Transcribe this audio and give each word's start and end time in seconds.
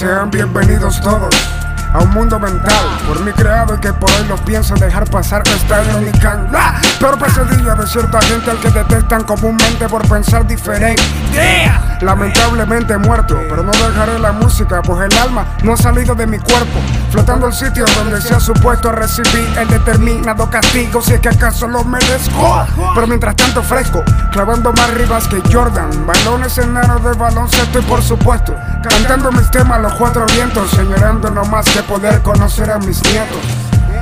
Sean 0.00 0.30
bienvenidos 0.30 0.98
todos 1.02 1.28
a 1.92 1.98
un 1.98 2.08
mundo 2.12 2.40
mental. 2.40 2.86
Por 3.06 3.20
mí 3.20 3.32
creado 3.32 3.74
y 3.74 3.80
que 3.80 3.92
por 3.92 4.10
hoy 4.12 4.26
lo 4.28 4.36
pienso 4.46 4.74
dejar 4.76 5.04
pasar 5.10 5.42
esta 5.46 5.84
irónica 5.84 6.48
¡Ah! 6.54 6.80
Peor 6.98 7.18
pesadilla 7.18 7.74
de 7.74 7.86
cierta 7.86 8.18
gente 8.22 8.50
al 8.50 8.58
que 8.60 8.70
detestan 8.70 9.24
comúnmente 9.24 9.86
por 9.90 10.08
pensar 10.08 10.46
diferente 10.46 11.02
Lamentablemente 12.00 12.96
muerto, 12.96 13.38
pero 13.48 13.62
no 13.62 13.72
dejaré 13.72 14.18
la 14.18 14.32
música 14.32 14.80
pues 14.80 15.10
el 15.10 15.18
alma 15.18 15.44
no 15.62 15.74
ha 15.74 15.76
salido 15.76 16.14
de 16.14 16.26
mi 16.26 16.38
cuerpo. 16.38 16.80
Flotando 17.10 17.46
el 17.46 17.52
sitio 17.52 17.84
donde 17.96 18.20
se 18.22 18.34
ha 18.34 18.40
supuesto 18.40 18.90
recibir 18.90 19.46
el 19.58 19.68
determinado 19.68 20.48
castigo 20.48 21.02
si 21.02 21.12
es 21.12 21.20
que 21.20 21.28
acaso 21.28 21.68
lo 21.68 21.84
merezco. 21.84 22.66
Pero 22.94 23.06
mientras 23.06 23.36
tanto 23.36 23.62
fresco, 23.62 24.02
clavando 24.32 24.72
más 24.72 24.94
ribas 24.94 25.28
que 25.28 25.42
Jordan 25.52 26.06
Balones 26.06 26.56
enanos 26.58 27.04
de 27.04 27.12
baloncesto 27.12 27.78
y 27.78 27.82
por 27.82 28.02
supuesto 28.02 28.54
Cantando 28.82 29.30
mis 29.32 29.50
temas 29.50 29.78
a 29.78 29.82
los 29.82 29.94
cuatro 29.94 30.24
vientos 30.34 30.70
Señorando 30.70 31.30
no 31.30 31.44
más 31.44 31.68
que 31.68 31.82
poder 31.82 32.22
conocer 32.22 32.70
a 32.70 32.78
mis 32.78 33.02
nietos. 33.04 33.38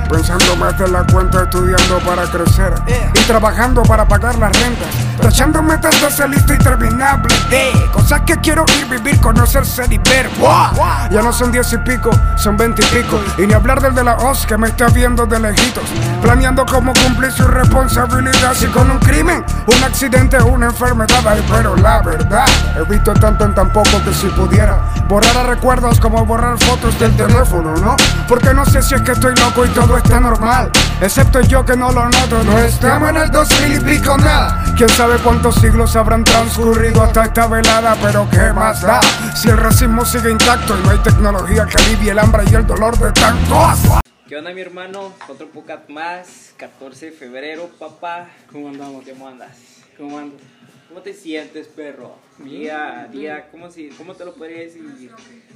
Pensando 0.09 0.57
más 0.57 0.79
de 0.79 0.89
la 0.89 1.05
cuenta, 1.05 1.43
estudiando 1.43 1.99
para 2.01 2.25
crecer 2.31 2.73
y 3.15 3.21
trabajando 3.27 3.83
para 3.83 4.07
pagar 4.07 4.39
las 4.39 4.53
rentas. 4.59 5.08
Tachando 5.21 5.63
metas 5.63 6.01
de 6.01 6.07
esa 6.07 6.27
lista 6.27 6.55
interminable 6.55 7.35
de 7.51 7.73
cosas 7.93 8.21
que 8.23 8.37
quiero 8.37 8.65
ir, 8.79 8.87
vivir, 8.87 9.21
conocer, 9.21 9.67
ser 9.67 9.93
y 9.93 9.99
ver. 9.99 10.29
¡Wow! 10.39 11.11
Ya 11.11 11.23
no 11.23 11.33
son 11.33 11.51
diez 11.51 11.73
y 11.73 11.79
pico, 11.79 12.11
son 12.37 12.57
veinte 12.57 12.83
y 12.83 12.97
pico. 12.97 13.21
Y 13.37 13.47
ni 13.47 13.53
hablar 13.53 13.81
del 13.81 13.95
de 13.95 14.05
la 14.05 14.17
OZ 14.17 14.47
que 14.47 14.57
me 14.57 14.69
está 14.69 14.89
viendo 14.89 15.27
de 15.27 15.41
lejitos. 15.41 15.85
Planeando 16.23 16.65
cómo 16.67 16.93
cumplir 16.95 17.33
su 17.33 17.47
responsabilidad. 17.47 18.55
Si 18.55 18.67
con 18.69 18.91
un 18.91 18.99
crimen, 18.99 19.45
un 19.67 19.85
accidente, 19.85 20.39
una 20.43 20.67
enfermedad. 20.67 21.27
Ay, 21.27 21.45
pero 21.51 21.77
la 21.77 22.01
verdad, 22.01 22.47
he 22.77 22.91
visto 22.91 23.13
tanto 23.15 23.45
en 23.45 23.55
tan 23.55 23.71
poco 23.73 24.03
que 24.05 24.15
si 24.15 24.29
pudiera 24.29 24.79
borrar 25.09 25.37
a 25.37 25.43
recuerdos 25.45 25.99
como 26.01 26.25
borrar 26.25 26.59
fotos 26.59 26.99
del 26.99 27.17
teléfono, 27.17 27.75
¿no? 27.77 27.97
Porque 28.29 28.53
no 28.55 28.65
sé 28.65 28.83
si 28.83 28.95
es 28.95 29.03
que 29.03 29.13
estoy 29.13 29.35
loco 29.37 29.65
y 29.65 29.69
todo 29.71 29.97
está 29.97 30.21
normal. 30.21 30.71
Excepto 31.01 31.41
yo 31.41 31.65
que 31.65 31.77
no 31.77 31.91
lo 31.93 32.05
noto, 32.05 32.43
no 32.45 32.59
estamos 32.59 33.11
en 33.11 33.17
el 33.17 33.31
2000 33.31 33.75
y 33.75 33.81
pico 33.81 34.17
nada. 34.19 34.63
Quién 34.77 34.89
sabe 34.91 35.08
cuántos 35.17 35.55
siglos 35.55 35.97
habrán 35.97 36.23
transcurrido 36.23 37.03
hasta 37.03 37.25
esta 37.25 37.47
velada, 37.47 37.97
pero 38.03 38.29
qué 38.31 38.53
más 38.53 38.83
da. 38.83 39.01
Si 39.35 39.49
el 39.49 39.57
racismo 39.57 40.05
sigue 40.05 40.31
intacto 40.31 40.79
y 40.79 40.83
no 40.83 40.91
hay 40.91 40.99
tecnología 40.99 41.67
que 41.67 41.83
alivie 41.83 42.11
el 42.11 42.19
hambre 42.19 42.43
y 42.51 42.55
el 42.55 42.67
dolor 42.67 42.99
de 42.99 43.11
tantos. 43.13 44.01
¿Qué 44.29 44.37
onda, 44.37 44.53
mi 44.53 44.61
hermano? 44.61 45.15
Otro 45.29 45.49
podcast 45.49 45.89
más, 45.89 46.53
14 46.59 47.07
de 47.07 47.13
febrero, 47.13 47.71
papá. 47.79 48.29
¿Cómo 48.53 48.69
andamos? 48.69 49.05
¿Cómo 49.09 49.29
andas? 49.29 49.57
¿Cómo 49.97 50.19
andas? 50.19 50.43
¿Cómo 50.89 51.01
te 51.01 51.15
sientes, 51.15 51.69
perro? 51.69 52.17
Día 52.39 53.01
a 53.01 53.07
día, 53.07 53.49
¿cómo, 53.51 53.71
si, 53.71 53.89
¿cómo 53.91 54.15
te 54.15 54.25
lo 54.25 54.35
podría 54.35 54.61
decir? 54.61 55.11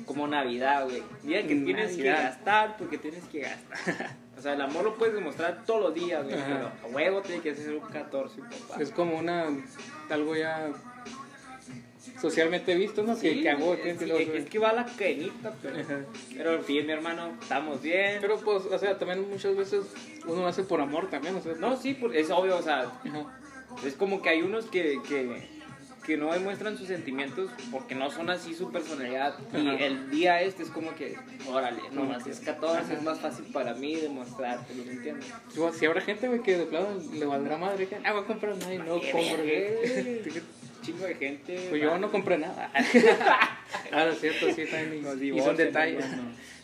Como 0.06 0.26
Navidad, 0.26 0.84
güey. 0.84 1.02
Día 1.22 1.42
que 1.42 1.56
tienes 1.56 1.96
que 1.96 2.04
Navidad. 2.04 2.22
gastar 2.22 2.76
porque 2.78 2.96
tienes 2.98 3.24
que 3.24 3.40
gastar. 3.40 4.16
o 4.42 4.44
sea, 4.44 4.54
el 4.54 4.60
amor 4.60 4.82
lo 4.82 4.94
puedes 4.96 5.14
demostrar 5.14 5.62
todos 5.64 5.80
los 5.82 5.94
días, 5.94 6.24
güey. 6.24 6.34
Pero 6.34 6.66
a 6.66 6.86
huevo 6.92 7.22
tiene 7.22 7.40
que 7.42 7.54
ser 7.54 7.74
un 7.76 7.80
14, 7.88 8.40
papá. 8.40 8.82
Es 8.82 8.90
como 8.90 9.16
una. 9.16 9.46
algo 10.10 10.34
ya. 10.34 10.68
socialmente 12.20 12.74
visto, 12.74 13.04
¿no? 13.04 13.14
que, 13.14 13.34
Sí, 13.34 13.42
que 13.42 13.50
hago. 13.50 13.74
es, 13.74 13.98
que- 13.98 14.36
es- 14.38 14.50
que 14.50 14.58
va 14.58 14.72
la 14.72 14.84
cadenita, 14.84 15.52
pero, 15.62 15.78
Ajá. 15.78 16.00
pero 16.36 16.54
en 16.54 16.64
fin, 16.64 16.86
mi 16.86 16.92
hermano, 16.92 17.38
estamos 17.40 17.80
bien. 17.82 18.18
Pero 18.20 18.36
pues, 18.40 18.64
o 18.66 18.78
sea, 18.78 18.98
también 18.98 19.28
muchas 19.30 19.56
veces 19.56 19.84
uno 20.26 20.42
lo 20.42 20.46
hace 20.48 20.64
por 20.64 20.80
amor 20.80 21.08
también, 21.08 21.36
o 21.36 21.40
sea. 21.40 21.54
no, 21.54 21.76
sí, 21.76 21.94
por- 21.94 22.16
es 22.16 22.28
obvio, 22.30 22.56
o 22.56 22.62
sea, 22.62 22.80
Ajá. 23.04 23.38
Es 23.86 23.94
como 23.94 24.20
que 24.20 24.28
hay 24.30 24.42
unos 24.42 24.66
que, 24.66 24.98
que, 25.08 25.48
que 26.04 26.16
no 26.16 26.32
demuestran 26.32 26.76
sus 26.76 26.88
sentimientos 26.88 27.50
porque 27.70 27.94
no 27.94 28.10
son 28.10 28.28
así 28.30 28.54
su 28.54 28.70
personalidad. 28.72 29.34
Y 29.52 29.68
Ajá. 29.68 29.84
el 29.84 30.10
día 30.10 30.42
este 30.42 30.62
es 30.64 30.70
como 30.70 30.94
que, 30.94 31.16
órale, 31.48 31.80
no 31.92 32.00
Como 32.00 32.12
más 32.12 32.24
que- 32.24 32.30
es 32.30 32.40
14, 32.40 32.78
Ajá. 32.78 32.92
es 32.94 33.02
más 33.02 33.20
fácil 33.20 33.44
para 33.52 33.74
mí 33.74 33.96
demostrarte, 33.96 34.74
¿lo 34.74 34.82
entiendes? 34.82 35.26
Si 35.78 35.86
habrá 35.86 36.00
gente, 36.00 36.28
güey, 36.28 36.42
que 36.42 36.58
de 36.58 36.66
plano 36.66 36.88
le 37.12 37.24
valdrá 37.24 37.56
madre, 37.56 37.86
que, 37.86 37.96
ah, 38.04 38.12
voy 38.12 38.22
a 38.22 38.26
comprar 38.26 38.56
nada 38.56 38.74
y 38.74 38.78
no 38.78 39.00
compro. 39.00 39.12
Chingo 40.82 41.06
de 41.06 41.14
gente. 41.14 41.66
Pues 41.70 41.80
yo 41.80 41.96
no 41.96 42.10
compré 42.10 42.38
nada. 42.38 42.68
ah, 43.92 44.04
no 44.04 44.12
cierto, 44.14 44.46
sí, 44.52 44.64
también. 44.66 45.04
Nos 45.04 45.22
Hice 45.22 45.48
un 45.50 45.56
detalle. 45.56 45.98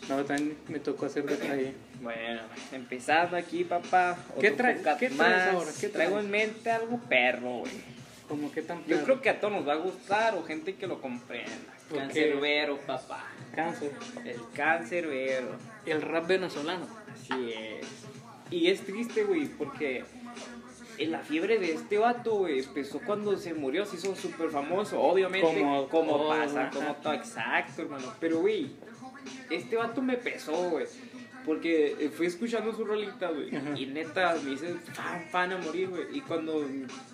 No, 0.09 0.25
también 0.25 0.57
me 0.67 0.79
tocó 0.79 1.05
hacer 1.05 1.23
detalle. 1.23 1.73
Bueno, 2.01 2.41
empezando 2.73 3.37
aquí, 3.37 3.63
papá. 3.63 4.17
¿Qué 4.41 4.51
podcast 4.51 4.99
qué 4.99 5.09
traes 5.09 5.53
ahora? 5.53 5.71
¿Qué 5.79 5.87
Traigo 5.87 6.19
en 6.19 6.29
mente 6.29 6.69
algo 6.69 6.99
perro, 7.07 7.59
güey. 7.59 7.98
Como 8.29 8.51
que 8.51 8.61
tan 8.61 8.85
Yo 8.85 9.03
creo 9.03 9.21
que 9.21 9.29
a 9.29 9.39
todos 9.39 9.53
nos 9.53 9.67
va 9.67 9.73
a 9.73 9.77
gustar 9.77 10.35
o 10.35 10.43
gente 10.43 10.75
que 10.75 10.87
lo 10.87 11.01
comprenda. 11.01 11.51
Cancerbero, 11.93 12.77
papá. 12.77 13.25
Cáncer. 13.55 13.91
El 14.23 14.39
cancerbero. 14.53 15.57
El 15.85 16.01
rap 16.01 16.27
venezolano. 16.27 16.87
Así 17.11 17.51
es. 17.51 17.87
Y 18.51 18.67
es 18.69 18.81
triste, 18.81 19.23
güey, 19.23 19.47
porque 19.47 20.03
en 20.99 21.11
la 21.11 21.19
fiebre 21.19 21.57
de 21.57 21.73
este 21.73 21.97
vato, 21.97 22.35
güey, 22.35 22.59
empezó 22.59 22.99
cuando 22.99 23.35
se 23.37 23.53
murió, 23.53 23.85
se 23.85 23.95
hizo 23.95 24.15
súper 24.15 24.49
famoso, 24.49 25.01
obviamente, 25.01 25.59
Como 25.61 25.87
como, 25.87 26.27
pasa, 26.29 26.67
ajá. 26.67 26.71
como 26.71 26.95
todo, 26.95 27.13
exacto, 27.13 27.81
hermano. 27.83 28.13
Pero, 28.19 28.39
güey, 28.41 28.71
este 29.49 29.75
vato 29.75 30.01
me 30.01 30.17
pesó, 30.17 30.53
güey. 30.69 30.85
Porque 31.49 31.95
eh, 31.99 32.09
fui 32.15 32.27
escuchando 32.27 32.71
su 32.75 32.85
rolita, 32.85 33.31
güey. 33.31 33.49
Y 33.75 33.87
neta, 33.87 34.35
me 34.45 34.51
hice 34.51 34.75
fan, 34.93 35.25
fan 35.31 35.51
a 35.53 35.57
morir, 35.57 35.89
güey. 35.89 36.03
Y 36.15 36.21
cuando 36.21 36.63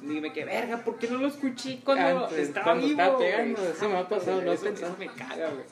dime 0.01 0.33
que, 0.33 0.43
verga, 0.43 0.83
¿por 0.83 0.97
qué 0.99 1.07
no 1.07 1.19
lo 1.19 1.27
escuché 1.27 1.79
cuando 1.85 2.25
Antes, 2.25 2.49
estaba 2.49 2.65
cuando 2.65 2.85
vivo? 2.85 2.99
estaba 2.99 3.15
güey?" 3.15 3.31
pegando, 3.31 3.63
eso 3.69 3.89
me 3.89 3.97
ha 3.97 4.09
pasado, 4.09 4.41
lo 4.41 4.51
he 4.51 4.57
pensado. 4.57 4.87
eso 4.91 4.99
me 4.99 5.07
caga, 5.07 5.51
güey. 5.51 5.63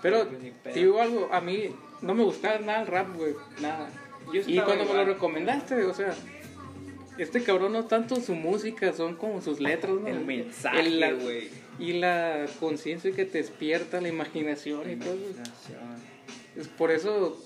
Pero 0.00 0.26
te 0.64 0.72
digo 0.72 0.98
algo, 0.98 1.28
a 1.30 1.42
mí 1.42 1.74
no 2.00 2.14
me 2.14 2.22
gustaba 2.24 2.58
nada 2.60 2.80
el 2.80 2.86
rap, 2.86 3.14
güey, 3.14 3.34
nada. 3.60 3.90
Yo 4.32 4.40
Y 4.46 4.58
cuando 4.60 4.86
me 4.86 4.94
lo 4.94 5.04
recomendaste, 5.04 5.84
o 5.84 5.92
sea, 5.92 6.14
este 7.18 7.42
cabrón 7.42 7.74
no 7.74 7.84
tanto 7.84 8.16
su 8.16 8.34
música, 8.34 8.94
son 8.94 9.14
como 9.16 9.42
sus 9.42 9.60
letras, 9.60 9.92
¿no? 9.92 10.08
El 10.08 10.24
mensaje, 10.24 10.88
la- 10.88 11.12
güey. 11.12 11.50
Y 11.78 11.92
la 11.94 12.46
conciencia 12.60 13.12
que 13.12 13.26
te 13.26 13.36
despierta, 13.38 14.00
la 14.00 14.08
imaginación 14.08 14.90
y 14.90 14.96
todo. 14.96 15.16
Es 16.56 16.66
por 16.68 16.90
eso, 16.90 17.38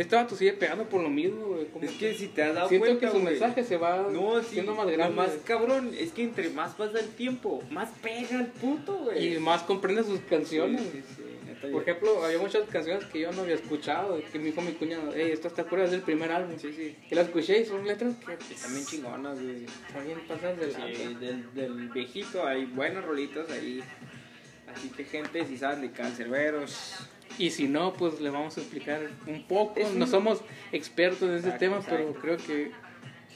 este 0.00 0.16
vato 0.16 0.36
sigue 0.36 0.52
pegando 0.52 0.84
por 0.88 1.02
lo 1.02 1.08
mismo, 1.10 1.46
güey. 1.46 1.66
Es 1.82 1.90
que 1.92 2.14
si 2.14 2.28
te 2.28 2.42
has 2.42 2.54
dado 2.54 2.68
siento 2.68 2.86
cuenta, 2.86 3.06
que 3.06 3.12
su 3.12 3.20
güey, 3.20 3.24
mensaje 3.34 3.64
se 3.64 3.76
va 3.76 4.06
No, 4.10 4.40
sí, 4.42 4.48
siendo 4.52 4.74
más 4.74 4.86
lo 4.86 4.92
grande. 4.92 5.16
más 5.16 5.30
cabrón 5.44 5.92
es 5.98 6.12
que 6.12 6.22
entre 6.24 6.50
más 6.50 6.74
pasa 6.74 7.00
el 7.00 7.08
tiempo, 7.10 7.62
más 7.70 7.88
pega 8.02 8.38
el 8.40 8.46
puto, 8.46 8.96
güey. 9.04 9.34
y 9.34 9.38
más 9.38 9.62
comprende 9.62 10.02
sus 10.04 10.20
canciones. 10.20 10.80
Sí, 10.92 11.02
sí, 11.16 11.66
Por 11.72 11.82
ejemplo, 11.82 12.24
había 12.24 12.38
muchas 12.38 12.68
canciones 12.68 13.04
que 13.06 13.20
yo 13.20 13.32
no 13.32 13.42
había 13.42 13.56
escuchado, 13.56 14.20
que 14.32 14.38
me 14.38 14.44
dijo 14.46 14.60
mi 14.62 14.72
cuñado, 14.72 15.10
hey, 15.14 15.30
esta 15.32 15.48
está 15.48 15.64
fuera 15.64 15.88
del 15.88 16.02
primer 16.02 16.30
álbum. 16.30 16.56
Sí, 16.58 16.72
sí. 16.72 16.96
Y 17.10 17.14
la 17.14 17.22
escuché 17.22 17.60
y 17.60 17.64
son 17.64 17.84
letras 17.86 18.14
que 18.24 18.54
Están 18.54 18.72
bien 18.74 18.86
chingonas, 18.86 19.40
güey. 19.42 19.64
están 19.64 20.04
bien 20.06 20.20
pasadas 20.28 20.58
de 20.58 20.70
Sí, 20.70 20.80
lanza. 20.80 21.18
del, 21.18 21.54
del 21.54 21.88
viejito 21.88 22.46
hay 22.46 22.64
buenas 22.66 23.04
rolitas 23.04 23.50
ahí. 23.50 23.82
Así 24.72 24.90
que 24.90 25.02
gente, 25.04 25.44
si 25.46 25.56
saben 25.56 25.80
de 25.80 25.90
cancerberos, 25.90 26.94
Y 27.38 27.50
si 27.50 27.68
no, 27.68 27.92
pues 27.94 28.20
le 28.20 28.30
vamos 28.30 28.56
a 28.56 28.60
explicar 28.60 29.00
un 29.26 29.46
poco. 29.46 29.78
Es 29.78 29.92
No 29.94 30.04
un- 30.04 30.10
somos 30.10 30.40
expertos 30.72 31.22
en 31.22 31.30
ese 31.36 31.38
Exacto, 31.48 31.58
tema, 31.60 31.76
exacto. 31.76 31.96
pero 31.96 32.20
creo 32.20 32.36
que... 32.36 32.72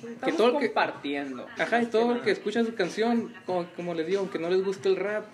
estamos 0.08 0.36
todo 0.36 0.48
el 0.48 0.58
que- 0.58 0.66
compartiendo. 0.66 1.46
Ajá, 1.58 1.82
y 1.82 1.86
todo 1.86 2.12
el 2.12 2.20
que 2.22 2.32
escucha 2.32 2.64
su 2.64 2.74
canción, 2.74 3.32
como, 3.46 3.66
como 3.76 3.94
les 3.94 4.06
digo, 4.06 4.20
aunque 4.20 4.38
no 4.38 4.50
les 4.50 4.64
guste 4.64 4.88
el 4.88 4.96
rap, 4.96 5.24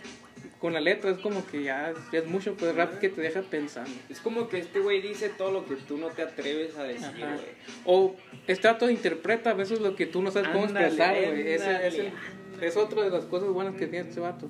con 0.61 0.73
la 0.73 0.81
letra 0.81 1.11
es 1.11 1.19
como 1.19 1.47
que 1.47 1.62
ya, 1.62 1.94
ya 2.12 2.19
es 2.19 2.26
mucho, 2.26 2.55
pues 2.55 2.75
rap 2.75 2.99
que 2.99 3.09
te 3.09 3.20
deja 3.20 3.43
pensando. 3.43 3.91
Es 4.11 4.20
como 4.20 4.49
que 4.49 4.59
este 4.59 4.81
güey 4.81 5.00
dice 5.00 5.29
todo 5.31 5.53
lo 5.53 5.65
que 5.65 5.76
tú 5.76 5.97
no 5.97 6.09
te 6.09 6.23
atreves 6.23 6.76
a 6.76 6.82
decir, 6.82 7.11
güey. 7.17 7.38
O 7.85 8.17
este 8.49 8.67
dato 8.69 8.91
interpreta 8.91 9.50
a 9.50 9.55
veces 9.55 9.81
lo 9.81 9.94
que 9.97 10.06
tú 10.06 10.20
no 10.20 10.31
sabes 10.32 10.49
cómo 10.49 10.65
expresar, 10.65 11.15
güey. 11.15 11.55
Ándale, 11.55 11.87
ese- 11.87 12.12
Es 12.61 12.76
otra 12.76 13.03
de 13.05 13.11
las 13.11 13.25
cosas 13.26 13.49
buenas 13.50 13.76
que 13.76 13.87
tiene 13.87 14.09
este 14.09 14.19
vato. 14.20 14.49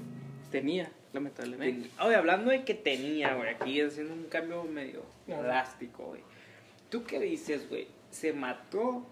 Tenía, 0.51 0.91
lamentablemente. 1.13 1.91
Oye, 2.01 2.17
hablando 2.17 2.51
de 2.51 2.65
que 2.65 2.75
tenía, 2.75 3.35
güey, 3.35 3.51
aquí 3.51 3.81
haciendo 3.81 4.15
un 4.15 4.25
cambio 4.25 4.63
medio 4.65 5.03
drástico, 5.27 6.05
güey. 6.07 6.23
¿Tú 6.91 7.05
qué 7.05 7.21
dices, 7.21 7.69
güey? 7.69 7.87
¿Se 8.11 8.33
mató 8.33 9.05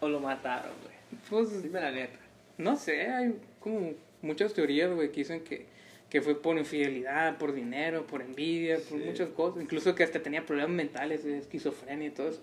o 0.00 0.08
lo 0.08 0.20
mataron, 0.20 0.70
güey? 0.84 0.94
Pues 1.28 1.62
Dime 1.62 1.80
la 1.80 1.90
neta. 1.90 2.18
No 2.58 2.76
sé, 2.76 3.08
hay 3.10 3.34
como 3.60 3.92
muchas 4.22 4.54
teorías, 4.54 4.92
güey, 4.94 5.10
que 5.10 5.20
dicen 5.20 5.42
que, 5.42 5.66
que 6.08 6.22
fue 6.22 6.40
por 6.40 6.56
infidelidad, 6.56 7.36
por 7.38 7.52
dinero, 7.52 8.06
por 8.06 8.22
envidia, 8.22 8.76
por 8.76 8.98
Sí. 9.00 9.04
muchas 9.04 9.30
cosas. 9.30 9.62
Incluso 9.62 9.94
que 9.94 10.04
hasta 10.04 10.22
tenía 10.22 10.46
problemas 10.46 10.72
mentales, 10.76 11.24
de 11.24 11.38
esquizofrenia 11.38 12.08
y 12.08 12.10
todo 12.12 12.28
eso. 12.28 12.40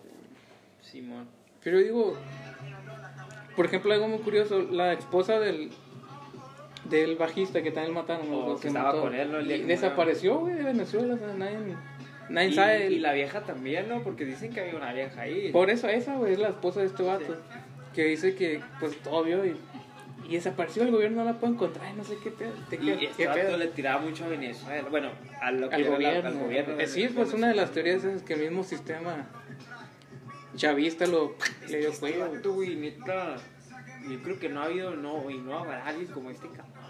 Simón. 0.82 1.28
Pero 1.64 1.80
digo, 1.80 2.18
por 3.56 3.66
ejemplo, 3.66 3.94
algo 3.94 4.10
muy 4.10 4.20
curioso, 4.20 4.62
la 4.62 4.92
esposa 4.94 5.40
del, 5.40 5.72
del 6.98 7.16
bajista 7.16 7.62
que 7.62 7.72
también 7.72 7.94
mataron, 7.94 8.28
Oh, 8.32 8.50
los 8.50 8.62
que 8.62 8.68
estaba 8.70 8.90
mató, 8.90 9.02
con 9.02 9.14
él, 9.16 9.32
¿no? 9.32 9.42
Y 9.42 9.64
desapareció, 9.64 10.40
güey, 10.40 10.56
de 10.56 10.64
Venezuela, 10.64 11.14
o 11.14 11.18
sea, 11.18 11.34
nadie, 11.36 11.58
nadie 12.30 12.50
Y, 12.50 12.54
sabe. 12.54 12.92
y 12.92 13.00
la 13.00 13.14
vieja 13.14 13.42
también, 13.42 13.90
¿no? 13.90 14.02
Porque 14.04 14.26
dicen 14.26 14.52
que 14.54 14.62
había 14.62 14.76
una 14.76 14.94
vieja 14.94 15.22
ahí. 15.22 15.52
Por 15.52 15.70
eso 15.70 15.88
esa, 15.90 16.16
güey, 16.16 16.34
es 16.34 16.40
la 16.40 16.50
esposa 16.50 16.80
de 16.82 16.88
este 16.88 17.04
vato. 17.04 17.36
Que 17.94 18.06
dice 18.06 18.36
que, 18.36 18.62
pues, 18.80 18.98
obvio, 19.10 19.46
y 19.46 19.56
y 20.26 20.36
desapareció 20.36 20.84
el 20.84 20.92
gobierno, 20.92 21.18
no 21.26 21.26
la 21.32 21.38
puedo 21.38 21.52
encontrar, 21.54 21.94
no 21.96 22.04
sé 22.06 22.16
qué 22.24 22.32
pedo. 22.32 22.54
¿Qué, 22.70 22.78
Y 22.78 22.96
qué 22.98 23.24
este 23.26 23.58
le 23.58 23.68
tiraba 23.68 24.02
mucho 24.02 24.24
a 24.24 24.30
Venezuela. 24.30 24.88
Bueno, 24.90 25.10
a 25.42 25.52
lo 25.52 25.68
que 25.68 25.76
al 25.76 25.82
era 25.82 25.90
la- 25.90 25.96
gobierno. 25.98 26.30
al 26.30 26.38
gobierno 26.40 26.80
Eh, 26.80 26.88
sí, 26.88 27.10
pues 27.14 27.34
una 27.34 27.50
de 27.50 27.56
las 27.56 27.72
teorías 27.74 28.06
es 28.06 28.24
que 28.24 28.36
el 28.36 28.40
mismo 28.40 28.64
sistema 28.64 29.28
chavista 30.56 31.06
lo 31.08 31.36
le 31.70 31.78
dio 31.80 31.90
Este 31.90 32.00
cuello. 32.00 32.30
Yo 34.10 34.22
creo 34.24 34.40
que 34.40 34.48
no 34.50 34.62
ha 34.62 34.66
habido, 34.66 34.96
no, 34.96 35.30
y 35.30 35.38
no 35.40 35.60
habrá 35.60 35.86
alguien 35.86 36.08
como 36.08 36.30
este 36.30 36.48
cabrón. 36.48 36.83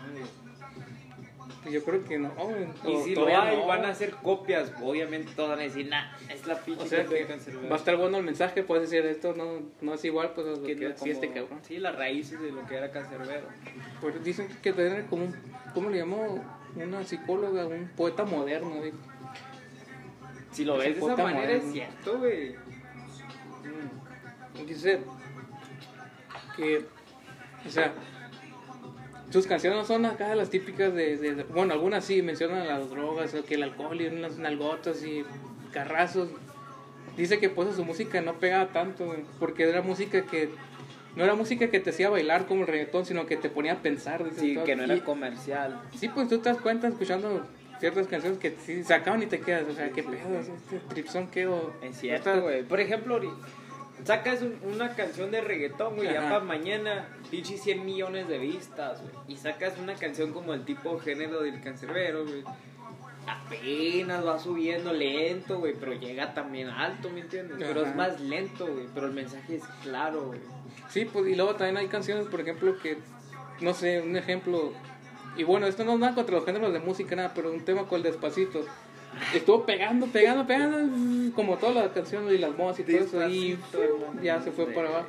Yo 1.72 1.82
creo 1.84 2.04
que 2.04 2.20
no, 2.20 2.30
güey. 2.32 2.68
Y 2.94 3.04
si 3.04 3.16
lo 3.16 3.26
hay, 3.28 3.56
no. 3.56 3.66
van 3.68 3.86
a 3.86 3.90
hacer 3.90 4.12
copias. 4.12 4.72
Obviamente 4.82 5.32
todos 5.34 5.50
van 5.52 5.60
a 5.60 5.64
decir, 5.64 5.88
nah, 5.88 6.12
es 6.30 6.46
la 6.46 6.60
pinche 6.60 6.84
O 6.84 6.86
sea 6.88 7.06
que 7.06 7.16
de 7.16 7.26
Cancerbero". 7.26 7.70
va 7.70 7.76
a 7.76 7.80
estar 7.80 7.96
bueno 7.96 8.18
el 8.18 8.24
mensaje, 8.26 8.64
puedes 8.64 8.90
decir 8.90 9.06
esto 9.10 9.34
no, 9.34 9.62
no 9.80 9.94
es 9.94 10.04
igual 10.04 10.32
pues 10.36 10.60
Que 10.60 10.76
no 10.76 10.90
este 10.90 11.28
como- 11.28 11.34
cabrón. 11.34 11.60
Sí, 11.64 11.78
las 11.80 11.96
raíces 11.96 12.42
de 12.42 12.52
lo 12.52 12.66
que 12.68 12.76
era 12.76 12.92
Cancerbero. 12.92 13.48
Pues 14.02 14.22
dicen 14.26 14.50
que 14.62 14.74
tener 14.74 15.06
como 15.06 15.24
un, 15.26 15.36
¿cómo 15.74 15.90
le 15.90 16.00
llamó? 16.00 16.44
Una 16.76 17.04
psicóloga, 17.04 17.66
un 17.66 17.88
poeta 17.96 18.26
moderno. 18.26 18.82
Si 20.52 20.66
lo 20.66 20.82
Es 20.82 20.90
ves 20.96 21.00
de 21.00 21.14
esa 21.14 21.24
manera, 21.24 21.40
moderno. 21.46 21.66
es 21.68 21.72
cierto, 21.74 22.18
güey. 22.20 22.56
Dice 24.68 25.00
que, 26.58 26.86
o 27.66 27.70
sea, 27.70 27.94
sus 29.34 29.48
canciones 29.48 29.80
no 29.80 29.86
son 29.86 30.06
acá 30.06 30.36
las 30.36 30.50
típicas 30.52 30.94
de, 30.94 31.18
de- 31.18 31.34
de- 31.36 31.44
bueno, 31.44 31.74
algunas 31.74 32.06
sí 32.06 32.22
mencionan 32.22 32.68
las 32.68 32.90
drogas, 32.92 33.34
o 33.34 33.44
que 33.44 33.56
el 33.56 33.64
alcohol 33.64 34.00
y 34.00 34.06
unas 34.06 34.38
nalgotas 34.38 35.04
y 35.04 35.26
carrazos. 35.72 36.30
Dice 37.18 37.40
que 37.40 37.50
pues 37.50 37.76
su 37.76 37.84
música 37.84 38.22
no 38.22 38.34
pegaba 38.36 38.68
tanto, 38.68 39.06
güey, 39.08 39.20
porque 39.40 39.64
era 39.68 39.82
música 39.82 40.22
que, 40.26 40.50
no 41.16 41.24
era 41.24 41.34
música 41.36 41.70
que 41.70 41.80
te 41.80 41.90
hacía 41.90 42.10
bailar 42.10 42.46
como 42.48 42.62
el 42.62 42.68
reggaetón, 42.68 43.06
sino 43.06 43.26
que 43.26 43.36
te 43.38 43.50
ponía 43.50 43.74
a 43.74 43.82
pensar. 43.82 44.24
dice, 44.24 44.40
Sí, 44.40 44.54
todo. 44.56 44.64
que 44.66 44.76
no 44.76 44.84
era 44.84 44.96
Y- 44.96 45.02
comercial. 45.02 45.82
Sí, 45.98 46.10
pues 46.10 46.28
tú 46.28 46.38
te 46.40 46.50
das 46.50 46.60
cuenta 46.60 46.88
escuchando 46.88 47.46
ciertas 47.80 48.08
canciones 48.08 48.40
que 48.40 48.56
sí, 48.66 48.84
se 48.84 48.94
acaban 48.94 49.22
y 49.24 49.26
te 49.26 49.40
quedas, 49.40 49.64
o 49.68 49.74
sea, 49.74 49.90
qué 49.90 50.04
pedo, 50.04 50.40
este 50.40 50.80
tripsón 50.90 51.28
quedó. 51.30 51.74
Es 51.82 51.98
cierto, 52.00 52.40
güey. 52.42 52.64
Por 52.64 52.80
ejemplo, 52.80 53.20
sacas 54.06 54.42
un- 54.42 54.60
una 54.64 54.96
canción 54.96 55.32
de 55.32 55.42
reggaetón, 55.42 55.96
güey, 55.96 56.08
ya 56.14 56.22
para 56.22 56.40
mañana, 56.42 57.08
pinche 57.32 57.58
100 57.58 57.86
millones 57.86 58.28
de 58.28 58.38
vistas, 58.38 59.02
güey. 59.02 59.14
Y 59.28 59.38
sacas 59.38 59.78
una 59.80 59.94
canción 59.96 60.34
como 60.34 60.54
el 60.54 60.66
tipo 60.66 61.00
género 61.00 61.42
del 61.42 61.62
cancerbero, 61.62 62.26
güey. 62.26 62.44
Apenas 63.26 64.26
va 64.26 64.38
subiendo 64.38 64.92
lento, 64.92 65.60
güey, 65.60 65.74
pero 65.80 65.94
llega 65.94 66.34
también 66.34 66.68
alto, 66.70 67.10
¿me 67.10 67.22
entiendes? 67.22 67.58
Pero 67.58 67.86
es 67.86 67.96
más 67.96 68.20
lento, 68.20 68.68
güey, 68.68 68.86
pero 68.94 69.08
el 69.08 69.14
mensaje 69.14 69.56
es 69.56 69.64
claro, 69.82 70.26
güey. 70.28 70.40
Sí, 70.90 71.06
pues 71.06 71.28
y 71.28 71.36
luego 71.36 71.56
también 71.56 71.78
hay 71.78 71.88
canciones, 71.88 72.28
por 72.28 72.42
ejemplo, 72.42 72.78
que, 72.80 72.98
no 73.62 73.74
sé, 73.74 74.02
un 74.02 74.18
ejemplo, 74.18 74.74
y 75.38 75.44
bueno, 75.44 75.68
esto 75.68 75.86
no 75.86 75.94
es 75.94 76.00
nada 76.00 76.16
contra 76.16 76.36
los 76.36 76.46
géneros 76.46 76.74
de 76.74 76.80
música, 76.80 77.16
nada, 77.16 77.32
pero 77.34 77.52
un 77.52 77.64
tema 77.64 77.86
con 77.88 77.98
el 77.98 78.04
despacito. 78.04 78.66
Estuvo 79.34 79.66
pegando, 79.66 80.08
pegando, 80.08 80.46
pegando, 80.46 81.36
como 81.36 81.58
todas 81.58 81.76
las 81.76 81.92
canciones 81.92 82.34
y 82.34 82.38
las 82.38 82.56
modas 82.58 82.80
y 82.80 82.84
todo 82.84 82.98
eso, 82.98 83.30
y 83.30 83.58
hermano. 83.74 84.22
ya 84.22 84.42
se 84.42 84.52
fue 84.52 84.68
para 84.68 84.90
abajo. 84.90 85.08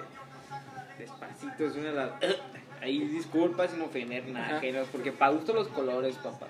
Despacito 0.98 1.66
es 1.66 1.74
una 1.74 1.88
de 1.88 1.92
las... 1.92 2.10
Ahí 2.80 2.98
disculpa 2.98 3.66
sin 3.66 3.80
ofender 3.80 4.26
nada, 4.28 4.46
Ajá. 4.46 4.60
géneros, 4.60 4.88
porque 4.92 5.10
para 5.10 5.32
gusto 5.32 5.54
los 5.54 5.68
colores, 5.68 6.16
papá. 6.16 6.48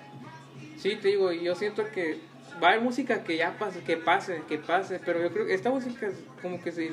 Sí, 0.77 0.97
te 1.01 1.09
digo, 1.09 1.31
y 1.31 1.43
yo 1.43 1.55
siento 1.55 1.85
que 1.93 2.19
va 2.61 2.67
a 2.67 2.71
haber 2.71 2.83
música 2.83 3.23
que 3.23 3.37
ya 3.37 3.57
pase, 3.57 3.81
que 3.81 3.95
pase, 3.95 4.41
que 4.47 4.57
pase, 4.57 4.99
pero 5.05 5.21
yo 5.21 5.31
creo 5.31 5.45
que 5.45 5.53
esta 5.53 5.69
música 5.69 6.09
como 6.41 6.61
que 6.61 6.73
se, 6.73 6.91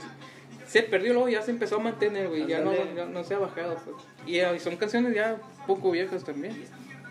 se 0.69 0.82
perdió, 0.85 1.12
luego 1.12 1.29
ya 1.29 1.43
se 1.43 1.50
empezó 1.50 1.76
a 1.76 1.79
mantener, 1.81 2.29
güey, 2.29 2.47
ya 2.47 2.61
no, 2.61 2.73
ya 2.94 3.05
no 3.05 3.25
se 3.25 3.35
ha 3.35 3.38
bajado, 3.38 3.76
pues. 3.85 3.97
Y, 4.26 4.38
eh, 4.38 4.61
son 4.61 4.76
canciones 4.76 5.12
ya 5.12 5.37
poco 5.67 5.91
viejas 5.91 6.23
también. 6.23 6.65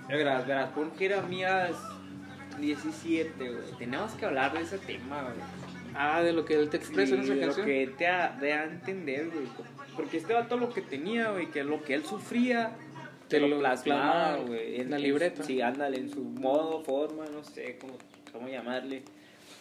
Verás, 0.07 0.47
verás, 0.47 0.69
pon 0.69 0.91
Jeremías 0.97 1.71
17, 2.59 3.33
güey. 3.37 3.71
Tenemos 3.77 4.11
que 4.13 4.25
hablar 4.25 4.53
de 4.53 4.61
ese 4.61 4.77
tema, 4.77 5.21
güey. 5.23 5.35
Ah, 5.95 6.21
de 6.21 6.31
lo 6.33 6.45
que 6.45 6.55
él 6.55 6.69
te 6.69 6.77
expresa 6.77 7.15
en 7.15 7.21
esa 7.21 7.33
de 7.33 7.45
lo 7.47 7.55
que 7.55 7.87
te 7.97 8.07
ha 8.07 8.29
de 8.39 8.53
a 8.53 8.63
entender, 8.65 9.29
güey. 9.29 9.45
Porque 9.95 10.17
este 10.17 10.33
vato 10.33 10.57
lo 10.57 10.69
que 10.73 10.81
tenía, 10.81 11.31
güey, 11.31 11.51
que 11.51 11.63
lo 11.63 11.83
que 11.83 11.93
él 11.95 12.05
sufría, 12.05 12.71
te 13.27 13.39
Te 13.39 13.47
lo 13.47 13.59
plasmaba, 13.59 14.37
güey. 14.37 14.79
en 14.81 14.89
la 14.91 14.97
libreta. 14.97 15.43
sí, 15.43 15.61
ándale, 15.61 15.97
en 15.97 16.09
su 16.09 16.21
modo, 16.23 16.81
forma, 16.83 17.25
no 17.25 17.43
sé 17.43 17.77
cómo, 17.79 17.93
cómo 18.31 18.47
llamarle. 18.47 19.03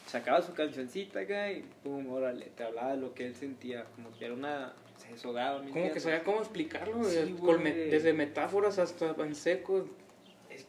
Sacaba 0.06 0.42
su 0.42 0.52
cancioncita 0.54 1.20
acá 1.20 1.52
y 1.52 1.64
pum, 1.84 2.10
órale, 2.12 2.46
te 2.56 2.64
hablaba 2.64 2.92
de 2.92 2.96
lo 2.98 3.14
que 3.14 3.26
él 3.26 3.34
sentía, 3.34 3.84
como 3.96 4.10
que 4.16 4.24
era 4.24 4.34
una. 4.34 4.72
Se 4.96 5.12
desahogaba, 5.12 5.62
¿me 5.62 5.70
Como 5.70 5.92
que 5.92 6.00
sabía 6.00 6.22
cómo 6.22 6.40
explicarlo, 6.40 7.02
Sí, 7.04 7.36
desde 7.90 8.12
metáforas 8.12 8.78
hasta 8.78 9.14
en 9.18 9.34
seco. 9.34 9.88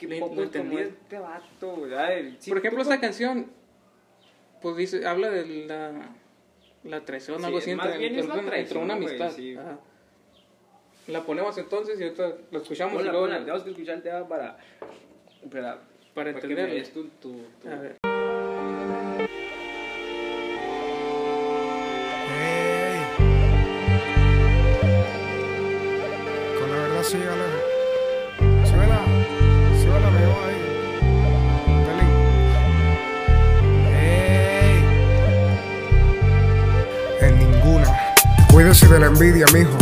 Que 0.02 0.08
Lo- 0.08 0.20
poco 0.20 0.30
como 0.32 0.42
entendía. 0.44 0.82
este 0.82 1.20
vato. 1.20 1.74
A 1.98 2.08
ver, 2.10 2.36
si 2.40 2.50
Por 2.50 2.58
ejemplo, 2.58 2.82
esta 2.82 3.00
canción, 3.00 3.52
pues 4.62 4.76
dice, 4.76 5.06
habla 5.06 5.30
de 5.30 5.46
la, 5.68 5.92
la 6.84 7.06
traición, 7.06 7.38
Sí, 7.40 7.46
algo 7.46 7.58
así, 7.60 7.72
entre, 7.72 7.98
bien 7.98 8.16
entre 8.16 8.28
la 8.28 8.34
una- 8.42 8.58
entre 8.58 8.78
una 8.80 8.96
güey, 8.96 9.08
amistad. 9.08 9.32
sí. 9.32 9.56
Ajá. 9.56 9.78
La 11.08 11.24
ponemos 11.24 11.58
entonces 11.58 12.00
y 12.00 12.04
ahorita 12.04 12.36
lo 12.52 12.60
escuchamos 12.62 12.96
Hola, 12.96 13.08
y 13.08 13.12
luego 13.12 13.26
hola, 13.26 13.40
tenemos 13.40 13.64
que 13.64 13.70
escuchar 13.72 13.96
el 13.98 14.02
tema 14.04 14.28
para. 14.28 14.58
Para, 15.52 15.80
para 16.14 16.32
des 16.34 16.94
tu, 16.94 17.04
tu, 17.22 17.34
tu- 17.62 17.70
A 17.70 17.76
ver. 17.76 17.98
Ey. 22.40 23.00
Con 26.60 26.70
la 26.72 26.76
verdad 26.78 27.04
sí, 27.04 27.18
Alejo. 27.18 27.61
Cuídese 38.72 38.88
de 38.88 39.00
la 39.02 39.08
envidia, 39.08 39.46
mijo. 39.54 39.78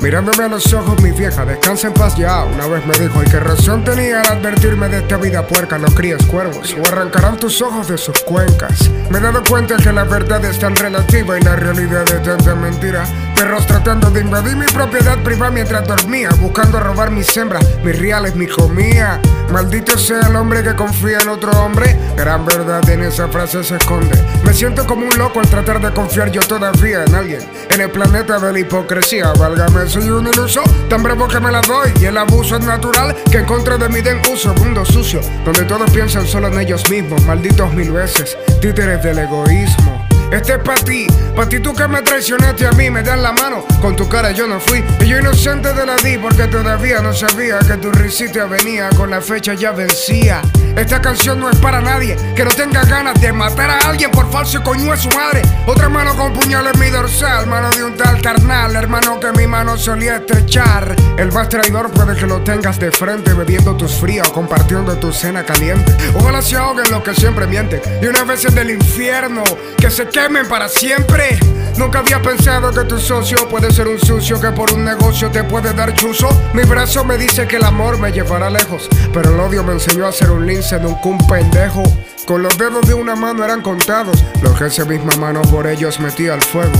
Mirándome 0.00 0.42
a 0.42 0.48
los 0.48 0.72
ojos, 0.74 1.00
mi 1.00 1.12
vieja, 1.12 1.44
descansa 1.44 1.86
en 1.86 1.94
paz 1.94 2.16
ya. 2.16 2.42
Una 2.42 2.66
vez 2.66 2.84
me 2.84 2.98
dijo, 2.98 3.22
y 3.22 3.30
qué 3.30 3.38
razón 3.38 3.84
tenía 3.84 4.20
al 4.20 4.38
advertirme 4.38 4.88
de 4.88 4.98
esta 4.98 5.16
vida 5.16 5.46
puerca, 5.46 5.78
no 5.78 5.86
críes 5.86 6.26
cuervos, 6.26 6.74
o 6.74 6.88
arrancarán 6.88 7.36
tus 7.36 7.62
ojos 7.62 7.86
de 7.86 7.96
sus 7.96 8.18
cuencas. 8.22 8.90
Me 9.10 9.18
he 9.18 9.20
dado 9.20 9.44
cuenta 9.48 9.76
que 9.76 9.92
la 9.92 10.02
verdad 10.02 10.44
es 10.44 10.58
tan 10.58 10.74
relativa 10.74 11.38
y 11.38 11.42
la 11.44 11.54
realidad 11.54 12.02
es 12.02 12.20
tanta 12.24 12.56
mentira. 12.56 13.04
Perros 13.36 13.66
tratando 13.66 14.10
de 14.10 14.22
invadir 14.22 14.56
mi 14.56 14.64
propiedad 14.64 15.18
privada 15.22 15.50
mientras 15.50 15.86
dormía, 15.86 16.30
buscando 16.40 16.80
robar 16.80 17.10
mis 17.10 17.36
hembras, 17.36 17.62
mis 17.84 17.98
reales, 17.98 18.34
mi 18.34 18.46
comida. 18.46 19.20
Maldito 19.52 19.98
sea 19.98 20.20
el 20.20 20.36
hombre 20.36 20.62
que 20.62 20.74
confía 20.74 21.18
en 21.18 21.28
otro 21.28 21.50
hombre. 21.52 21.98
Gran 22.16 22.46
verdad 22.46 22.88
en 22.88 23.02
esa 23.02 23.28
frase 23.28 23.62
se 23.62 23.76
esconde. 23.76 24.16
Me 24.42 24.54
siento 24.54 24.86
como 24.86 25.06
un 25.06 25.18
loco 25.18 25.40
al 25.40 25.48
tratar 25.48 25.82
de 25.82 25.92
confiar 25.92 26.32
yo 26.32 26.40
todavía 26.40 27.04
en 27.04 27.14
alguien. 27.14 27.40
En 27.68 27.82
el 27.82 27.90
planeta 27.90 28.38
de 28.38 28.54
la 28.54 28.58
hipocresía, 28.58 29.32
válgame, 29.38 29.86
soy 29.86 30.08
un 30.08 30.26
iluso. 30.26 30.62
Tan 30.88 31.02
bravo 31.02 31.28
que 31.28 31.38
me 31.38 31.52
la 31.52 31.60
doy. 31.60 31.92
Y 32.00 32.06
el 32.06 32.16
abuso 32.16 32.56
es 32.56 32.64
natural 32.64 33.14
que 33.30 33.36
en 33.36 33.44
contra 33.44 33.76
de 33.76 33.88
mí 33.90 34.00
den 34.00 34.22
uso. 34.32 34.54
Mundo 34.54 34.82
sucio, 34.86 35.20
donde 35.44 35.64
todos 35.64 35.90
piensan 35.90 36.26
solo 36.26 36.48
en 36.48 36.58
ellos 36.58 36.88
mismos. 36.88 37.22
Malditos 37.26 37.70
mil 37.74 37.92
veces, 37.92 38.36
títeres 38.62 39.02
del 39.02 39.18
egoísmo. 39.18 39.95
Este 40.30 40.54
es 40.54 40.58
para 40.58 40.82
ti, 40.82 41.06
para 41.34 41.48
ti 41.48 41.60
tú 41.60 41.72
que 41.72 41.86
me 41.86 42.02
traicionaste 42.02 42.66
a 42.66 42.72
mí, 42.72 42.90
me 42.90 43.02
das 43.02 43.18
la 43.18 43.32
mano, 43.32 43.64
con 43.80 43.94
tu 43.94 44.08
cara 44.08 44.32
yo 44.32 44.46
no 44.46 44.58
fui. 44.58 44.84
Y 45.00 45.06
yo 45.06 45.18
inocente 45.18 45.72
de 45.72 45.86
la 45.86 45.96
di 45.96 46.18
porque 46.18 46.48
todavía 46.48 47.00
no 47.00 47.12
sabía 47.12 47.58
que 47.60 47.76
tu 47.76 47.90
risita 47.92 48.46
venía, 48.46 48.90
con 48.96 49.10
la 49.10 49.20
fecha 49.20 49.54
ya 49.54 49.72
vencía. 49.72 50.42
Esta 50.76 51.00
canción 51.00 51.40
no 51.40 51.48
es 51.48 51.56
para 51.58 51.80
nadie 51.80 52.16
que 52.34 52.44
no 52.44 52.50
tenga 52.50 52.82
ganas 52.84 53.18
de 53.18 53.32
matar 53.32 53.70
a 53.70 53.78
alguien 53.88 54.10
por 54.10 54.30
falso 54.30 54.62
coño 54.62 54.92
es 54.92 55.00
su 55.00 55.08
madre. 55.10 55.40
Otra 55.66 55.88
mano 55.88 56.14
con 56.14 56.34
puñal 56.34 56.66
en 56.66 56.78
mi 56.78 56.90
dorsal, 56.90 57.46
mano 57.46 57.70
de 57.70 57.82
un 57.82 57.96
tal 57.96 58.20
carnal, 58.20 58.76
hermano 58.76 59.18
que 59.18 59.32
mi 59.32 59.46
mano 59.46 59.78
solía 59.78 60.16
estrechar. 60.16 60.94
El 61.16 61.32
más 61.32 61.48
traidor 61.48 61.90
puede 61.92 62.14
que 62.14 62.26
lo 62.26 62.42
tengas 62.42 62.78
de 62.78 62.90
frente, 62.90 63.32
bebiendo 63.32 63.74
tus 63.74 63.94
fríos, 63.94 64.28
compartiendo 64.30 64.94
tu 64.98 65.12
cena 65.12 65.44
caliente. 65.44 65.96
Ojalá 66.14 66.42
se 66.42 66.56
ahoguen 66.56 66.90
los 66.90 67.02
que 67.02 67.14
siempre 67.14 67.46
mienten. 67.46 67.80
Y 68.02 68.06
una 68.06 68.24
vez 68.24 68.42
del 68.54 68.70
infierno, 68.70 69.44
que 69.78 69.90
se 69.90 70.04
quemen 70.16 70.48
para 70.48 70.66
siempre. 70.66 71.38
Nunca 71.76 71.98
había 71.98 72.22
pensado 72.22 72.72
que 72.72 72.84
tu 72.84 72.98
socio 72.98 73.46
puede 73.50 73.70
ser 73.70 73.86
un 73.86 73.98
sucio 73.98 74.40
que 74.40 74.50
por 74.50 74.72
un 74.72 74.82
negocio 74.82 75.30
te 75.30 75.44
puede 75.44 75.74
dar 75.74 75.92
chuzo. 75.92 76.28
Mi 76.54 76.62
brazo 76.62 77.04
me 77.04 77.18
dice 77.18 77.46
que 77.46 77.56
el 77.56 77.64
amor 77.64 77.98
me 77.98 78.10
llevará 78.10 78.48
lejos, 78.48 78.88
pero 79.12 79.34
el 79.34 79.40
odio 79.40 79.62
me 79.62 79.74
enseñó 79.74 80.06
a 80.06 80.12
ser 80.12 80.30
un 80.30 80.46
lince, 80.46 80.80
nunca 80.80 81.02
un 81.04 81.18
pendejo. 81.26 81.82
Con 82.24 82.42
los 82.42 82.56
dedos 82.56 82.86
de 82.86 82.94
una 82.94 83.14
mano 83.14 83.44
eran 83.44 83.60
contados, 83.60 84.24
los 84.42 84.58
que 84.58 84.66
esa 84.66 84.86
misma 84.86 85.14
mano 85.16 85.42
por 85.42 85.66
ellos 85.66 86.00
metía 86.00 86.32
al 86.32 86.42
fuego. 86.42 86.72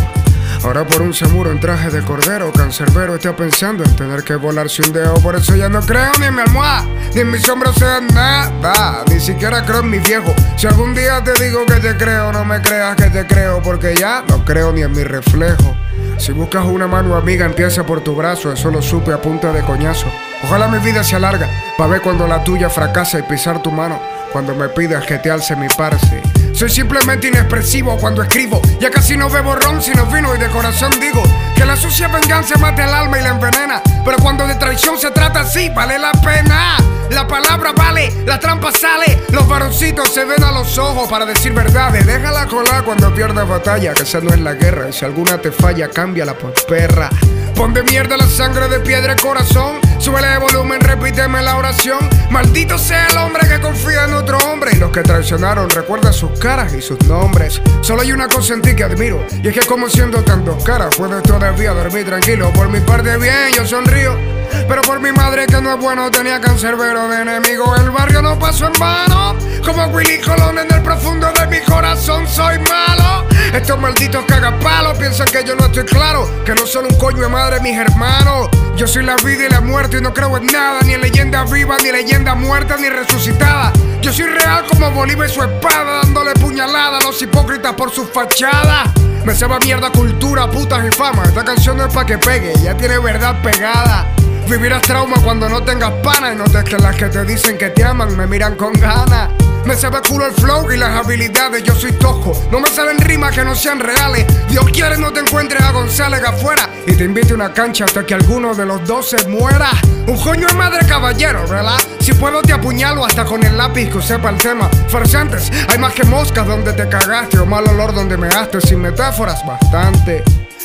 Ahora 0.64 0.86
por 0.86 1.02
un 1.02 1.14
seguro 1.14 1.50
en 1.50 1.60
traje 1.60 1.90
de 1.90 2.02
cordero, 2.02 2.52
cancerbero 2.52 3.14
está 3.14 3.36
pensando 3.36 3.84
en 3.84 3.94
tener 3.96 4.24
que 4.24 4.34
volarse 4.34 4.82
un 4.82 4.92
dedo. 4.92 5.14
Por 5.14 5.36
eso 5.36 5.54
ya 5.54 5.68
no 5.68 5.80
creo 5.80 6.12
ni 6.18 6.26
en 6.26 6.34
mi 6.34 6.40
almohada, 6.40 6.86
ni 7.14 7.20
en 7.20 7.30
mis 7.30 7.48
hombros 7.48 7.74
sean 7.76 8.06
nada. 8.08 9.04
Ni 9.08 9.20
siquiera 9.20 9.64
creo 9.64 9.80
en 9.80 9.90
mi 9.90 9.98
viejo. 9.98 10.34
Si 10.56 10.66
algún 10.66 10.94
día 10.94 11.22
te 11.22 11.32
digo 11.44 11.64
que 11.66 11.74
te 11.74 11.96
creo, 11.96 12.32
no 12.32 12.44
me 12.44 12.60
creas 12.60 12.96
que 12.96 13.10
te 13.10 13.26
creo, 13.26 13.62
porque 13.62 13.94
ya 13.94 14.24
no 14.28 14.44
creo 14.44 14.72
ni 14.72 14.82
en 14.82 14.92
mi 14.92 15.04
reflejo. 15.04 15.76
Si 16.18 16.32
buscas 16.32 16.64
una 16.64 16.86
mano 16.86 17.14
amiga, 17.14 17.44
empieza 17.44 17.84
por 17.84 18.00
tu 18.00 18.14
brazo. 18.16 18.52
Eso 18.52 18.70
lo 18.70 18.80
supe 18.82 19.12
a 19.12 19.20
punta 19.20 19.52
de 19.52 19.62
coñazo. 19.62 20.06
Ojalá 20.44 20.68
mi 20.68 20.78
vida 20.78 21.04
sea 21.04 21.18
larga, 21.18 21.48
pa' 21.76 21.86
ver 21.86 22.00
cuando 22.00 22.26
la 22.26 22.42
tuya 22.42 22.70
fracasa 22.70 23.18
y 23.18 23.22
pisar 23.22 23.62
tu 23.62 23.70
mano. 23.70 24.00
Cuando 24.32 24.54
me 24.54 24.68
pidas 24.68 25.04
que 25.06 25.18
te 25.18 25.30
alce 25.30 25.56
mi 25.56 25.68
parce. 25.76 26.22
Soy 26.56 26.70
simplemente 26.70 27.28
inexpresivo 27.28 27.98
cuando 27.98 28.22
escribo. 28.22 28.62
Ya 28.80 28.90
casi 28.90 29.14
no 29.14 29.28
bebo 29.28 29.54
ron 29.56 29.82
sino 29.82 30.06
vino 30.06 30.34
y 30.34 30.38
de 30.38 30.48
corazón 30.48 30.90
digo 30.98 31.22
que 31.54 31.66
la 31.66 31.76
sucia 31.76 32.08
venganza 32.08 32.58
mate 32.58 32.82
el 32.82 32.88
alma 32.88 33.18
y 33.18 33.22
la 33.22 33.28
envenena. 33.28 33.82
Pero 34.02 34.16
cuando 34.22 34.46
de 34.46 34.54
traición 34.54 34.96
se 34.98 35.10
trata 35.10 35.40
así, 35.40 35.68
vale 35.68 35.98
la 35.98 36.12
pena. 36.12 36.78
La 37.10 37.28
palabra 37.28 37.72
vale, 37.72 38.10
la 38.24 38.40
trampa 38.40 38.72
sale. 38.72 39.20
Los 39.32 39.46
varoncitos 39.46 40.08
se 40.08 40.24
ven 40.24 40.42
a 40.42 40.50
los 40.50 40.78
ojos 40.78 41.06
para 41.10 41.26
decir 41.26 41.52
verdades. 41.52 42.06
Déjala 42.06 42.46
colar 42.46 42.84
cuando 42.84 43.14
pierdas 43.14 43.46
batalla, 43.46 43.92
que 43.92 44.04
esa 44.04 44.20
no 44.20 44.30
es 44.30 44.40
la 44.40 44.54
guerra. 44.54 44.88
Y 44.88 44.94
si 44.94 45.04
alguna 45.04 45.36
te 45.36 45.52
falla, 45.52 45.90
cámbiala 45.90 46.32
por 46.32 46.54
perra. 46.66 47.10
Pon 47.54 47.74
de 47.74 47.82
mierda 47.82 48.16
la 48.16 48.26
sangre 48.26 48.66
de 48.68 48.80
piedra 48.80 49.14
corazón. 49.16 49.76
Súbele 50.06 50.28
de 50.28 50.38
volumen, 50.38 50.80
repíteme 50.80 51.42
la 51.42 51.56
oración. 51.56 51.98
Maldito 52.30 52.78
sea 52.78 53.08
el 53.08 53.18
hombre 53.18 53.48
que 53.48 53.60
confía 53.60 54.04
en 54.04 54.14
otro 54.14 54.38
hombre. 54.38 54.70
Y 54.72 54.76
los 54.76 54.92
que 54.92 55.02
traicionaron, 55.02 55.68
recuerda 55.68 56.12
sus 56.12 56.30
caras 56.38 56.72
y 56.74 56.80
sus 56.80 57.04
nombres. 57.08 57.60
Solo 57.80 58.02
hay 58.02 58.12
una 58.12 58.28
cosa 58.28 58.54
en 58.54 58.62
ti 58.62 58.76
que 58.76 58.84
admiro. 58.84 59.26
Y 59.42 59.48
es 59.48 59.52
que 59.52 59.66
como 59.66 59.88
siendo 59.88 60.22
tan 60.22 60.44
dos 60.44 60.62
caras, 60.62 60.94
puedes 60.94 61.24
todavía 61.24 61.72
dormir 61.72 62.06
tranquilo. 62.06 62.52
Por 62.52 62.68
mi 62.68 62.78
parte 62.78 63.16
bien, 63.16 63.50
yo 63.56 63.66
sonrío. 63.66 64.36
Pero 64.68 64.82
por 64.82 65.00
mi 65.00 65.12
madre 65.12 65.46
que 65.46 65.60
no 65.60 65.74
es 65.74 65.80
bueno 65.80 66.10
tenía 66.10 66.40
cancerbero 66.40 67.08
de 67.08 67.22
enemigo 67.22 67.74
El 67.76 67.90
barrio 67.90 68.22
no 68.22 68.38
pasó 68.38 68.66
en 68.66 68.72
vano 68.78 69.36
Como 69.64 69.86
Willy 69.86 70.20
Colón 70.20 70.58
en 70.58 70.72
el 70.72 70.82
profundo 70.82 71.28
de 71.32 71.46
mi 71.48 71.60
corazón 71.64 72.26
soy 72.28 72.58
malo 72.60 73.26
Estos 73.52 73.78
malditos 73.78 74.24
cagapalos 74.24 74.96
piensan 74.98 75.26
que 75.26 75.44
yo 75.44 75.54
no 75.56 75.66
estoy 75.66 75.84
claro 75.84 76.28
Que 76.44 76.54
no 76.54 76.66
son 76.66 76.86
un 76.86 76.94
coño 76.96 77.22
de 77.22 77.28
madre 77.28 77.60
mis 77.60 77.76
hermanos 77.76 78.48
Yo 78.76 78.86
soy 78.86 79.04
la 79.04 79.16
vida 79.16 79.46
y 79.46 79.50
la 79.50 79.60
muerte 79.60 79.95
y 79.98 80.00
no 80.00 80.12
creo 80.12 80.36
en 80.36 80.46
nada 80.46 80.80
Ni 80.82 80.94
en 80.94 81.00
leyenda 81.00 81.44
viva, 81.44 81.76
ni 81.82 81.90
leyenda 81.90 82.34
muerta, 82.34 82.76
ni 82.76 82.88
resucitada. 82.88 83.72
Yo 84.00 84.12
soy 84.12 84.26
real 84.26 84.64
como 84.68 84.90
Bolívar 84.90 85.28
y 85.28 85.32
su 85.32 85.42
espada 85.42 86.00
Dándole 86.02 86.32
puñalada 86.34 86.98
a 86.98 87.02
los 87.02 87.20
hipócritas 87.20 87.74
por 87.74 87.90
su 87.90 88.06
fachada. 88.06 88.92
Me 89.24 89.34
sabe 89.34 89.58
mierda 89.64 89.90
cultura, 89.90 90.50
putas 90.50 90.84
y 90.86 90.94
fama. 90.94 91.24
Esta 91.24 91.44
canción 91.44 91.76
no 91.76 91.86
es 91.86 91.92
pa' 91.92 92.06
que 92.06 92.18
pegue, 92.18 92.54
ya 92.62 92.76
tiene 92.76 92.98
verdad 92.98 93.42
pegada 93.42 94.06
Vivirás 94.48 94.82
trauma 94.82 95.16
cuando 95.24 95.48
no 95.48 95.62
tengas 95.64 95.90
pana 96.04 96.32
y 96.32 96.36
notes 96.36 96.62
que 96.64 96.76
las 96.78 96.94
que 96.94 97.06
te 97.06 97.24
dicen 97.24 97.58
que 97.58 97.70
te 97.70 97.84
aman 97.84 98.16
me 98.16 98.26
miran 98.28 98.54
con 98.54 98.72
ganas. 98.74 99.30
Me 99.64 99.74
sabe 99.74 99.98
culo 100.08 100.26
el 100.26 100.32
flow 100.34 100.70
y 100.70 100.76
las 100.76 101.04
habilidades, 101.04 101.64
yo 101.64 101.74
soy 101.74 101.90
tosco. 101.92 102.32
No 102.52 102.60
me 102.60 102.68
saben 102.68 102.98
rimas 102.98 103.34
que 103.34 103.44
no 103.44 103.56
sean 103.56 103.80
reales. 103.80 104.24
Dios 104.48 104.64
quiere 104.72 104.96
no 104.96 105.12
te 105.12 105.18
encuentres 105.18 105.60
a 105.60 105.72
González 105.72 106.22
afuera 106.22 106.70
y 106.86 106.94
te 106.94 107.02
invite 107.02 107.32
a 107.32 107.34
una 107.34 107.52
cancha 107.52 107.86
hasta 107.86 108.06
que 108.06 108.14
alguno 108.14 108.54
de 108.54 108.64
los 108.64 108.86
dos 108.86 109.10
se 109.10 109.26
muera. 109.26 109.70
Un 110.06 110.16
coño 110.20 110.46
de 110.46 110.54
madre 110.54 110.86
caballero, 110.86 111.44
¿verdad? 111.48 111.80
Si 111.98 112.12
puedo 112.12 112.40
te 112.42 112.52
apuñalo 112.52 113.04
hasta 113.04 113.24
con 113.24 113.42
el 113.42 113.56
lápiz 113.56 113.90
que 113.90 114.00
sepa 114.00 114.30
el 114.30 114.36
tema. 114.36 114.70
Farsantes, 114.88 115.50
hay 115.68 115.78
más 115.78 115.92
que 115.92 116.04
moscas 116.04 116.46
donde 116.46 116.72
te 116.72 116.88
cagaste 116.88 117.40
o 117.40 117.46
mal 117.46 117.68
olor 117.68 117.92
donde 117.92 118.16
me 118.16 118.28
gaste. 118.28 118.60
Sin 118.60 118.80
metáforas, 118.80 119.44
bastante. 119.44 120.22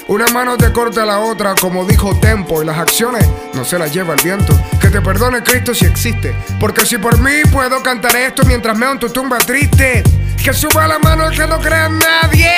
Una 0.07 0.27
mano 0.27 0.57
te 0.57 0.71
corta 0.71 1.05
la 1.05 1.19
otra, 1.19 1.55
como 1.55 1.85
dijo 1.85 2.15
Tempo, 2.19 2.61
y 2.61 2.65
las 2.65 2.77
acciones 2.77 3.25
no 3.53 3.63
se 3.63 3.77
las 3.77 3.93
lleva 3.93 4.13
el 4.13 4.21
viento. 4.21 4.53
Que 4.79 4.89
te 4.89 5.01
perdone 5.01 5.43
Cristo 5.43 5.73
si 5.73 5.85
existe, 5.85 6.35
porque 6.59 6.85
si 6.85 6.97
por 6.97 7.17
mí 7.19 7.43
puedo 7.51 7.81
cantar 7.83 8.15
esto 8.15 8.43
mientras 8.45 8.77
meo 8.77 8.91
en 8.91 8.99
tu 8.99 9.09
tumba 9.09 9.37
triste. 9.37 10.03
Que 10.43 10.53
suba 10.53 10.87
la 10.87 10.99
mano 10.99 11.27
el 11.27 11.37
que 11.37 11.45
no 11.47 11.59
crea 11.59 11.85
en 11.85 11.99
nadie, 11.99 12.51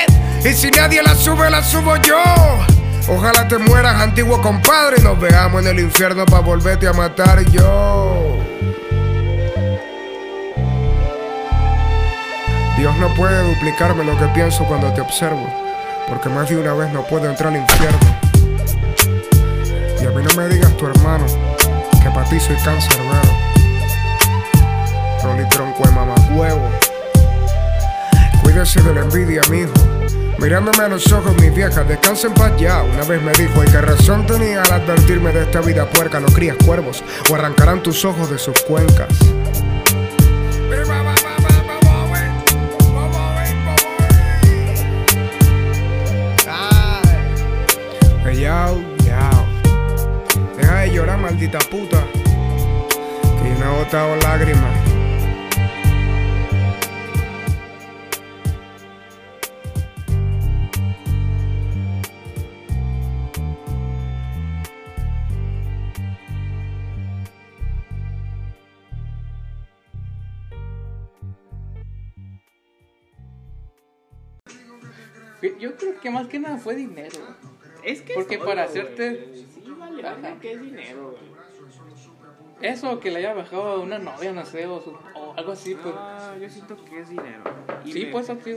y 0.43 0.53
si 0.53 0.71
nadie 0.71 1.03
la 1.03 1.15
sube, 1.15 1.50
la 1.50 1.62
subo 1.62 1.97
yo. 1.97 2.23
Ojalá 3.09 3.47
te 3.47 3.57
mueras, 3.57 4.01
antiguo 4.01 4.41
compadre, 4.41 4.97
y 5.00 5.03
nos 5.03 5.19
veamos 5.19 5.62
en 5.62 5.67
el 5.67 5.79
infierno 5.81 6.25
para 6.25 6.41
volverte 6.41 6.88
a 6.88 6.93
matar 6.93 7.43
yo. 7.51 8.39
Dios 12.77 12.95
no 12.97 13.13
puede 13.13 13.43
duplicarme 13.53 14.03
lo 14.05 14.17
que 14.17 14.25
pienso 14.27 14.63
cuando 14.65 14.91
te 14.93 15.01
observo. 15.01 15.72
Porque 16.07 16.29
más 16.29 16.50
de 16.50 16.57
una 16.57 16.74
vez 16.74 16.91
no 16.91 17.03
puedo 17.03 17.29
entrar 17.29 17.53
al 17.53 17.60
infierno. 17.60 18.00
Y 20.01 20.05
a 20.05 20.10
mí 20.10 20.24
no 20.24 20.41
me 20.41 20.50
digas 20.50 20.75
tu 20.77 20.88
hermano, 20.88 21.25
que 22.01 22.10
para 22.10 22.27
ti 22.29 22.39
soy 22.39 22.55
cancerbero. 22.57 23.22
Rolly 25.24 25.48
tronco 25.50 25.83
de 25.83 25.91
mamá 25.91 26.15
huevo. 26.31 26.69
Cuídese 28.41 28.81
de 28.81 28.93
la 28.93 29.01
envidia, 29.01 29.41
mijo. 29.50 29.72
Mirándome 30.38 30.83
a 30.83 30.89
los 30.89 31.10
ojos, 31.13 31.33
mi 31.41 31.50
vieja, 31.50 31.83
descansa 31.83 32.27
en 32.27 32.33
paz 32.33 32.51
ya. 32.57 32.83
Una 32.83 33.03
vez 33.05 33.22
me 33.22 33.31
dijo, 33.31 33.63
¿y 33.63 33.67
qué 33.67 33.79
razón 33.79 34.25
tenía 34.25 34.62
al 34.62 34.74
advertirme 34.74 35.31
de 35.31 35.43
esta 35.43 35.62
vida 35.62 35.89
puerca? 35.89 36.19
No 36.19 36.27
crías 36.27 36.57
cuervos 36.65 37.01
o 37.29 37.36
arrancarán 37.36 37.81
tus 37.81 38.03
ojos 38.03 38.29
de 38.29 38.38
sus 38.38 38.62
cuencas. 38.63 39.07
Maldita 51.53 51.60
puta. 51.69 52.03
Que 53.41 53.50
yo 53.50 53.60
no 53.60 53.75
he 53.75 53.83
botado 53.83 54.15
lágrimas. 54.17 54.79
Yo 75.60 75.75
creo 75.75 76.00
que 76.00 76.10
más 76.10 76.27
que 76.27 76.39
nada 76.39 76.57
fue 76.57 76.75
dinero. 76.75 77.19
Es 77.83 78.01
que 78.01 78.13
Porque 78.13 78.38
para 78.38 78.63
hacerte- 78.63 79.33
Sí, 79.36 79.75
vale, 79.77 80.01
vale, 80.01 80.38
que 80.39 80.53
es 80.53 80.62
dinero, 80.62 81.12
güey. 81.12 81.32
Eso 82.62 83.00
que 83.00 83.12
le 83.12 83.17
haya 83.19 83.33
bajado 83.33 83.63
a 83.74 83.79
una 83.79 84.00
novia, 84.00 84.31
no 84.31 84.45
sé, 84.45 84.65
o, 84.67 84.81
su- 84.81 84.98
o 85.15 85.33
algo 85.36 85.51
así, 85.51 85.75
pues. 85.75 85.93
Ah, 85.98 86.33
yo 86.39 86.50
siento 86.50 86.77
que 86.86 87.00
es 87.01 87.10
dinero. 87.10 87.43
Sí, 87.86 88.05
me- 88.05 88.12
pues 88.12 88.29
así. 88.29 88.55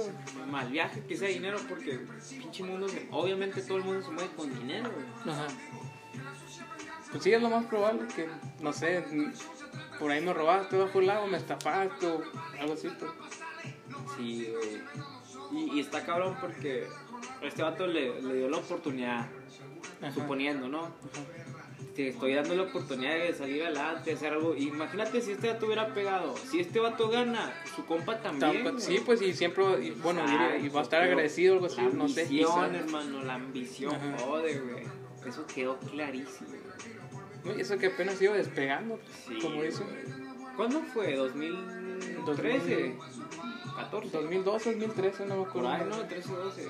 Mal 0.48 0.68
viaje 0.68 1.02
que 1.04 1.16
sea 1.16 1.28
dinero 1.28 1.58
porque 1.68 1.98
pinche 2.30 2.62
mundo 2.62 2.88
se- 2.88 3.08
obviamente 3.10 3.60
todo 3.62 3.78
el 3.78 3.84
mundo 3.84 4.02
se 4.04 4.12
mueve 4.12 4.30
con 4.36 4.56
dinero, 4.58 4.90
güey. 4.92 5.34
Ajá. 5.34 5.46
Pues 7.10 7.22
sí, 7.24 7.32
es 7.32 7.42
lo 7.42 7.48
más 7.50 7.64
probable 7.66 8.06
que, 8.14 8.28
no 8.60 8.72
sé, 8.72 9.04
por 9.98 10.10
ahí 10.10 10.20
me 10.24 10.32
robaste 10.34 10.76
bajo 10.76 10.98
el 11.00 11.06
lago, 11.06 11.26
me 11.26 11.38
estafaste 11.38 12.06
o 12.06 12.22
algo 12.60 12.74
así, 12.74 12.88
pues. 12.98 13.10
Sí, 14.16 14.52
güey. 14.52 14.82
Y, 15.52 15.76
y 15.76 15.80
está 15.80 16.04
cabrón 16.04 16.36
porque 16.40 16.86
este 17.42 17.62
vato 17.62 17.86
le, 17.86 18.20
le 18.20 18.34
dio 18.34 18.48
la 18.50 18.56
oportunidad, 18.58 19.26
Ajá. 20.02 20.12
suponiendo, 20.12 20.68
¿no? 20.68 20.90
Te 21.96 22.08
estoy 22.10 22.34
dando 22.34 22.54
la 22.54 22.62
oportunidad 22.64 23.14
de 23.14 23.32
salir 23.32 23.62
adelante, 23.64 24.10
de 24.10 24.16
hacer 24.16 24.34
algo. 24.34 24.54
Imagínate 24.54 25.22
si 25.22 25.32
este 25.32 25.48
vato 25.50 25.64
hubiera 25.64 25.94
pegado. 25.94 26.36
Si 26.36 26.60
este 26.60 26.78
vato 26.78 27.08
gana, 27.08 27.54
su 27.74 27.86
compa 27.86 28.20
también. 28.20 28.62
Tampa-. 28.64 28.80
Sí, 28.80 29.00
pues 29.04 29.22
y 29.22 29.32
siempre, 29.32 29.64
y, 29.82 29.90
bueno, 29.92 30.20
y- 30.60 30.66
y, 30.66 30.68
va 30.68 30.80
a 30.80 30.82
estar 30.82 31.02
agradecido 31.02 31.54
o 31.54 31.56
algo 31.56 31.66
así, 31.68 31.80
La 31.80 31.88
no 31.88 32.06
sé. 32.08 32.22
ambición, 32.22 32.70
quizá. 32.70 32.76
hermano, 32.76 33.22
la 33.24 33.34
ambición 33.34 33.94
Ajá. 33.94 34.16
jode, 34.18 34.58
güey. 34.58 34.84
Eso 35.26 35.46
quedó 35.46 35.78
clarísimo. 35.78 36.50
Eso 37.56 37.78
que 37.78 37.86
apenas 37.86 38.20
iba 38.20 38.34
despegando, 38.34 39.00
Sí, 39.26 39.38
como 39.40 39.62
dicen. 39.62 39.86
¿Cuándo 40.54 40.82
fue? 40.92 41.16
¿2013? 41.16 42.94
¿14? 43.74 44.10
2012, 44.10 44.70
2013, 44.74 45.26
no 45.26 45.36
me 45.36 45.42
acuerdo. 45.44 45.68
ahí, 45.70 45.82
¿no? 45.88 45.96
13, 46.06 46.32
12. 46.32 46.68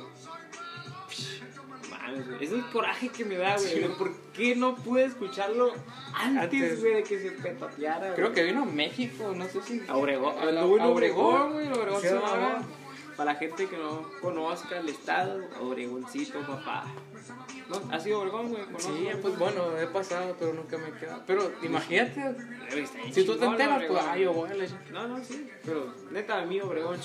Mames, 2.07 2.27
güey. 2.29 2.45
Es 2.45 2.53
el 2.53 2.65
coraje 2.71 3.09
que 3.09 3.25
me 3.25 3.37
da, 3.37 3.57
güey. 3.57 3.69
Sí. 3.69 3.89
¿Por 3.99 4.15
qué 4.33 4.57
no 4.57 4.75
pude 4.77 5.05
escucharlo 5.05 5.73
antes, 6.15 6.81
güey, 6.81 6.95
de 6.95 7.03
que 7.03 7.19
se 7.21 7.31
petateara? 7.33 8.15
Creo 8.15 8.29
güey? 8.29 8.35
que 8.35 8.45
vino 8.45 8.63
a 8.63 8.67
México, 8.67 9.33
no 9.35 9.45
sé 9.47 9.63
si. 9.63 9.83
A 9.89 9.97
Obregón. 9.97 10.35
A, 10.39 10.45
la- 10.47 10.61
Anduvo 10.63 10.77
en 10.77 10.83
a 10.83 10.89
Obregón, 10.89 11.53
güey, 11.53 11.69
Obregón, 11.69 12.01
Sí. 12.03 12.09
Para 13.17 13.33
la 13.33 13.39
gente 13.39 13.67
que 13.67 13.79
no 13.79 14.07
conozca 14.21 14.79
el 14.79 14.91
estado, 14.91 15.43
Obregoncito, 15.63 16.39
papá. 16.41 16.85
¿No? 17.71 17.81
¿Ha 17.91 17.99
sido 17.99 18.21
Obregón, 18.21 18.51
güey? 18.51 18.63
¿Conozco 18.67 18.89
Sí, 18.91 19.01
Obregón? 19.05 19.21
pues 19.23 19.39
bueno, 19.39 19.79
he 19.79 19.87
pasado, 19.87 20.37
pero 20.39 20.53
nunca 20.53 20.77
me 20.77 20.89
he 20.89 20.93
quedado. 20.93 21.23
Pero 21.27 21.51
imagínate, 21.63 22.21
está 22.69 22.99
bien 22.99 23.15
si 23.15 23.25
tú 23.25 23.37
te 23.39 23.47
enteras, 23.47 23.85
pues, 23.89 24.03
ay, 24.07 24.23
yo 24.25 24.35
voy 24.35 24.51
a 24.51 24.93
No, 24.93 25.09
no, 25.09 25.25
sí. 25.25 25.49
Pero 25.65 25.95
neta, 26.11 26.43
a 26.43 26.45
mí 26.45 26.61
Obregón, 26.61 26.99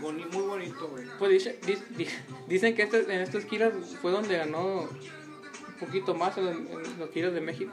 boni- 0.00 0.26
muy 0.32 0.42
bonito, 0.42 0.88
güey. 0.88 1.04
Pues 1.18 1.30
dice- 1.32 1.58
di- 1.66 1.78
di- 1.96 2.08
dicen 2.46 2.74
que 2.74 2.82
este- 2.82 3.02
en 3.12 3.20
estas 3.20 3.44
giras 3.44 3.72
fue 4.02 4.10
donde 4.12 4.36
ganó 4.36 4.82
un 4.82 5.78
poquito 5.80 6.14
más 6.14 6.36
en, 6.38 6.46
en 6.48 6.98
los 6.98 7.10
giras 7.10 7.32
de 7.34 7.40
México. 7.40 7.72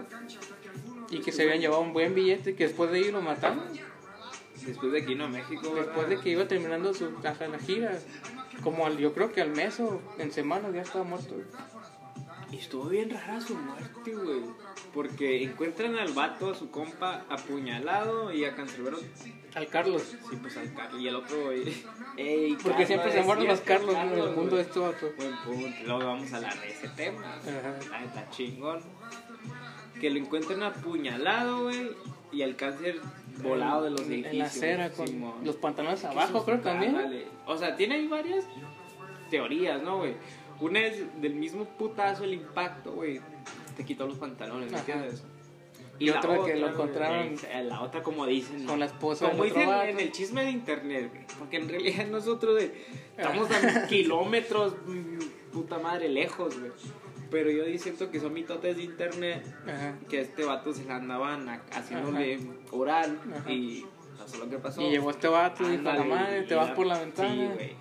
Y 1.10 1.20
que 1.20 1.32
se 1.32 1.44
habían 1.44 1.60
llevado 1.62 1.82
un 1.82 1.94
buen 1.94 2.15
billete 2.15 2.51
y 2.51 2.53
que 2.56 2.68
después 2.68 2.92
de 2.92 2.98
ahí 3.00 3.12
lo 3.12 3.22
mataron. 3.22 3.62
Después 4.65 4.92
de 4.94 5.01
aquí, 5.01 5.13
¿no? 5.15 5.27
México, 5.30 5.74
Después 5.75 6.08
de 6.10 6.20
que 6.20 6.30
iba 6.30 6.48
terminando 6.48 6.94
su 6.94 7.13
caja 7.22 7.48
la 7.48 7.60
gira. 7.60 8.00
Como 8.63 8.86
al, 8.86 8.98
yo 8.98 9.13
creo 9.13 9.32
que 9.32 9.42
al 9.42 9.50
mes 9.50 9.80
o 9.80 10.01
en 10.18 10.32
semanas 10.32 10.74
ya 10.74 10.82
estaba 10.82 11.03
muerto. 11.03 11.36
Y 12.54 12.58
estuvo 12.58 12.86
bien 12.86 13.10
rara 13.10 13.42
su 13.42 13.56
muerte, 13.56 14.14
güey. 14.14 14.42
Porque 14.94 15.44
encuentran 15.44 15.98
al 15.98 16.14
vato, 16.14 16.52
a 16.52 16.56
su 16.56 16.70
compa, 16.70 17.26
apuñalado 17.28 18.32
y 18.32 18.46
a 18.46 18.56
Cancerbero. 18.56 19.00
Al 19.56 19.68
Carlos. 19.68 20.04
Sí, 20.30 20.38
pues 20.40 20.56
al 20.58 20.72
Carlos. 20.76 21.02
Y 21.02 21.08
el 21.08 21.16
otro, 21.16 21.46
güey. 21.46 21.64
Ey, 22.16 22.54
Porque 22.54 22.70
Carlos, 22.70 22.88
siempre 22.88 23.12
se 23.12 23.20
es 23.22 23.26
mueren 23.26 23.48
los 23.48 23.60
cierto, 23.60 23.92
Carlos 23.92 24.14
en 24.14 24.20
el 24.20 24.36
mundo 24.36 24.56
de 24.58 24.62
este 24.62 24.80
vato. 24.80 25.12
Buen 25.18 25.36
punto. 25.38 25.78
Luego 25.84 26.06
vamos 26.06 26.32
a 26.32 26.36
hablar 26.36 26.62
de 26.62 26.70
ese 26.70 26.90
tema. 26.90 27.22
Ajá. 27.26 28.04
Está 28.06 28.30
chingón. 28.30 28.82
Que 30.00 30.12
lo 30.12 30.20
encuentran 30.20 30.62
apuñalado, 30.62 31.64
güey. 31.64 31.90
Y 32.32 32.44
el 32.44 32.56
cáncer 32.56 33.00
volado 33.42 33.86
de 33.86 33.90
los 33.90 34.02
edificios. 34.02 34.32
En 34.32 34.40
la 34.40 34.46
acera 34.46 34.90
con 34.92 35.08
Simón. 35.08 35.34
los 35.44 35.56
pantalones 35.56 36.06
abajo, 36.06 36.46
creo 36.46 36.60
también. 36.60 37.26
O 37.48 37.58
sea, 37.58 37.76
tiene 37.76 37.96
ahí 37.96 38.08
varias 38.08 38.46
teorías, 39.32 39.82
¿no, 39.82 39.98
güey? 39.98 40.14
Una 40.63 40.79
es 40.79 41.22
del 41.22 41.36
mismo 41.36 41.65
putazo, 41.65 42.24
el 42.24 42.34
impacto, 42.36 42.93
güey. 42.93 43.20
Te 43.75 43.84
quitó 43.84 44.08
los 44.08 44.17
pantalones, 44.17 44.72
¿me 44.72 44.77
Ajá. 44.77 44.86
entiendes? 44.91 45.24
Y 46.00 46.10
otra 46.10 46.43
que 46.46 46.55
lo 46.55 46.70
encontraron 46.70 47.36
eh, 47.51 47.63
La 47.65 47.82
otra, 47.82 48.01
como 48.01 48.25
dicen. 48.25 48.65
Con 48.65 48.79
la 48.79 48.86
esposa 48.86 49.29
Como 49.29 49.43
dicen 49.43 49.67
vato. 49.67 49.88
en 49.88 50.00
el 50.00 50.12
chisme 50.12 50.43
de 50.43 50.51
internet, 50.51 51.10
güey. 51.12 51.25
Porque 51.38 51.58
en 51.58 51.70
realidad 51.70 52.08
nosotros 52.12 52.53
güey, 52.55 52.72
estamos 53.17 53.50
a 53.51 53.88
kilómetros, 53.88 54.75
puta 55.51 55.77
madre, 55.79 56.10
lejos, 56.10 56.60
güey. 56.60 56.72
Pero 57.29 57.50
yo 57.50 57.63
siento 57.79 58.10
que 58.12 58.20
son 58.20 58.34
mitotes 58.34 58.77
de 58.77 58.84
internet 58.84 59.43
Ajá. 59.67 59.96
que 60.10 60.20
a 60.20 60.22
este 60.22 60.43
vato 60.46 60.72
se 60.74 60.86
le 60.86 60.91
andaban 60.93 61.48
haciéndole 61.72 62.39
oral 62.72 63.20
Ajá. 63.36 63.51
y 63.51 63.86
pasó 64.17 64.38
lo 64.38 64.50
que 64.50 64.58
pasó. 64.60 64.82
Y 64.82 64.89
llegó 64.91 65.10
este 65.10 65.27
vato 65.27 65.63
y 65.67 65.77
dijo, 65.77 65.84
la 65.84 66.03
madre, 66.03 66.41
y 66.41 66.46
te 66.48 66.55
vas 66.55 66.70
la- 66.70 66.75
por 66.75 66.86
la 66.86 66.96
Sí, 66.96 67.01
ventana. 67.01 67.53
güey. 67.55 67.75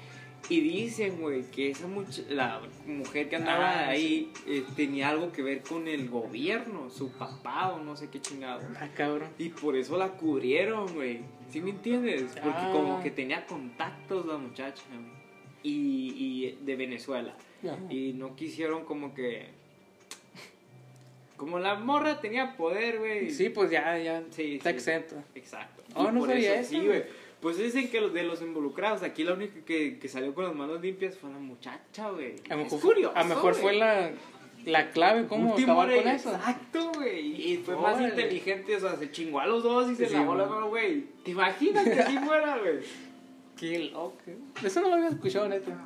Y 0.48 0.60
dicen, 0.60 1.20
güey, 1.20 1.42
que 1.50 1.70
esa 1.70 1.86
much- 1.86 2.26
la 2.28 2.60
mujer 2.86 3.28
que 3.28 3.36
andaba 3.36 3.70
Ah, 3.70 3.88
ahí 3.88 4.30
eh, 4.46 4.64
tenía 4.76 5.08
algo 5.10 5.30
que 5.32 5.40
ver 5.42 5.62
con 5.62 5.86
el 5.88 6.08
gobierno, 6.08 6.90
su 6.90 7.10
papá 7.12 7.72
o 7.72 7.78
no 7.82 7.96
sé 7.96 8.08
qué 8.10 8.20
chingado. 8.20 8.60
ah, 8.80 8.88
cabrón. 8.96 9.28
Y 9.38 9.50
por 9.50 9.76
eso 9.76 9.96
la 9.96 10.08
cubrieron, 10.10 10.92
güey. 10.94 11.20
¿Sí 11.50 11.60
me 11.60 11.70
entiendes? 11.70 12.22
Porque 12.32 12.48
Ah. 12.52 12.70
como 12.72 13.02
que 13.02 13.10
tenía 13.10 13.46
contactos 13.46 14.26
la 14.26 14.36
muchacha, 14.36 14.82
güey. 14.92 15.22
Y, 15.62 16.14
y 16.16 16.58
de 16.64 16.76
Venezuela. 16.76 17.34
Ajá. 17.64 17.78
Y 17.88 18.12
no 18.14 18.34
quisieron 18.34 18.84
como 18.84 19.14
que... 19.14 19.46
Como 21.36 21.58
la 21.58 21.74
morra 21.76 22.20
tenía 22.20 22.56
poder, 22.56 22.98
güey. 22.98 23.30
Sí, 23.30 23.48
pues 23.48 23.70
ya, 23.70 23.98
ya 23.98 24.22
Sí, 24.30 24.56
está 24.56 24.70
sí. 24.70 24.76
exento. 24.76 25.16
Exacto. 25.34 25.82
Oh, 25.94 26.08
Y 26.08 26.12
no 26.12 26.20
por 26.20 26.28
sabía 26.30 26.54
eso, 26.54 26.60
eso, 26.60 26.80
Sí, 26.80 26.86
güey. 26.86 27.02
Pues 27.42 27.58
dicen 27.58 27.90
que 27.90 28.00
los 28.00 28.14
de 28.14 28.22
los 28.22 28.40
involucrados, 28.40 29.02
aquí 29.02 29.24
la 29.24 29.34
única 29.34 29.60
que, 29.66 29.98
que 29.98 30.08
salió 30.08 30.32
con 30.32 30.44
las 30.44 30.54
manos 30.54 30.80
limpias 30.80 31.18
fue 31.18 31.28
la 31.30 31.38
muchacha, 31.38 32.08
güey. 32.10 32.36
A 32.48 32.54
lo 32.54 32.62
Es 32.62 32.72
mejor, 32.72 32.80
curioso, 32.80 33.16
a 33.16 33.22
lo 33.24 33.28
mejor 33.28 33.50
güey. 33.52 33.62
fue 33.62 33.72
la, 33.74 34.10
la 34.64 34.90
clave, 34.92 35.26
cómo 35.26 35.50
Último 35.50 35.72
acabar 35.72 35.96
con 36.02 36.08
eso. 36.08 36.32
Exacto, 36.34 36.92
güey. 36.94 37.52
Y 37.52 37.56
fue 37.58 37.76
más 37.76 38.00
inteligente, 38.00 38.76
o 38.76 38.80
sea, 38.80 38.96
se 38.96 39.10
chingó 39.10 39.40
a 39.40 39.46
los 39.46 39.62
dos 39.64 39.90
y 39.90 39.96
se 39.96 40.06
Sí, 40.06 40.14
lavó 40.14 40.36
la 40.36 40.46
mano, 40.46 40.68
güey. 40.68 41.04
¿Te 41.24 41.32
imaginas 41.32 41.84
que 41.84 42.00
así 42.00 42.16
fuera, 42.18 42.58
güey? 42.58 42.78
Qué 43.58 43.90
loco. 43.92 44.16
Eso 44.64 44.80
no 44.80 44.88
lo 44.88 44.94
había 44.94 45.08
escuchado, 45.08 45.48
neta. 45.48 45.84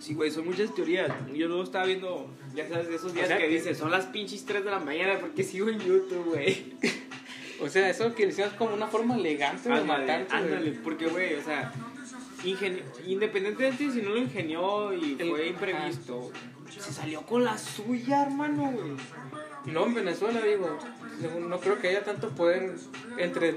Sí, 0.00 0.12
güey, 0.14 0.30
son 0.30 0.44
muchas 0.44 0.74
teorías. 0.74 1.10
Yo 1.32 1.46
luego 1.46 1.62
estaba 1.62 1.86
viendo, 1.86 2.28
ya 2.54 2.68
sabes, 2.68 2.88
de 2.88 2.96
esos 2.96 3.14
días 3.14 3.24
O 3.26 3.28
sea 3.28 3.38
que, 3.38 3.44
que- 3.44 3.48
dices, 3.54 3.78
son 3.78 3.90
las 3.92 4.06
pinches 4.06 4.44
3 4.44 4.64
de 4.64 4.70
la 4.72 4.80
mañana 4.80 5.18
porque 5.20 5.44
sigo 5.44 5.68
en 5.68 5.78
YouTube, 5.78 6.24
güey. 6.34 6.74
O 7.60 7.68
sea, 7.68 7.88
eso 7.88 8.14
que 8.14 8.26
hicieron 8.26 8.52
es 8.52 8.58
como 8.58 8.74
una 8.74 8.86
forma 8.88 9.16
elegante 9.16 9.68
de 9.68 9.74
Ándale, 9.76 10.02
matarte. 10.02 10.34
ándale, 10.34 10.70
porque, 10.82 11.06
güey, 11.06 11.34
o 11.34 11.42
sea, 11.42 11.72
independientemente 13.06 13.90
si 13.90 14.02
no 14.02 14.10
lo 14.10 14.18
ingenió 14.18 14.92
y 14.92 15.16
El- 15.18 15.30
fue 15.30 15.48
imprevisto, 15.48 16.30
se 16.70 16.92
salió 16.92 17.22
con 17.22 17.44
la 17.44 17.56
suya, 17.58 18.22
hermano, 18.22 18.70
güey. 18.72 18.92
No, 19.72 19.86
en 19.86 19.94
Venezuela, 19.94 20.40
digo, 20.42 20.78
no 21.40 21.58
creo 21.60 21.80
que 21.80 21.88
haya 21.88 22.04
tanto 22.04 22.28
poder 22.30 22.74
entre 23.18 23.56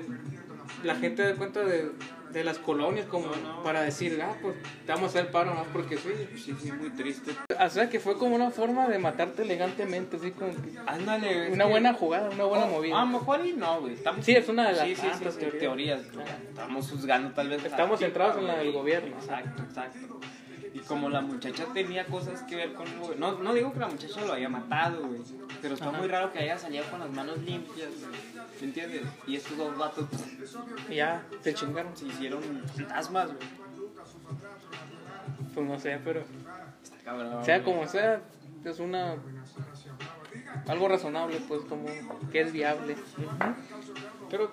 la 0.84 0.96
gente 0.96 1.24
de 1.24 1.36
cuenta 1.36 1.62
de, 1.66 1.92
de 2.32 2.44
las 2.44 2.60
colonias 2.60 3.06
como 3.06 3.28
No, 3.28 3.36
no. 3.36 3.64
para 3.64 3.82
decir, 3.82 4.22
ah, 4.22 4.36
pues 4.42 4.56
te 4.86 4.92
vamos 4.92 5.16
a 5.16 5.20
hacer 5.20 5.32
paro 5.32 5.54
más 5.54 5.66
porque 5.74 5.98
sí. 5.98 6.10
Sí, 6.36 6.56
sí, 6.62 6.72
muy 6.72 6.90
triste. 6.92 7.32
O 7.60 7.70
sea, 7.70 7.90
que 7.90 8.00
fue 8.00 8.18
como 8.18 8.36
una 8.36 8.52
forma 8.52 8.88
de 8.88 9.00
matarte 9.00 9.42
elegantemente, 9.44 10.18
así 10.18 10.32
como 10.32 10.52
que 10.52 10.78
Ándale, 10.86 11.52
una 11.52 11.64
que- 11.66 11.70
buena 11.72 11.94
jugada, 11.94 12.30
una 12.30 12.44
buena 12.44 12.66
Oh, 12.66 12.70
movida. 12.70 12.98
A 12.98 13.06
lo 13.06 13.08
mejor 13.20 13.46
y 13.46 13.54
no, 13.54 13.82
güey. 13.82 13.94
Estamos- 13.94 14.26
Sí, 14.26 14.34
es 14.36 14.48
una 14.50 14.68
de 14.68 14.74
las 14.74 14.88
sí, 14.88 14.96
sí, 14.96 15.08
sí, 15.14 15.40
teorías. 15.60 15.60
teorías. 15.60 16.02
Estamos 16.50 16.90
juzgando 16.92 17.32
tal 17.34 17.50
vez. 17.50 17.64
Estamos 17.64 18.00
centrados 18.00 18.38
en 18.38 18.48
la 18.48 18.58
del 18.58 18.72
gobierno. 18.72 19.16
Exacto, 19.18 19.64
exacto. 19.64 20.20
Y 20.78 20.82
como 20.82 21.10
la 21.10 21.22
muchacha 21.22 21.66
tenía 21.74 22.06
cosas 22.06 22.44
que 22.44 22.56
ver 22.56 22.74
con 22.76 22.88
el 22.88 23.00
gobierno. 23.00 23.32
No, 23.32 23.40
no 23.40 23.54
digo 23.56 23.74
que 23.74 23.80
la 23.80 23.88
muchacha 23.88 24.22
lo 24.22 24.34
haya 24.34 24.48
matado, 24.48 25.08
güey. 25.08 25.22
Pero 25.60 25.74
está 25.74 25.90
Ajá. 25.90 25.98
muy 25.98 26.08
raro 26.08 26.32
que 26.32 26.38
haya 26.38 26.56
salido 26.56 26.86
con 26.92 27.00
las 27.00 27.10
manos 27.10 27.40
limpias, 27.40 27.90
güey. 28.00 28.20
¿Me 28.62 28.68
entiendes? 28.68 29.02
Y 29.26 29.36
estos 29.38 29.58
dos 29.58 29.76
vatos 29.76 30.06
pues, 30.38 30.56
ya, 30.96 31.24
te 31.42 31.54
chingaron. 31.56 31.98
se 31.98 32.06
hicieron 32.06 32.44
fantasmas, 32.76 33.28
güey. 33.34 33.48
Pues 35.56 35.66
no 35.66 35.80
sé, 35.80 36.00
pero 36.04 36.24
Está 36.84 36.98
cabrón. 37.04 37.44
sea 37.44 37.60
güey. 37.60 37.74
como 37.74 37.88
sea, 37.88 38.22
es 38.64 38.80
una. 38.80 39.16
Algo 40.68 40.88
razonable, 40.90 41.40
pues, 41.48 41.62
como 41.68 41.88
que 42.32 42.42
es 42.42 42.52
viable. 42.52 42.96
Pero 44.30 44.52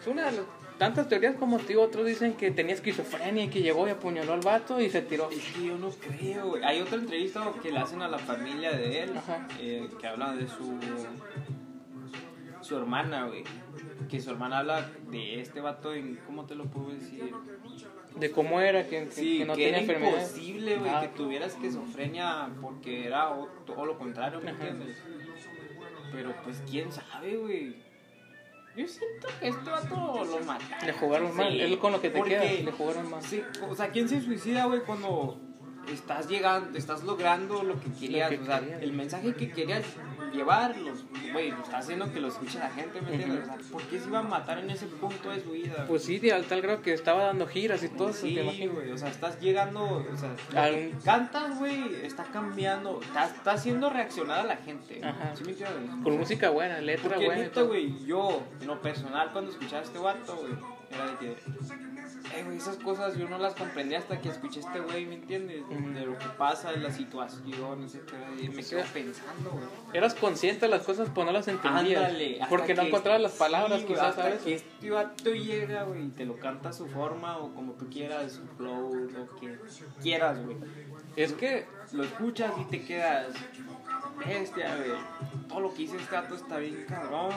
es 0.00 0.06
una 0.06 0.30
de 0.30 0.32
las 0.38 0.46
tantas 0.78 1.08
teorías 1.08 1.36
como 1.36 1.58
digo, 1.58 1.82
otros 1.82 2.06
dicen 2.06 2.34
que 2.34 2.50
tenía 2.50 2.74
esquizofrenia 2.74 3.44
y 3.44 3.48
que 3.48 3.62
llegó 3.62 3.86
y 3.86 3.90
apuñaló 3.90 4.32
al 4.34 4.40
vato 4.40 4.80
y 4.80 4.90
se 4.90 5.02
tiró. 5.02 5.30
Es 5.30 5.42
que 5.52 5.66
yo 5.66 5.78
no 5.78 5.90
creo, 5.90 6.48
güey. 6.50 6.62
Hay 6.64 6.80
otra 6.80 6.98
entrevista 6.98 7.50
que 7.62 7.70
le 7.72 7.78
hacen 7.78 8.02
a 8.02 8.08
la 8.08 8.18
familia 8.18 8.72
de 8.72 9.02
él, 9.04 9.12
eh, 9.60 9.88
que 10.00 10.06
habla 10.06 10.32
de 10.34 10.46
su 10.48 10.78
su 12.62 12.76
hermana, 12.76 13.26
güey. 13.26 13.44
Que 14.08 14.20
su 14.20 14.30
hermana 14.30 14.58
habla 14.58 14.90
de 15.10 15.40
este 15.40 15.60
vato 15.60 15.94
en, 15.94 16.16
¿cómo 16.26 16.46
te 16.46 16.54
lo 16.56 16.64
puedo 16.64 16.88
decir? 16.90 17.32
De 18.16 18.30
cómo 18.30 18.60
era, 18.60 18.82
que, 18.88 19.04
que- 19.04 19.10
Sí, 19.12 19.38
que 19.38 19.44
no 19.44 19.52
que 19.54 19.64
tenía 19.64 19.68
era 19.68 19.78
enfermedad. 19.80 20.12
imposible, 20.14 20.76
güey, 20.78 20.90
Ah. 20.92 21.00
que 21.02 21.08
tuviera 21.08 21.46
esquizofrenia 21.46 22.48
porque 22.60 23.06
era 23.06 23.30
o- 23.30 23.46
todo 23.66 23.84
lo 23.86 23.96
contrario, 23.98 24.40
¿me 24.40 24.50
entiendes? 24.50 24.96
Pero 26.12 26.34
pues 26.42 26.60
quién 26.68 26.90
sabe, 26.90 27.36
güey. 27.36 27.76
Yo 28.76 28.86
siento 28.86 29.28
que 29.40 29.48
este 29.48 29.70
vato 29.70 30.24
lo 30.24 30.38
mataron. 30.44 30.86
Le 30.86 30.92
jugaron 30.92 31.36
mal, 31.36 31.50
Sí, 31.52 31.60
es 31.62 31.76
con 31.78 31.92
lo 31.92 32.00
que 32.00 32.10
te 32.10 32.18
porque- 32.18 32.38
queda, 32.38 32.44
le 32.64 32.72
jugaron 32.72 33.10
mal. 33.10 33.22
Sí, 33.22 33.42
o 33.68 33.74
sea, 33.74 33.90
¿quién 33.90 34.08
se 34.08 34.20
suicida, 34.20 34.66
güey, 34.66 34.80
cuando 34.80 35.40
estás 35.92 36.28
llegando, 36.28 36.76
estás 36.76 37.04
logrando 37.04 37.62
lo 37.62 37.80
que 37.80 37.90
querías? 37.92 38.30
que 38.30 38.38
o 38.38 38.44
sea, 38.44 38.60
querías. 38.60 38.82
el 38.82 38.92
mensaje 38.92 39.34
que 39.34 39.50
querías 39.50 39.84
llevar, 40.32 40.76
los, 40.76 41.04
güey, 41.32 41.50
lo 41.50 41.62
está 41.62 41.78
haciendo 41.78 42.12
que 42.12 42.20
lo 42.20 42.28
escuche 42.28 42.58
la 42.58 42.70
gente, 42.70 43.00
¿me 43.00 43.12
entiendes? 43.12 43.42
O 43.42 43.46
sea, 43.46 43.56
¿por 43.70 43.82
qué 43.82 43.98
se 43.98 44.08
iba 44.08 44.18
a 44.18 44.22
matar 44.22 44.58
en 44.58 44.70
ese 44.70 44.86
punto 44.86 45.30
de 45.30 45.42
su 45.42 45.50
vida? 45.50 45.84
Pues 45.88 46.04
sí, 46.04 46.18
de 46.18 46.32
al 46.32 46.44
tal 46.44 46.62
grado 46.62 46.82
que 46.82 46.92
estaba 46.92 47.24
dando 47.24 47.46
giras 47.46 47.82
y 47.82 47.88
todo 47.88 48.10
eso, 48.10 48.26
Sí, 48.26 48.34
te 48.34 48.68
güey, 48.68 48.90
o 48.90 48.98
sea, 48.98 49.08
estás 49.08 49.40
llegando, 49.40 50.04
o 50.12 50.16
sea, 50.16 50.34
cantas, 51.04 51.58
güey, 51.58 51.94
está 52.04 52.24
cambiando, 52.24 53.00
está, 53.02 53.26
está 53.26 53.52
haciendo 53.52 53.90
reaccionar 53.90 54.40
a 54.40 54.44
la 54.44 54.56
gente. 54.56 55.00
Ajá. 55.04 55.34
¿Sí 55.34 55.44
me 55.44 55.52
entiendes? 55.52 55.90
Con 56.02 56.18
música 56.18 56.50
buena, 56.50 56.80
letra 56.80 57.16
buena. 57.16 57.48
güey, 57.62 58.04
yo, 58.04 58.42
en 58.60 58.66
lo 58.66 58.80
personal, 58.80 59.30
cuando 59.32 59.50
escuchaba 59.50 59.80
a 59.80 59.84
este 59.84 59.98
vato, 59.98 60.36
güey, 60.36 60.52
era 60.90 61.06
de 61.06 61.16
que, 61.18 61.36
güey, 62.42 62.56
esas 62.58 62.76
cosas 62.76 63.16
yo 63.16 63.28
no 63.28 63.38
las 63.38 63.54
comprendí 63.54 63.94
hasta 63.94 64.20
que 64.20 64.28
escuché 64.28 64.60
a 64.60 64.62
este 64.62 64.80
güey, 64.80 65.06
¿me 65.06 65.14
entiendes? 65.16 65.62
De 65.68 66.06
lo 66.06 66.18
que 66.18 66.26
pasa, 66.38 66.70
de 66.70 66.78
la 66.78 66.90
situación, 66.90 67.84
etcétera, 67.84 68.28
y 68.40 68.48
me 68.48 68.64
quedo 68.64 68.82
pensando, 68.92 69.50
güey. 69.50 69.64
Eras 69.92 70.14
consciente 70.14 70.66
de 70.66 70.68
las 70.70 70.82
cosas, 70.82 71.08
pero 71.14 71.26
no 71.26 71.32
las 71.32 71.48
entendías. 71.48 72.04
Ándale, 72.04 72.40
porque 72.48 72.74
no 72.74 72.82
encontrabas 72.82 73.20
las 73.20 73.32
palabras, 73.32 73.80
sí, 73.80 73.86
quizás, 73.86 74.04
hasta 74.04 74.22
¿sabes? 74.22 74.42
que 74.42 74.54
este 74.54 74.90
vato 74.90 75.30
llega, 75.32 75.84
güey, 75.84 76.06
y 76.06 76.08
te 76.10 76.24
lo 76.24 76.38
canta 76.38 76.70
a 76.70 76.72
su 76.72 76.86
forma 76.86 77.38
o 77.38 77.54
como 77.54 77.72
tú 77.72 77.88
quieras, 77.88 78.32
su 78.32 78.46
flow, 78.56 78.94
lo 78.94 79.36
que 79.36 79.58
quieras, 80.02 80.44
güey. 80.44 80.56
Es 81.16 81.32
que 81.32 81.66
Lo 81.92 82.02
escuchas 82.04 82.52
y 82.60 82.64
te 82.64 82.84
quedas, 82.84 83.28
bestia, 84.18 84.76
güey. 84.76 84.98
Todo 85.48 85.60
lo 85.60 85.70
que 85.70 85.78
dice 85.78 85.96
este 85.96 86.14
vato 86.14 86.34
está 86.34 86.58
bien 86.58 86.84
cabrón. 86.88 87.30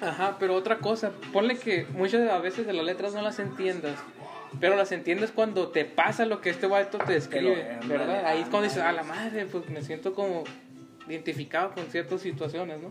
Ajá, 0.00 0.36
pero 0.38 0.54
otra 0.54 0.78
cosa, 0.78 1.12
ponle 1.32 1.56
que 1.58 1.86
muchas 1.92 2.28
a 2.30 2.38
veces 2.38 2.66
de 2.66 2.72
las 2.72 2.84
letras 2.84 3.14
no 3.14 3.22
las 3.22 3.38
entiendas, 3.38 3.96
pero 4.60 4.76
las 4.76 4.92
entiendes 4.92 5.30
cuando 5.30 5.68
te 5.68 5.84
pasa 5.84 6.26
lo 6.26 6.40
que 6.40 6.50
este 6.50 6.66
vato 6.66 6.98
te 6.98 7.12
describe, 7.14 7.78
Pero, 7.80 7.88
¿verdad? 7.88 8.16
ándale, 8.16 8.26
Ahí 8.28 8.42
es 8.42 8.48
cuando 8.48 8.68
dices, 8.68 8.82
a 8.82 8.92
la 8.92 9.02
madre, 9.02 9.46
pues 9.46 9.68
me 9.68 9.82
siento 9.82 10.14
como 10.14 10.44
identificado 11.08 11.72
con 11.72 11.86
ciertas 11.86 12.20
situaciones, 12.20 12.78
¿no? 12.80 12.90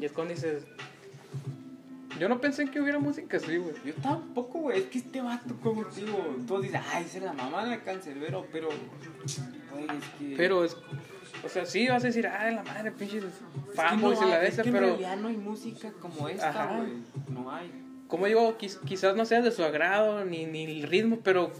Y 0.00 0.04
es 0.04 0.12
cuando 0.12 0.34
dices, 0.34 0.64
yo 2.18 2.28
no 2.28 2.40
pensé 2.40 2.62
en 2.62 2.70
que 2.70 2.80
hubiera 2.80 2.98
música 2.98 3.38
así, 3.38 3.56
güey. 3.56 3.74
Yo 3.84 3.94
tampoco, 3.94 4.58
güey. 4.60 4.78
Es 4.78 4.84
que 4.86 4.98
este 4.98 5.20
vato, 5.22 5.56
como 5.62 5.84
digo, 5.84 6.36
todos 6.46 6.62
dicen, 6.62 6.80
ay, 6.92 7.04
esa 7.04 7.18
es 7.18 7.24
la 7.24 7.32
mamá 7.32 7.64
de 7.64 7.80
cancerbero, 7.80 8.46
pero, 8.52 8.68
güey, 9.70 9.84
es 9.84 10.04
que. 10.18 10.34
Pero 10.36 10.64
es, 10.64 10.76
o 11.44 11.48
sea, 11.48 11.66
sí 11.66 11.88
vas 11.88 12.02
a 12.04 12.06
decir, 12.08 12.26
ay, 12.26 12.54
la 12.54 12.62
madre, 12.62 12.92
pinches 12.92 13.24
es 13.24 13.30
que 13.32 13.96
no 13.96 14.12
y 14.12 14.30
la 14.30 14.38
de 14.38 14.46
es 14.48 14.54
esa, 14.54 14.62
que 14.62 14.68
en 14.68 14.74
pero 14.74 14.86
realidad 14.88 15.16
no 15.16 15.28
hay 15.28 15.36
música 15.36 15.92
como 16.00 16.28
esta, 16.28 16.66
güey. 16.76 16.92
No 17.28 17.50
hay. 17.50 17.70
como 18.08 18.26
digo, 18.26 18.56
quiz- 18.58 18.78
quizás 18.84 19.16
no 19.16 19.24
sea 19.24 19.40
de 19.40 19.50
su 19.50 19.64
agrado 19.64 20.24
ni, 20.24 20.44
ni 20.46 20.64
el 20.64 20.82
ritmo, 20.84 21.18
pero 21.24 21.50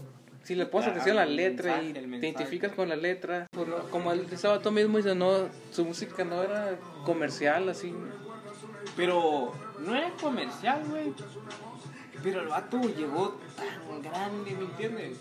si 0.42 0.54
le 0.54 0.66
pones 0.66 0.86
Claro, 0.86 1.00
atención 1.00 1.18
a 1.18 1.24
la 1.24 1.30
letra 1.30 1.76
mensaje, 1.76 1.88
y 1.88 1.92
te 1.92 2.00
mensaje. 2.06 2.26
identificas 2.28 2.72
con 2.72 2.88
la 2.88 2.96
letra, 2.96 3.46
como 3.90 4.12
el 4.12 4.36
sábado 4.38 4.70
mismo 4.72 4.98
dice, 4.98 5.14
no, 5.14 5.48
su 5.70 5.84
música 5.84 6.24
no 6.24 6.42
era 6.42 6.76
comercial, 7.04 7.68
así. 7.68 7.94
Pero 8.96 9.52
no 9.78 9.94
era 9.94 10.10
comercial, 10.20 10.82
güey. 10.88 11.12
Pero 12.22 12.40
el 12.42 12.48
vato 12.48 12.80
llegó 12.80 13.38
tan 13.56 14.02
grande, 14.02 14.50
¿me 14.56 14.64
entiendes? 14.64 15.18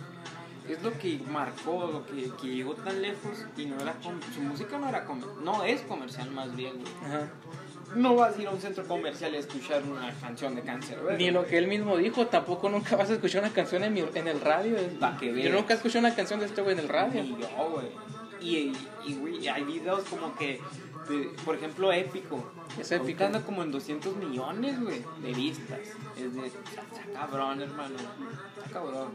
Es 0.71 0.81
lo 0.83 0.97
que 0.97 1.19
marcó, 1.29 1.89
lo 1.91 2.05
que, 2.05 2.31
que 2.41 2.47
llegó 2.55 2.73
tan 2.75 3.01
lejos 3.01 3.45
y 3.57 3.65
no 3.65 3.79
era 3.81 3.93
com- 3.93 4.19
su 4.33 4.41
música 4.41 4.77
no 4.77 4.87
era 4.89 5.05
no 5.43 5.63
es 5.63 5.81
comercial 5.81 6.31
más 6.31 6.55
bien, 6.55 6.73
güey. 6.79 6.93
Ajá. 7.05 7.29
No 7.95 8.15
vas 8.15 8.37
a 8.37 8.41
ir 8.41 8.47
a 8.47 8.51
un 8.51 8.61
centro 8.61 8.85
comercial 8.87 9.33
a 9.33 9.37
escuchar 9.37 9.83
una 9.83 10.13
canción 10.21 10.55
de 10.55 10.61
cáncer. 10.61 10.97
Ni 11.17 11.29
lo 11.29 11.45
que 11.45 11.57
él 11.57 11.67
mismo 11.67 11.97
dijo, 11.97 12.27
tampoco 12.27 12.69
nunca 12.69 12.95
vas 12.95 13.09
a 13.09 13.13
escuchar 13.13 13.43
una 13.43 13.51
canción 13.53 13.83
en, 13.83 13.93
mi- 13.93 14.05
en 14.13 14.27
el 14.29 14.39
radio. 14.39 14.77
Que 15.19 15.43
Yo 15.43 15.51
nunca 15.51 15.73
escuché 15.73 15.99
una 15.99 16.15
canción 16.15 16.39
de 16.39 16.45
este 16.45 16.61
güey 16.61 16.73
en 16.73 16.79
el 16.79 16.87
radio. 16.89 17.21
Ni 17.21 17.31
yo, 17.37 17.69
güey. 17.69 17.87
Y, 18.39 18.73
y, 19.05 19.15
güey, 19.15 19.47
hay 19.49 19.63
videos 19.65 20.03
como 20.05 20.33
que, 20.37 20.61
de- 21.09 21.31
por 21.43 21.55
ejemplo, 21.55 21.91
épico. 21.91 22.41
Es 22.79 22.91
épico. 22.91 23.01
Ahorita 23.03 23.25
anda 23.27 23.41
como 23.41 23.63
en 23.63 23.71
200 23.71 24.15
millones, 24.17 24.79
güey, 24.81 25.03
de 25.21 25.33
vistas. 25.33 25.79
Es 26.17 26.33
de, 26.33 26.47
está, 26.47 26.81
está 26.81 27.13
cabrón, 27.13 27.61
hermano. 27.61 27.95
Está 28.57 28.69
cabrón. 28.71 29.09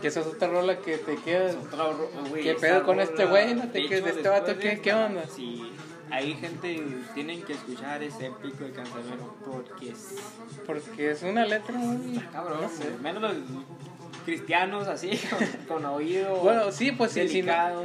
Que 0.00 0.08
esa 0.08 0.20
es 0.20 0.26
otra 0.26 0.48
rola 0.48 0.78
que 0.78 0.98
te 0.98 1.16
queda. 1.16 1.52
Otra 1.60 1.84
güey, 2.30 2.42
¿Qué 2.42 2.54
pedo 2.54 2.84
con 2.84 3.00
este 3.00 3.26
güey? 3.26 3.54
No 3.54 3.68
te 3.68 3.80
de 3.82 3.88
quedes 3.88 4.04
de 4.04 4.10
este 4.10 4.28
vato, 4.28 4.58
¿qué- 4.58 4.80
qué 4.80 4.94
onda? 4.94 5.24
Sí, 5.26 5.70
hay 6.10 6.34
gente, 6.34 6.82
tienen 7.14 7.42
que 7.42 7.52
escuchar 7.54 8.02
ese 8.02 8.26
épico 8.26 8.64
de 8.64 8.70
Cancerbero 8.72 9.34
porque 9.44 9.90
es 9.90 10.16
Porque 10.66 11.10
es 11.10 11.22
una 11.22 11.44
letra 11.44 11.74
muy. 11.74 12.18
cabrón. 12.32 12.62
no 12.62 12.68
sé. 12.68 12.84
güey. 12.88 12.98
Menos 13.02 13.22
los 13.22 13.34
cristianos 14.24 14.88
así, 14.88 15.10
con, 15.68 15.82
con 15.82 15.84
oído 15.86 16.36
Bueno, 16.36 16.70
sí, 16.72 16.92
pues 16.92 17.12
sí, 17.12 17.20
no- 17.20 17.26
delicado. 17.26 17.82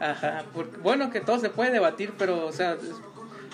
Ajá. 0.00 0.44
porque- 0.54 0.76
bueno, 0.78 1.10
que 1.10 1.20
todo 1.20 1.38
se 1.38 1.50
puede 1.50 1.70
debatir, 1.70 2.14
pero, 2.18 2.46
o 2.46 2.52
sea. 2.52 2.76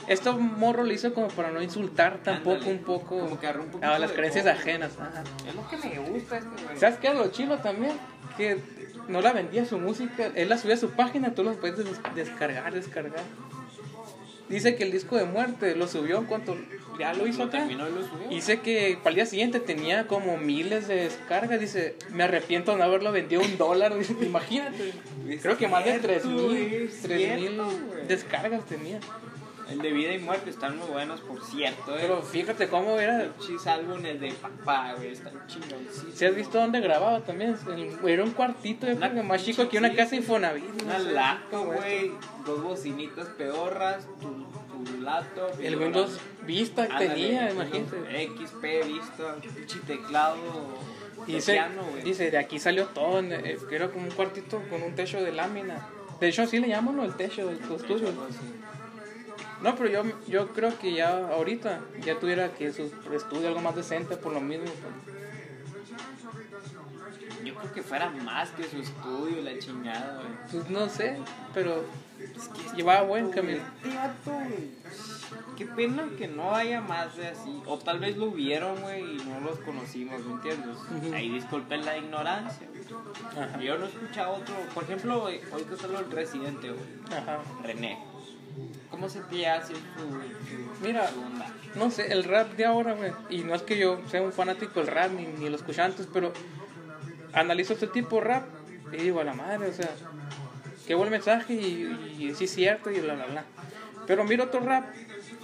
Es- 0.06 0.18
Esto 0.18 0.38
morro 0.38 0.84
lo 0.84 0.92
hizo 0.92 1.12
como 1.14 1.28
para 1.28 1.50
no 1.50 1.62
insultar 1.62 2.18
tampoco 2.22 2.56
Ándale, 2.56 2.72
un 2.72 2.78
poco 2.78 3.18
como 3.20 3.38
que 3.40 3.46
un 3.48 3.66
poquito 3.68 3.86
a 3.92 3.98
las 3.98 4.12
creencias 4.12 4.46
ajenas. 4.46 4.92
Ajá. 4.98 5.22
Es 5.48 5.54
lo 5.54 5.68
que 5.68 5.76
me 5.76 5.98
gusta 5.98 6.38
este 6.38 6.64
güey. 6.64 6.78
¿Sabes 6.78 6.98
qué 6.98 7.06
era 7.08 7.16
lo 7.16 7.28
chilo 7.28 7.58
también? 7.58 7.92
Que 8.36 8.58
no 9.08 9.20
la 9.20 9.32
vendía 9.32 9.64
su 9.66 9.78
música, 9.78 10.30
él 10.34 10.48
la 10.48 10.58
subía 10.58 10.74
a 10.74 10.78
su 10.78 10.90
página, 10.90 11.34
tú 11.34 11.44
la 11.44 11.52
puedes 11.52 11.76
des- 11.78 12.00
descargar, 12.14 12.72
descargar. 12.72 13.22
Dice 14.48 14.76
que 14.76 14.84
el 14.84 14.92
disco 14.92 15.16
de 15.16 15.24
muerte 15.24 15.74
lo 15.74 15.88
subió 15.88 16.18
en 16.18 16.26
cuanto 16.26 16.54
ya 16.98 17.14
lo 17.14 17.26
hizo 17.26 17.44
acá. 17.44 17.58
terminó 17.60 17.88
y 17.88 17.92
lo 17.92 18.02
subió. 18.06 18.28
Dice 18.28 18.60
que 18.60 18.98
para 18.98 19.08
el 19.10 19.14
día 19.16 19.26
siguiente 19.26 19.58
tenía 19.58 20.06
como 20.06 20.36
miles 20.36 20.86
de 20.86 20.96
descargas. 20.96 21.58
Dice, 21.58 21.96
me 22.10 22.24
arrepiento 22.24 22.72
de 22.72 22.78
no 22.78 22.84
haberlo 22.84 23.10
vendido 23.10 23.40
un 23.40 23.56
dólar. 23.56 23.94
Dice, 23.98 24.14
Imagínate. 24.20 24.92
Creo 25.40 25.56
que 25.56 25.66
más 25.66 25.82
de 25.84 25.92
cierto, 25.92 26.08
tres 26.08 26.24
güey, 26.26 26.46
mil, 26.46 26.72
es 26.74 27.00
tres 27.02 27.18
mil 27.18 27.38
cierto, 27.48 27.64
güey. 27.64 28.06
descargas 28.06 28.64
tenía. 28.66 29.00
El 29.70 29.78
de 29.80 29.92
vida 29.92 30.12
y 30.12 30.18
muerte 30.18 30.50
están 30.50 30.76
muy 30.78 30.88
buenos, 30.88 31.20
por 31.20 31.42
cierto. 31.42 31.94
Eh. 31.94 31.98
Pero 32.02 32.22
fíjate 32.22 32.68
cómo 32.68 32.98
era. 32.98 33.32
Pinches 33.38 33.66
álbumes 33.66 34.20
de 34.20 34.32
papá, 34.32 34.94
güey, 34.96 35.12
están 35.12 35.32
chingoncitos. 35.46 36.14
Si 36.14 36.24
has 36.24 36.34
visto 36.34 36.58
dónde 36.58 36.80
grababa 36.80 37.20
también, 37.20 37.56
era 38.06 38.24
un 38.24 38.32
cuartito, 38.32 38.86
yo 38.86 38.96
Una 38.96 39.10
creo 39.10 39.22
que 39.22 39.28
más 39.28 39.42
chico 39.44 39.68
que 39.68 39.78
una 39.78 39.90
sí. 39.90 39.96
casa 39.96 40.16
Infonavit. 40.16 40.64
no 40.64 40.84
Una 40.84 40.98
sé, 41.00 41.12
laptop, 41.12 41.66
güey. 41.66 42.12
dos 42.44 42.62
bocinitas 42.62 43.26
pedorras, 43.28 44.06
tu, 44.20 44.44
tu 44.84 45.00
laptop. 45.00 45.50
El 45.60 45.76
Windows 45.76 46.18
Vista 46.46 46.82
Ándale, 46.82 47.08
tenía, 47.08 47.50
imagínate. 47.50 48.28
XP, 48.28 48.62
vista, 48.86 49.36
pinche 49.56 49.78
teclado. 49.86 50.36
Dice, 51.26 51.52
piano, 51.54 51.82
dice, 52.04 52.30
de 52.30 52.36
aquí 52.36 52.58
salió 52.58 52.86
todo, 52.88 53.20
eh, 53.20 53.58
que 53.66 53.76
era 53.76 53.88
como 53.90 54.04
un 54.04 54.10
cuartito 54.10 54.60
con 54.68 54.82
un 54.82 54.94
techo 54.94 55.22
de 55.22 55.32
lámina. 55.32 55.88
De 56.20 56.28
hecho, 56.28 56.42
así 56.42 56.58
le 56.60 56.68
llaman, 56.68 56.96
¿no? 56.96 57.04
El 57.04 57.14
techo 57.16 57.46
del 57.46 57.58
tu 57.58 57.76
estudio. 57.76 58.08
Así. 58.08 58.38
No, 59.62 59.74
pero 59.76 59.88
yo, 59.88 60.02
yo 60.26 60.48
creo 60.52 60.78
que 60.78 60.92
ya 60.92 61.28
ahorita 61.28 61.80
ya 62.04 62.18
tuviera 62.18 62.52
que 62.52 62.72
su 62.72 62.90
estudio 63.12 63.48
algo 63.48 63.60
más 63.60 63.76
decente 63.76 64.16
por 64.16 64.32
lo 64.32 64.40
mismo. 64.40 64.66
Yo 67.44 67.54
creo 67.54 67.72
que 67.72 67.82
fuera 67.82 68.10
más 68.10 68.50
que 68.50 68.64
su 68.64 68.78
estudio, 68.78 69.42
la 69.42 69.58
chingada, 69.58 70.16
güey. 70.16 70.28
Pues 70.50 70.70
no 70.70 70.88
sé, 70.88 71.18
pero 71.52 71.84
Es 72.18 72.48
que 72.48 72.76
Llevaba 72.76 73.02
buen 73.02 73.30
camino. 73.30 73.62
Qué 75.56 75.66
pena 75.66 76.08
que 76.18 76.26
no 76.26 76.54
haya 76.54 76.80
más 76.80 77.16
de 77.16 77.28
así. 77.28 77.62
O 77.66 77.78
tal 77.78 77.98
vez 77.98 78.16
lo 78.16 78.26
hubieron, 78.26 78.80
güey, 78.80 79.02
y 79.02 79.24
no 79.24 79.40
los 79.40 79.58
conocimos, 79.60 80.24
¿me 80.24 80.32
entiendes? 80.32 80.78
Ahí 81.12 81.28
disculpen 81.28 81.84
la 81.84 81.98
ignorancia. 81.98 82.66
Yo 83.60 83.78
no 83.78 83.84
he 83.84 83.88
escuchado 83.88 84.34
otro. 84.34 84.54
Por 84.72 84.84
ejemplo, 84.84 85.20
güey, 85.20 85.40
ahorita 85.52 85.76
solo 85.76 86.00
el 86.00 86.10
residente, 86.10 86.70
güey. 86.70 87.18
Ajá. 87.18 87.40
René. 87.62 88.13
¿Cómo 88.90 89.08
se 89.08 89.20
te 89.20 89.46
hace 89.48 89.74
su, 89.74 89.80
Mira. 90.84 91.10
No 91.74 91.90
sé, 91.90 92.12
el 92.12 92.24
rap 92.24 92.52
de 92.52 92.64
ahora, 92.64 92.94
güey. 92.94 93.10
Y 93.28 93.38
no 93.42 93.54
es 93.54 93.62
que 93.62 93.76
yo 93.76 94.00
sea 94.08 94.22
un 94.22 94.32
fanático 94.32 94.80
del 94.80 94.86
rap 94.88 95.10
ni, 95.12 95.26
ni 95.26 95.48
lo 95.48 95.56
escuché 95.56 95.82
antes, 95.82 96.06
pero 96.12 96.32
analizo 97.32 97.72
este 97.72 97.88
tipo 97.88 98.16
de 98.16 98.22
rap 98.22 98.44
y 98.92 98.96
digo, 98.98 99.20
a 99.20 99.24
la 99.24 99.34
madre, 99.34 99.68
o 99.68 99.72
sea, 99.72 99.90
qué 100.86 100.94
buen 100.94 101.10
mensaje 101.10 101.54
y, 101.54 102.16
y 102.20 102.34
sí 102.34 102.44
es 102.44 102.54
cierto 102.54 102.90
y 102.90 103.00
bla, 103.00 103.14
bla, 103.14 103.26
bla. 103.26 103.44
Pero 104.06 104.24
miro 104.24 104.44
otro 104.44 104.60
rap 104.60 104.84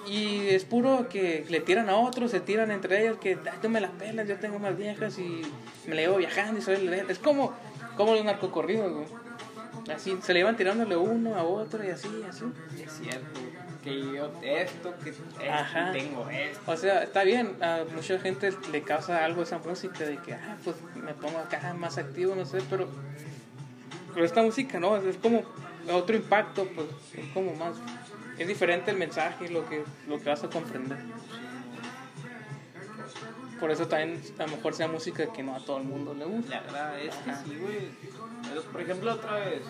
y 0.06 0.48
es 0.48 0.64
puro 0.64 1.08
que 1.08 1.44
le 1.48 1.60
tiran 1.60 1.88
a 1.88 1.96
otros, 1.96 2.30
se 2.30 2.40
tiran 2.40 2.70
entre 2.70 3.02
ellos, 3.02 3.18
que 3.18 3.38
"Ah, 3.50 3.56
tú 3.60 3.68
me 3.68 3.80
las 3.80 3.90
pelas, 3.92 4.28
yo 4.28 4.36
tengo 4.36 4.58
más 4.58 4.76
viejas 4.76 5.18
y 5.18 5.42
me 5.86 5.94
la 5.96 6.02
llevo 6.02 6.16
viajando 6.18 6.58
y 6.58 6.62
soy 6.62 6.76
el 6.76 6.92
Es 6.92 7.18
como, 7.18 7.52
como 7.96 8.14
los 8.14 8.24
narcocorridos, 8.24 8.92
güey. 8.92 9.06
Así, 9.92 10.18
se 10.22 10.34
le 10.34 10.40
iban 10.40 10.56
tirándole 10.56 10.96
uno 10.96 11.36
a 11.36 11.42
otro 11.42 11.84
y 11.84 11.88
así, 11.88 12.08
así. 12.28 12.44
Es 12.82 12.92
cierto. 12.92 13.40
Que 13.82 13.98
yo 13.98 14.30
esto, 14.42 14.94
que 15.02 15.10
esto, 15.10 15.24
tengo 15.92 16.28
esto. 16.28 16.60
O 16.70 16.76
sea, 16.76 17.02
está 17.02 17.24
bien, 17.24 17.56
a 17.62 17.84
mucha 17.94 18.18
gente 18.18 18.52
le 18.70 18.82
causa 18.82 19.24
algo 19.24 19.42
esa 19.42 19.58
música 19.58 20.04
de 20.04 20.18
que, 20.18 20.34
ah, 20.34 20.58
pues 20.62 20.76
me 20.94 21.14
pongo 21.14 21.38
acá 21.38 21.72
más 21.72 21.96
activo, 21.96 22.34
no 22.34 22.44
sé, 22.44 22.58
pero, 22.68 22.88
pero 24.12 24.26
esta 24.26 24.42
música 24.42 24.78
no, 24.78 24.96
es 24.96 25.16
como 25.16 25.44
otro 25.90 26.14
impacto, 26.14 26.66
pues 26.74 26.88
es 27.14 27.26
como 27.32 27.54
más, 27.54 27.74
es 28.36 28.46
diferente 28.46 28.90
el 28.90 28.98
mensaje, 28.98 29.48
lo 29.48 29.66
que, 29.66 29.82
lo 30.06 30.18
que 30.20 30.28
vas 30.28 30.44
a 30.44 30.50
comprender. 30.50 30.98
Por 33.60 33.70
eso 33.70 33.86
también 33.86 34.22
a 34.38 34.46
lo 34.46 34.56
mejor 34.56 34.74
sea 34.74 34.88
música 34.88 35.30
que 35.32 35.42
no 35.42 35.54
a 35.54 35.60
todo 35.60 35.76
el 35.76 35.84
mundo 35.84 36.14
le 36.14 36.24
gusta. 36.24 36.54
La 36.54 36.60
verdad 36.62 37.00
es 37.00 37.14
que 37.14 37.30
Ajá. 37.30 37.42
sí, 37.44 37.56
güey. 37.60 37.90
Pero, 38.48 38.62
Por 38.62 38.80
ejemplo, 38.80 39.12
otra 39.12 39.34
vez 39.40 39.62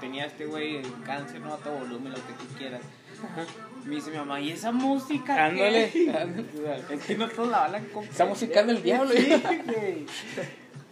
tenía 0.00 0.26
este 0.26 0.46
güey 0.46 0.82
cáncer, 1.04 1.40
no 1.40 1.54
a 1.54 1.56
todo 1.58 1.74
volumen, 1.78 2.12
lo 2.12 2.18
que 2.18 2.32
tú 2.34 2.44
quieras. 2.58 2.80
Ajá. 3.24 3.44
Me 3.84 3.94
dice 3.96 4.10
mi 4.10 4.16
mamá, 4.18 4.40
¿y 4.40 4.50
esa 4.52 4.72
música? 4.72 5.34
qué?" 5.34 5.40
Ándale, 5.40 5.84
Es 6.90 7.00
que 7.06 7.16
no 7.16 7.28
todos 7.28 7.48
la 7.50 7.64
hablan 7.66 7.84
con. 7.86 8.04
Esa 8.04 8.24
música 8.26 8.62
del 8.62 8.82
diablo. 8.82 9.10
Güey. 9.14 10.06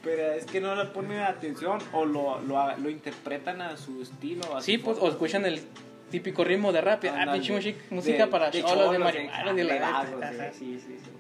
Pero 0.02 0.32
es 0.32 0.44
que 0.44 0.60
no 0.60 0.74
le 0.76 0.84
ponen 0.86 1.20
atención 1.22 1.78
o 1.92 2.04
lo, 2.04 2.38
lo, 2.42 2.76
lo 2.76 2.90
interpretan 2.90 3.62
a 3.62 3.76
su 3.76 4.02
estilo. 4.02 4.54
a 4.54 4.60
su 4.60 4.66
Sí, 4.66 4.78
pues, 4.78 4.96
forma. 4.98 5.08
o 5.08 5.12
escuchan 5.12 5.46
el 5.46 5.62
típico 6.10 6.44
ritmo 6.44 6.72
de 6.72 6.80
rap, 6.82 7.02
ah, 7.10 7.32
pinche 7.32 7.52
música, 7.90 8.24
De- 8.24 8.30
para 8.30 8.50
de 8.50 8.60
cholos, 8.62 8.90
de 8.90 8.98
cholos, 8.98 8.98
marihuana, 9.00 9.52
de 9.54 9.64
la 9.64 10.52
sí. 10.52 10.78
Sí, 10.78 10.98
sí, 11.00 11.10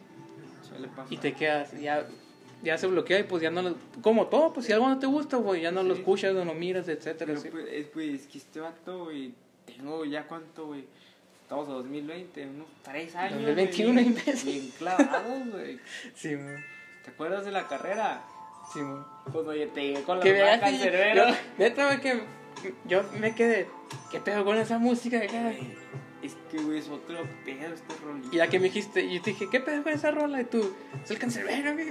y 1.10 1.16
te 1.16 1.32
quedas 1.32 1.72
ya 1.80 2.06
ya 2.64 2.78
se 2.78 2.86
bloquea 2.86 3.20
y 3.20 3.22
pues 3.24 3.42
ya 3.42 3.50
no 3.50 3.62
lo 3.62 3.76
como 4.02 4.26
todo 4.26 4.52
pues 4.52 4.66
si 4.66 4.72
algo 4.72 4.88
no 4.88 4.98
te 4.98 5.06
gusta 5.06 5.38
pues 5.38 5.62
ya 5.62 5.70
no 5.70 5.82
lo 5.82 5.94
escuchas 5.94 6.34
no 6.34 6.44
lo 6.44 6.54
miras 6.54 6.88
etcétera 6.88 7.34
Pero 7.40 7.52
pues, 7.52 7.72
es, 7.72 7.94
güey, 7.94 8.14
es 8.14 8.26
que 8.26 8.38
este 8.38 8.60
vato, 8.60 9.04
güey, 9.04 9.32
tengo 9.64 10.04
ya 10.04 10.26
cuánto, 10.26 10.66
güey. 10.66 10.84
Estamos 11.42 11.68
en 11.68 11.74
2020, 11.74 12.46
unos 12.46 12.66
3 12.82 13.16
años. 13.16 13.34
2021, 13.34 13.92
güey, 13.92 14.06
imbécil. 14.06 14.50
Bien 14.50 14.72
clavados, 14.78 15.50
güey. 15.50 15.78
sí 16.14 16.36
mo, 16.36 16.50
¿Te 17.04 17.10
acuerdas 17.10 17.44
de 17.44 17.52
la 17.52 17.68
carrera? 17.68 18.24
sí 18.72 18.80
mo. 18.80 19.04
Cuando 19.30 19.54
ya 19.54 19.66
te 19.68 19.82
llegué 19.82 20.02
con 20.02 20.18
la 20.18 20.24
que 20.24 20.58
cancerbero. 20.60 21.28
yo, 21.28 21.34
neta 21.58 22.00
que 22.00 22.22
yo 22.86 23.02
me 23.20 23.34
quedé 23.34 23.68
qué 24.10 24.20
pedo 24.20 24.44
con 24.44 24.56
esa 24.56 24.78
música 24.78 25.18
acá? 25.18 25.52
Es 26.24 26.36
que, 26.50 26.58
güey, 26.58 26.78
es 26.78 26.88
otro 26.88 27.18
pedo 27.44 27.74
este 27.74 27.94
rolito. 28.02 28.28
y 28.32 28.36
ya 28.38 28.46
que 28.46 28.58
me 28.58 28.66
dijiste 28.66 29.04
y 29.04 29.16
yo 29.16 29.22
te 29.22 29.30
dije 29.30 29.48
qué 29.50 29.60
pedo 29.60 29.82
con 29.82 29.92
esa 29.92 30.10
rola 30.10 30.40
y 30.40 30.44
tú 30.44 30.74
es 31.02 31.10
el 31.10 31.18
cancerbero 31.18 31.74
güey 31.74 31.88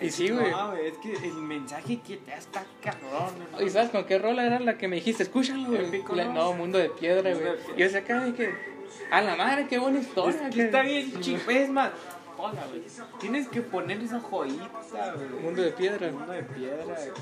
y 0.00 0.10
sí 0.10 0.28
güey 0.30 0.50
No, 0.50 0.70
güey, 0.72 0.88
es 0.88 0.98
que 0.98 1.12
el 1.12 1.34
mensaje 1.34 2.00
que 2.00 2.16
te 2.16 2.32
da 2.32 2.36
está 2.38 2.64
cabrón, 2.82 3.40
hermano. 3.40 3.64
¿Y 3.64 3.70
sabes 3.70 3.90
con 3.90 4.04
qué 4.04 4.18
rola 4.18 4.44
era 4.44 4.58
la 4.58 4.76
que 4.76 4.88
me 4.88 4.96
dijiste? 4.96 5.22
Escúchalo, 5.22 5.68
güey. 5.68 6.02
¿no? 6.02 6.32
No, 6.32 6.52
Mundo 6.54 6.78
de 6.78 6.90
Piedra, 6.90 7.32
güey. 7.32 7.56
Piedra. 7.76 7.76
Yo 7.76 7.98
acá 7.98 8.34
que. 8.34 8.52
A 9.10 9.22
la 9.22 9.36
madre, 9.36 9.66
qué 9.68 9.78
buena 9.78 10.00
historia. 10.00 10.48
Es 10.48 10.54
que 10.54 10.64
está 10.64 10.82
bien 10.82 11.20
chido. 11.20 11.38
Es 11.48 11.70
más, 11.70 11.92
hola, 12.36 12.66
güey. 12.68 12.82
Tienes 13.20 13.48
que 13.48 13.62
poner 13.62 14.02
esa 14.02 14.18
joyita, 14.20 14.68
güey. 15.14 15.42
Mundo 15.42 15.62
de 15.62 15.70
Piedra. 15.70 16.10
Mundo 16.10 16.32
de 16.32 16.42
piedra, 16.42 16.84
güey. 16.84 17.12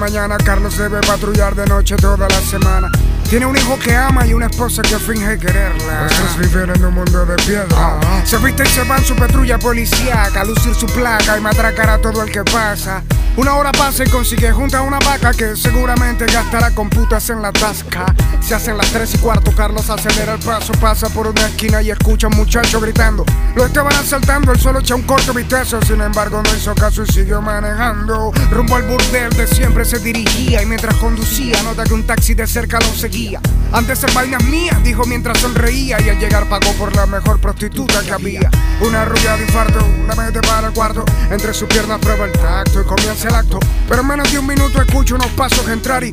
Mañana. 0.00 0.36
Carlos 0.38 0.76
debe 0.76 1.00
patrullar 1.02 1.54
de 1.54 1.66
noche 1.66 1.94
toda 1.96 2.26
la 2.26 2.40
semana. 2.40 2.90
Tiene 3.28 3.46
un 3.46 3.56
hijo 3.56 3.78
que 3.78 3.94
ama 3.94 4.26
y 4.26 4.32
una 4.32 4.46
esposa 4.46 4.82
que 4.82 4.98
finge 4.98 5.38
quererla. 5.38 6.06
Estos 6.06 6.38
viven 6.38 6.70
en 6.74 6.84
un 6.84 6.94
mundo 6.94 7.24
de 7.26 7.36
piedra. 7.36 8.00
Se 8.24 8.38
viste 8.38 8.64
y 8.64 8.66
se 8.66 8.82
va 8.84 8.96
en 8.96 9.04
su 9.04 9.14
patrulla 9.14 9.58
policíaca 9.58 10.42
lucir 10.44 10.74
su 10.74 10.86
placa 10.86 11.38
y 11.38 11.40
matracar 11.40 11.90
a 11.90 11.98
todo 11.98 12.22
el 12.22 12.32
que 12.32 12.42
pasa. 12.42 13.02
Una 13.36 13.54
hora 13.54 13.70
pasa 13.70 14.04
y 14.04 14.08
consigue 14.08 14.50
junta 14.50 14.82
una 14.82 14.98
vaca 14.98 15.32
que 15.32 15.54
seguramente 15.54 16.26
gastará 16.26 16.72
con 16.72 16.90
putas 16.90 17.30
en 17.30 17.40
la 17.40 17.52
tasca. 17.52 18.12
Se 18.40 18.54
hacen 18.54 18.76
las 18.76 18.90
3 18.90 19.14
y 19.14 19.18
cuarto, 19.18 19.52
Carlos 19.52 19.88
acelera 19.88 20.34
el 20.34 20.40
paso, 20.40 20.72
pasa 20.74 21.08
por 21.08 21.28
una 21.28 21.46
esquina 21.46 21.80
y 21.80 21.90
escucha 21.90 22.26
a 22.26 22.30
un 22.30 22.36
muchacho 22.36 22.80
gritando. 22.80 23.24
Lo 23.54 23.64
estaban 23.64 23.94
asaltando, 23.94 24.52
él 24.52 24.58
solo 24.58 24.80
echa 24.80 24.96
un 24.96 25.02
corto 25.02 25.32
vistazo, 25.32 25.80
sin 25.82 26.00
embargo 26.00 26.42
no 26.42 26.56
hizo 26.56 26.74
caso 26.74 27.04
y 27.04 27.06
siguió 27.06 27.40
manejando. 27.40 28.32
Rumbo 28.50 28.76
al 28.76 28.82
burdel 28.82 29.30
de 29.30 29.46
siempre 29.46 29.84
se 29.84 30.00
dirigía 30.00 30.62
y 30.62 30.66
mientras 30.66 30.96
conducía 30.96 31.62
nota 31.62 31.84
que 31.84 31.94
un 31.94 32.06
taxi 32.06 32.34
de 32.34 32.46
cerca 32.46 32.80
lo 32.80 32.92
seguía. 32.92 33.40
Antes 33.72 34.02
en 34.02 34.12
vainas 34.12 34.42
mías, 34.44 34.82
dijo 34.82 35.04
mientras 35.06 35.38
sonreía 35.38 36.00
y 36.00 36.08
al 36.08 36.18
llegar 36.18 36.48
pagó 36.48 36.72
por 36.72 36.94
la 36.96 37.06
mejor 37.06 37.40
prostituta 37.40 38.02
que 38.02 38.12
había. 38.12 38.50
Una 38.80 39.04
rubia 39.04 39.36
de 39.36 39.44
infarto, 39.44 39.86
la 40.08 40.16
mete 40.16 40.40
para 40.40 40.68
el 40.68 40.72
cuarto, 40.72 41.04
entre 41.30 41.54
sus 41.54 41.68
piernas 41.68 42.00
prueba 42.00 42.24
el 42.24 42.32
tacto 42.32 42.80
y 42.80 42.84
comienza 42.84 43.19
el 43.24 43.34
acto. 43.34 43.58
Pero 43.88 44.02
en 44.02 44.06
menos 44.06 44.32
de 44.32 44.38
un 44.38 44.46
minuto 44.46 44.80
escucho 44.80 45.14
unos 45.14 45.28
pasos 45.28 45.68
entrar 45.68 46.02
y 46.04 46.12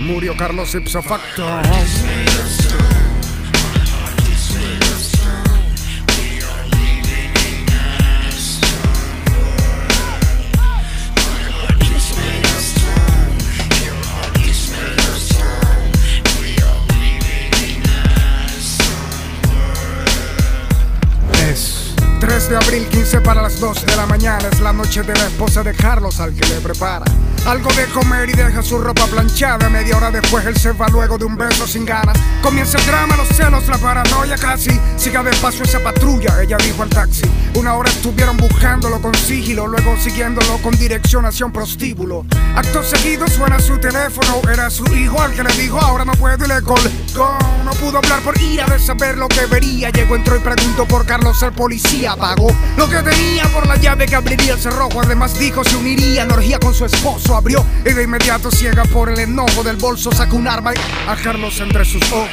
murió 0.00 0.36
Carlos 0.36 0.74
ipso 0.74 1.02
facto. 1.02 1.44
De 22.54 22.64
abril, 22.64 22.86
15 22.86 23.20
para 23.22 23.42
las 23.42 23.58
2 23.58 23.84
de 23.84 23.96
la 23.96 24.06
mañana. 24.06 24.48
Es 24.50 24.60
la 24.60 24.72
noche 24.72 25.02
de 25.02 25.12
la 25.12 25.26
esposa 25.26 25.64
de 25.64 25.74
Carlos 25.74 26.20
al 26.20 26.34
que 26.34 26.46
le 26.46 26.60
prepara 26.60 27.04
algo 27.46 27.70
de 27.74 27.84
comer 27.86 28.28
y 28.30 28.32
deja 28.32 28.62
su 28.62 28.78
ropa 28.78 29.06
planchada. 29.06 29.68
Media 29.68 29.96
hora 29.96 30.10
después 30.10 30.44
él 30.46 30.56
se 30.56 30.72
va 30.72 30.88
luego 30.88 31.18
de 31.18 31.24
un 31.24 31.36
beso 31.36 31.66
sin 31.66 31.84
ganas. 31.84 32.16
Comienza 32.42 32.78
el 32.78 32.86
drama, 32.86 33.16
los 33.16 33.28
celos, 33.28 33.66
la 33.68 33.78
paranoia 33.78 34.36
casi. 34.36 34.70
Siga 34.96 35.22
despacio 35.22 35.64
esa 35.64 35.82
patrulla, 35.82 36.40
ella 36.42 36.56
dijo 36.58 36.82
al 36.82 36.90
taxi. 36.90 37.24
Una 37.54 37.74
hora 37.74 37.88
estuvieron 37.88 38.36
buscándolo 38.36 39.00
con 39.00 39.14
sigilo, 39.14 39.68
luego 39.68 39.96
siguiéndolo 39.96 40.58
con 40.58 40.76
dirección 40.76 41.24
hacia 41.24 41.46
un 41.46 41.52
prostíbulo. 41.52 42.26
Acto 42.56 42.82
seguido 42.82 43.28
suena 43.28 43.60
su 43.60 43.78
teléfono, 43.78 44.42
era 44.52 44.68
su 44.70 44.84
hijo 44.94 45.20
al 45.20 45.32
que 45.32 45.44
le 45.44 45.52
dijo 45.54 45.78
ahora 45.80 46.04
no 46.04 46.12
puedo 46.12 46.44
y 46.44 46.48
le 46.48 46.60
colgó. 46.62 47.38
No 47.64 47.70
pudo 47.80 47.98
hablar 47.98 48.20
por 48.22 48.40
ira 48.40 48.66
de 48.66 48.78
saber 48.78 49.16
lo 49.16 49.28
que 49.28 49.46
vería. 49.46 49.90
Llegó, 49.90 50.16
entró 50.16 50.36
y 50.36 50.40
preguntó 50.40 50.84
por 50.86 51.06
Carlos 51.06 51.42
el 51.42 51.52
policía. 51.52 52.16
Pagó 52.16 52.48
lo 52.76 52.88
que 52.88 53.02
tenía 53.02 53.44
por 53.44 53.66
la 53.66 53.76
llave 53.76 54.06
que 54.06 54.16
abriría 54.16 54.54
el 54.54 54.58
cerrojo. 54.60 55.00
Además 55.00 55.38
dijo 55.38 55.62
se 55.62 55.76
uniría 55.76 56.24
en 56.24 56.32
orgía 56.32 56.58
con 56.58 56.74
su 56.74 56.84
esposo. 56.84 57.36
Abrió 57.36 57.64
y 57.84 57.92
de 57.92 58.02
inmediato 58.02 58.50
ciega 58.50 58.84
por 58.84 59.10
el 59.10 59.20
enojo 59.20 59.62
del 59.62 59.76
bolso 59.76 60.10
sacó 60.12 60.36
un 60.36 60.48
arma 60.48 60.74
y 60.74 60.78
a 61.08 61.16
Carlos 61.16 61.60
entre 61.60 61.84
sus 61.84 62.02
ojos. 62.12 62.28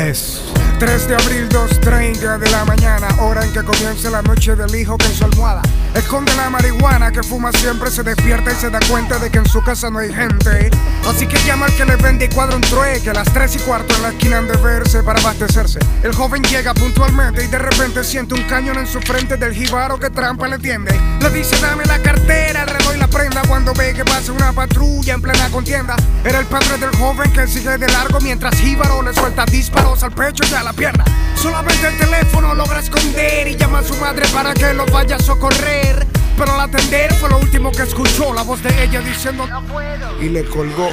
Es 0.00 0.40
3 0.78 1.08
de 1.08 1.14
abril, 1.14 1.48
2.30 1.50 2.38
de 2.38 2.50
la 2.50 2.64
mañana, 2.64 3.08
hora 3.20 3.44
en 3.44 3.52
que 3.52 3.62
comienza 3.62 4.08
la 4.08 4.22
noche 4.22 4.56
del 4.56 4.74
hijo 4.74 4.96
en 5.04 5.14
su 5.14 5.24
almohada 5.24 5.60
esconde 5.94 6.34
la 6.36 6.50
marihuana 6.50 7.10
que 7.10 7.22
fuma 7.22 7.52
siempre, 7.52 7.90
se 7.90 8.02
despierta 8.02 8.52
y 8.52 8.54
se 8.54 8.70
da 8.70 8.80
cuenta 8.88 9.18
de 9.18 9.30
que 9.30 9.38
en 9.38 9.46
su 9.46 9.62
casa 9.62 9.90
no 9.90 9.98
hay 9.98 10.12
gente. 10.12 10.70
Así 11.08 11.26
que 11.26 11.36
llama 11.46 11.66
al 11.66 11.74
que 11.74 11.84
le 11.84 11.96
vende 11.96 12.26
y 12.26 12.28
cuadra 12.28 12.56
un 12.56 12.62
trueque 12.62 13.10
a 13.10 13.14
las 13.14 13.32
3 13.32 13.56
y 13.56 13.58
cuarto 13.60 13.94
en 13.96 14.02
la 14.02 14.08
esquina 14.10 14.38
han 14.38 14.48
de 14.48 14.56
verse 14.56 15.02
para 15.02 15.20
abastecerse. 15.20 15.78
El 16.02 16.14
joven 16.14 16.42
llega 16.42 16.74
puntualmente 16.74 17.44
y 17.44 17.48
de 17.48 17.58
repente 17.58 18.04
siente 18.04 18.34
un 18.34 18.42
cañón 18.44 18.78
en 18.78 18.86
su 18.86 19.00
frente 19.00 19.36
del 19.36 19.54
jibaro 19.54 19.98
que 19.98 20.10
trampa 20.10 20.48
le 20.48 20.58
tiende. 20.58 20.98
Le 21.20 21.30
dice 21.30 21.56
dame 21.60 21.84
la 21.84 21.98
cartera, 21.98 22.62
el 22.62 22.68
prenda 23.10 23.42
cuando 23.46 23.74
ve 23.74 23.92
que 23.92 24.04
pasa 24.04 24.32
una 24.32 24.52
patrulla 24.52 25.14
en 25.14 25.22
plena 25.22 25.50
contienda. 25.50 25.96
Era 26.24 26.38
el 26.38 26.46
padre 26.46 26.78
del 26.78 26.94
joven 26.96 27.30
que 27.32 27.46
sigue 27.46 27.76
de 27.76 27.86
largo 27.88 28.20
mientras 28.20 28.56
Jíbaro 28.56 29.02
le 29.02 29.12
suelta 29.12 29.44
disparos 29.44 30.02
al 30.02 30.12
pecho 30.12 30.44
y 30.50 30.54
a 30.54 30.62
la 30.62 30.72
pierna. 30.72 31.04
Solamente 31.34 31.88
el 31.88 31.98
teléfono 31.98 32.54
logra 32.54 32.80
esconder 32.80 33.48
y 33.48 33.56
llama 33.56 33.80
a 33.80 33.84
su 33.84 33.94
madre 33.96 34.26
para 34.32 34.54
que 34.54 34.72
lo 34.72 34.86
vaya 34.86 35.16
a 35.16 35.18
socorrer. 35.18 36.06
Pero 36.36 36.54
al 36.54 36.60
atender 36.60 37.12
fue 37.14 37.28
lo 37.28 37.38
último 37.38 37.70
que 37.72 37.82
escuchó 37.82 38.32
la 38.32 38.42
voz 38.42 38.62
de 38.62 38.84
ella 38.84 39.00
diciendo 39.00 39.46
no 39.46 39.62
puedo 39.66 40.22
y 40.22 40.28
le 40.28 40.44
colgó. 40.44 40.90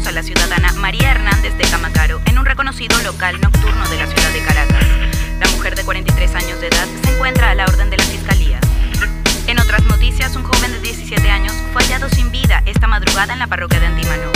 Esposa, 0.00 0.12
la 0.12 0.22
ciudadana 0.22 0.72
María 0.74 1.10
Hernández 1.10 1.56
de 1.56 1.64
Camacaro, 1.64 2.20
en 2.24 2.38
un 2.38 2.46
reconocido 2.46 2.96
local 3.02 3.38
nocturno 3.40 3.86
de 3.88 3.98
la 3.98 4.06
ciudad 4.06 4.30
de 4.32 4.42
Caracas. 4.44 4.84
La 5.38 5.48
mujer 5.48 5.74
de 5.74 5.84
43 5.84 6.34
años 6.36 6.60
de 6.60 6.68
edad 6.68 6.86
se 7.02 7.14
encuentra 7.14 7.50
a 7.50 7.54
la 7.54 7.64
orden 7.64 7.90
de 7.90 7.98
la 7.98 8.04
Fiscalía. 8.04 8.60
En 9.46 9.58
otras 9.58 9.84
noticias, 9.84 10.34
un 10.36 10.44
joven 10.44 10.72
de 10.72 10.80
17 10.80 11.30
años 11.30 11.52
fue 11.72 11.82
hallado 11.82 12.08
sin 12.08 12.30
vida 12.30 12.62
esta 12.66 12.86
madrugada 12.86 13.32
en 13.32 13.38
la 13.38 13.46
parroquia 13.46 13.80
de 13.80 13.86
Antímano. 13.86 14.30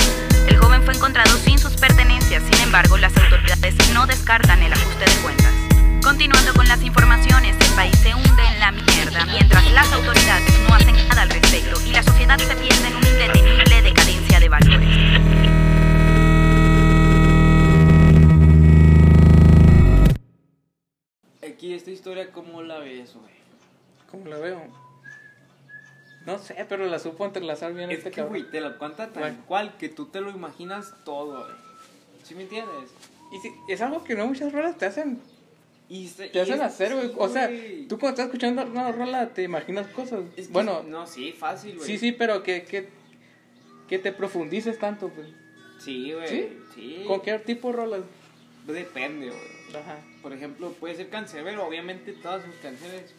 El 0.49 0.59
joven 0.59 0.83
fue 0.83 0.95
encontrado 0.95 1.37
sin 1.39 1.59
sus 1.59 1.73
pertenencias, 1.75 2.43
sin 2.51 2.61
embargo, 2.63 2.99
las 2.99 3.17
autoridades 3.17 3.75
no 3.93 4.07
descartan 4.07 4.63
el 4.63 4.73
ajuste 4.73 5.05
de 5.05 5.17
cuentas. 5.23 5.53
Continuando 6.03 6.53
con 6.53 6.69
las 6.69 6.83
informaciones, 6.83 7.57
el 7.59 7.73
país 7.75 7.97
se 8.03 8.15
hunde 8.15 8.47
en 8.53 8.61
la 8.61 8.73
mierda 8.73 9.25
mientras 9.27 9.71
las 9.73 9.91
autoridades 9.93 10.53
no 10.69 10.75
hacen 10.75 11.09
nada 11.09 11.23
al 11.23 11.31
respecto 11.31 11.81
y 11.87 11.93
la 11.93 12.03
sociedad 12.03 12.39
se 12.39 12.55
pierde 12.55 12.89
en 12.89 12.97
una 12.97 13.04
historia, 22.15 22.33
¿cómo 22.33 22.63
la 22.63 22.79
ves, 22.79 23.15
güey? 23.15 23.35
¿Cómo 24.11 24.27
la 24.29 24.39
veo? 24.39 24.63
No 26.27 26.39
sé, 26.39 26.55
pero 26.69 26.87
la 26.87 26.99
supo 26.99 27.25
entrelazar 27.27 27.75
bien 27.75 27.91
Es 27.91 27.99
este 27.99 28.11
que, 28.11 28.17
cabrón. 28.17 28.39
güey, 28.39 28.51
te 28.51 28.61
lo 28.61 28.79
cuenta 28.79 29.09
tal 29.13 29.23
Bueno. 29.23 29.39
cual 29.47 29.77
que 29.77 29.89
tú 29.89 30.07
te 30.07 30.21
lo 30.21 30.31
imaginas 30.31 30.95
todo, 31.05 31.41
güey. 31.45 31.57
¿Sí 32.23 32.35
me 32.35 32.43
entiendes? 32.43 32.91
Y 33.33 33.39
si- 33.41 33.53
es 33.69 33.81
algo 33.83 34.05
que 34.05 34.15
no 34.15 34.27
muchas 34.27 34.53
rolas 34.53 34.79
te 34.79 34.87
hacen, 34.87 35.21
Y 35.89 36.09
se- 36.09 36.29
te 36.29 36.39
y 36.39 36.41
hacen 36.41 36.55
es- 36.55 36.61
hacer, 36.63 36.95
güey. 36.95 37.09
sí, 37.09 37.15
O 37.19 37.29
sea, 37.29 37.47
güey. 37.49 37.87
tú 37.89 37.99
cuando 37.99 38.15
estás 38.15 38.27
escuchando 38.27 38.65
una 38.65 38.91
rola 38.93 39.29
te 39.35 39.43
imaginas 39.43 39.87
cosas. 39.89 40.21
Es 40.37 40.47
que- 40.47 40.53
bueno, 40.53 40.83
No, 40.85 41.07
sí, 41.07 41.33
fácil, 41.33 41.77
güey. 41.77 41.87
sí, 41.87 41.99
sí, 41.99 42.13
pero 42.13 42.43
que, 42.43 42.65
que, 42.65 42.89
que 43.89 43.99
te 43.99 44.13
profundices 44.13 44.79
tanto, 44.79 45.09
pues. 45.11 45.29
Sí, 45.79 46.13
güey. 46.13 46.29
¿Sí? 46.29 46.59
Sí. 46.75 47.05
¿Con 47.07 47.21
qué 47.21 47.39
tipo 47.41 47.69
de 47.69 47.75
rolas? 47.77 48.01
Depende, 48.67 49.27
güey. 49.27 49.83
Ajá. 49.83 49.99
Por 50.25 50.33
ejemplo, 50.33 50.71
puede 50.73 50.95
ser 50.97 51.11
cancerbero. 51.11 51.65
Obviamente, 51.67 52.13
todas 52.15 52.43
sus 52.45 52.55
canciones 52.57 53.15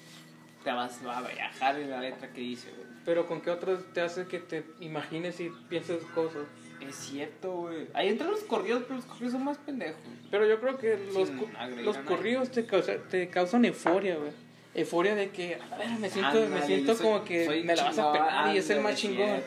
te 0.63 0.72
vas 0.72 1.00
a 1.06 1.22
viajar 1.22 1.80
en 1.80 1.91
la 1.91 2.02
letra 2.02 2.28
que 2.34 2.41
dice, 2.41 2.70
güey. 2.72 2.88
Pero 3.06 3.28
con 3.28 3.39
qué 3.41 3.52
otras 3.52 3.80
te 3.94 4.02
hace 4.02 4.26
que 4.26 4.39
te 4.39 4.63
imagines 4.80 5.39
y 5.39 5.52
pienses 5.70 6.04
cosas. 6.15 6.41
Es 6.82 6.96
cierto, 6.96 7.52
güey. 7.54 7.88
Ahí 7.94 8.10
entran 8.10 8.32
los 8.32 8.41
corridos, 8.41 8.82
pero 8.84 8.96
los 8.96 9.06
corridos 9.06 9.34
son 9.34 9.44
más 9.46 9.60
pendejos. 9.60 10.02
Pero 10.32 10.48
yo 10.48 10.60
creo 10.60 10.78
que 10.80 10.98
los, 11.13 11.30
los 11.84 11.98
corridos 12.00 12.50
te, 12.52 12.65
causa- 12.65 12.98
te 12.98 13.30
causan 13.30 13.63
euforia, 13.65 14.15
güey. 14.18 14.32
euforia 14.74 15.13
de 15.15 15.30
que, 15.30 15.56
a 15.72 15.78
ver, 15.78 15.89
me 16.00 16.10
siento, 16.10 16.48
me 16.50 16.62
siento 16.63 16.96
soy- 16.96 17.06
como 17.06 17.24
que 17.24 17.63
me 17.63 17.76
la 17.76 17.84
vas 17.84 18.00
a 18.00 18.12
pegar 18.12 18.56
y 18.56 18.58
es 18.58 18.70
el 18.72 18.82
más 18.82 18.96
chingón. 18.96 19.39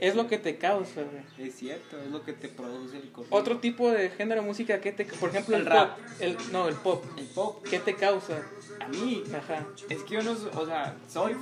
Es 0.00 0.14
lo 0.14 0.26
que 0.28 0.38
te 0.38 0.56
causa, 0.56 1.02
güey. 1.02 1.46
Es 1.48 1.56
cierto, 1.56 2.00
es 2.00 2.10
lo 2.10 2.24
que 2.24 2.32
te 2.32 2.48
produce 2.48 2.96
el 2.96 3.12
corrido. 3.12 3.36
Otro 3.36 3.58
tipo 3.58 3.90
de 3.90 4.08
género 4.08 4.40
de 4.40 4.46
música 4.46 4.80
que 4.80 4.92
te, 4.92 5.04
por 5.04 5.28
ejemplo, 5.28 5.54
el, 5.56 5.62
El 5.62 5.68
rap. 5.68 5.96
pop, 5.96 6.06
el, 6.20 6.36
no, 6.52 6.68
el 6.68 6.74
pop, 6.76 7.04
El 7.18 7.26
pop, 7.26 7.62
¿qué 7.68 7.78
te 7.78 7.94
causa? 7.94 8.40
a 8.80 8.88
mí, 8.88 9.22
Ajá. 9.36 9.66
es 9.90 10.02
que 10.04 10.14
yo 10.14 10.22
no, 10.22 10.32
o 10.32 10.66
sea, 10.66 10.96
soy. 11.06 11.36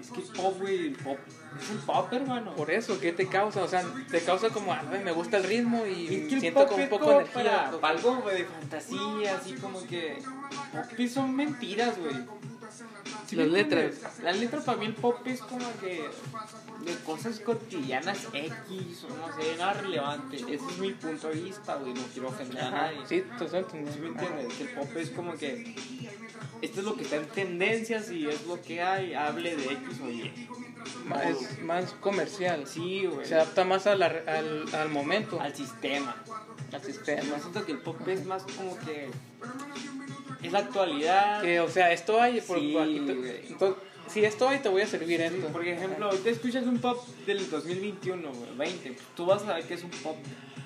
Es 0.00 0.10
que 0.10 0.20
pop, 0.34 0.58
güey, 0.58 0.86
el 0.86 0.92
pop. 0.94 1.18
Es 1.60 1.70
el 1.70 1.76
pop, 1.78 2.10
hermano. 2.12 2.54
Por 2.54 2.70
eso, 2.70 2.98
¿qué 2.98 3.12
te 3.12 3.28
causa? 3.28 3.62
O 3.62 3.68
sea, 3.68 3.84
te 4.10 4.20
causa 4.22 4.48
como, 4.48 4.72
a 4.72 4.82
ver, 4.84 5.04
me 5.04 5.12
gusta 5.12 5.36
el 5.36 5.44
ritmo 5.44 5.84
y 5.84 6.06
Es 6.14 6.28
que 6.32 6.40
siento 6.40 6.66
como 6.66 6.82
un 6.82 6.88
poco 6.88 7.10
de 7.10 7.16
energía. 7.16 7.70
para 7.80 7.94
algo 7.94 8.16
güey, 8.22 8.38
de 8.38 8.44
fantasía, 8.46 9.36
así 9.36 9.52
como 9.54 9.86
que. 9.86 10.16
Pop 10.72 11.08
son 11.08 11.36
mentiras, 11.36 11.98
güey. 11.98 12.14
¿Sí 13.30 13.36
Las 13.36 13.46
letras. 13.46 13.94
Las 14.24 14.38
letras 14.40 14.64
para 14.64 14.78
mí 14.78 14.86
el 14.86 14.94
pop 14.94 15.24
es 15.24 15.40
como 15.40 15.66
que. 15.80 16.10
De 16.84 16.94
cosas 17.04 17.38
cotidianas 17.40 18.26
X, 18.32 19.04
o 19.04 19.08
no 19.16 19.36
sé, 19.36 19.56
nada 19.56 19.74
relevante. 19.74 20.36
Ese 20.38 20.54
es 20.54 20.78
mi 20.78 20.92
punto 20.92 21.28
de 21.28 21.34
vista, 21.40 21.76
güey. 21.76 21.92
No 21.94 22.02
quiero 22.12 22.28
ofender 22.28 22.60
a 22.64 22.70
nadie. 22.70 22.98
Sí, 23.06 23.16
estoy 23.30 23.58
entendiendo. 23.60 23.92
¿Sí 23.92 23.98
me 24.00 24.08
entiendes? 24.08 24.60
El 24.60 24.68
pop 24.70 24.96
es 24.96 25.10
como 25.10 25.34
que 25.34 25.74
esto 26.62 26.80
es 26.80 26.84
lo 26.86 26.96
que 26.96 27.02
está 27.04 27.16
en 27.16 27.26
tendencias 27.28 28.10
y 28.10 28.26
es 28.26 28.46
lo 28.46 28.60
que 28.62 28.82
hay, 28.82 29.14
hable 29.14 29.54
de 29.56 29.64
X 29.64 30.00
o 30.02 30.08
Y. 30.10 30.48
Más- 31.04 31.24
Es 31.26 31.62
más 31.62 31.92
comercial. 32.00 32.66
Sí, 32.66 33.04
güey. 33.06 33.26
Se 33.26 33.34
adapta 33.34 33.64
más 33.64 33.86
a 33.86 33.94
la 33.94 34.06
al, 34.06 34.64
al 34.74 34.88
momento, 34.88 35.38
Al 35.40 35.54
sistema. 35.54 36.16
al 36.72 36.82
sistema. 36.82 37.38
siento 37.38 37.64
que 37.66 37.72
el 37.72 37.78
pop 37.78 38.08
es 38.08 38.24
más 38.24 38.42
como 38.56 38.76
que 38.78 39.10
es 40.42 40.52
la 40.52 40.58
actualidad. 40.60 41.42
Que, 41.42 41.60
o 41.60 41.68
sea, 41.68 41.92
esto 41.92 42.20
hay, 42.20 42.40
por, 42.40 42.58
Sí, 42.58 42.76
aquí 42.76 43.00
te- 43.00 43.46
entonces, 43.48 43.82
si 44.08 44.24
esto 44.24 44.48
hay, 44.48 44.58
te 44.58 44.68
voy 44.68 44.82
a 44.82 44.86
servir 44.86 45.20
esto. 45.20 45.46
por 45.48 45.66
ejemplo, 45.66 46.06
ahorita 46.06 46.30
escuchas 46.30 46.64
un 46.66 46.78
pop 46.78 47.06
del 47.26 47.48
2021, 47.48 48.32
güey, 48.32 48.50
20, 48.56 48.96
tú 49.16 49.26
vas 49.26 49.42
a 49.42 49.46
saber 49.46 49.64
que 49.64 49.74
es 49.74 49.84
un 49.84 49.90
pop 49.90 50.16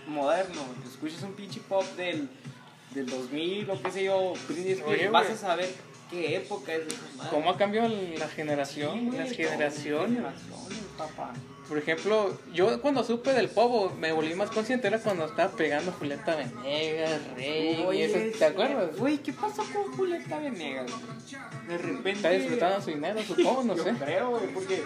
moderno. 0.06 0.62
Escuchas 0.90 1.22
un 1.22 1.32
pinche 1.34 1.60
pop 1.68 1.84
del, 1.96 2.28
del 2.94 3.06
2000 3.06 3.70
o 3.70 3.82
qué 3.82 3.90
sé 3.90 4.04
yo, 4.04 4.32
Oye, 4.86 5.08
vas 5.10 5.28
a 5.30 5.36
saber 5.36 5.68
qué 6.10 6.36
época 6.36 6.72
es 6.74 6.86
esa 6.86 6.96
madre. 7.16 7.30
¿Cómo 7.30 7.50
ha 7.50 7.56
cambiado 7.56 7.88
la 7.88 8.28
generación? 8.28 8.98
Sí, 9.00 9.06
güey, 9.06 9.18
las 9.18 9.32
generaciones. 9.32 10.16
generaciones, 10.16 10.78
papá. 10.96 11.32
Por 11.68 11.78
ejemplo, 11.78 12.38
yo 12.52 12.80
cuando 12.82 13.02
supe 13.04 13.32
del 13.32 13.48
povo 13.48 13.90
me 13.98 14.12
volví 14.12 14.34
más 14.34 14.50
consciente 14.50 14.86
era 14.86 14.98
cuando 14.98 15.24
estaba 15.24 15.50
pegando 15.56 15.92
Julieta 15.92 16.36
Venegas, 16.36 17.20
Rey, 17.36 17.86
y 17.94 18.02
eso, 18.02 18.38
¿te 18.38 18.44
acuerdas? 18.44 18.96
Güey, 18.98 19.18
¿qué 19.18 19.32
pasó 19.32 19.64
con 19.72 19.96
Julieta 19.96 20.38
Venegas? 20.38 20.90
De 21.66 21.78
repente. 21.78 22.10
Está 22.12 22.30
disfrutando 22.30 22.82
su 22.82 22.90
dinero, 22.90 23.22
supongo, 23.22 23.64
no 23.64 23.76
Yo 23.76 23.84
sé. 23.84 23.92
creo, 23.92 24.30
güey, 24.30 24.46
porque 24.52 24.82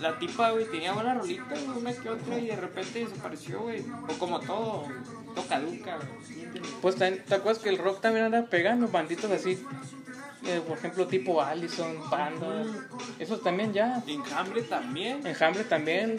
la 0.00 0.18
tipa, 0.18 0.50
güey, 0.50 0.66
tenía 0.66 0.92
buena 0.92 1.14
rolita, 1.14 1.54
güey, 1.64 1.78
una 1.78 1.92
que 1.94 2.10
otra, 2.10 2.38
y 2.38 2.46
de 2.48 2.56
repente 2.56 2.98
desapareció, 2.98 3.60
güey. 3.60 3.82
O 4.08 4.18
como 4.18 4.38
todo, 4.40 4.86
todo 5.34 5.46
caduca, 5.48 5.96
güey. 5.96 6.62
Pues 6.82 6.96
te 6.96 7.34
acuerdas 7.34 7.62
que 7.62 7.70
el 7.70 7.78
rock 7.78 8.02
también 8.02 8.26
anda 8.26 8.46
pegando 8.50 8.86
banditos 8.88 9.30
así, 9.30 9.58
eh, 10.46 10.62
por 10.66 10.78
ejemplo, 10.78 11.06
tipo 11.06 11.42
Allison, 11.42 11.96
Panda, 12.10 12.64
esos 13.18 13.42
también 13.42 13.72
ya. 13.72 14.02
Enjambre 14.06 14.62
también. 14.62 15.26
Enjambre 15.26 15.64
también. 15.64 16.18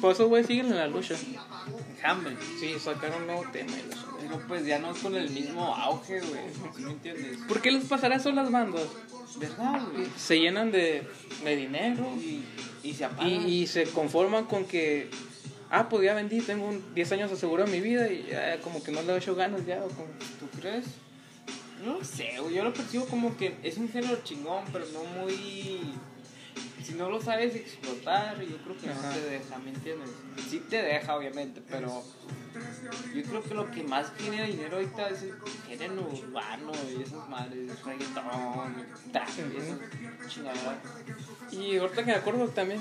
Por 0.00 0.12
eso, 0.12 0.28
güey, 0.28 0.44
siguen 0.44 0.66
en 0.66 0.76
la 0.76 0.86
lucha. 0.86 1.14
Enjambre. 1.96 2.36
Sí, 2.60 2.74
sacaron 2.78 3.22
un 3.22 3.26
nuevo 3.26 3.44
tema. 3.52 3.72
Pero 4.20 4.40
pues 4.46 4.64
ya 4.64 4.78
no 4.78 4.92
es 4.92 4.98
con 4.98 5.14
el 5.16 5.28
mismo 5.30 5.74
auge, 5.74 6.20
güey. 6.20 6.42
¿Sí 6.76 6.82
me 6.82 6.92
entiendes? 6.92 7.38
¿Por 7.48 7.60
qué 7.60 7.70
les 7.72 7.84
pasará 7.84 8.16
eso 8.16 8.28
a 8.28 8.32
las 8.32 8.50
bandas? 8.50 8.86
¿Verdad, 9.38 9.80
güey? 9.92 10.06
Se 10.16 10.38
llenan 10.38 10.70
de, 10.70 11.06
de 11.44 11.56
dinero 11.56 12.06
Y, 12.18 12.44
y 12.82 12.92
se 12.94 13.04
apaga. 13.04 13.28
y, 13.28 13.62
y 13.62 13.66
se 13.66 13.84
conforman 13.84 14.44
con 14.44 14.64
que, 14.66 15.10
ah, 15.70 15.88
pues 15.88 16.04
ya 16.04 16.14
vendí, 16.14 16.40
tengo 16.40 16.66
un 16.68 16.94
10 16.94 17.12
años 17.12 17.32
asegurado 17.32 17.66
en 17.66 17.72
mi 17.74 17.80
vida 17.80 18.08
y 18.12 18.26
ya 18.30 18.60
como 18.60 18.82
que 18.82 18.92
no 18.92 19.02
le 19.02 19.14
he 19.14 19.16
hecho 19.16 19.34
ganas 19.34 19.64
ya. 19.66 19.82
O 19.84 19.88
como... 19.88 20.08
¿Tú 20.38 20.46
crees? 20.60 20.84
No 21.84 22.04
sé, 22.04 22.34
güey. 22.40 22.54
Yo 22.54 22.64
lo 22.64 22.72
percibo 22.72 23.06
como 23.06 23.36
que 23.36 23.56
es 23.62 23.76
un 23.76 23.88
género 23.88 24.22
chingón, 24.22 24.64
pero 24.72 24.84
no 24.92 25.04
muy. 25.04 25.94
Si 26.82 26.94
no 26.94 27.08
lo 27.08 27.20
sabes 27.20 27.54
explotar, 27.54 28.40
yo 28.40 28.56
creo 28.58 28.76
que 28.76 28.90
Ajá. 28.90 29.08
no 29.08 29.14
te 29.14 29.20
deja, 29.20 29.58
¿me 29.58 29.70
entiendes? 29.70 30.10
Sí 30.50 30.62
te 30.68 30.82
deja, 30.82 31.16
obviamente, 31.16 31.62
pero. 31.68 32.02
Yo 33.14 33.22
creo 33.22 33.42
que 33.42 33.54
lo 33.54 33.70
que 33.70 33.82
más 33.82 34.12
genera 34.18 34.44
dinero 34.46 34.76
ahorita 34.76 35.08
es 35.08 35.22
el 35.22 35.34
género 35.66 36.06
urbano 36.12 36.72
y 36.90 37.02
esas 37.02 37.26
madres, 37.28 37.82
reggaetón, 37.82 38.86
trap, 39.10 39.28
y 39.54 39.56
esas 39.56 39.78
chingaderas. 40.28 40.76
Y 41.50 41.76
ahorita 41.78 42.04
que 42.04 42.10
me 42.10 42.16
acuerdo 42.16 42.48
también, 42.48 42.80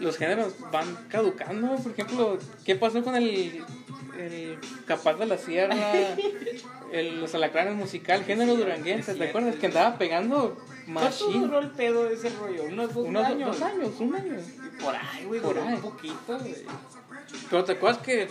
los 0.00 0.16
géneros 0.16 0.54
van 0.72 0.86
caducando. 1.08 1.76
Por 1.76 1.92
ejemplo, 1.92 2.38
¿qué 2.64 2.74
pasó 2.76 3.02
con 3.04 3.14
el, 3.16 3.64
el 4.18 4.58
Capaz 4.86 5.14
de 5.14 5.26
la 5.26 5.38
Sierra? 5.38 5.76
El, 6.92 7.20
los 7.20 7.32
alacranes 7.36 7.76
musical, 7.76 8.24
género 8.24 8.56
duranguense, 8.56 9.14
¿te 9.14 9.28
acuerdas? 9.28 9.54
Que 9.54 9.66
andaba 9.66 9.96
pegando 9.96 10.56
¿Cuánto 10.92 10.92
machín. 10.92 11.42
duró 11.42 11.60
el 11.60 11.70
pedo 11.70 12.02
de 12.06 12.14
ese 12.14 12.30
rollo? 12.30 12.64
¿Unos 12.64 12.92
dos 12.92 13.06
Unos 13.06 13.24
años? 13.24 13.60
dos 13.60 13.62
años, 13.62 13.90
un 14.00 14.12
año. 14.16 14.32
Por 14.82 14.96
ahí, 14.96 15.24
güey, 15.24 15.40
Por 15.40 15.56
ahí. 15.56 15.74
un 15.74 15.80
poquito, 15.82 16.36
güey. 16.40 16.56
Pero 17.48 17.62
te 17.64 17.72
acuerdas 17.74 18.02
que 18.02 18.28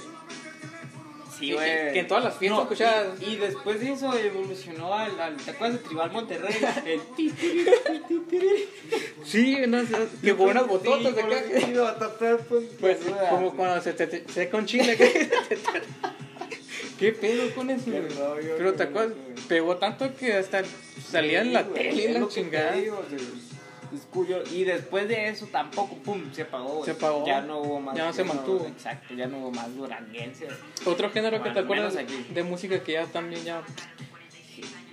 Sí, 1.39 1.47
Que- 1.47 1.53
güey. 1.53 1.93
que 1.93 1.99
en 1.99 2.07
todas 2.07 2.23
las 2.25 2.37
fiestas 2.37 2.63
escuchabas- 2.63 3.07
Y, 3.21 3.25
y 3.25 3.35
después 3.37 3.79
de 3.79 3.91
eso 3.93 4.13
evolucionó 4.13 4.93
al, 4.93 5.19
al- 5.19 5.37
¿Te 5.37 5.51
acuerdas 5.51 5.81
de 5.81 5.87
Tribal 5.87 6.11
Monterrey? 6.11 6.55
El 6.85 7.01
sí, 9.23 9.57
no, 9.67 9.79
que 10.21 10.35
con 10.35 10.49
unas 10.49 10.67
bototas 10.67 11.13
Sí, 11.13 11.19
acá. 11.19 11.27
pues, 12.49 12.65
Pues, 12.79 12.97
peluda. 12.97 13.29
como 13.29 13.55
cuando 13.55 13.81
se 13.81 13.93
te, 13.93 14.07
te- 14.07 14.31
se 14.31 14.49
con 14.49 14.65
chile. 14.65 14.97
que- 14.97 15.29
¿Qué 16.99 17.13
pedo 17.13 17.53
con 17.55 17.69
eso? 17.69 17.85
Pero 17.87 18.71
qué 18.71 18.77
te 18.77 18.83
acuerdas, 18.83 19.13
pegó 19.47 19.77
tanto 19.77 20.13
que 20.15 20.33
hasta 20.33 20.63
salía 21.09 21.41
en 21.41 21.53
la 21.53 21.65
tele 21.65 22.09
la 22.19 22.27
chingada. 22.27 22.73
digo. 22.73 23.01
Es 23.93 24.01
curioso. 24.11 24.53
Y 24.55 24.63
después 24.63 25.07
de 25.07 25.29
eso 25.29 25.47
tampoco, 25.47 25.95
pum, 25.97 26.31
se 26.33 26.43
apagó. 26.43 26.83
Se 26.85 26.91
apagó. 26.91 27.25
Ya 27.25 27.41
no 27.41 27.59
hubo 27.59 27.79
más. 27.79 27.95
Ya 27.95 28.05
no 28.05 28.13
se 28.13 28.23
mantuvo. 28.23 28.65
Exacto, 28.65 29.13
ya 29.13 29.27
no 29.27 29.37
hubo 29.39 29.51
más 29.51 29.75
duranguense. 29.75 30.47
Otro 30.85 31.09
género 31.11 31.41
que 31.43 31.49
te 31.51 31.59
acuerdas 31.59 31.95
aquí. 31.95 32.25
de 32.33 32.43
música 32.43 32.83
que 32.83 32.93
ya 32.93 33.05
también 33.05 33.43
ya 33.43 33.61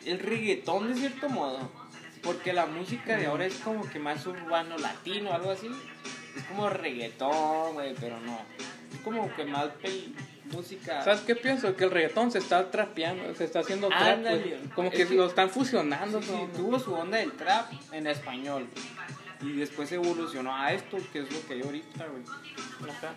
El 0.04 0.18
reggaetón, 0.20 0.88
de 0.92 1.00
cierto 1.00 1.28
modo. 1.28 1.58
Porque 2.22 2.52
la 2.52 2.66
música 2.66 3.16
de 3.16 3.26
ahora 3.26 3.46
es 3.46 3.54
como 3.58 3.88
que 3.88 3.98
más 3.98 4.26
urbano, 4.26 4.76
latino, 4.78 5.32
algo 5.32 5.50
así. 5.50 5.68
Es 6.36 6.42
como 6.44 6.68
reggaetón, 6.68 7.74
güey, 7.74 7.94
pero 8.00 8.18
no. 8.20 8.38
Es 8.92 9.00
como 9.04 9.32
que 9.34 9.44
más 9.44 9.66
pel- 9.82 10.12
música. 10.52 11.02
¿Sabes 11.02 11.20
qué 11.22 11.34
pienso? 11.36 11.74
Que 11.76 11.84
el 11.84 11.90
reggaetón 11.90 12.30
se 12.30 12.38
está 12.38 12.70
trapeando, 12.70 13.34
se 13.34 13.44
está 13.44 13.60
haciendo 13.60 13.88
trap, 13.88 14.20
güey. 14.20 14.56
Como 14.74 14.88
Es 14.88 14.94
que, 14.94 15.06
que- 15.06 15.14
lo 15.14 15.26
están 15.26 15.50
fusionando. 15.50 16.20
Sí, 16.22 16.30
¿no? 16.32 16.46
tuvo 16.56 16.78
su 16.78 16.94
onda 16.94 17.18
del 17.18 17.32
trap 17.32 17.72
en 17.92 18.06
español. 18.06 18.66
Y 19.42 19.52
después 19.52 19.90
evolucionó 19.92 20.54
a 20.56 20.72
esto, 20.72 20.96
que 21.12 21.20
es 21.20 21.32
lo 21.32 21.46
que 21.46 21.54
hay 21.54 21.62
ahorita, 21.62 22.06
güey. 22.06 22.22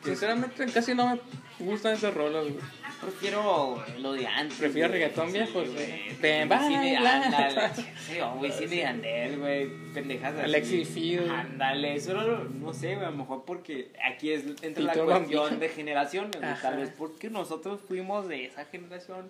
Sinceramente 0.04 0.66
casi 0.74 0.94
no 0.94 1.16
me 1.16 1.66
gustan 1.66 1.94
esas 1.94 2.14
rolas, 2.14 2.44
güey. 2.44 2.58
Prefiero 3.02 3.82
lo 4.00 4.14
de 4.14 4.28
antes. 4.28 4.58
Prefiero 4.58 4.90
güey. 4.90 5.00
reggaetón 5.02 5.28
Sí, 5.28 5.34
viejo, 5.38 5.54
güey. 5.54 5.74
güey. 5.74 6.16
Ven, 6.22 6.50
baila. 6.50 7.74
Sí, 7.74 8.20
o 8.20 8.34
Wisin 8.34 8.74
y 8.74 8.78
Yandel, 8.78 9.40
güey. 9.40 9.70
Pendejas 9.94 10.34
así. 10.36 10.44
Alexis 10.44 10.90
Fido. 10.90 11.34
Ándale, 11.34 11.96
eso 11.96 12.14
no 12.14 12.74
sé, 12.74 12.96
güey. 12.96 13.08
A 13.08 13.12
lo 13.12 13.18
mejor 13.18 13.46
porque 13.46 13.92
aquí 14.04 14.32
es 14.32 14.44
entre 14.62 14.84
la 14.84 14.94
cuestión 14.94 15.08
Bambino. 15.44 15.50
de 15.50 15.70
generaciones, 15.70 16.32
güey. 16.40 16.62
Tal 16.62 16.78
vez 16.78 16.92
porque 16.98 17.30
nosotros 17.30 17.80
fuimos 17.88 18.28
de 18.28 18.46
esa 18.46 18.66
generación. 18.66 19.30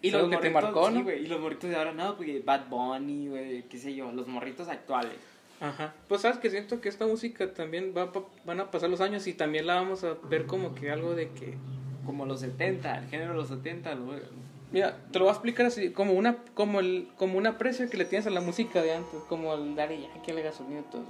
Y 0.00 0.12
que 0.12 0.36
te 0.36 0.50
marcó, 0.50 0.88
sí, 0.88 0.94
¿no? 0.94 1.02
güey, 1.02 1.24
y 1.24 1.26
los 1.26 1.40
morritos 1.40 1.70
de 1.70 1.76
ahora, 1.76 1.92
no, 1.92 2.14
porque 2.16 2.40
Bad 2.44 2.68
Bunny, 2.68 3.28
güey, 3.28 3.62
qué 3.64 3.78
sé 3.78 3.94
yo, 3.96 4.12
los 4.12 4.28
morritos 4.28 4.68
actuales. 4.68 5.14
Ajá. 5.60 5.92
Pues 6.08 6.20
sabes 6.22 6.38
que 6.38 6.50
siento 6.50 6.80
que 6.80 6.88
esta 6.88 7.06
música 7.06 7.52
también 7.52 7.92
va, 7.96 8.12
pa- 8.12 8.22
van 8.44 8.60
a 8.60 8.70
pasar 8.70 8.88
los 8.90 9.00
años 9.00 9.26
y 9.26 9.32
también 9.34 9.66
la 9.66 9.74
vamos 9.76 10.04
a 10.04 10.14
ver 10.30 10.46
como 10.46 10.74
que 10.74 10.90
algo 10.90 11.14
de 11.14 11.30
que... 11.30 11.56
Como 12.06 12.24
los 12.24 12.40
70, 12.40 12.98
el 12.98 13.06
género 13.08 13.32
de 13.32 13.36
los 13.38 13.48
70, 13.48 13.94
lo- 13.94 14.12
Mira, 14.72 14.96
te 15.12 15.18
lo 15.18 15.24
voy 15.26 15.30
a 15.30 15.34
explicar 15.34 15.66
así, 15.66 15.90
como 15.90 16.12
una 16.12 16.36
como 16.54 16.80
el 16.80 17.08
como 17.16 17.38
un 17.38 17.46
aprecio 17.46 17.88
que 17.88 17.96
le 17.96 18.04
tienes 18.04 18.26
a 18.26 18.30
la 18.30 18.40
música 18.42 18.82
de 18.82 18.92
antes, 18.94 19.20
como 19.28 19.54
el 19.54 19.74
Daddy 19.74 20.02
Yankee, 20.02 20.30
el 20.30 20.42
gasolina 20.42 20.80
y 20.80 20.90
todo. 20.90 21.04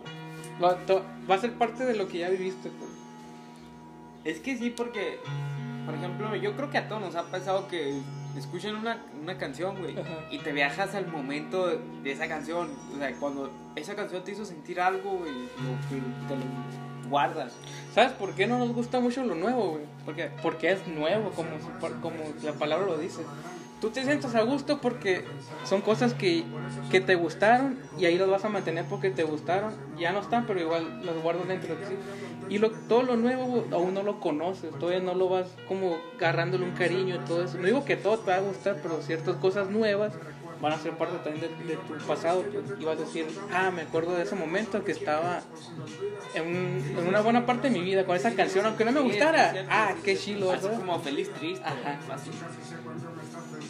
Va, 0.62 0.76
to- 0.86 1.02
va 1.28 1.34
a 1.34 1.38
ser 1.38 1.52
parte 1.54 1.84
de 1.84 1.96
lo 1.96 2.06
que 2.08 2.18
ya 2.18 2.28
viviste. 2.30 2.68
pues. 2.70 2.90
Es 4.24 4.40
que 4.40 4.56
sí, 4.56 4.70
porque, 4.70 5.18
por 5.86 5.94
ejemplo, 5.94 6.34
yo 6.36 6.54
creo 6.56 6.70
que 6.70 6.78
a 6.78 6.88
todos 6.88 7.00
nos 7.02 7.14
ha 7.16 7.24
pasado 7.30 7.66
que 7.68 7.94
escuchan 8.36 8.76
una, 8.76 8.98
una 9.20 9.36
canción, 9.38 9.78
güey, 9.78 9.96
y 10.30 10.38
te 10.38 10.52
viajas 10.52 10.94
al 10.94 11.08
momento 11.08 11.66
de, 11.68 11.78
de 12.02 12.12
esa 12.12 12.28
canción. 12.28 12.68
O 12.94 12.98
sea, 12.98 13.12
cuando 13.18 13.50
esa 13.76 13.94
canción 13.94 14.22
te 14.24 14.32
hizo 14.32 14.44
sentir 14.44 14.80
algo, 14.80 15.18
güey, 15.18 15.32
lo 15.32 15.88
que 15.88 15.96
te 16.28 16.36
lo 16.36 17.08
guardas. 17.08 17.52
¿Sabes 17.94 18.12
por 18.12 18.34
qué 18.34 18.46
no 18.46 18.58
nos 18.58 18.72
gusta 18.72 19.00
mucho 19.00 19.24
lo 19.24 19.34
nuevo, 19.34 19.70
güey? 19.70 19.84
¿Por 20.04 20.14
qué? 20.14 20.30
Porque 20.42 20.72
es 20.72 20.86
nuevo, 20.86 21.30
como, 21.30 21.50
como 22.00 22.16
la 22.42 22.52
palabra 22.52 22.86
lo 22.86 22.98
dice. 22.98 23.22
tú 23.80 23.90
te 23.90 24.04
sientes 24.04 24.34
a 24.34 24.42
gusto 24.42 24.80
porque 24.80 25.24
son 25.64 25.80
cosas 25.80 26.14
que, 26.14 26.44
que 26.90 27.00
te 27.00 27.14
gustaron 27.14 27.78
y 27.98 28.04
ahí 28.04 28.18
las 28.18 28.28
vas 28.28 28.44
a 28.44 28.48
mantener 28.48 28.84
porque 28.84 29.10
te 29.10 29.24
gustaron. 29.24 29.72
Ya 29.98 30.12
no 30.12 30.20
están, 30.20 30.46
pero 30.46 30.60
igual 30.60 31.04
las 31.04 31.16
guardas 31.22 31.48
dentro 31.48 31.74
de 31.74 31.86
ti. 31.86 31.94
Y 32.48 32.58
lo, 32.58 32.70
todo 32.70 33.02
lo 33.02 33.16
nuevo 33.16 33.66
aún 33.72 33.94
no 33.94 34.02
lo 34.02 34.20
conoces, 34.20 34.70
todavía 34.78 35.00
no 35.00 35.14
lo 35.14 35.28
vas 35.28 35.48
como 35.66 35.98
agarrándole 36.16 36.64
un 36.64 36.72
cariño 36.72 37.16
y 37.16 37.18
todo 37.26 37.44
eso. 37.44 37.58
No 37.58 37.66
digo 37.66 37.84
que 37.84 37.96
todo 37.96 38.18
te 38.18 38.30
va 38.30 38.36
a 38.38 38.40
gustar, 38.40 38.78
pero 38.82 39.00
ciertas 39.02 39.36
cosas 39.36 39.68
nuevas 39.70 40.12
van 40.60 40.72
a 40.72 40.78
ser 40.78 40.92
parte 40.96 41.16
también 41.18 41.40
de, 41.58 41.64
de 41.64 41.76
tu 41.76 41.94
pasado. 42.06 42.42
pues, 42.42 42.64
y 42.80 42.84
vas 42.84 42.96
a 42.96 43.00
decir, 43.02 43.26
ah, 43.52 43.70
me 43.70 43.82
acuerdo 43.82 44.14
de 44.16 44.22
ese 44.24 44.34
momento 44.34 44.82
que 44.82 44.92
estaba 44.92 45.40
en, 46.34 46.46
un- 46.48 46.98
en 46.98 47.06
una 47.06 47.20
buena 47.20 47.46
parte 47.46 47.68
de 47.70 47.78
mi 47.78 47.84
vida 47.84 48.04
con 48.04 48.16
esa 48.16 48.34
canción, 48.34 48.66
aunque 48.66 48.84
no 48.84 48.90
me 48.92 49.00
gustara. 49.00 49.66
Ah, 49.70 49.94
qué 50.02 50.16
chilo, 50.16 50.50
Así 50.50 50.66
como 50.68 50.98
feliz 51.00 51.30
triste. 51.34 51.62
Ajá. 51.64 51.98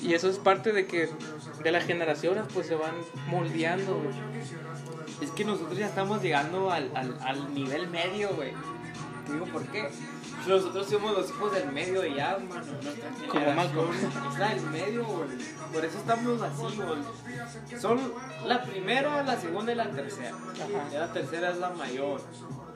Y 0.03 0.15
eso 0.15 0.31
es 0.31 0.39
parte 0.39 0.73
de 0.73 0.87
que 0.87 1.09
de 1.63 1.73
las 1.73 1.85
generaciones 1.85 2.45
pues 2.55 2.67
se 2.69 2.75
van 2.77 2.93
moldeando. 3.29 3.97
güey. 4.01 4.15
Es 5.21 5.31
que 5.33 5.45
nosotros 5.45 5.77
ya 5.77 5.87
estamos 5.87 6.23
llegando 6.23 6.71
al, 6.71 6.91
al, 6.95 7.19
al 7.23 7.55
nivel 7.55 7.89
medio, 7.89 8.31
güey. 8.35 8.53
Te 9.27 9.33
digo 9.33 9.47
por 9.47 9.63
qué. 9.67 9.91
Nosotros 10.47 10.87
somos 10.87 11.13
los 11.13 11.29
hijos 11.29 11.53
del 11.53 11.73
medio 11.73 12.01
de 12.01 12.15
ya, 12.15 12.39
mano. 12.39 12.65
Como 13.29 13.53
Malcolm. 13.53 13.91
Es 13.93 14.39
la 14.39 14.49
del 14.55 14.63
medio, 14.71 15.05
güey. 15.05 15.29
Por 15.73 15.85
eso 15.85 15.99
estamos 15.99 16.41
así, 16.41 16.77
güey. 16.77 17.81
Son 17.81 18.01
la 18.47 18.63
primera, 18.63 19.23
la 19.25 19.37
segunda 19.39 19.73
y 19.73 19.75
la 19.75 19.91
tercera. 19.91 20.37
Ajá. 20.37 20.99
La 20.99 21.13
tercera 21.13 21.51
es 21.51 21.59
la 21.59 21.71
mayor. 21.71 22.21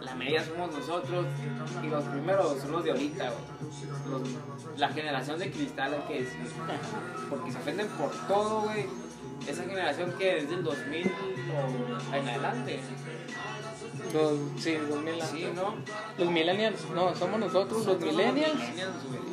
La 0.01 0.15
media 0.15 0.45
somos 0.45 0.73
nosotros. 0.77 1.27
Y 1.83 1.87
los 1.87 2.05
primeros 2.05 2.61
son 2.61 2.73
los 2.73 2.85
de 2.85 2.91
ahorita, 2.91 3.31
güey. 3.31 4.33
La 4.77 4.89
generación 4.89 5.39
de 5.39 5.51
cristal, 5.51 5.95
hay 5.95 6.01
que 6.09 6.25
decir. 6.25 6.53
Porque 7.31 7.53
se 7.53 7.59
ofenden 7.59 7.89
por 7.89 8.11
todo, 8.27 8.63
güey. 8.63 8.87
Esa 9.49 9.63
generación 9.65 10.13
que 10.19 10.39
es 10.39 10.49
del 10.51 10.63
2000 10.63 11.11
o 12.13 12.15
en 12.17 12.29
adelante. 12.29 12.81
Los, 14.13 14.63
sí, 14.63 14.77
los, 14.89 15.01
mila- 15.03 15.27
Sí, 15.27 15.49
¿no? 15.55 15.75
los 16.19 16.31
millennials, 16.31 16.89
no, 16.95 17.15
somos 17.15 17.41
nosotros 17.41 17.87
los 17.87 17.99
millennials 18.01 18.61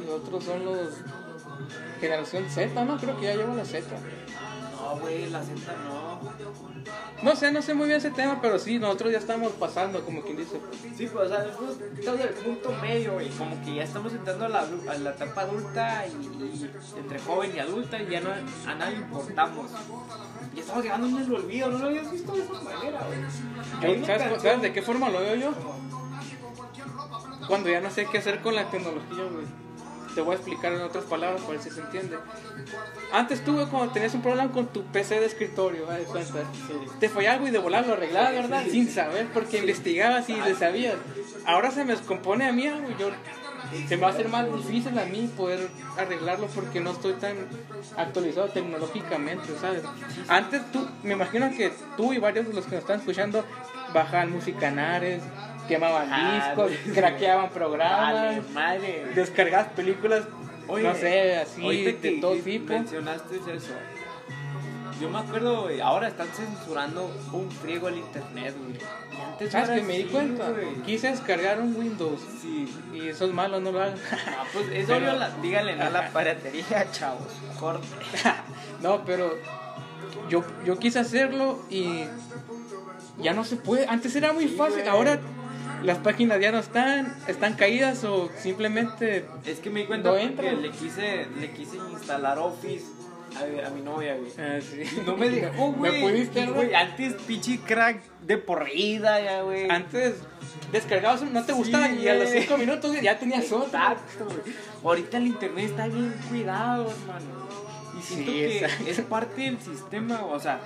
y 0.05 0.09
otros 0.09 0.43
son 0.43 0.65
los 0.65 0.89
generación 1.99 2.49
Z, 2.49 2.85
no, 2.85 2.97
creo 2.97 3.17
que 3.19 3.25
ya 3.25 3.35
llevo 3.35 3.55
la 3.55 3.65
Z. 3.65 3.85
No, 4.75 4.97
güey, 4.99 5.29
la 5.29 5.41
Z 5.43 5.53
no. 5.85 6.19
No 7.21 7.35
sé, 7.35 7.51
no 7.51 7.61
sé 7.61 7.73
muy 7.73 7.87
bien 7.87 7.97
ese 7.97 8.11
tema, 8.11 8.39
pero 8.41 8.57
sí, 8.57 8.79
nosotros 8.79 9.11
ya 9.11 9.17
estamos 9.17 9.51
pasando, 9.53 10.03
como 10.05 10.21
quien 10.21 10.37
dice. 10.37 10.59
Sí, 10.95 11.07
pues, 11.11 11.25
o 11.25 11.29
sea, 11.29 11.43
nosotros 11.45 11.77
estamos 11.97 12.21
en 12.21 12.27
el 12.27 12.33
punto 12.33 12.71
medio, 12.81 13.13
güey. 13.13 13.29
Como 13.29 13.61
que 13.63 13.75
ya 13.75 13.83
estamos 13.83 14.13
entrando 14.13 14.45
a 14.45 14.49
la, 14.49 14.59
a 14.61 14.97
la 14.97 15.09
etapa 15.11 15.41
adulta 15.41 16.05
y, 16.07 16.11
y 16.11 16.71
entre 16.97 17.19
joven 17.19 17.51
y 17.55 17.59
adulta 17.59 18.01
y 18.01 18.09
ya 18.09 18.21
no 18.21 18.29
a 18.31 18.75
nadie 18.75 18.97
importamos. 18.97 19.71
Ya 20.55 20.61
estamos 20.61 20.83
llegando 20.83 21.07
en 21.07 21.17
el 21.25 21.33
olvido, 21.33 21.69
no 21.69 21.77
lo 21.79 21.85
habías 21.87 22.11
visto 22.11 22.31
de 22.31 22.43
esa 22.43 22.61
manera, 22.61 22.99
güey. 23.81 24.05
¿sabes, 24.05 24.41
sabes 24.41 24.61
de 24.61 24.73
qué 24.73 24.81
forma 24.81 25.09
lo 25.09 25.19
veo 25.19 25.35
yo? 25.35 25.53
Cuando 27.47 27.69
ya 27.69 27.81
no 27.81 27.89
sé 27.89 28.05
qué 28.11 28.19
hacer 28.19 28.41
con 28.41 28.55
la 28.55 28.69
tecnología, 28.69 29.23
güey. 29.31 29.68
Te 30.15 30.21
voy 30.21 30.33
a 30.33 30.35
explicar 30.35 30.73
en 30.73 30.81
otras 30.81 31.03
palabras 31.05 31.41
para 31.41 31.53
ver 31.53 31.61
si 31.61 31.69
se 31.69 31.81
entiende. 31.81 32.17
Antes 33.11 33.43
tú, 33.43 33.55
cuando 33.69 33.91
tenías 33.91 34.13
un 34.13 34.21
problema 34.21 34.51
con 34.51 34.67
tu 34.67 34.83
PC 34.83 35.19
de 35.19 35.25
escritorio, 35.27 35.85
¿vale? 35.85 36.03
cuenta. 36.03 36.43
Te 36.99 37.09
fallaba 37.09 37.35
algo 37.35 37.47
y 37.47 37.51
de 37.51 37.59
volar 37.59 37.85
lo 37.85 37.93
arreglabas, 37.93 38.33
¿verdad? 38.33 38.63
Sin 38.69 38.89
saber, 38.89 39.27
porque 39.33 39.59
investigabas 39.59 40.29
y 40.29 40.33
le 40.33 40.55
sabías. 40.55 40.95
Ahora 41.45 41.71
se 41.71 41.85
me 41.85 41.93
descompone 41.93 42.47
a 42.47 42.51
mí 42.51 42.67
algo, 42.67 42.89
yo 42.97 43.09
se 43.87 43.97
me 43.97 44.01
va 44.01 44.07
a 44.07 44.11
hacer 44.11 44.29
más 44.29 44.51
difícil 44.51 44.97
a 44.97 45.05
mí 45.05 45.29
poder 45.35 45.69
arreglarlo 45.97 46.47
porque 46.47 46.79
no 46.79 46.91
estoy 46.91 47.13
tan 47.13 47.35
actualizado 47.97 48.47
tecnológicamente, 48.49 49.47
¿sabes? 49.59 49.83
Antes 50.27 50.71
tú, 50.71 50.87
me 51.03 51.13
imagino 51.13 51.51
que 51.51 51.71
tú 51.95 52.13
y 52.13 52.17
varios 52.17 52.47
de 52.47 52.53
los 52.53 52.65
que 52.65 52.75
nos 52.75 52.81
están 52.81 52.99
escuchando 52.99 53.43
bajaban 53.93 54.31
música 54.31 54.69
en 54.69 54.79
Ares, 54.79 55.23
quemaban 55.69 56.09
Ah, 56.11 56.47
discos, 56.47 56.71
sí. 56.83 56.91
craqueaban 56.95 57.49
programas, 57.51 58.13
Vale, 58.13 58.41
madre. 58.53 59.05
descargabas 59.15 59.67
películas, 59.69 60.23
Oye, 60.67 60.83
no 60.83 60.93
sé, 60.95 61.37
así 61.37 61.83
de 61.83 61.97
que- 61.97 62.19
todo 62.19 62.35
tipo. 62.35 62.73
Mencionaste 62.73 63.35
eso. 63.37 63.73
Yo 64.99 65.09
me 65.09 65.19
acuerdo, 65.19 65.61
güey, 65.63 65.79
ahora 65.79 66.09
están 66.09 66.27
censurando 66.27 67.09
un 67.31 67.49
friego 67.49 67.87
el 67.87 67.99
internet, 67.99 68.53
güey. 68.59 68.77
Antes 69.31 69.49
¿Sabes 69.49 69.69
no 69.69 69.75
que 69.75 69.81
me 69.83 69.97
di 69.99 70.03
cuenta? 70.03 70.49
güey. 70.49 70.75
Quise 70.85 71.07
descargar 71.11 71.61
un 71.61 71.73
Windows 71.73 72.19
Sí. 72.41 72.67
y 72.93 73.07
eso 73.07 73.23
es 73.25 73.33
malo, 73.33 73.61
no 73.61 73.71
lo 73.71 73.81
hagan. 73.81 73.95
Ah, 74.27 74.43
pues 74.51 74.67
eso 74.73 74.87
Pero- 74.89 75.13
la- 75.13 75.29
díganle 75.41 75.77
no 75.77 75.85
a 75.85 75.89
la 75.89 76.09
piratería, 76.09 76.85
chavos. 76.91 77.27
Corte. 77.57 77.87
No, 78.81 79.05
pero 79.05 79.37
yo, 80.27 80.43
yo 80.65 80.77
quise 80.77 80.99
hacerlo 80.99 81.59
y 81.69 82.03
ya 83.19 83.31
no 83.33 83.45
se 83.45 83.55
puede. 83.55 83.87
Antes 83.87 84.13
era 84.17 84.33
muy 84.33 84.49
Sí, 84.49 84.55
fácil, 84.57 84.79
güey. 84.81 84.89
ahora 84.89 85.19
las 85.83 85.97
páginas 85.99 86.39
ya 86.39 86.51
no 86.51 86.59
están, 86.59 87.15
están 87.27 87.53
caídas 87.55 88.03
o 88.03 88.29
simplemente... 88.37 89.25
Es 89.45 89.59
que 89.59 89.69
me 89.69 89.81
di 89.81 89.85
cuenta 89.87 90.09
No 90.09 90.17
entra. 90.17 90.51
le 90.51 90.69
quise, 90.71 91.27
le 91.39 91.51
quise 91.51 91.77
instalar 91.91 92.37
Office 92.39 92.85
a, 93.35 93.67
a 93.67 93.69
mi 93.69 93.81
novia, 93.81 94.15
güey. 94.15 94.31
Ah, 94.37 94.59
sí. 94.61 94.83
No 95.05 95.15
me 95.15 95.29
dejó, 95.29 95.71
güey. 95.73 95.91
¿Me 95.91 95.99
pudiste, 96.01 96.45
güey? 96.47 96.73
Antes, 96.73 97.13
pinche 97.27 97.59
crack 97.59 98.01
de 98.25 98.37
por 98.37 98.65
vida, 98.65 99.21
ya, 99.21 99.41
güey. 99.43 99.69
Antes 99.69 100.15
descargabas, 100.71 101.21
no 101.23 101.43
te 101.45 101.53
Sí, 101.53 101.57
gustaba 101.57 101.89
y 101.89 102.07
a 102.07 102.15
los 102.15 102.29
güey. 102.29 102.41
5 102.43 102.57
minutos 102.57 103.01
ya 103.01 103.17
tenías 103.19 103.51
otro. 103.51 103.65
Exacto, 103.65 104.25
güey. 104.25 104.55
Ahorita 104.83 105.17
el 105.17 105.27
internet 105.27 105.65
está 105.65 105.87
bien 105.87 106.13
cuidado, 106.29 106.89
hermano. 106.89 107.49
Y 107.97 108.01
siento 108.01 108.31
Sí, 108.31 108.37
que 108.85 108.91
es 108.91 109.01
parte 109.01 109.41
del 109.41 109.59
sistema, 109.59 110.23
o 110.25 110.39
sea, 110.39 110.59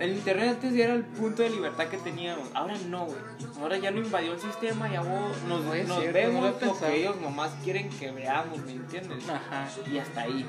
el 0.00 0.10
internet 0.12 0.48
antes 0.50 0.74
ya 0.74 0.84
era 0.84 0.94
el 0.94 1.04
punto 1.04 1.42
de 1.42 1.50
libertad 1.50 1.86
que 1.88 1.96
teníamos. 1.98 2.48
Ahora 2.54 2.74
no, 2.88 3.06
güey. 3.06 3.18
Ahora 3.60 3.78
ya 3.78 3.90
no 3.90 3.98
invadió 3.98 4.32
el 4.32 4.40
sistema, 4.40 4.88
ya 4.90 5.00
vos- 5.00 5.36
nos, 5.48 5.62
No 5.62 5.74
nos 5.74 5.74
cierto, 5.74 5.94
no 5.96 6.12
vemos 6.12 6.42
lo 6.42 6.48
he 6.48 6.50
lo 6.52 6.58
pensado. 6.58 6.86
que 6.92 7.00
ellos 7.00 7.16
nomás 7.20 7.50
quieren 7.64 7.90
que 7.90 8.10
veamos, 8.12 8.58
¿me 8.64 8.72
entiendes? 8.72 9.28
Ajá. 9.28 9.68
Y 9.90 9.98
hasta 9.98 10.22
ahí. 10.22 10.46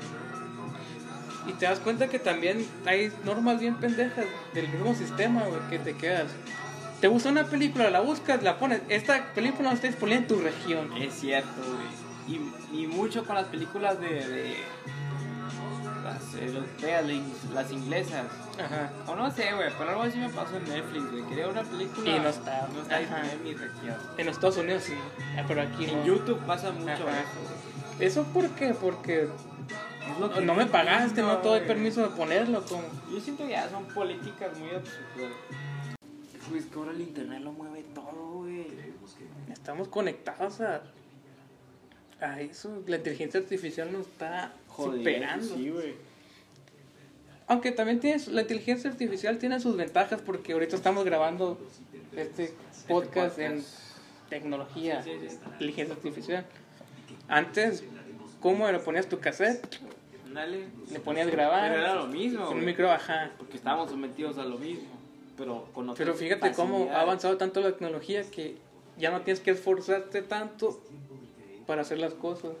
Y 1.46 1.52
te 1.54 1.64
das 1.64 1.78
cuenta 1.80 2.08
que 2.08 2.18
también 2.18 2.66
hay 2.86 3.12
normas 3.24 3.58
bien 3.60 3.74
pendejas 3.76 4.26
del 4.54 4.68
mismo 4.68 4.94
sistema, 4.94 5.42
güey, 5.44 5.60
que 5.70 5.78
te 5.78 5.94
quedas. 5.96 6.30
Te 7.00 7.08
gusta 7.08 7.30
una 7.30 7.44
película, 7.44 7.88
la 7.90 8.00
buscas, 8.00 8.42
la 8.42 8.58
pones. 8.58 8.82
Esta 8.90 9.32
película 9.34 9.70
no 9.70 9.74
está 9.74 9.86
disponible 9.86 10.18
en 10.20 10.26
tu 10.26 10.38
región. 10.38 10.92
Es 10.98 11.14
cierto, 11.14 11.48
güey. 11.56 12.38
Y, 12.72 12.82
y 12.82 12.86
mucho 12.86 13.24
con 13.24 13.36
las 13.36 13.46
películas 13.46 13.98
de. 14.00 14.08
de 14.08 14.56
europeas, 16.34 17.04
las 17.04 17.12
in- 17.12 17.54
las 17.54 17.70
inglesas. 17.72 18.26
Ajá. 18.58 18.90
O 19.06 19.16
no 19.16 19.30
sé, 19.30 19.52
güey, 19.54 19.68
pero 19.78 19.90
algo 19.90 20.02
así 20.02 20.18
me 20.18 20.28
pasó 20.28 20.56
en 20.56 20.64
Netflix, 20.64 21.10
güey. 21.10 21.24
Quería 21.26 21.48
una 21.48 21.62
película. 21.62 22.10
Y 22.10 22.18
no 22.20 22.28
está. 22.28 22.68
No 22.74 22.82
está 22.82 22.98
disponible 22.98 23.32
en 23.32 23.42
mi 23.44 23.54
región. 23.54 23.96
En 24.18 24.26
los 24.26 24.34
Estados 24.36 24.56
Unidos 24.58 24.82
sí, 24.84 24.94
ah, 25.38 25.44
pero 25.48 25.62
aquí 25.62 25.84
En 25.84 25.98
no. 26.00 26.06
YouTube 26.06 26.38
pasa 26.46 26.70
mucho 26.72 26.90
Ajá. 26.92 27.20
eso. 27.20 28.04
¿Eso 28.04 28.24
por 28.32 28.48
qué? 28.50 28.74
Porque 28.74 29.28
no 30.42 30.54
me 30.54 30.66
pagaste, 30.66 31.22
no 31.22 31.38
te 31.38 31.48
doy 31.48 31.60
permiso 31.60 32.02
de 32.02 32.08
ponerlo. 32.16 32.64
Como... 32.64 32.82
Yo 33.12 33.20
siento 33.20 33.44
que 33.44 33.50
ya 33.50 33.68
son 33.68 33.84
políticas 33.86 34.56
muy 34.58 34.70
absurdas. 34.70 35.32
Pues 36.50 36.64
que 36.66 36.74
ahora 36.78 36.90
el 36.92 37.00
internet 37.02 37.40
lo 37.42 37.52
mueve 37.52 37.84
todo, 37.94 38.38
güey. 38.40 38.66
Estamos 39.52 39.88
conectados 39.88 40.60
a, 40.62 40.82
a 42.20 42.40
eso. 42.40 42.82
La 42.86 42.96
inteligencia 42.96 43.38
artificial 43.40 43.92
nos 43.92 44.06
está 44.06 44.52
superando. 44.74 45.44
Sí, 45.54 45.70
güey. 45.70 45.94
Aunque 47.50 47.72
también 47.72 47.98
tienes, 47.98 48.28
la 48.28 48.42
inteligencia 48.42 48.88
artificial 48.88 49.38
tiene 49.38 49.58
sus 49.58 49.76
ventajas 49.76 50.22
porque 50.24 50.52
ahorita 50.52 50.76
estamos 50.76 51.04
grabando 51.04 51.58
este 52.16 52.54
podcast 52.86 53.40
en 53.40 53.64
tecnología, 54.28 55.04
inteligencia 55.54 55.96
artificial. 55.96 56.46
Antes, 57.26 57.82
¿cómo 58.38 58.68
era? 58.68 58.78
Ponías 58.78 59.08
tu 59.08 59.18
cassette, 59.18 59.66
Dale. 60.32 60.68
le 60.92 61.00
ponías 61.00 61.28
grabar, 61.28 61.72
Pero 61.72 61.82
era 61.82 61.94
lo 61.96 62.06
mismo. 62.06 62.46
con 62.46 62.58
un 62.58 62.64
micro, 62.64 62.88
ajá. 62.88 63.32
Porque 63.36 63.56
estábamos 63.56 63.90
sometidos 63.90 64.38
a 64.38 64.44
lo 64.44 64.56
mismo. 64.56 64.86
Pero 65.36 65.64
con 65.72 65.92
Pero 65.96 66.14
fíjate 66.14 66.52
cómo 66.52 66.88
ha 66.92 67.00
avanzado 67.00 67.36
tanto 67.36 67.60
la 67.62 67.72
tecnología 67.72 68.22
que 68.30 68.58
ya 68.96 69.10
no 69.10 69.22
tienes 69.22 69.40
que 69.40 69.50
esforzarte 69.50 70.22
tanto 70.22 70.80
para 71.66 71.82
hacer 71.82 71.98
las 71.98 72.14
cosas. 72.14 72.52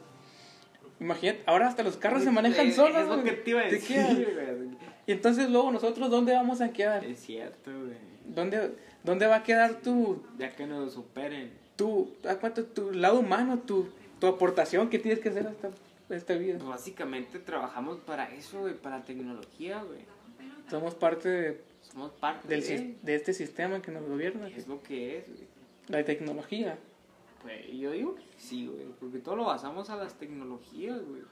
Imagínate, 1.00 1.42
ahora 1.46 1.68
hasta 1.68 1.82
los 1.82 1.96
carros 1.96 2.22
se 2.22 2.30
manejan 2.30 2.68
Es- 2.68 2.76
solos. 2.76 3.02
Es 3.02 3.08
lo 3.08 3.24
que 3.24 3.32
te 3.32 3.50
iba 3.50 3.60
a 3.60 3.68
¿Te 3.68 3.76
decir, 3.76 3.96
güey. 4.34 4.70
Y 5.06 5.12
entonces 5.12 5.50
luego 5.50 5.72
nosotros, 5.72 6.10
¿dónde 6.10 6.32
vamos 6.32 6.60
a 6.60 6.72
quedar? 6.72 7.04
Es 7.04 7.20
cierto, 7.20 7.70
güey. 7.70 7.96
¿Dónde, 8.26 8.72
dónde 9.02 9.26
va 9.26 9.36
a 9.36 9.42
quedar 9.42 9.80
tu, 9.80 10.22
Ya 10.38 10.50
que 10.54 10.66
nos 10.66 10.92
superen. 10.92 11.50
tu, 11.76 12.12
¿a 12.28 12.36
cuánto, 12.36 12.64
tu 12.64 12.92
lado 12.92 13.18
humano, 13.20 13.58
tu, 13.60 13.88
tu 14.20 14.26
aportación 14.26 14.88
que 14.90 14.98
tienes 14.98 15.20
que 15.20 15.30
hacer 15.30 15.46
a 15.46 15.50
esta, 15.50 15.68
a 16.10 16.14
esta 16.14 16.34
vida? 16.34 16.58
Pues 16.58 16.68
básicamente 16.68 17.38
trabajamos 17.40 17.98
para 18.00 18.30
eso, 18.34 18.60
güey. 18.60 18.74
Para 18.74 19.02
tecnología, 19.02 19.82
güey. 19.82 20.00
Somos 20.68 20.94
parte 20.94 21.28
de, 21.28 21.60
Somos 21.80 22.12
parte 22.12 22.46
del, 22.46 22.60
de... 22.64 22.94
de 23.02 23.14
este 23.16 23.32
sistema 23.32 23.80
que 23.82 23.90
nos 23.90 24.06
gobierna, 24.06 24.48
Es 24.48 24.68
lo 24.68 24.80
que 24.82 25.18
es, 25.18 25.24
güey. 25.26 25.48
la 25.88 26.04
tecnología. 26.04 26.78
Pues 27.42 27.66
yo 27.72 27.90
digo 27.92 28.14
que 28.16 28.22
sí, 28.36 28.66
güey. 28.66 28.84
Porque 29.00 29.18
todo 29.18 29.36
lo 29.36 29.44
basamos 29.44 29.88
a 29.90 29.96
las 29.96 30.14
tecnologías, 30.18 31.00
güey. 31.06 31.22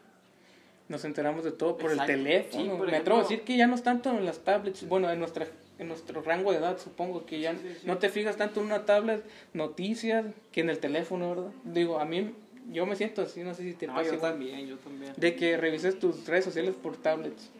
nos 0.89 1.05
enteramos 1.05 1.45
de 1.45 1.53
todo 1.53 1.77
por 1.77 1.91
Exacto. 1.91 2.13
el 2.13 2.19
teléfono. 2.25 2.63
Sí, 2.65 2.71
por 2.79 2.91
Me 2.91 2.97
atrevo 2.97 3.19
a 3.19 3.23
decir 3.23 3.43
que 3.43 3.59
ya 3.59 3.67
no 3.67 3.75
es 3.75 3.83
tanto 3.83 4.09
en 4.11 4.25
las 4.25 4.39
tablets, 4.39 4.89
bueno, 4.89 5.11
en 5.11 5.19
nuestra 5.19 5.47
en 5.79 5.87
nuestro 5.87 6.23
rango 6.23 6.51
de 6.51 6.59
edad 6.59 6.77
supongo 6.79 7.25
que 7.25 7.39
ya 7.41 7.53
Sí, 7.53 7.59
sí, 7.63 7.75
sí. 7.83 7.87
no 7.87 7.99
te 7.99 8.09
fijas 8.09 8.37
tanto 8.37 8.59
en 8.61 8.67
una 8.67 8.85
tablet, 8.85 9.23
noticias, 9.55 10.25
que 10.51 10.63
en 10.63 10.71
el 10.71 10.79
teléfono, 10.79 11.29
¿verdad? 11.29 11.53
Digo, 11.63 12.01
a 12.01 12.05
mí, 12.05 12.35
yo 12.73 12.85
me 12.87 12.97
siento 12.97 13.23
así, 13.23 13.43
no 13.45 13.55
sé 13.55 13.63
si 13.63 13.75
te 13.75 13.87
No, 13.87 13.95
pasa 13.95 14.13
yo 14.15 14.19
también, 14.19 14.67
yo 14.67 14.77
también. 14.79 15.13
de 15.17 15.37
que 15.37 15.57
revises 15.57 15.99
tus 16.01 16.27
redes 16.27 16.45
sociales 16.47 16.75
por 16.83 16.97
tablets. 16.97 17.51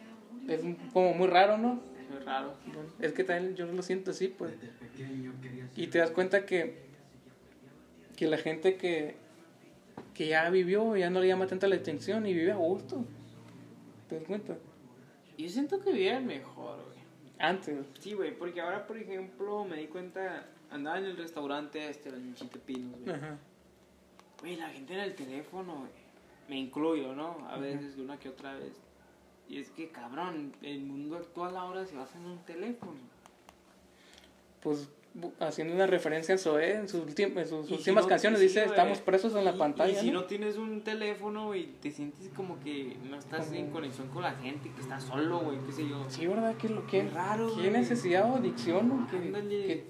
Es 0.49 0.59
como 0.91 1.13
muy 1.13 1.27
raro, 1.27 1.57
¿no? 1.57 1.79
Es 2.17 2.25
raro. 2.25 2.55
Bueno, 2.65 2.89
es 2.99 3.13
que 3.13 3.23
también 3.23 3.55
yo 3.55 3.67
lo 3.67 3.81
siento 3.83 4.11
así, 4.11 4.27
pues. 4.27 4.51
Y 5.77 5.87
te 5.87 5.99
das 5.99 6.11
cuenta 6.11 6.45
que, 6.45 6.88
que 8.19 8.27
la 8.27 8.37
gente 8.37 8.75
que, 8.75 9.15
que 10.13 10.27
ya 10.27 10.49
vivió 10.49 10.97
ya 10.97 11.09
no 11.09 11.21
le 11.21 11.27
llama 11.27 11.47
tanta 11.47 11.69
la 11.69 11.77
atención 11.77 12.25
y 12.25 12.33
vive 12.33 12.51
a 12.51 12.57
gusto. 12.57 13.05
¿Te 14.09 14.15
das 14.15 14.25
cuenta? 14.25 14.57
Yo 15.37 15.47
siento 15.47 15.79
que 15.79 15.93
vivían 15.93 16.25
mejor, 16.27 16.83
güey. 16.83 16.99
Antes. 17.39 17.85
Sí, 17.97 18.11
güey, 18.11 18.37
porque 18.37 18.59
ahora, 18.59 18.85
por 18.85 18.97
ejemplo, 18.97 19.63
me 19.63 19.77
di 19.77 19.87
cuenta, 19.87 20.45
andaba 20.69 20.97
en 20.97 21.05
el 21.05 21.15
restaurante 21.15 21.89
este, 21.89 22.09
el 22.09 22.35
Chite 22.35 22.59
Pinos, 22.59 22.99
güey. 22.99 23.15
Ajá. 23.15 23.37
Güey, 24.41 24.57
la 24.57 24.67
gente 24.67 24.95
en 24.95 24.99
el 24.99 25.15
teléfono, 25.15 25.77
güey. 25.77 25.91
Me 26.49 26.57
incluyo, 26.57 27.15
¿no? 27.15 27.47
A 27.47 27.57
veces, 27.57 27.95
de 27.95 28.01
una 28.01 28.19
que 28.19 28.27
otra 28.27 28.53
vez. 28.55 28.73
Y 29.47 29.59
es 29.59 29.69
que, 29.69 29.91
cabrón, 29.91 30.51
el 30.61 30.81
mundo 30.81 31.15
actual 31.15 31.55
ahora 31.55 31.85
se 31.85 31.95
basa 31.95 32.17
en 32.17 32.25
un 32.25 32.39
teléfono. 32.39 32.99
Pues 34.61 34.89
haciendo 35.39 35.73
una 35.73 35.87
referencia 35.87 36.35
a 36.35 36.37
Zoé 36.37 36.75
en 36.75 36.87
sus, 36.87 37.01
en 37.17 37.47
sus 37.47 37.65
Y 37.65 37.67
si 37.67 37.73
últimas 37.73 38.03
no- 38.05 38.09
canciones 38.09 38.39
dice 38.39 38.63
estamos 38.63 38.99
presos 38.99 39.35
en 39.35 39.43
la 39.45 39.51
Y- 39.55 39.57
pantalla. 39.57 39.91
Y 39.91 39.95
si 39.95 40.11
¿no? 40.11 40.21
no 40.21 40.25
tienes 40.27 40.57
un 40.57 40.81
teléfono, 40.81 41.47
güey, 41.47 41.67
te 41.81 41.91
sientes 41.91 42.29
como 42.35 42.59
que 42.59 42.95
no 43.09 43.17
estás 43.17 43.51
en 43.51 43.69
conexión 43.71 44.07
con 44.09 44.21
la 44.23 44.33
gente, 44.33 44.69
que 44.71 44.81
estás 44.81 45.03
solo, 45.03 45.39
güey, 45.39 45.57
qué 45.65 45.71
sé 45.71 45.87
yo. 45.89 46.05
Sí, 46.09 46.27
¿verdad? 46.27 46.55
¿Qué, 46.57 46.69
lo, 46.69 46.85
qué, 46.85 47.01
Qué 47.03 47.09
raro, 47.09 47.49
¿Qué 47.59 47.71
necesidad 47.71 48.31
o 48.31 48.35
adicción? 48.35 49.07
Que- 49.07 49.31
que- 49.31 49.85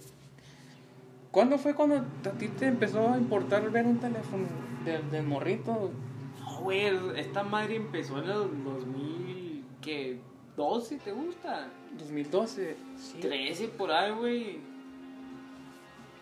¿Cuándo 1.31 1.57
fue 1.59 1.75
cuando 1.75 1.95
a 1.97 2.31
ti 2.39 2.47
te 2.47 2.65
empezó 2.65 3.07
a 3.09 3.17
importar 3.17 3.69
ver 3.69 3.85
un 3.85 3.99
teléfono 3.99 4.47
del 4.83 5.11
del 5.11 5.23
morrito? 5.27 5.91
No, 6.39 6.61
güey, 6.61 6.89
esta 7.17 7.43
madre 7.43 7.75
empezó 7.75 8.17
en 8.17 8.23
el 8.29 8.63
2000, 8.63 9.63
¿qué? 9.81 10.17
¿12 10.57 10.97
te 10.97 11.11
gusta? 11.11 11.67
2012. 11.99 12.75
Sí. 12.97 13.19
13 13.19 13.67
por 13.67 13.91
ahí, 13.91 14.11
güey. 14.11 14.68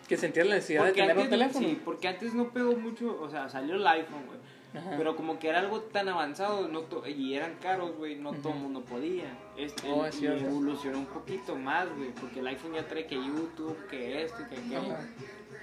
Que 0.08 0.16
sentías 0.16 0.46
la 0.46 0.54
necesidad 0.56 0.84
de 0.86 0.92
tener 0.92 1.18
un 1.18 1.28
teléfono. 1.28 1.66
sí, 1.68 1.80
porque 1.84 2.08
antes 2.08 2.34
no 2.34 2.48
pegó 2.50 2.74
mucho, 2.76 3.20
o 3.20 3.28
sea, 3.30 3.48
salió 3.48 3.74
el 3.76 3.86
iPhone, 3.86 4.26
güey. 4.26 4.38
Ajá. 4.74 4.94
Pero 4.98 5.16
como 5.16 5.38
que 5.38 5.48
era 5.48 5.60
algo 5.60 5.80
tan 5.80 6.08
avanzado 6.10 6.68
no 6.68 6.80
to- 6.82 7.06
y 7.06 7.34
eran 7.34 7.54
caros, 7.62 7.96
güey, 7.96 8.16
no 8.16 8.32
todo 8.34 8.52
el 8.52 8.58
mundo 8.58 8.82
podía. 8.82 9.24
Este, 9.56 9.88
Oh, 9.90 10.06
y 10.20 10.26
evolucionó 10.26 10.98
un 10.98 11.06
poquito 11.06 11.56
más, 11.56 11.88
güey, 11.96 12.10
porque 12.10 12.40
el 12.40 12.46
iPhone 12.48 12.74
ya 12.74 12.86
trae 12.86 13.06
que 13.06 13.14
YouTube, 13.16 13.76
que 13.90 14.22
esto, 14.24 14.38
que 14.48 14.56
aquello. 14.56 14.92
Ajá. 14.92 15.08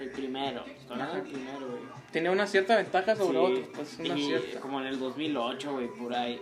El 0.00 0.10
primero, 0.10 0.64
del 0.64 1.22
primero, 1.22 1.66
güey. 1.68 1.82
Tenía 2.12 2.30
una 2.30 2.46
cierta 2.46 2.76
ventaja 2.76 3.14
sobre 3.16 3.38
Sí, 3.38 3.44
otros, 3.62 3.66
pues 3.74 3.98
una 4.00 4.18
y 4.18 4.26
cierta. 4.26 4.60
como 4.60 4.80
en 4.80 4.86
el 4.88 4.98
2008, 4.98 5.72
güey, 5.72 5.88
por 5.88 6.12
ahí. 6.14 6.40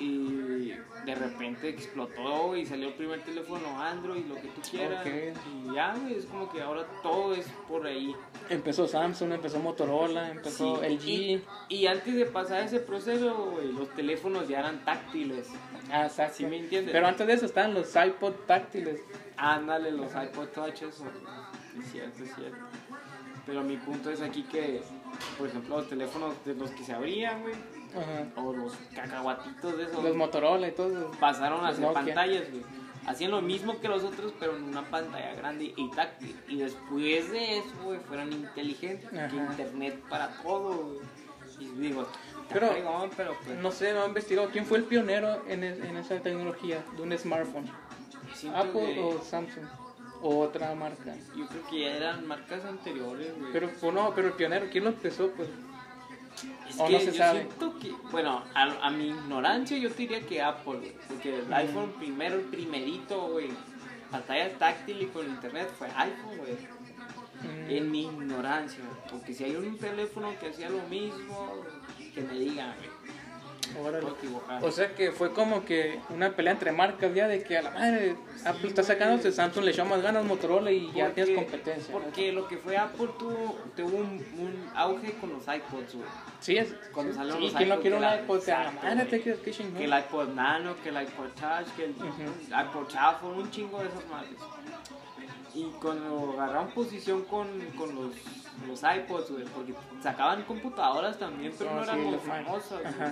Y 0.00 0.74
de 1.04 1.14
repente 1.14 1.68
explotó 1.68 2.56
y 2.56 2.66
salió 2.66 2.88
el 2.88 2.94
primer 2.94 3.22
teléfono 3.22 3.80
Android, 3.82 4.24
lo 4.26 4.36
que 4.36 4.48
tú 4.48 4.60
quieras. 4.70 5.06
Y 5.06 5.74
ya, 5.74 5.96
es 6.10 6.26
como 6.26 6.50
que 6.50 6.62
ahora 6.62 6.86
todo 7.02 7.34
es 7.34 7.46
por 7.68 7.86
ahí. 7.86 8.14
Empezó 8.48 8.86
Samsung, 8.86 9.32
empezó 9.32 9.58
Motorola, 9.58 10.30
empezó 10.30 10.76
Sí, 10.76 10.86
LG. 10.86 11.08
Y, 11.08 11.44
y 11.68 11.86
antes 11.86 12.14
de 12.14 12.26
pasar 12.26 12.62
ese 12.62 12.80
proceso, 12.80 13.50
güey, 13.52 13.72
los 13.72 13.88
teléfonos 13.94 14.46
ya 14.48 14.60
eran 14.60 14.84
táctiles. 14.84 15.48
Ah, 15.90 16.04
exacto. 16.06 16.36
¿Sí 16.38 16.46
me 16.46 16.58
entiendes? 16.58 16.92
Pero 16.92 17.06
antes 17.06 17.26
de 17.26 17.32
eso 17.32 17.46
estaban 17.46 17.74
los 17.74 17.94
iPod 17.94 18.34
táctiles. 18.46 19.00
Ándale, 19.36 19.90
los 19.92 20.12
iPod 20.12 20.48
Touch, 20.48 20.82
eso. 20.82 21.04
Es 21.78 21.92
cierto, 21.92 22.24
es 22.24 22.34
cierto. 22.34 22.58
Pero 23.46 23.62
mi 23.62 23.78
punto 23.78 24.10
es 24.10 24.20
aquí 24.20 24.42
que, 24.42 24.82
por 25.38 25.48
ejemplo, 25.48 25.78
los 25.78 25.88
teléfonos 25.88 26.34
de 26.44 26.54
los 26.54 26.70
que 26.72 26.84
se 26.84 26.92
abrían, 26.92 27.40
güey, 27.40 27.54
Ajá. 27.96 28.26
o 28.40 28.52
los 28.52 28.72
cacahuatitos 28.94 29.76
de 29.78 29.84
esos, 29.84 30.02
Los 30.04 30.16
Motorola 30.16 30.68
y 30.68 30.72
todo 30.72 31.10
pasaron 31.20 31.64
a 31.64 31.72
Nokia. 31.72 31.92
pantallas, 31.92 32.50
güey. 32.50 32.62
Hacían 33.06 33.30
lo 33.30 33.40
mismo 33.40 33.80
que 33.80 33.88
los 33.88 34.04
otros, 34.04 34.34
pero 34.38 34.56
en 34.56 34.64
una 34.64 34.82
pantalla 34.82 35.34
grande 35.34 35.72
y 35.74 35.90
táctil. 35.92 36.36
Y 36.48 36.58
después 36.58 37.30
de 37.30 37.58
eso, 37.58 37.70
güey, 37.84 37.98
fueron 38.00 38.32
inteligentes. 38.32 39.08
que 39.10 39.36
internet 39.36 39.98
para 40.10 40.28
todo, 40.42 40.76
güey. 40.76 40.98
Y 41.60 41.64
digo, 41.80 42.06
Pero- 42.52 42.68
pues, 43.44 43.58
No 43.58 43.70
sé, 43.72 43.92
no 43.94 44.04
he 44.04 44.08
investigado 44.08 44.48
quién 44.50 44.64
fue 44.66 44.78
el 44.78 44.84
pionero 44.84 45.42
en, 45.48 45.64
en 45.64 45.96
esa 45.96 46.20
tecnología 46.20 46.84
de 46.96 47.02
un 47.02 47.16
smartphone. 47.18 47.70
Apple 48.54 48.94
que- 48.94 49.00
o 49.00 49.20
Samsung. 49.22 49.64
O 50.20 50.40
otra 50.40 50.74
marca. 50.74 51.14
Yo 51.36 51.46
creo 51.46 51.66
que 51.70 51.80
ya 51.80 51.96
eran 51.96 52.26
marcas 52.26 52.64
anteriores, 52.64 53.38
güey. 53.38 53.52
Pero 53.52 53.70
pues, 53.80 53.92
no, 53.94 54.12
pero 54.14 54.28
el 54.28 54.34
pionero, 54.34 54.66
¿quién 54.70 54.84
lo 54.84 54.90
empezó? 54.90 55.30
Pues 55.30 55.48
es 56.68 56.78
o 56.78 56.86
que 56.86 56.92
no 56.92 56.98
se 57.00 57.06
yo 57.06 57.12
sabe. 57.14 57.38
siento 57.40 57.78
que, 57.78 57.92
bueno, 58.10 58.42
a, 58.54 58.86
a 58.86 58.90
mi 58.90 59.08
ignorancia 59.08 59.76
yo 59.78 59.90
te 59.90 59.96
diría 60.02 60.20
que 60.20 60.40
Apple, 60.42 60.78
güey. 60.78 60.92
Porque 61.08 61.38
el 61.38 61.52
iPhone 61.52 61.92
primero, 61.98 62.36
el 62.36 62.42
primerito, 62.42 63.28
güey. 63.28 63.48
Pantalla 64.10 64.56
táctil 64.58 65.02
y 65.02 65.06
con 65.06 65.26
internet 65.26 65.70
fue 65.78 65.88
iPhone, 65.88 66.38
güey. 66.38 66.54
mm, 67.42 67.70
En 67.70 67.90
mi 67.90 68.02
ignorancia. 68.04 68.80
Porque 69.10 69.34
si 69.34 69.44
hay 69.44 69.56
un 69.56 69.76
teléfono 69.78 70.32
que 70.40 70.48
hacía 70.48 70.70
lo 70.70 70.82
mismo, 70.88 71.62
que 72.14 72.20
me 72.22 72.34
digan, 72.38 72.74
güey. 72.78 72.90
O 74.62 74.70
sea 74.70 74.94
que 74.94 75.12
fue 75.12 75.32
como 75.32 75.64
que 75.64 75.98
una 76.10 76.30
pelea 76.34 76.52
entre 76.52 76.72
marcas 76.72 77.14
ya 77.14 77.28
de 77.28 77.42
que 77.42 77.58
a 77.58 77.62
la 77.62 77.70
madre 77.70 78.16
Apple 78.44 78.68
está 78.68 78.82
sacándose, 78.82 79.32
Samsung 79.32 79.64
le 79.64 79.70
echó 79.72 79.84
más 79.84 80.02
ganas 80.02 80.24
Motorola 80.24 80.70
y 80.70 80.90
ya 80.92 81.06
Porque- 81.06 81.24
tienes 81.24 81.44
competencia. 81.44 81.94
¿no? 81.94 82.00
Porque 82.00 82.32
lo 82.32 82.48
que 82.48 82.56
fue 82.58 82.76
Apple 82.76 83.08
tuvo, 83.18 83.58
tuvo 83.76 83.96
un, 83.98 84.06
un 84.38 84.70
auge 84.74 85.12
con 85.20 85.30
los 85.30 85.42
iPods, 85.42 85.94
güey. 85.94 86.08
Sí, 86.40 86.56
es, 86.56 86.74
Cuando 86.92 87.12
sí, 87.12 87.18
salieron 87.18 87.40
sí, 87.40 87.46
los 87.46 87.54
¿quién 87.56 87.68
no 87.68 87.74
iPod, 87.76 87.82
quiere 87.82 87.96
un 87.96 88.02
que 88.02 88.08
la- 88.08 88.16
iPod? 88.20 88.34
La 88.36 88.40
Exacto, 88.42 88.72
madre, 88.82 88.94
güey. 88.96 89.08
te 89.08 89.20
quedas 89.22 89.38
que 89.40 89.50
chingón. 89.50 89.74
Que 89.74 89.84
el 89.84 89.98
iPod 89.98 90.28
Nano, 90.28 90.74
que 90.82 90.88
el 90.88 91.02
iPod 91.02 91.28
Touch, 91.40 91.66
que 91.76 91.84
el 91.84 91.90
Ujú. 91.90 92.22
iPod 92.48 92.88
Shuffle, 92.88 93.28
un 93.42 93.50
chingo 93.50 93.78
de 93.80 93.88
esas 93.88 94.06
madres. 94.08 94.30
Y 95.54 95.64
cuando 95.80 96.32
agarraron 96.34 96.70
posición 96.70 97.22
con, 97.24 97.48
con 97.76 97.94
los, 97.94 98.14
los 98.66 98.82
iPods, 98.82 99.30
güey, 99.30 99.44
porque 99.44 99.74
sacaban 100.02 100.42
computadoras 100.44 101.18
también, 101.18 101.52
pero 101.58 101.74
no 101.74 101.82
eran 101.82 101.96
sí, 101.96 102.02
muy 102.06 102.18
famosas, 102.18 102.80
güey. 102.82 103.10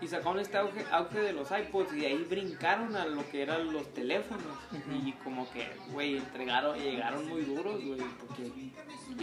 Y 0.00 0.08
sacaron 0.08 0.40
este 0.40 0.56
auge, 0.58 0.84
auge 0.90 1.20
de 1.20 1.32
los 1.32 1.48
iPods 1.52 1.92
y 1.92 2.00
de 2.00 2.06
ahí 2.08 2.26
brincaron 2.28 2.96
a 2.96 3.06
lo 3.06 3.24
que 3.30 3.40
eran 3.42 3.72
los 3.72 3.86
teléfonos. 3.94 4.42
Y 4.92 5.12
como 5.24 5.48
que, 5.52 5.68
güey, 5.92 6.16
entregaron, 6.16 6.76
llegaron 6.76 7.28
muy 7.28 7.42
duros, 7.42 7.80
güey, 7.84 8.00
porque 8.26 8.50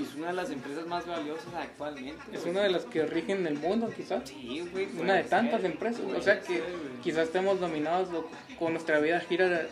es 0.02 0.16
una 0.16 0.28
de 0.28 0.34
las 0.34 0.50
empresas 0.52 0.88
más 0.88 1.06
valiosas 1.06 1.54
actualmente. 1.54 2.22
Es 2.32 2.46
una 2.46 2.62
de 2.62 2.70
las 2.70 2.86
que 2.86 3.06
rigen 3.06 3.46
el 3.46 3.58
mundo, 3.58 3.92
quizás. 3.94 4.30
Sí, 4.30 4.66
güey. 4.72 4.88
Una 4.98 5.16
de 5.16 5.24
tantas 5.26 5.60
ser, 5.62 5.72
empresas. 5.72 6.02
O 6.18 6.22
sea 6.22 6.40
que 6.40 6.60
ser, 6.60 6.64
quizás 7.04 7.28
estemos 7.28 7.60
dominados 7.60 8.10
lo- 8.12 8.30
con 8.58 8.72
nuestra 8.72 9.00
vida 9.02 9.20
gira 9.20 9.68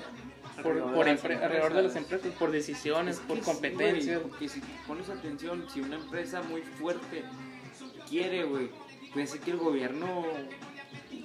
por, 0.64 0.72
Alrededor 0.74 0.94
por 0.96 1.06
de 1.06 1.12
las 1.14 1.24
empre- 1.24 1.44
alrededor 1.44 1.74
de 1.74 1.84
las 1.84 1.96
empresas. 1.96 2.32
por 2.34 2.52
decisiones, 2.52 3.18
por 3.20 3.38
güey, 3.40 3.44
porque 4.24 4.50
si 4.50 4.62
pones 4.88 5.10
atención, 5.10 5.66
si 5.72 5.82
una 5.82 5.96
empresa 5.98 6.42
muy 6.42 6.62
fuerte 6.62 7.24
quiere, 8.10 8.44
güey, 8.46 8.70
puede 9.14 9.28
ser 9.28 9.40
que 9.42 9.52
el 9.52 9.58
gobierno... 9.58 10.26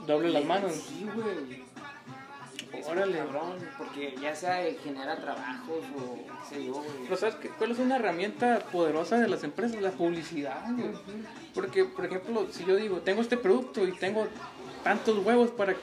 Doble 0.07 0.31
las 0.31 0.45
manos. 0.45 0.73
Sí, 0.73 1.07
güey. 1.15 1.63
Es 2.73 2.87
Órale. 2.89 3.19
cabrón, 3.19 3.57
porque 3.77 4.15
ya 4.21 4.35
sea 4.35 4.57
genera 4.83 5.17
trabajos 5.21 5.85
o 5.97 6.17
qué 6.49 6.55
sé 6.57 6.65
yo, 6.65 6.73
güey. 6.73 6.89
Pero 7.05 7.17
¿sabes 7.19 7.35
qué? 7.37 7.49
cuál 7.51 7.71
es 7.73 7.79
una 7.79 7.97
herramienta 7.97 8.61
poderosa 8.73 9.19
de 9.19 9.29
las 9.29 9.45
empresas? 9.45 9.81
La 9.83 9.91
publicidad. 9.91 10.65
güey. 10.73 10.91
Porque, 11.55 11.85
por 11.85 12.07
ejemplo, 12.07 12.47
si 12.51 12.65
yo 12.65 12.75
digo, 12.77 13.01
tengo 13.01 13.21
este 13.21 13.37
producto 13.37 13.87
y 13.87 13.93
tengo 13.93 14.27
tantos 14.83 15.19
huevos 15.25 15.51
para, 15.51 15.75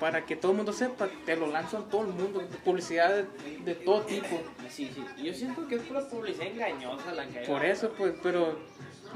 para 0.00 0.24
que 0.26 0.36
todo 0.36 0.52
el 0.52 0.56
mundo 0.58 0.72
sepa, 0.72 1.08
te 1.24 1.36
lo 1.36 1.46
lanzo 1.46 1.78
a 1.78 1.84
todo 1.84 2.02
el 2.02 2.08
mundo. 2.08 2.42
Publicidad 2.64 3.14
de, 3.14 3.58
de 3.64 3.74
todo 3.74 4.02
tipo. 4.02 4.40
Sí, 4.68 4.90
sí. 4.94 5.04
Yo 5.22 5.32
siento 5.34 5.66
que 5.68 5.76
es 5.76 5.82
pura 5.82 6.06
publicidad 6.08 6.46
engañosa 6.48 7.12
la 7.12 7.26
que 7.26 7.38
hay. 7.40 7.46
Por 7.46 7.64
eso, 7.64 7.92
pues, 7.96 8.14
pero 8.22 8.58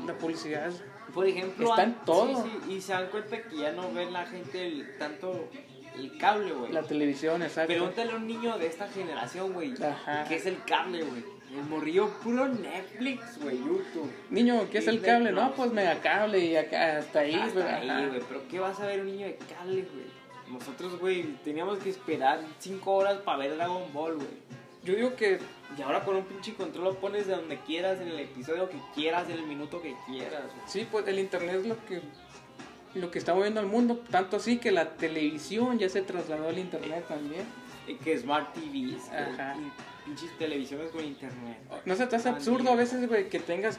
la 0.07 0.15
publicidad. 0.15 0.71
Por 1.15 1.27
ejemplo, 1.27 1.71
Está 1.71 1.83
en 1.83 1.95
todo. 2.05 2.43
Sí, 2.45 2.51
sí, 2.67 2.73
y 2.75 2.81
se 2.81 2.93
dan 2.93 3.09
cuenta 3.09 3.43
que 3.43 3.57
ya 3.57 3.73
no 3.73 3.93
ven 3.93 4.13
la 4.13 4.25
gente 4.27 4.67
el- 4.67 4.97
tanto 4.99 5.49
el 5.97 6.17
cable, 6.19 6.53
güey. 6.53 6.73
La 6.73 6.83
televisión, 6.83 7.43
exacto. 7.43 7.73
Pregúntale 7.73 8.13
a 8.13 8.17
un 8.17 8.27
niño 8.27 8.57
de 8.59 8.67
esta 8.69 8.87
generación, 8.89 9.53
güey, 9.53 9.75
Ajá. 9.83 10.25
¿qué 10.29 10.37
es 10.37 10.47
el 10.47 10.63
cable, 10.65 11.03
güey? 11.03 11.25
El 11.53 11.65
morrillo 11.65 12.09
puro 12.23 12.47
Netflix, 12.47 13.41
güey, 13.43 13.59
YouTube. 13.59 14.09
Niño, 14.31 14.69
¿qué 14.71 14.79
es 14.79 14.87
el 14.87 15.01
cable? 15.03 15.33
No, 15.33 15.53
pues 15.53 15.73
megacable 15.73 16.39
y 16.39 16.55
acá, 16.57 16.99
hasta 16.99 17.19
ahí, 17.21 17.35
Hasta 17.35 17.61
güey, 17.61 17.75
ahí, 17.75 17.89
ajá. 17.91 18.07
güey, 18.07 18.21
pero 18.29 18.43
¿qué 18.49 18.61
vas 18.61 18.79
a 18.79 18.87
ver 18.87 19.01
un 19.01 19.07
niño 19.07 19.27
de 19.27 19.37
cable, 19.37 19.83
güey? 19.93 20.10
Nosotros, 20.51 20.99
güey, 20.99 21.23
teníamos 21.45 21.79
que 21.79 21.91
esperar 21.91 22.41
cinco 22.59 22.93
horas 22.95 23.19
para 23.19 23.39
ver 23.39 23.57
Dragon 23.57 23.83
Ball, 23.93 24.17
güey. 24.17 24.29
Yo 24.83 24.95
digo 24.95 25.15
que 25.15 25.39
Y 25.79 25.83
ahora 25.83 26.05
con 26.05 26.17
un 26.17 26.25
pinche 26.25 26.55
control 26.55 26.85
lo 26.85 26.95
pones 26.95 27.27
de 27.27 27.37
donde 27.37 27.59
quieras, 27.61 28.01
en 28.01 28.09
el 28.09 28.19
episodio 28.19 28.69
que 28.69 28.79
quieras, 28.95 29.29
en 29.29 29.37
el 29.37 29.47
minuto 29.47 29.81
que 29.83 29.95
quieras, 30.07 30.43
güey. 30.43 30.67
sí, 30.67 30.87
pues 30.91 31.07
el 31.07 31.19
internet 31.19 31.57
es 31.57 31.67
lo 31.67 31.85
que 31.85 32.01
lo 32.95 33.11
que 33.13 33.21
está 33.21 33.35
moviendo 33.35 33.61
al 33.61 33.67
mundo, 33.67 34.03
tanto 34.11 34.37
así 34.39 34.59
que 34.59 34.73
la 34.73 34.97
televisión 34.97 35.79
ya 35.79 35.89
se 35.89 36.03
trasladó 36.03 36.49
al 36.49 36.59
internet 36.59 37.05
también. 37.07 37.45
Que 38.05 38.19
Smart 38.19 38.53
TVs, 38.53 39.09
Ajá. 39.11 39.55
y 39.57 39.71
pinches 40.05 40.37
televisiones 40.39 40.91
con 40.91 41.05
internet. 41.05 41.59
No 41.85 41.95
se 41.97 42.07
te 42.07 42.17
hace 42.17 42.29
absurdo 42.29 42.71
a 42.71 42.77
veces, 42.77 43.09
güey, 43.09 43.29
que 43.29 43.41
tengas... 43.41 43.79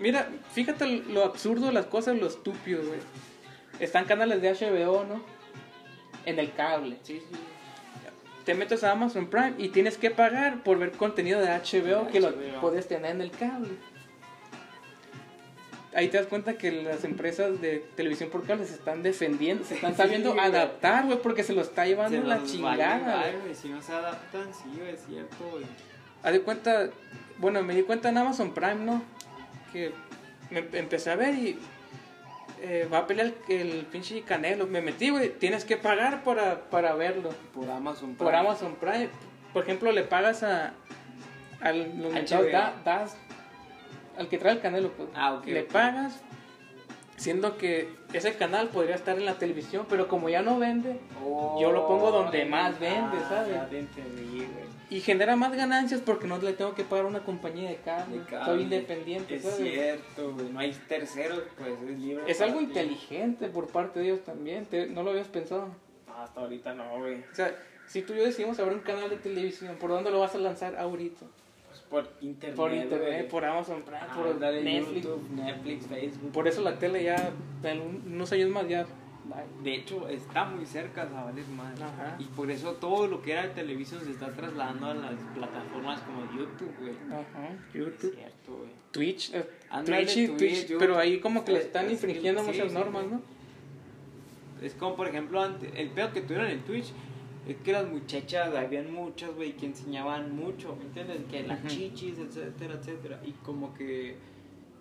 Mira, 0.00 0.28
fíjate 0.52 0.86
lo 1.08 1.24
absurdo 1.24 1.66
de 1.66 1.72
las 1.72 1.86
cosas, 1.86 2.16
lo 2.18 2.26
estúpido, 2.26 2.82
güey. 2.84 2.98
Están 3.78 4.04
canales 4.04 4.42
de 4.42 4.52
HBO, 4.52 5.04
¿no? 5.04 5.22
En 6.26 6.38
el 6.38 6.52
cable. 6.52 6.98
Sí, 7.02 7.20
sí. 7.20 7.36
Te 8.44 8.54
metes 8.54 8.84
a 8.84 8.92
Amazon 8.92 9.26
Prime 9.26 9.54
y 9.58 9.70
tienes 9.70 9.98
que 9.98 10.10
pagar 10.10 10.62
por 10.62 10.78
ver 10.78 10.92
contenido 10.92 11.40
de 11.40 11.48
HBO 11.48 12.06
que 12.08 12.20
lo 12.20 12.32
puedes 12.60 12.86
tener 12.86 13.10
en 13.12 13.20
el 13.20 13.30
cable. 13.32 13.70
Ahí 15.94 16.08
te 16.08 16.18
das 16.18 16.26
cuenta 16.26 16.58
que 16.58 16.70
las 16.70 17.04
empresas 17.04 17.58
de 17.60 17.78
televisión 17.96 18.28
por 18.28 18.44
cable 18.46 18.66
se 18.66 18.74
están 18.74 19.02
defendiendo, 19.02 19.64
se 19.64 19.76
están 19.76 19.96
sabiendo 19.96 20.34
Sí, 20.34 20.38
adaptar, 20.38 21.06
güey, 21.06 21.18
porque 21.22 21.42
se 21.42 21.54
lo 21.54 21.62
está 21.62 21.86
llevando 21.86 22.22
la 22.22 22.44
chingada, 22.44 23.16
vale, 23.16 23.54
Si 23.54 23.68
no 23.70 23.80
se 23.80 23.92
adaptan, 23.92 24.52
sí, 24.52 24.78
es 24.92 25.00
cierto, 25.08 25.36
güey. 25.50 25.64
Haz 26.22 26.32
de 26.32 26.42
cuenta, 26.42 26.90
bueno, 27.38 27.62
me 27.62 27.74
di 27.74 27.82
cuenta 27.82 28.10
en 28.10 28.18
Amazon 28.18 28.52
Prime, 28.52 28.84
¿no? 28.84 29.02
Que 29.72 29.92
me 30.50 30.58
em- 30.58 30.68
empecé 30.74 31.10
a 31.10 31.16
ver 31.16 31.34
y 31.34 31.58
eh, 32.60 32.88
va 32.92 32.98
a 32.98 33.06
pelear 33.06 33.32
el, 33.48 33.60
el 33.60 33.86
pinche 33.86 34.22
Canelo. 34.22 34.66
Me 34.66 34.80
metí, 34.80 35.10
güey, 35.10 35.30
tienes 35.30 35.64
que 35.64 35.76
pagar 35.76 36.22
para, 36.24 36.60
para 36.70 36.94
verlo. 36.94 37.30
Por 37.54 37.70
Amazon 37.70 38.14
Por 38.14 38.28
Prime. 38.28 38.40
Amazon 38.40 38.76
Prime. 38.76 39.08
Por 39.52 39.62
ejemplo, 39.64 39.92
le 39.92 40.02
pagas 40.02 40.42
a 40.42 40.74
al 41.60 41.98
los 42.00 42.12
HBO. 42.12 42.42
mercados 42.42 42.52
da- 42.52 42.74
das- 42.84 43.16
al 44.18 44.28
que 44.28 44.38
trae 44.38 44.52
el 44.54 44.60
Canelo, 44.60 44.92
pues. 44.92 45.08
Ah, 45.14 45.34
ok, 45.34 45.46
le 45.46 45.62
pagas 45.62 46.22
siendo 47.16 47.56
que 47.56 47.88
ese 48.12 48.34
canal 48.34 48.68
podría 48.68 48.94
estar 48.94 49.16
en 49.18 49.24
la 49.24 49.34
televisión, 49.38 49.86
pero 49.88 50.06
como 50.08 50.28
ya 50.28 50.42
no 50.42 50.58
vende 50.58 51.00
Oh, 51.24 51.58
Yo 51.60 51.72
lo 51.72 51.86
pongo 51.86 52.10
donde 52.10 52.44
más 52.44 52.78
vende, 52.78 53.16
ah, 53.24 53.26
¿sabes? 53.28 53.54
Ya 53.54 53.66
te 53.68 53.78
entendí, 53.78 54.38
güey. 54.38 54.66
Y 54.90 55.00
genera 55.00 55.34
más 55.36 55.54
ganancias 55.56 56.00
porque 56.00 56.26
no 56.28 56.38
le 56.38 56.52
tengo 56.52 56.74
que 56.74 56.84
pagar 56.84 57.06
a 57.06 57.08
una 57.08 57.24
compañía 57.24 57.68
de 57.70 57.76
cable. 57.76 58.18
De. 58.18 58.44
Soy 58.44 58.62
independiente, 58.62 59.34
Es 59.36 59.42
¿sabes? 59.42 59.56
cierto, 59.58 60.32
güey. 60.34 60.48
No 60.50 60.60
hay 60.60 60.72
terceros, 60.88 61.42
pues 61.58 61.72
es 61.90 61.98
libre. 61.98 62.24
Es 62.28 62.40
algo 62.40 62.58
ti. 62.58 62.64
inteligente 62.66 63.48
por 63.48 63.66
parte 63.68 64.00
de 64.00 64.06
ellos 64.06 64.20
también. 64.24 64.66
te- 64.66 64.86
no 64.86 65.02
lo 65.02 65.10
habías 65.10 65.28
pensado. 65.28 65.68
No, 66.06 66.14
hasta 66.22 66.40
ahorita 66.40 66.74
no, 66.74 66.98
güey. 66.98 67.16
O 67.30 67.34
sea, 67.34 67.54
si 67.88 68.02
tú 68.02 68.14
y 68.14 68.18
yo 68.18 68.24
decidimos 68.24 68.58
abrir 68.60 68.76
un 68.78 68.82
canal 68.84 69.10
de 69.10 69.16
televisión, 69.16 69.76
¿por 69.76 69.90
dónde 69.90 70.10
lo 70.10 70.20
vas 70.20 70.34
a 70.34 70.38
lanzar 70.38 70.76
ahorita? 70.76 71.26
Pues 71.68 71.80
por 72.06 72.12
internet. 72.20 72.56
Por 72.56 72.72
internet, 72.72 73.08
güey. 73.08 73.28
por 73.28 73.44
Amazon 73.44 73.82
Prime, 73.82 73.98
Ah, 74.00 74.14
por 74.16 74.40
Netflix. 74.40 75.04
YouTube, 75.04 75.30
Netflix, 75.34 75.86
Facebook. 75.86 76.32
Por 76.32 76.48
eso 76.48 76.62
la 76.62 76.78
tele 76.78 77.02
ya, 77.02 77.30
en 77.64 77.80
un- 77.80 78.02
unos 78.14 78.30
años 78.32 78.50
más 78.50 78.68
ya. 78.68 78.86
De 79.62 79.74
hecho, 79.74 80.08
está 80.08 80.44
muy 80.44 80.64
cerca 80.66 81.04
más. 81.06 81.80
Ajá. 81.80 82.16
Y 82.18 82.24
por 82.24 82.50
eso 82.50 82.72
todo 82.74 83.06
lo 83.06 83.22
que 83.22 83.32
era 83.32 83.42
de 83.42 83.48
televisión 83.54 84.00
se 84.04 84.10
está 84.12 84.32
trasladando 84.32 84.86
a 84.86 84.94
las 84.94 85.14
plataformas 85.34 86.00
como 86.02 86.22
YouTube, 86.32 86.72
güey. 86.80 86.92
Ajá, 87.10 87.48
Es 87.68 87.74
YouTube. 87.74 88.14
cierto, 88.14 88.56
güey. 88.58 88.70
Twitch, 88.92 89.34
eh, 89.34 89.44
Twitch 89.84 90.16
y 90.16 90.28
Twitch, 90.28 90.74
pero 90.78 90.96
ahí 90.98 91.18
como 91.20 91.44
que 91.44 91.52
le 91.52 91.58
Es- 91.58 91.66
están 91.66 91.86
es- 91.86 91.92
infringiendo 91.92 92.40
sí, 92.42 92.46
muchas 92.48 92.68
sí, 92.68 92.74
normas, 92.74 93.04
sí. 93.04 93.10
¿no? 93.12 93.22
Es 94.62 94.74
como, 94.74 94.96
por 94.96 95.08
ejemplo, 95.08 95.42
antes, 95.42 95.70
el 95.76 95.90
pedo 95.90 96.12
que 96.12 96.22
tuvieron 96.22 96.46
en 96.48 96.60
Twitch 96.60 96.92
es 97.46 97.56
que 97.58 97.72
las 97.72 97.86
muchachas, 97.88 98.54
habían 98.54 98.92
muchas, 98.92 99.30
güey, 99.34 99.52
que 99.56 99.66
enseñaban 99.66 100.34
mucho, 100.34 100.74
¿me 100.76 100.84
entiendes? 100.86 101.18
Que 101.30 101.42
las 101.42 101.62
chichis, 101.66 102.18
etcétera, 102.18 102.74
etcétera. 102.74 103.20
Y 103.24 103.32
como 103.32 103.74
que 103.74 104.16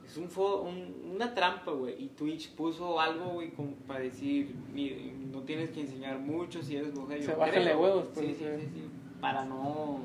es 0.06 0.18
un, 0.18 0.30
fo- 0.30 0.62
un- 0.62 1.14
una 1.16 1.34
trampa, 1.34 1.72
güey. 1.72 1.96
Y 2.04 2.08
Twitch 2.10 2.52
puso 2.56 3.00
algo, 3.00 3.34
güey, 3.34 3.50
como 3.52 3.72
para 3.88 4.02
decir, 4.02 4.54
"Mire, 4.74 5.14
no 5.32 5.42
tienes 5.42 5.70
que 5.72 5.82
enseñar 5.82 6.20
mucho 6.20 6.62
si 6.62 6.76
eres 6.78 6.94
mujer. 6.96 7.24
Se 7.24 7.34
bájale 7.34 7.76
huevos, 7.76 8.06
pues, 8.14 8.28
Sí, 8.28 8.34
sí, 8.38 8.44
sí. 8.46 8.62
sí, 8.62 8.68
sí. 8.74 8.82
Para 9.20 9.46
no... 9.46 10.02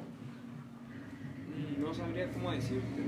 mm, 1.49 1.83
No 1.83 1.93
sabría 1.95 2.33
cómo 2.33 2.51
decirte. 2.53 3.03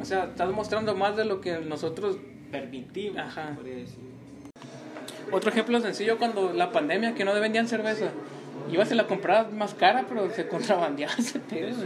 O 0.00 0.04
sea, 0.04 0.24
estás 0.24 0.50
mostrando 0.52 0.94
más 0.96 1.16
de 1.16 1.24
lo 1.24 1.40
que 1.40 1.58
nosotros... 1.58 2.16
Permitimos, 2.50 3.18
Ajá. 3.18 3.56
decir. 3.64 3.98
Otro 5.32 5.50
ejemplo 5.50 5.80
sencillo, 5.80 6.18
cuando 6.18 6.52
la 6.52 6.70
pandemia, 6.72 7.14
que 7.14 7.24
no 7.24 7.32
vendían 7.34 7.66
cerveza. 7.66 8.10
Ibas 8.70 8.92
y 8.92 8.94
la 8.94 9.06
comprabas 9.06 9.50
más 9.52 9.74
cara, 9.74 10.04
pero 10.08 10.28
se 10.30 10.46
contrabandeaba 10.48 11.14
ese 11.18 11.38
pedo, 11.40 11.76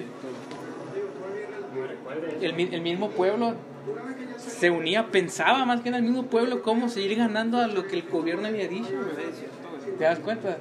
el, 2.41 2.53
mi- 2.55 2.68
el 2.72 2.80
mismo 2.80 3.11
pueblo 3.11 3.55
se 4.39 4.70
unía, 4.70 5.07
pensaba 5.09 5.64
más 5.64 5.80
que 5.80 5.89
en 5.89 5.95
el 5.97 6.03
mismo 6.03 6.24
pueblo 6.26 6.62
cómo 6.62 6.89
seguir 6.89 7.16
ganando 7.18 7.59
a 7.59 7.66
lo 7.66 7.87
que 7.87 7.97
el 7.97 8.03
gobierno 8.09 8.49
había 8.49 8.68
dicho. 8.68 8.89
¿Te 9.99 10.05
das 10.05 10.18
cuenta? 10.18 10.59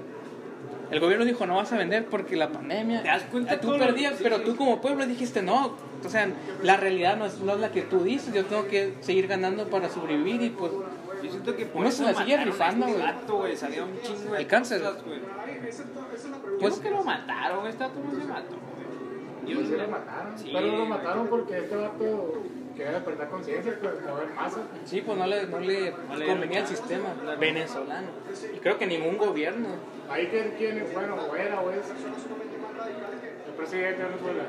El 0.91 0.99
gobierno 0.99 1.26
dijo 1.26 1.45
no 1.47 1.55
vas 1.55 1.73
a 1.73 1.78
vender 1.78 2.05
porque 2.05 2.36
la 2.36 2.49
pandemia. 2.49 3.01
¿Te 3.01 3.07
das 3.07 3.23
cuenta 3.23 3.53
Ah, 3.53 3.59
Tú 3.59 3.76
perdías, 3.78 4.13
sí, 4.17 4.19
pero 4.23 4.38
sí. 4.38 4.43
tú 4.45 4.55
como 4.55 4.82
pueblo 4.82 5.05
dijiste 5.07 5.41
no. 5.41 5.76
O 6.05 6.09
sea, 6.09 6.30
la 6.61 6.78
realidad 6.78 7.17
no 7.17 7.26
es, 7.26 7.39
no 7.39 7.53
es 7.53 7.59
la 7.59 7.71
que 7.71 7.82
tú 7.82 8.03
dices. 8.03 8.32
Yo 8.34 8.45
tengo 8.45 8.67
que 8.67 8.93
seguir 9.01 9.28
ganando 9.28 9.67
para 9.67 9.89
sobrevivir 9.89 10.41
y 10.43 10.49
pues. 10.51 10.71
Yo 11.23 11.32
siento 11.32 11.55
que 11.55 11.65
por 11.65 11.80
Uno 11.82 11.89
eso 11.89 12.05
se 12.05 12.11
la 12.13 12.19
sigue 12.19 12.36
a 12.36 12.43
rifando, 12.43 12.86
este 12.88 13.32
güey. 13.32 13.57
Salieron 13.57 13.89
un 13.89 14.01
chingo 14.01 14.34
de 14.34 14.41
El 14.41 14.47
cáncer. 14.47 14.82
cosas. 14.82 14.97
Yo 15.03 16.59
Pues- 16.59 16.73
creo 16.80 16.82
que 16.84 16.89
lo 16.97 17.03
mataron, 17.03 17.67
este 17.67 17.84
vato 17.84 17.99
no 18.03 18.11
se 18.19 18.28
mató, 18.28 18.55
güey. 19.43 19.55
Yo 19.55 19.65
sé. 19.67 19.78
lo 19.78 19.88
mataron. 19.88 20.38
Sí, 20.38 20.49
pero 20.53 20.78
lo 20.78 20.86
mataron 20.86 21.28
porque 21.28 21.57
este 21.57 21.76
vato 21.76 22.43
quería 22.76 22.91
despertar 22.93 23.30
conciencia, 23.30 23.78
pues 23.82 23.93
mover 24.01 24.30
masa. 24.36 24.61
Sí, 24.86 25.01
pues 25.01 25.17
no 25.17 25.26
le, 25.28 25.45
no 25.47 25.59
le 25.59 25.91
convenía 25.93 26.39
el 26.39 26.49
dieron 26.49 26.67
sistema 26.67 27.13
venezolano. 27.39 28.07
Y 28.53 28.59
creo 28.59 28.78
que 28.78 28.86
ningún 28.88 29.17
gobierno. 29.17 29.69
Ahí 30.09 30.28
que 30.28 30.53
quién, 30.57 30.86
bueno, 30.93 31.15
o 31.15 31.36
era 31.36 31.61
o 31.61 31.71
es 31.71 31.86
el 33.47 33.53
presidente 33.53 34.01
de 34.03 34.09
Venezuela. 34.09 34.43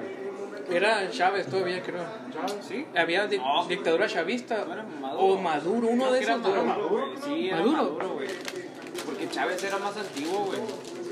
Era 0.68 1.10
Chávez 1.10 1.46
todavía, 1.46 1.80
creo. 1.82 2.04
Chávez. 2.32 2.56
¿Sí? 2.66 2.86
Había 2.96 3.26
di- 3.26 3.38
No. 3.38 3.66
dictadura 3.68 4.06
chavista 4.08 4.64
Maduro. 5.00 5.24
o 5.34 5.38
Maduro, 5.38 5.88
uno 5.88 6.02
Creo 6.04 6.12
de 6.14 6.18
que 6.18 6.24
era 6.24 6.34
esos. 6.34 6.64
Maduro, 6.66 6.88
güey. 7.06 7.16
Sí, 7.22 7.46
era 7.48 7.56
Maduro. 7.58 7.76
Maduro, 7.82 8.08
güey. 8.14 8.28
Porque 9.06 9.28
Chávez 9.30 9.62
era 9.62 9.78
más 9.78 9.96
antiguo, 9.96 10.46
güey. 10.46 10.58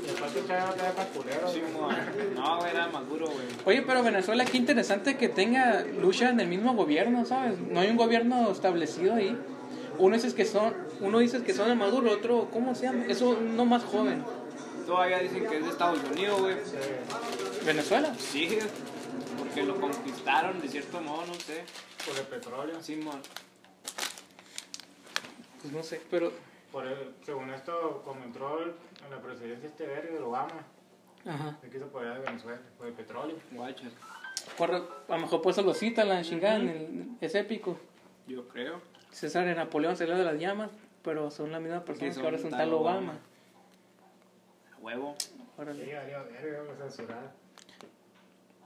No. 0.07 1.51
Sí, 1.51 1.61
no, 2.35 2.57
güey, 2.59 2.71
era 2.71 2.87
Maduro, 2.87 3.25
güey. 3.27 3.45
Oye, 3.65 3.81
pero 3.81 4.03
Venezuela, 4.03 4.45
qué 4.45 4.57
interesante 4.57 5.17
que 5.17 5.29
tenga 5.29 5.83
lucha 5.99 6.29
en 6.29 6.39
el 6.39 6.47
mismo 6.47 6.73
gobierno, 6.75 7.25
¿sabes? 7.25 7.59
No 7.59 7.79
hay 7.79 7.89
un 7.89 7.97
gobierno 7.97 8.51
establecido 8.51 9.15
ahí. 9.15 9.37
Uno 9.97 10.15
dice 10.15 10.33
que 10.35 10.45
son, 10.45 10.73
uno 10.99 11.19
dice 11.19 11.43
que 11.43 11.53
son 11.53 11.69
de 11.69 11.75
Maduro, 11.75 12.11
otro, 12.11 12.49
¿cómo 12.51 12.75
se 12.75 12.83
llama? 12.87 13.05
Eso 13.07 13.29
uno 13.29 13.65
más 13.65 13.83
joven. 13.83 14.23
Todavía 14.85 15.19
dicen 15.19 15.47
que 15.47 15.57
es 15.57 15.63
de 15.63 15.69
Estados 15.71 15.99
Unidos, 16.11 16.41
güey. 16.41 16.55
Venezuela. 17.65 18.13
Sí, 18.19 18.57
porque 19.39 19.63
lo 19.63 19.79
conquistaron 19.79 20.61
de 20.61 20.67
cierto 20.67 21.01
modo, 21.01 21.25
no 21.25 21.33
sé. 21.35 21.63
Por 22.05 22.15
el 22.17 22.25
petróleo. 22.27 22.81
Simón. 22.83 23.19
Pues 25.61 25.73
no 25.73 25.81
sé, 25.81 26.01
pero 26.11 26.31
Por 26.71 26.85
el, 26.85 27.13
según 27.25 27.49
esto, 27.51 28.01
como 28.05 28.23
entró 28.23 28.59
el- 28.59 28.73
en 29.05 29.11
la 29.11 29.21
presidencia 29.21 29.67
este 29.69 29.85
verga 29.87 30.13
de 30.13 30.19
Obama, 30.19 30.65
ajá. 31.25 31.57
se 31.61 31.69
quiso 31.69 31.85
apoderar 31.85 32.19
de 32.19 32.25
Venezuela 32.25 32.59
por 32.77 32.87
el 32.87 32.93
petróleo. 32.93 33.35
Guachas. 33.51 33.93
Por- 34.57 34.71
a 34.73 35.15
lo 35.15 35.17
mejor 35.17 35.41
por 35.41 35.51
eso 35.51 35.61
lo 35.61 35.73
cita 35.73 36.03
la 36.05 36.21
chingada, 36.21 36.55
en 36.57 36.69
el- 36.69 37.07
es 37.21 37.33
épico. 37.35 37.79
Yo 38.27 38.47
creo. 38.47 38.81
César 39.11 39.47
y 39.47 39.55
Napoleón 39.55 39.95
salió 39.95 40.15
de 40.17 40.23
las 40.23 40.39
llamas, 40.39 40.71
pero 41.03 41.31
son 41.31 41.51
la 41.51 41.59
misma 41.59 41.83
persona 41.83 42.11
que 42.13 42.19
ahora 42.19 42.37
es 42.37 42.43
un 42.43 42.51
tal 42.51 42.73
Obama. 42.73 43.13
A 44.73 44.77
huevo. 44.81 45.15
Órale. 45.57 45.85
Sí, 45.85 45.91
haría 45.91 46.19
verga, 46.23 46.63
lo 46.63 46.75
censurar. 46.75 47.31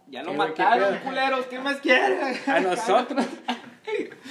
Ya 0.10 0.24
lo 0.24 0.32
¿qué 0.32 0.38
mataron, 0.38 0.98
culeros. 1.00 1.46
¿Qué 1.46 1.60
más 1.60 1.78
quieren? 1.78 2.20
A 2.48 2.60
nosotros. 2.60 3.26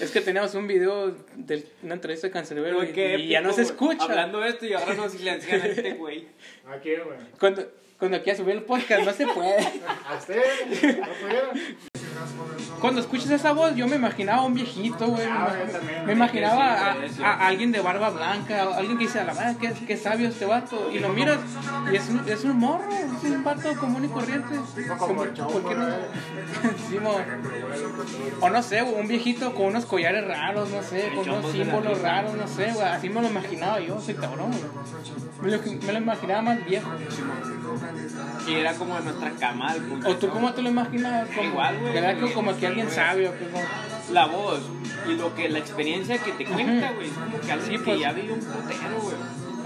Es 0.01 0.13
que 0.13 0.21
teníamos 0.21 0.55
un 0.55 0.69
video 0.69 1.11
de 1.35 1.67
una 1.83 1.95
entrevista 1.95 2.29
de 2.29 2.33
Cancerbero 2.33 2.85
y, 2.85 2.93
Qué 2.93 3.19
y 3.19 3.29
ya 3.29 3.41
no 3.41 3.53
se 3.53 3.63
escucha. 3.63 4.05
Hablando 4.05 4.39
de 4.39 4.51
esto 4.51 4.67
y 4.67 4.73
ahora 4.73 4.95
nos 4.95 5.11
silencian 5.11 5.61
a 5.61 5.67
este 5.67 5.95
güey. 5.95 6.29
No 6.65 6.79
quiero, 6.81 7.07
güey. 7.07 7.19
Cuando, 7.41 7.67
cuando 7.99 8.23
quiera 8.23 8.39
subir 8.39 8.55
el 8.55 8.63
podcast 8.63 9.05
no 9.05 9.13
se 9.13 9.27
puede. 9.27 9.59
¿A 10.07 10.17
usted? 10.17 10.43
¿No 11.01 11.13
pudieron? 11.15 11.61
Cuando 12.81 13.01
escuchas 13.01 13.31
esa 13.31 13.53
voz, 13.53 13.75
yo 13.75 13.89
me 13.89 13.97
imaginaba 13.97 14.43
a 14.43 14.45
un 14.45 14.55
viejito, 14.55 15.07
güey. 15.09 15.27
Me 16.07 16.13
imaginaba 16.13 16.95
a, 17.25 17.47
alguien 17.47 17.73
de 17.73 17.81
barba 17.81 18.11
blanca, 18.11 18.63
a 18.63 18.77
alguien 18.77 18.99
que 18.99 19.05
dice, 19.05 19.19
a 19.21 19.25
la 19.25 19.35
madre, 19.35 19.57
qué, 19.61 19.73
qué 19.87 19.97
sabio 19.97 20.29
este 20.29 20.47
vato. 20.47 20.91
Y 20.93 20.99
lo 21.01 21.09
miras 21.11 21.39
y 21.93 21.97
es 21.97 22.09
un, 22.09 22.23
es 22.29 22.45
un 22.45 22.59
morro, 22.59 22.89
es 22.91 23.25
un 23.31 23.43
vato 23.45 23.75
común 23.77 24.05
y 24.05 24.09
corriente. 24.09 24.55
como 24.99 25.25
cualquier- 25.25 25.79
¿no? 25.79 25.89
Sí. 26.89 26.99
O 28.41 28.49
no 28.51 28.63
sé, 28.63 28.83
un 28.83 29.09
viejito 29.09 29.55
con 29.55 29.67
unos 29.67 29.85
collares 29.85 30.27
raros, 30.27 30.71
no 30.71 30.83
sé, 30.83 31.11
con 31.15 31.29
unos 31.29 31.53
símbolos 31.53 32.01
raros, 32.01 32.35
no 32.35 32.47
sé, 32.47 32.73
güey. 32.73 32.87
Así 32.87 33.09
me 33.09 33.21
lo 33.23 33.29
imaginaba 33.29 33.81
yo, 33.81 34.01
soy 34.01 34.15
cabrón. 34.15 34.51
Me 35.43 35.51
lo, 35.51 35.59
me 35.59 35.93
lo 35.93 35.99
imaginaba 35.99 36.43
más 36.43 36.65
viejo. 36.65 36.89
Y 38.47 38.55
era 38.55 38.73
como 38.75 38.99
nuestra 39.01 39.31
cama. 39.33 39.75
¿O 40.07 40.17
tú 40.17 40.29
cómo 40.29 40.53
te 40.53 40.63
lo 40.63 40.71
imaginas? 40.71 41.29
Como, 41.29 41.49
Igual, 41.49 41.79
güey. 41.81 41.93
¿Verdad 41.93 42.19
que 42.19 42.33
como 42.33 42.57
que 42.57 42.67
alguien 42.67 42.91
sabe 42.91 43.29
o 43.29 43.39
que 43.39 43.47
como... 43.47 43.65
La 44.13 44.27
voz 44.27 44.61
y 45.07 45.15
lo 45.15 45.35
que 45.35 45.49
la 45.49 45.59
experiencia 45.59 46.19
que 46.19 46.33
te 46.33 46.45
cuenta, 46.47 46.93
güey. 46.93 47.09
Es 47.09 47.13
como 47.13 47.41
que 47.41 47.53
alguien 47.53 47.79
Sí, 47.79 47.85
que 47.85 47.91
pues. 47.91 48.01
ya 48.01 48.13
vivió 48.13 48.35
un 48.35 48.41
putero, 48.41 49.01
güey. 49.03 49.17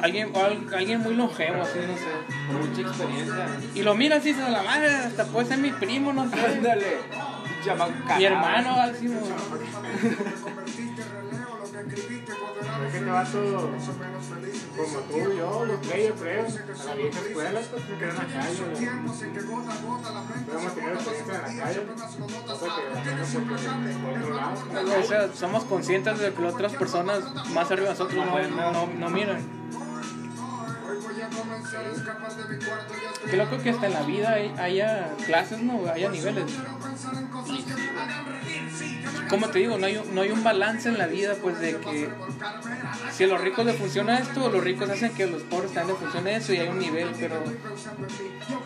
Alguien, 0.02 1.00
muy 1.00 1.14
longevo, 1.14 1.62
así, 1.62 1.78
no 1.78 1.96
sé. 1.96 2.48
Con 2.48 2.68
mucha 2.68 2.80
experiencia. 2.80 3.46
Y 3.74 3.82
lo 3.82 3.94
miras 3.94 4.26
y 4.26 4.30
a 4.32 4.48
la 4.48 4.62
madre, 4.64 4.88
hasta 4.88 5.24
puede 5.26 5.46
ser 5.46 5.58
mi 5.58 5.70
primo, 5.70 6.12
no 6.12 6.28
sé. 6.28 6.40
Ándale. 6.44 6.96
Mi 8.18 8.24
hermano, 8.24 8.74
así, 8.80 9.06
güey. 9.06 9.20
Es 13.12 13.28
que 13.28 13.38
te 13.38 13.50
va 13.52 13.54
todo 13.54 13.70
como 14.76 14.98
tú 15.00 15.16
y 15.18 15.36
yo, 15.36 15.64
los 15.64 15.80
yo 15.82 16.14
creo, 16.14 16.46
a 16.46 16.84
la 16.84 16.94
vieja 16.94 17.20
escuela, 17.20 17.60
pues 17.70 17.82
en 17.90 18.06
la 21.28 21.62
calle. 21.62 21.80
O 24.98 25.02
sea, 25.02 25.32
somos 25.34 25.64
conscientes 25.64 26.18
de 26.18 26.32
que 26.32 26.44
otras 26.44 26.72
personas 26.74 27.20
más 27.50 27.70
arriba 27.70 27.88
de 27.88 27.94
nosotros 27.94 28.26
no, 28.26 28.72
no, 28.72 28.86
no 28.86 29.10
miran. 29.10 29.62
Qué 33.30 33.36
loco 33.36 33.58
que 33.62 33.70
hasta 33.70 33.86
en 33.86 33.92
la 33.92 34.02
vida 34.02 34.32
hay- 34.32 34.54
haya 34.58 35.14
clases, 35.26 35.62
¿no? 35.62 35.86
Haya 35.92 36.08
niveles. 36.10 36.44
Como 39.28 39.48
te 39.48 39.60
digo, 39.60 39.78
no 39.78 39.86
hay, 39.86 40.02
no 40.12 40.20
hay 40.20 40.30
un 40.30 40.44
balance 40.44 40.88
en 40.90 40.98
la 40.98 41.06
vida, 41.06 41.34
pues 41.40 41.58
de 41.58 41.78
que 41.78 42.10
si 43.12 43.24
a 43.24 43.26
los 43.28 43.40
ricos 43.40 43.64
les 43.64 43.76
funciona 43.76 44.18
esto, 44.18 44.50
los 44.50 44.62
ricos 44.62 44.90
hacen 44.90 45.12
que 45.14 45.22
a 45.22 45.26
los 45.26 45.42
pobres 45.42 45.72
también 45.72 45.96
les 45.96 46.02
funcione 46.02 46.36
eso 46.36 46.52
y 46.52 46.58
hay 46.58 46.68
un 46.68 46.78
nivel, 46.78 47.08
pero 47.18 47.36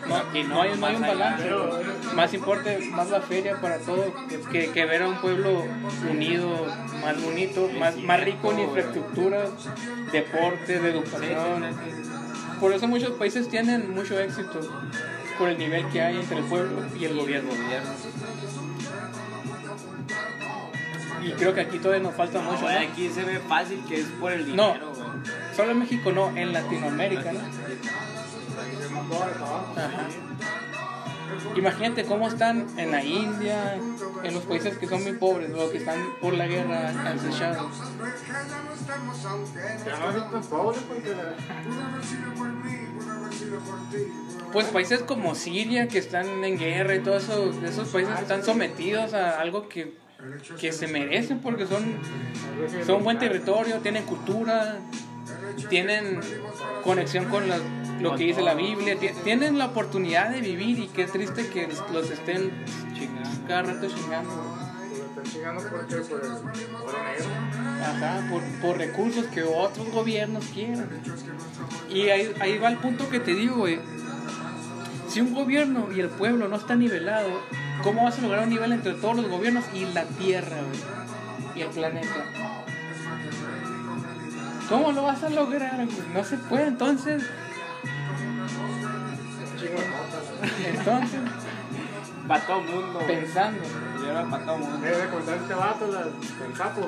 no, 0.07 0.15
Aquí 0.17 0.43
no, 0.43 0.55
no 0.55 0.61
hay, 0.63 0.77
no 0.77 0.87
hay 0.87 0.95
un 0.95 1.01
balance. 1.01 1.49
Más 2.15 2.33
importa 2.33 2.69
más 2.91 3.09
la 3.09 3.21
feria 3.21 3.61
para 3.61 3.77
todo 3.77 4.13
que, 4.51 4.71
que 4.71 4.85
ver 4.85 5.03
a 5.03 5.07
un 5.07 5.21
pueblo 5.21 5.63
unido, 6.09 6.65
más 7.01 7.21
bonito, 7.21 7.69
más, 7.79 7.95
más 7.97 8.19
rico 8.21 8.51
en 8.51 8.59
infraestructura, 8.59 9.45
deporte, 10.11 10.79
de 10.79 10.89
educación. 10.89 12.06
Por 12.59 12.73
eso 12.73 12.87
muchos 12.87 13.11
países 13.11 13.49
tienen 13.49 13.93
mucho 13.93 14.19
éxito, 14.19 14.59
por 15.37 15.49
el 15.49 15.57
nivel 15.57 15.87
que 15.89 16.01
hay 16.01 16.17
entre 16.17 16.39
el 16.39 16.45
pueblo 16.45 16.81
y 16.99 17.05
el 17.05 17.15
gobierno. 17.15 17.51
Y 21.23 21.31
creo 21.31 21.53
que 21.53 21.61
aquí 21.61 21.77
todavía 21.79 22.03
nos 22.03 22.15
falta 22.15 22.41
No, 22.41 22.51
mucho. 22.51 22.63
¿no? 22.63 22.79
aquí 22.79 23.09
se 23.09 23.23
ve 23.23 23.39
fácil 23.39 23.83
que 23.87 23.99
es 24.01 24.05
por 24.19 24.31
el 24.31 24.55
No. 24.55 24.67
dinero, 24.73 24.93
güey. 24.95 25.07
Solo 25.55 25.71
en 25.71 25.79
México 25.79 26.11
no, 26.11 26.35
en 26.35 26.53
Latinoamérica. 26.53 27.31
¿no? 27.33 27.39
Ajá. 29.75 30.07
Imagínate 31.55 32.05
cómo 32.05 32.27
están 32.27 32.67
en 32.77 32.91
la 32.91 33.03
India, 33.03 33.75
en 34.23 34.33
los 34.33 34.43
países 34.43 34.77
que 34.77 34.87
son 34.87 35.03
muy 35.03 35.13
pobres, 35.13 35.51
o 35.53 35.71
que 35.71 35.77
están 35.77 35.97
por 36.21 36.33
la 36.33 36.47
guerra 36.47 36.89
acechados. 36.89 37.67
La- 39.85 39.97
Pues 44.53 44.67
países 44.67 45.01
como 45.01 45.35
Siria, 45.35 45.87
que 45.87 45.97
están 45.99 46.43
en 46.43 46.57
guerra 46.57 46.95
y 46.95 46.99
todo 46.99 47.17
eso, 47.17 47.51
esos 47.65 47.89
países 47.89 48.19
están 48.19 48.43
sometidos 48.43 49.13
a 49.13 49.39
algo 49.39 49.67
que, 49.67 49.93
que 50.59 50.71
se 50.71 50.87
merecen 50.87 51.39
porque 51.39 51.67
son, 51.67 51.83
son 52.85 53.03
buen 53.03 53.19
territorio, 53.19 53.77
tienen 53.79 54.03
cultura, 54.05 54.77
tienen 55.69 56.19
conexión 56.83 57.25
con 57.25 57.47
la- 57.49 57.59
lo 57.99 58.15
que 58.15 58.23
dice 58.25 58.41
la 58.41 58.53
Biblia, 58.53 58.97
ti- 58.99 59.09
tienen 59.23 59.57
la 59.57 59.65
oportunidad 59.67 60.29
de 60.29 60.41
vivir 60.41 60.79
y 60.79 60.87
qué 60.87 61.05
triste 61.05 61.47
que 61.49 61.67
los 61.93 62.09
estén 62.09 62.51
cada 63.47 63.63
rato 63.63 63.87
chingando. 63.87 64.55
están 65.09 65.23
chingando 65.33 65.63
porque 65.69 65.95
por 65.95 66.23
el 66.23 66.31
oro 66.31 67.03
negro. 67.03 67.29
Ajá, 67.81 68.27
por, 68.29 68.41
por 68.61 68.77
recursos 68.77 69.25
que 69.27 69.43
otros 69.43 69.89
gobiernos 69.91 70.45
quieran. 70.53 70.89
Y 71.89 72.09
ahí, 72.09 72.33
ahí 72.39 72.57
va 72.57 72.69
el 72.69 72.77
punto 72.77 73.09
que 73.09 73.19
te 73.19 73.33
digo, 73.33 73.55
güey. 73.57 73.79
Si 75.07 75.21
un 75.21 75.33
gobierno 75.33 75.87
y 75.95 76.01
el 76.01 76.09
pueblo 76.09 76.47
no 76.49 76.57
está 76.57 76.75
nivelado, 76.75 77.29
¿cómo 77.81 78.03
vas 78.03 78.17
a 78.19 78.21
lograr 78.21 78.43
un 78.43 78.49
nivel 78.49 78.73
entre 78.73 78.93
todos 78.93 79.15
los 79.15 79.27
gobiernos 79.29 79.63
y 79.73 79.85
la 79.85 80.03
Tierra, 80.03 80.57
güey? 80.57 80.79
Y 81.55 81.61
el 81.61 81.69
planeta. 81.69 82.25
¿Cómo 84.69 84.91
lo 84.91 85.03
vas 85.03 85.23
a 85.23 85.29
lograr? 85.29 85.87
No 86.13 86.23
se 86.23 86.37
puede, 86.37 86.67
entonces... 86.67 87.23
Entonces, 90.65 91.19
Para 92.27 92.45
todo 92.45 92.61
mundo. 92.61 92.99
pensando. 93.07 93.63
Yo 93.99 94.11
era 94.11 94.23
para 94.29 94.45
todo 94.45 94.57
mundo. 94.57 94.77
Debe 94.77 94.97
de 94.97 95.07
contar 95.09 95.37
este 95.37 95.53
vato, 95.53 95.87
la, 95.87 96.01
el 96.45 96.55
sapo. 96.55 96.87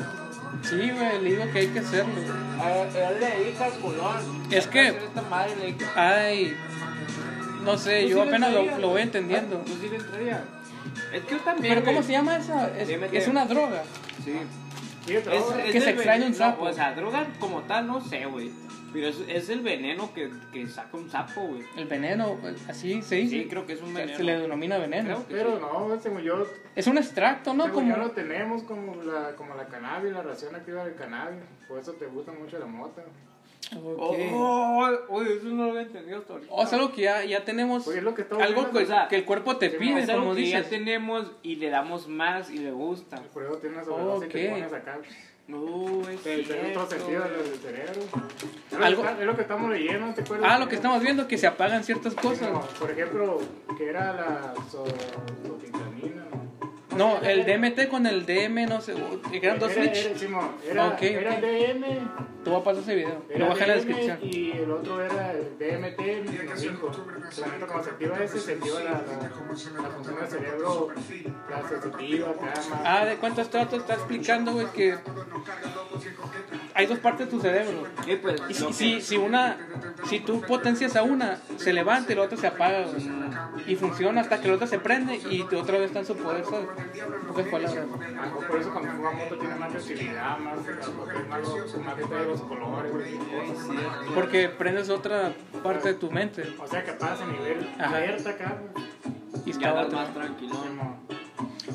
Sí, 0.64 0.92
güey, 0.92 1.22
le 1.22 1.30
digo 1.32 1.52
que 1.52 1.60
hay 1.60 1.68
que 1.68 1.80
hacerlo. 1.80 2.14
A 2.62 2.72
él 2.82 3.20
le 3.20 3.26
dedica 3.28 3.68
el 3.68 3.74
color. 3.80 4.16
Es 4.52 4.68
que- 4.68 4.88
Esta 4.90 5.22
madre 5.24 5.56
le 5.56 5.62
dedica. 5.62 5.86
Ay, 5.96 6.58
no 7.64 7.78
sé, 7.78 8.04
¿Tú 8.04 8.10
yo 8.10 8.24
apenas 8.24 8.52
lo, 8.52 8.78
lo 8.78 8.90
voy 8.90 9.02
entendiendo. 9.02 9.58
¿Tú 9.58 9.74
sí 9.80 9.90
le 9.90 9.98
entrarías? 9.98 10.42
Es 11.14 11.24
que 11.24 11.36
yo 11.36 11.42
también. 11.42 11.74
¿Pero 11.74 11.86
cómo 11.86 12.04
se 12.04 12.12
llama 12.12 12.38
esa? 12.38 12.70
Es, 12.78 13.28
una 13.28 13.46
droga. 13.46 13.84
Sí. 14.24 14.34
Es, 15.08 15.72
Que 15.72 15.82
se 15.82 15.90
extraña 15.92 16.26
un 16.28 16.36
sapo. 16.36 16.66
O 16.66 16.74
sea, 16.74 16.94
droga 16.94 17.26
como 17.40 17.62
tal, 17.62 17.88
no 17.88 18.02
sé, 18.02 18.26
güey. 18.26 18.52
Pero 18.94 19.08
es, 19.08 19.20
es 19.28 19.50
el 19.50 19.62
veneno 19.62 20.14
que, 20.14 20.30
que 20.52 20.68
saca 20.68 20.98
un 20.98 21.10
sapo, 21.10 21.42
güey. 21.42 21.64
El 21.78 21.86
veneno, 21.86 22.38
así 22.68 23.02
se 23.02 23.16
dice. 23.16 23.44
Sí, 23.44 23.48
creo 23.50 23.66
que 23.66 23.74
es 23.74 23.82
un 23.82 23.90
Se- 23.90 23.94
veneno. 24.00 24.18
Se 24.18 24.24
le 24.24 24.40
denomina 24.40 24.78
veneno. 24.78 25.24
Pero 25.30 25.56
sí. 25.56 25.62
no, 25.62 26.00
según 26.02 26.22
yo, 26.22 26.46
Es 26.76 26.88
un 26.88 26.98
extracto, 26.98 27.54
¿no? 27.54 27.66
según 27.66 27.84
Como... 27.84 27.96
yo 27.96 28.02
lo 28.04 28.12
tenemos 28.12 28.64
como 28.64 28.96
la, 29.04 29.36
como 29.36 29.56
la 29.56 29.68
cannabis, 29.68 30.12
la 30.14 30.24
ración 30.24 30.56
activa 30.56 30.84
del 30.86 30.96
cannabis. 30.96 31.40
Por 31.68 31.80
eso 31.80 31.94
te 31.94 32.06
gusta 32.08 32.32
mucho 32.32 32.58
la 32.60 32.66
mota. 32.66 33.04
Ok. 33.76 34.18
Oh, 34.34 34.90
uy, 35.10 35.28
eso 35.38 35.46
no 35.50 35.66
lo 35.66 35.70
había 35.72 35.82
entendido 35.84 36.18
hasta 36.20 36.34
ahorita. 36.34 36.52
O 36.54 36.66
sea, 36.66 36.80
algo 36.80 36.92
que 36.92 37.02
ya, 37.04 37.24
ya 37.24 37.46
tenemos. 37.46 37.84
Pues 37.86 37.98
es 37.98 38.04
lo 38.04 38.16
que 38.16 38.24
estamos 38.24 38.44
algo 38.44 38.62
viendo, 38.62 38.80
que, 38.80 38.86
o 38.86 38.88
sea, 38.88 39.08
que 39.08 39.16
el 39.18 39.26
cuerpo 39.26 39.58
te 39.58 39.70
pide, 39.70 40.08
como 40.08 40.34
que 40.34 40.50
ya 40.50 40.58
dices. 40.60 40.70
tenemos 40.72 41.32
y 41.44 41.58
le 41.58 41.70
damos 41.70 42.08
más 42.08 42.50
y 42.50 42.58
le 42.60 42.72
gusta. 42.72 43.18
Por 43.34 43.44
eso 43.44 43.58
tienes 43.58 43.86
sobredosis 43.86 44.30
y 44.30 44.32
te 44.32 44.50
pones 44.50 44.74
acá. 44.74 44.98
No, 45.50 46.08
es 46.10 46.22
te 46.22 46.44
da 46.44 46.68
otro 46.82 46.90
sentido 46.98 47.24
del 47.24 47.60
cerebro. 47.60 48.02
Es 48.72 48.78
lo, 48.78 48.86
Algo- 48.86 49.02
que 49.02 49.08
está- 49.10 49.20
es 49.22 49.26
lo 49.28 49.36
que 49.36 49.42
estamos 49.42 49.70
leyendo, 49.72 50.14
¿te 50.14 50.22
acuerdas? 50.22 50.50
Ah, 50.52 50.60
lo 50.60 50.68
que 50.70 50.76
estamos 50.76 51.02
viendo, 51.02 51.28
que 51.28 51.38
se 51.40 51.48
apagan 51.48 51.84
ciertas 51.84 52.14
cosas. 52.14 52.48
Como, 52.50 52.62
por 52.62 52.92
ejemplo, 52.92 53.40
que 53.78 53.90
era 53.90 54.14
la 54.14 54.54
so- 54.72 54.86
sotitanina. 55.44 56.19
No, 57.00 57.18
el 57.22 57.46
DMT 57.46 57.88
con 57.88 58.06
el 58.06 58.26
DM, 58.26 58.66
no 58.68 58.82
sé, 58.82 58.94
que 59.32 59.38
eran 59.38 59.58
dos 59.58 59.72
Era- 59.72 59.84
switch. 59.96 60.22
Era, 60.22 60.50
era, 60.70 60.88
Ok, 60.90 61.02
era 61.02 61.34
ok. 61.36 61.40
DM, 61.42 61.86
Tú 62.44 62.52
vas 62.52 62.62
a 62.62 62.64
pasar 62.64 62.84
ese 62.84 62.96
video. 62.96 63.24
Lo 63.38 63.48
baja 63.50 63.64
en 63.64 63.70
la 63.70 63.76
descripción. 63.76 64.18
y 64.22 64.52
el 64.52 64.72
otro 64.72 65.02
era 65.04 65.32
el 65.34 65.58
DMT 65.58 66.00
menos 66.32 66.60
5. 66.60 66.92
Solamente 67.32 67.66
cuando 67.68 67.84
se 67.84 67.90
activa 67.92 68.24
ese, 68.24 68.40
se 68.40 68.52
activa 68.54 68.80
la, 68.80 68.92
la, 68.92 69.00
la 69.24 69.30
función 69.90 70.16
del 70.20 70.28
cerebro, 70.28 70.88
la 71.50 71.70
sensitiva, 71.70 72.30
acá. 72.32 72.54
Ah, 72.84 73.06
¿de 73.06 73.16
cuánto 73.18 73.42
está? 73.42 73.68
Te 73.68 73.76
está 73.78 73.94
explicando, 73.94 74.54
güey, 74.54 74.68
que 74.74 74.96
hay 76.74 76.86
dos 76.86 77.00
partes 77.00 77.28
de 77.28 77.32
tu 77.32 77.42
cerebro. 77.42 77.84
Sí, 78.06 78.20
pues, 78.22 78.42
Y 78.50 78.54
si, 78.54 78.74
si, 78.74 79.02
si 79.02 79.18
una, 79.18 79.58
si 80.10 80.20
tú 80.20 80.42
potencias 80.42 80.96
a 80.96 81.04
una, 81.04 81.38
se 81.58 81.74
levanta 81.74 82.14
y 82.14 82.16
la 82.16 82.24
otra 82.24 82.38
se 82.38 82.48
apaga. 82.48 82.86
Y 83.68 83.76
funciona 83.76 84.22
hasta 84.22 84.40
que 84.40 84.48
la 84.48 84.56
otra 84.56 84.68
se 84.68 84.80
prende 84.80 85.16
y 85.16 85.44
tu 85.44 85.58
otra 85.58 85.78
vez 85.78 85.88
está 85.88 86.00
en 86.00 86.06
su 86.06 86.16
poder, 86.16 86.44
¿sabes? 86.46 86.68
Pocas 87.28 87.48
palabras. 87.48 87.86
Por 88.48 88.60
eso 88.60 88.72
cuando 88.72 88.92
fuma 88.92 89.12
moto 89.12 89.38
tiene 89.38 89.56
más 89.56 89.72
más, 91.30 92.10
de 92.10 92.26
los 92.26 92.42
colores. 92.42 92.92
Porque 94.16 94.50
prendes 94.50 94.90
otra 94.90 95.34
parte 95.64 95.90
de 95.90 95.94
tu 95.96 96.12
mente 96.12 96.44
O 96.60 96.68
sea 96.68 96.84
que 96.84 96.94
pasa 96.94 97.24
a 97.24 97.28
nivel 97.28 97.70
Ajá. 97.78 97.98
alerta 97.98 98.30
acá. 98.32 98.58
y 99.46 99.52
está 99.52 99.74
más 99.74 100.14
tranquilo. 100.14 100.56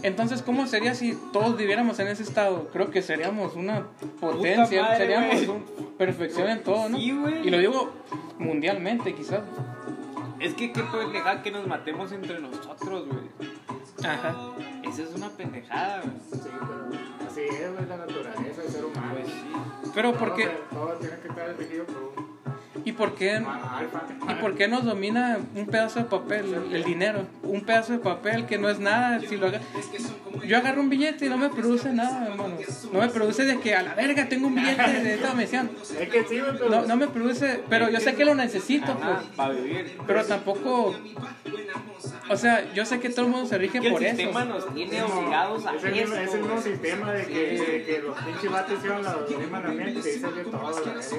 Entonces, 0.03 0.42
¿cómo 0.42 0.66
sería 0.66 0.95
si 0.95 1.14
todos 1.32 1.57
viviéramos 1.57 1.99
en 1.99 2.09
ese 2.09 2.22
estado? 2.22 2.68
Creo 2.72 2.90
que 2.90 3.03
seríamos 3.03 3.55
una 3.55 3.86
potencia, 4.20 4.82
madre, 4.82 4.97
seríamos 4.99 5.47
güey. 5.47 5.49
un- 5.49 5.64
perfección 5.97 6.49
en 6.49 6.62
todo, 6.62 6.88
¿no? 6.88 6.99
Sí, 6.99 7.12
güey. 7.12 7.47
Y 7.47 7.51
lo 7.51 7.59
digo 7.59 7.92
mundialmente, 8.38 9.14
quizás. 9.14 9.40
Es 10.40 10.55
que 10.55 10.72
qué 10.72 10.82
pendejada 10.82 11.42
que 11.42 11.51
nos 11.51 11.66
matemos 11.66 12.12
entre 12.12 12.38
nosotros, 12.40 13.07
güey. 13.07 13.24
Ajá. 14.05 14.34
Esa 14.82 15.03
es 15.03 15.14
una 15.14 15.30
pendejada, 15.30 16.01
güey. 16.03 16.16
Sí, 16.42 16.49
pero 16.51 17.26
así 17.30 17.40
es, 17.40 17.72
güey, 17.72 17.86
la 17.88 17.97
naturaleza 17.97 18.62
del 18.62 18.70
ser 18.70 18.84
humano. 18.84 19.14
Pues 19.14 19.26
sí. 19.28 19.90
Pero, 19.95 20.11
Todo 20.11 20.18
¿por 20.20 20.34
qué? 20.34 20.42
se- 20.45 20.74
Todo 20.74 20.92
tiene 20.95 21.16
que 21.20 21.28
estar 21.28 21.49
elegido 21.49 21.84
por 21.86 21.97
un 22.18 22.34
¿Y 22.85 22.93
por 22.93 23.14
qué? 23.14 23.43
¿Y 24.30 24.35
por 24.43 24.55
qué 24.57 24.68
nos 24.68 24.85
domina 24.85 25.39
un 25.55 25.66
pedazo 25.66 26.01
de 26.01 26.05
papel, 26.05 26.55
el 26.72 26.85
dinero? 26.85 27.26
Un 27.43 27.62
pedazo 27.62 27.93
de 27.95 27.99
papel 27.99 28.45
que 28.47 28.59
no 28.59 28.68
es 28.68 28.78
nada. 28.78 29.20
Si 29.20 29.37
lo 29.37 29.47
haga- 29.47 29.61
Yo 30.47 30.57
agarro 30.59 30.80
un 30.82 30.91
billete 30.91 31.26
y 31.26 31.28
no 31.30 31.39
me 31.39 31.49
produce 31.49 31.93
nada, 31.93 32.26
hermano. 32.26 32.57
No 32.93 33.01
me 33.01 33.09
produce 33.09 33.45
de 33.47 33.59
que 33.61 33.74
a 33.74 33.82
la 33.82 33.95
verga 33.95 34.28
tengo 34.28 34.49
un 34.49 34.55
billete 34.55 34.82
de 35.03 35.14
esta 35.14 35.32
pero. 35.35 35.70
No, 36.68 36.82
no 36.87 36.97
me 36.97 37.09
produce, 37.09 37.61
pero 37.70 37.89
yo 37.91 38.01
sé 38.01 38.14
que 38.14 38.24
lo 38.26 38.35
necesito, 38.35 38.95
pues. 38.99 39.18
Pero 40.07 40.24
tampoco. 40.24 40.95
O 42.31 42.37
sea, 42.37 42.72
yo 42.72 42.85
sé 42.87 43.01
que 43.01 43.11
todo 43.11 43.27
el 43.27 43.31
mundo 43.33 43.47
se 43.47 43.59
rige 43.59 43.79
el 43.79 43.93
por 43.93 44.03
eso. 44.03 44.16
sistema 44.16 44.45
nos 44.47 44.75
tiene 44.75 45.03
obligados 45.03 45.66
a 45.66 45.75
Es 45.75 45.85
el, 45.85 45.93
mismo, 45.93 46.14
es 46.16 46.35
el 46.35 46.41
mismo 46.41 46.61
sistema 46.62 47.12
de 47.12 47.27
que, 47.27 48.03
los 48.03 48.18
pinches 48.18 48.51
vatos 48.51 48.79
hicieron 48.79 49.03
la- 49.03 49.16
mandamientos 49.51 50.07
y 50.07 50.11
dicen 50.11 50.35
de 50.35 50.45
todo. 50.45 50.72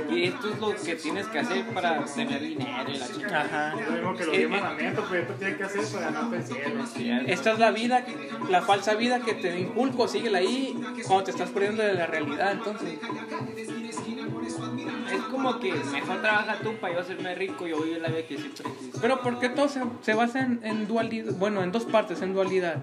Y 0.10 0.24
esto 0.24 0.50
es 0.50 0.60
lo 0.60 0.76
que 0.76 0.96
tienes 0.96 1.28
que 1.28 1.40
hacer 1.40 1.66
para 1.74 2.06
tener 2.06 2.42
dinero 2.42 2.92
y 2.92 2.98
la 2.98 3.08
chica. 3.08 3.42
Ajá. 3.42 3.74
Es 3.80 3.88
lo 3.88 3.92
mismo 3.94 4.14
que 4.16 4.26
los 4.26 4.34
Eh, 4.34 4.38
diez 4.38 4.50
eh, 4.50 4.52
mandamientos, 4.52 5.06
pues 5.08 5.22
esto 5.22 5.34
tienes 5.36 5.58
que 5.58 5.64
hacer 5.64 5.86
para 5.86 6.36
el 6.36 6.44
cielo. 6.44 7.24
Esta 7.28 7.52
es 7.54 7.60
la 7.60 7.72
vida, 7.72 8.06
la 8.50 8.62
falsa 8.64 8.96
vida 8.96 9.20
que 9.20 9.34
te 9.36 9.60
inculco, 9.60 10.08
síguela 10.08 10.40
ahí 10.40 10.76
cuando 11.08 11.26
te 11.26 11.32
estás 11.32 11.50
perdiendo 11.52 11.84
de 11.84 11.94
la 11.94 12.08
realidad, 12.08 12.52
entonces. 12.52 12.98
Como 15.46 15.60
que 15.60 15.74
mejor 15.74 16.22
trabaja 16.22 16.56
tú 16.64 16.74
para 16.82 16.94
yo 16.96 17.00
hacerme 17.02 17.36
rico 17.36 17.68
y 17.68 17.70
yo 17.70 17.82
vivir 17.82 18.02
la 18.02 18.08
vida 18.08 18.24
que 18.28 18.38
siempre 18.38 18.64
quise. 18.80 19.00
Pero 19.00 19.22
¿por 19.22 19.40
qué 19.40 19.50
todo 19.50 19.68
se, 19.68 19.82
se 20.02 20.16
basa 20.16 20.40
en, 20.40 20.60
en 20.64 20.88
dualidad? 20.88 21.34
Bueno, 21.38 21.62
en 21.62 21.72
dos 21.72 21.86
partes, 21.86 22.22
en 22.24 22.34
dualidad. 22.34 22.78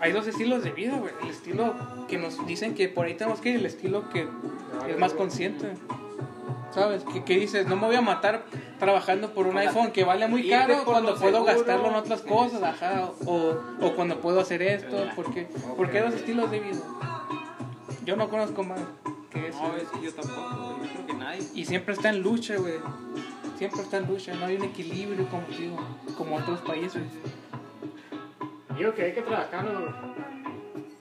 Hay 0.00 0.12
dos 0.12 0.26
estilos 0.26 0.64
de 0.64 0.70
vida, 0.72 0.96
güey. 0.98 1.12
El 1.22 1.30
estilo 1.30 1.74
que 2.08 2.18
nos 2.18 2.44
dicen 2.46 2.74
que 2.74 2.88
por 2.88 3.06
ahí 3.06 3.14
tenemos 3.14 3.40
que 3.40 3.50
ir, 3.50 3.56
el 3.56 3.66
estilo 3.66 4.08
que 4.10 4.28
es 4.88 4.98
más 4.98 5.14
consciente. 5.14 5.74
¿Sabes? 6.72 7.04
Que, 7.04 7.24
que 7.24 7.38
dices, 7.38 7.66
no 7.68 7.76
me 7.76 7.86
voy 7.86 7.96
a 7.96 8.02
matar 8.02 8.44
trabajando 8.78 9.32
por 9.32 9.46
un 9.46 9.56
iPhone 9.56 9.92
que 9.92 10.04
vale 10.04 10.26
muy 10.28 10.48
caro 10.48 10.84
cuando 10.84 11.14
puedo 11.14 11.38
seguro. 11.38 11.44
gastarlo 11.44 11.88
en 11.88 11.94
otras 11.94 12.20
cosas, 12.22 12.62
ajá. 12.62 13.10
O, 13.24 13.54
o 13.80 13.92
cuando 13.94 14.20
puedo 14.20 14.40
hacer 14.40 14.60
esto, 14.60 15.08
porque, 15.14 15.46
porque 15.76 15.98
hay 15.98 16.04
dos 16.04 16.14
estilos 16.14 16.50
de 16.50 16.60
vida. 16.60 16.80
Yo 18.06 18.16
no 18.16 18.28
conozco 18.30 18.62
más 18.62 18.80
que 19.30 19.48
eso. 19.48 19.60
No, 19.62 19.76
es 19.76 19.88
que 19.88 20.00
yo 20.02 20.14
tampoco, 20.14 20.76
güey. 20.76 20.88
Yo 20.88 20.94
creo 20.94 21.06
que 21.06 21.14
nadie. 21.14 21.42
Y 21.54 21.64
siempre 21.64 21.94
está 21.94 22.08
en 22.10 22.22
lucha, 22.22 22.56
güey. 22.56 22.74
Siempre 23.58 23.82
está 23.82 23.96
en 23.98 24.06
lucha, 24.06 24.34
no 24.34 24.46
hay 24.46 24.56
un 24.56 24.64
equilibrio 24.64 25.26
como 25.28 25.42
digo, 25.48 25.76
como 26.16 26.36
otros 26.36 26.60
países. 26.60 27.02
Digo 28.76 28.94
que 28.94 29.02
hay 29.02 29.12
que 29.14 29.22
trabajar 29.22 29.66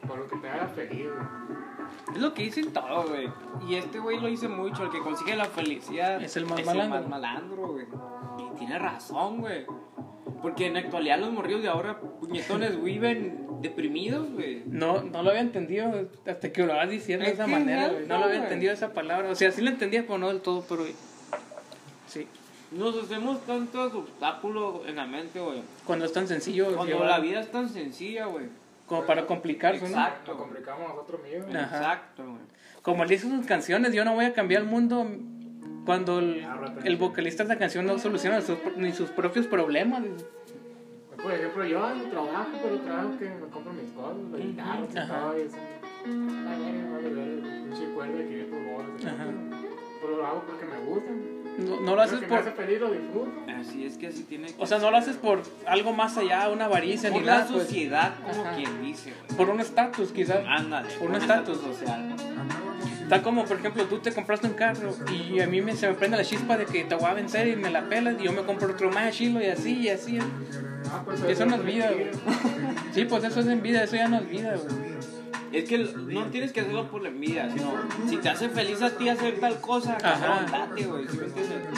por 0.08 0.18
lo 0.20 0.28
que 0.28 0.36
te 0.38 0.50
haga 0.50 0.68
feliz, 0.70 1.06
güey. 1.06 2.16
Es 2.16 2.22
lo 2.22 2.34
que 2.34 2.44
dicen 2.44 2.72
todos, 2.74 3.10
güey. 3.10 3.30
Y 3.68 3.76
este 3.76 4.00
güey 4.00 4.20
lo 4.20 4.28
dice 4.28 4.48
mucho. 4.48 4.84
El 4.84 4.90
que 4.90 5.00
consigue 5.00 5.36
la 5.36 5.46
felicidad 5.46 6.22
Es 6.24 6.38
el 6.38 6.46
más 6.46 6.60
es 6.60 6.66
malandro. 6.66 6.98
el 6.98 7.02
más 7.04 7.10
malandro, 7.10 7.68
güey. 7.68 7.86
Y 8.40 8.58
tiene 8.58 8.80
razón, 8.80 9.42
güey. 9.42 9.66
Porque 10.42 10.66
en 10.68 10.74
la 10.74 10.80
actualidad 10.80 11.20
los 11.20 11.32
morrillos 11.32 11.62
de 11.62 11.68
ahora, 11.70 12.00
puñetones, 12.00 12.82
viven 12.84 13.46
deprimidos, 13.62 14.30
güey. 14.32 14.64
No, 14.66 15.02
no 15.04 15.24
lo 15.24 15.30
había 15.30 15.42
entendido 15.42 16.08
hasta 16.28 16.52
que 16.52 16.66
lo 16.66 16.74
vas 16.76 16.90
diciendo 16.90 17.26
de 17.26 17.32
Es 17.32 17.38
esa 17.40 17.48
manera, 17.48 17.88
güey. 17.90 18.06
No 18.08 18.18
lo 18.18 18.26
había 18.26 18.38
entendido 18.44 18.74
esa 18.74 18.92
palabra. 18.94 19.30
O 19.30 19.36
sea, 19.36 19.52
sí 19.52 19.62
lo 19.62 19.70
entendía, 19.70 20.02
pero 20.04 20.18
no 20.18 20.28
del 20.30 20.42
todo, 20.42 20.64
pero 20.68 20.86
sí. 22.08 22.28
Nos 22.72 23.04
hacemos 23.04 23.46
tantos 23.46 23.94
obstáculos 23.94 24.82
en 24.88 24.96
la 24.98 25.06
mente, 25.06 25.40
güey. 25.40 25.62
Cuando 25.86 26.06
es 26.06 26.14
tan 26.14 26.28
sencillo, 26.28 26.66
Cuando 26.76 26.86
llevar- 26.96 27.08
la 27.10 27.20
vida 27.20 27.40
es 27.40 27.52
tan 27.52 27.70
sencilla, 27.70 28.26
güey. 28.26 28.48
como 28.88 29.04
para 29.06 29.26
complicarse, 29.26 29.82
¿no? 29.84 29.90
Lo 29.90 29.98
Exacto. 29.98 30.38
complicamos 30.38 30.90
nosotros 30.90 31.22
mismos. 31.24 31.56
Ajá. 31.56 31.78
Exacto, 31.78 32.24
güey. 32.24 32.42
Como 32.82 33.04
él 33.04 33.10
dice 33.10 33.26
en 33.28 33.38
sus 33.38 33.46
canciones, 33.48 33.94
yo 33.94 34.06
no 34.06 34.14
voy 34.14 34.26
a 34.26 34.34
cambiar 34.34 34.62
el 34.64 34.68
mundo 34.68 35.08
cuando 35.86 36.20
el, 36.20 36.44
Ah, 36.44 36.60
el 36.84 36.98
vocalista 36.98 37.44
de 37.44 37.50
la 37.50 37.58
canción 37.60 37.86
no 37.86 37.98
soluciona 38.00 38.42
sus- 38.42 38.58
ni 38.78 38.92
sus 38.92 39.10
propios 39.12 39.46
problemas. 39.48 40.04
Por 41.22 41.32
ejemplo, 41.34 41.64
yo 41.66 41.90
en 41.92 42.10
trabajo, 42.10 42.50
pero 42.62 42.80
trabajo 42.82 43.18
que 43.18 43.26
me 43.30 43.48
compro 43.52 43.74
mis 43.74 43.92
cosas, 43.92 44.18
la 44.32 44.38
guitarra, 44.38 44.80
y 44.94 44.98
Ajá. 44.98 45.20
todo, 45.22 45.38
y 45.38 45.42
eso. 45.42 45.58
Pinche 47.66 47.86
cuerda 47.94 48.14
de 48.18 48.26
500 48.28 48.60
bolas. 48.72 49.06
Ajá. 49.06 49.26
Pero 50.02 50.18
lo 50.18 50.26
hago 50.28 50.44
porque 50.46 50.66
me 50.66 50.80
gusta. 50.86 51.12
No, 51.58 51.80
no 51.82 51.96
lo 51.96 52.02
haces 52.02 52.20
Porque 52.20 52.34
me 52.34 52.40
hace 52.40 52.52
por... 52.52 52.66
feliz, 52.66 52.82
lo 52.82 52.92
disfruto. 52.92 53.32
Así 53.58 53.86
es 53.86 53.98
que 53.98 54.08
así 54.08 54.24
tiene 54.24 54.48
que 54.48 54.62
O 54.62 54.66
sea, 54.68 54.78
no 54.78 54.92
lo 54.92 54.98
haces 54.98 55.16
por 55.16 55.42
algo 55.66 55.94
más 55.94 56.18
allá, 56.18 56.50
una 56.50 56.66
avaricia 56.66 57.10
ni 57.10 57.16
Por 57.20 57.26
la 57.26 57.38
nada, 57.40 57.48
pues. 57.50 57.64
sociedad, 57.64 58.14
como 58.30 58.42
Ajá. 58.46 58.56
quien 58.58 58.82
dice, 58.84 59.14
güey. 59.26 59.38
Por 59.38 59.50
un 59.50 59.62
estatus, 59.62 60.12
quizás. 60.12 60.44
Ándale. 60.46 60.90
Por 61.00 61.10
un 61.10 61.16
estatus. 61.16 61.58
social. 61.60 62.14
Está 63.06 63.22
como, 63.22 63.46
por 63.46 63.60
ejemplo, 63.60 63.84
tú 63.84 64.00
te 64.00 64.12
compraste 64.12 64.48
un 64.48 64.54
carro 64.54 64.92
y 65.12 65.40
a 65.40 65.46
mí 65.46 65.62
me, 65.62 65.76
se 65.76 65.88
me 65.88 65.94
prende 65.94 66.18
la 66.18 66.24
chispa 66.24 66.58
de 66.58 66.66
que 66.66 66.86
te 66.86 66.96
voy 66.96 67.06
a 67.06 67.14
vencer 67.14 67.48
y 67.48 67.56
me 67.56 67.70
la 67.70 67.88
pelas 67.88 68.16
y 68.20 68.24
yo 68.24 68.34
me 68.34 68.42
compro 68.42 68.72
otro 68.72 68.90
más 68.90 69.14
chilo 69.14 69.40
y 69.40 69.46
así 69.46 69.82
y 69.82 69.90
así. 69.90 70.18
Ah, 70.92 71.04
pues, 71.06 71.22
Eso 71.22 71.46
no 71.46 71.56
es 71.56 71.64
vida, 71.64 71.92
güey. 71.92 72.10
Sí, 72.96 73.06
pues 73.06 73.24
eso 73.24 73.42
es 73.42 73.46
envidia, 73.46 73.84
eso 73.84 73.96
ya 73.96 74.08
no 74.08 74.18
es 74.18 74.28
vida, 74.28 74.56
güey. 74.56 74.95
Es 75.52 75.70
que 75.70 75.78
no 75.78 76.26
tienes 76.26 76.52
que 76.52 76.62
hacerlo 76.62 76.88
por 76.90 77.02
la 77.02 77.10
envidia, 77.10 77.50
sino 77.50 77.74
si 78.10 78.18
te 78.18 78.30
hace 78.30 78.50
feliz 78.50 78.82
a 78.82 78.90
ti 78.90 79.08
hacer 79.08 79.40
tal 79.40 79.62
cosa, 79.62 79.96
cabrón, 79.98 80.52
date, 80.52 80.84
güey. 80.84 81.06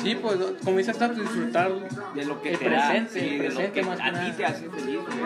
¿sí 0.02 0.16
pues 0.16 0.38
como 0.64 0.80
hasta 0.80 1.10
disfrutar. 1.10 1.72
De 2.16 2.26
lo 2.26 2.42
que 2.42 2.54
El 2.54 2.60
te 2.60 2.66
presente, 2.66 3.20
da, 3.20 3.26
sí, 3.28 3.36
el 3.36 3.56
de 3.56 3.64
lo 3.64 3.74
que 3.74 3.84
más 3.84 4.00
a 4.00 4.12
ti 4.12 4.32
te 4.36 4.46
hace 4.46 4.70
feliz, 4.70 5.00
güey. 5.06 5.22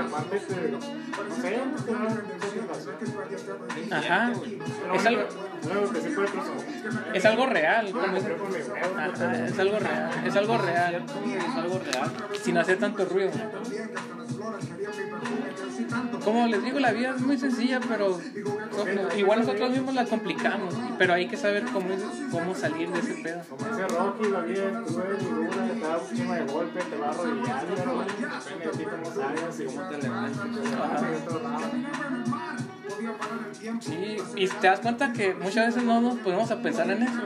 Ajá. 3.91 4.31
Es 7.13 7.25
algo, 7.25 7.43
es 7.43 7.49
real. 7.49 7.91
Como 7.91 8.03
Ajá, 8.05 9.45
es 9.45 9.59
algo 9.59 9.79
real. 9.79 10.11
Es 10.25 10.35
algo 10.35 10.57
real. 10.57 11.05
Es 11.45 11.55
algo 11.55 11.79
real. 11.79 12.11
Sin 12.41 12.57
hacer 12.57 12.79
tanto 12.79 13.05
ruido. 13.05 13.31
Como 16.23 16.47
les 16.47 16.63
digo, 16.63 16.79
la 16.79 16.91
vida 16.91 17.13
es 17.15 17.21
muy 17.21 17.37
sencilla, 17.37 17.79
pero 17.87 18.19
so- 18.19 19.17
igual 19.17 19.39
nosotros 19.39 19.69
mismos 19.71 19.93
la 19.95 20.05
complicamos. 20.05 20.73
Pero 20.97 21.13
hay 21.13 21.27
que 21.27 21.37
saber 21.37 21.65
cómo, 21.71 21.89
cómo 22.31 22.55
salir 22.55 22.89
de 22.89 22.99
ese 22.99 23.15
pedo. 23.15 23.41
Como 23.49 23.65
dice 23.69 23.87
Rocky, 23.87 24.29
la 24.29 24.39
vida 24.41 24.63
es 24.85 24.91
cruel 24.93 25.17
y 25.21 25.25
dura, 25.25 25.67
te 25.73 25.79
da 25.79 25.97
un 25.97 26.17
chingo 26.17 26.33
de 26.33 26.43
golpe, 26.45 26.79
te 26.81 26.95
va 26.97 27.07
a 27.07 27.09
arrodillar, 27.11 27.65
pero 27.75 27.99
depende 27.99 28.65
de 28.65 28.71
ti 28.77 28.83
cómo 28.85 29.05
salgas 29.15 29.59
y 29.59 29.63
cómo 29.65 29.89
te 29.89 29.97
levantas. 29.97 30.47
Sí, 33.79 34.17
y 34.35 34.47
te 34.47 34.67
das 34.67 34.79
cuenta 34.79 35.11
que 35.13 35.33
muchas 35.33 35.67
veces 35.67 35.83
no 35.83 36.01
nos 36.01 36.15
ponemos 36.19 36.51
a 36.51 36.61
pensar 36.61 36.89
en 36.91 37.03
eso. 37.03 37.21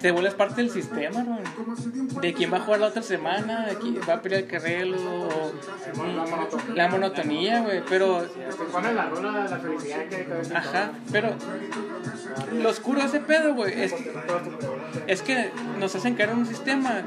Te 0.00 0.10
vuelves 0.10 0.34
parte 0.34 0.62
del 0.62 0.70
sistema, 0.70 1.22
¿no? 1.22 1.38
De 2.20 2.34
quién 2.34 2.52
va 2.52 2.58
a 2.58 2.60
jugar 2.60 2.80
la 2.80 2.86
otra 2.88 3.02
semana, 3.02 3.66
de 3.66 3.76
quién 3.76 3.98
va 4.08 4.14
a 4.14 4.22
pelear 4.22 4.42
el 4.42 4.48
carrelo, 4.48 4.96
o 4.98 5.52
La 6.74 6.88
monotonía. 6.88 7.60
güey. 7.62 7.82
Pero, 7.88 8.24
ajá, 10.54 10.90
pero 11.10 11.34
lo 12.52 12.68
oscuro 12.68 13.00
de 13.00 13.06
ese 13.06 13.20
pedo, 13.20 13.54
güey, 13.54 13.80
es, 13.82 13.94
es 15.06 15.22
que 15.22 15.50
nos 15.78 15.94
hacen 15.94 16.14
caer 16.14 16.30
en 16.30 16.38
un 16.38 16.46
sistema 16.46 17.02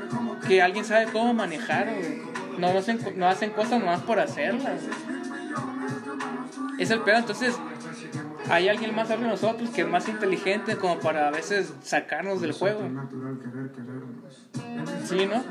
que 0.48 0.62
alguien 0.62 0.86
sabe 0.86 1.06
cómo 1.12 1.34
manejar, 1.34 1.94
güey. 1.94 2.22
No, 2.58 2.74
no, 2.74 2.80
hacen, 2.80 3.00
no 3.16 3.28
hacen 3.28 3.52
cosas 3.52 3.80
nomás 3.80 4.02
por 4.02 4.20
hacerlas. 4.20 4.82
Es 6.78 6.92
el 6.92 7.02
pedo, 7.02 7.18
entonces 7.18 7.56
hay 8.50 8.70
alguien 8.70 8.96
más 8.96 9.10
arriba 9.10 9.28
de 9.28 9.32
nosotros 9.34 9.70
que 9.70 9.82
es 9.82 9.88
más 9.88 10.08
inteligente 10.08 10.78
como 10.78 11.00
para 11.00 11.28
a 11.28 11.32
veces 11.32 11.74
sacarnos 11.84 12.42
del 12.42 12.54
juego. 12.54 12.82
Sí, 15.06 15.26
¿no? 15.26 15.44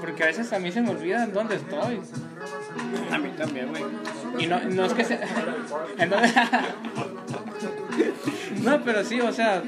Porque 0.00 0.24
a 0.24 0.26
veces 0.26 0.52
a 0.52 0.58
mí 0.58 0.70
se 0.72 0.82
me 0.82 0.90
olvida 0.90 1.24
en 1.24 1.32
dónde 1.32 1.56
estoy. 1.56 2.00
A 3.10 3.18
mí 3.18 3.30
también, 3.36 3.68
güey. 3.68 3.84
Y 4.38 4.46
no, 4.46 4.60
no 4.60 4.84
es 4.86 4.94
que 4.94 5.04
se... 5.04 5.14
en 5.98 6.10
dónde- 6.10 6.32
no, 8.62 8.82
pero 8.84 9.04
sí, 9.04 9.20
o 9.20 9.32
sea... 9.32 9.62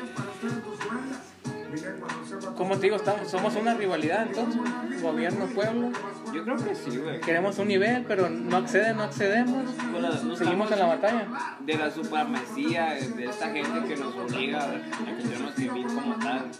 Como 2.56 2.76
te 2.76 2.82
digo, 2.82 2.96
estamos, 2.96 3.30
somos 3.30 3.54
una 3.56 3.74
rivalidad 3.74 4.26
entonces, 4.26 4.60
gobierno-pueblo. 5.02 5.90
Yo 6.32 6.44
creo 6.44 6.56
que 6.56 6.74
sí, 6.74 6.96
güey. 6.96 7.20
Queremos 7.20 7.58
un 7.58 7.68
nivel, 7.68 8.04
pero 8.06 8.30
no 8.30 8.56
acceden, 8.56 8.96
no 8.96 9.04
accedemos. 9.04 9.64
No 9.92 10.36
Seguimos 10.36 10.70
en 10.72 10.78
la 10.78 10.86
batalla. 10.86 11.26
De 11.60 11.74
la 11.74 11.90
supremacía, 11.90 12.94
de 12.94 13.24
esta 13.24 13.50
gente 13.50 13.84
que 13.86 13.96
nos 13.96 14.14
obliga 14.14 14.62
a 14.62 15.16
que 15.16 15.22
tenemos 15.22 15.56
vivir 15.56 15.86
como 15.86 16.14
tal. 16.16 16.50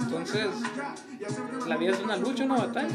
Entonces, 0.00 0.46
la 1.66 1.76
vida 1.76 1.92
es 1.92 2.00
una 2.00 2.16
lucha, 2.16 2.44
una 2.44 2.56
batalla. 2.56 2.88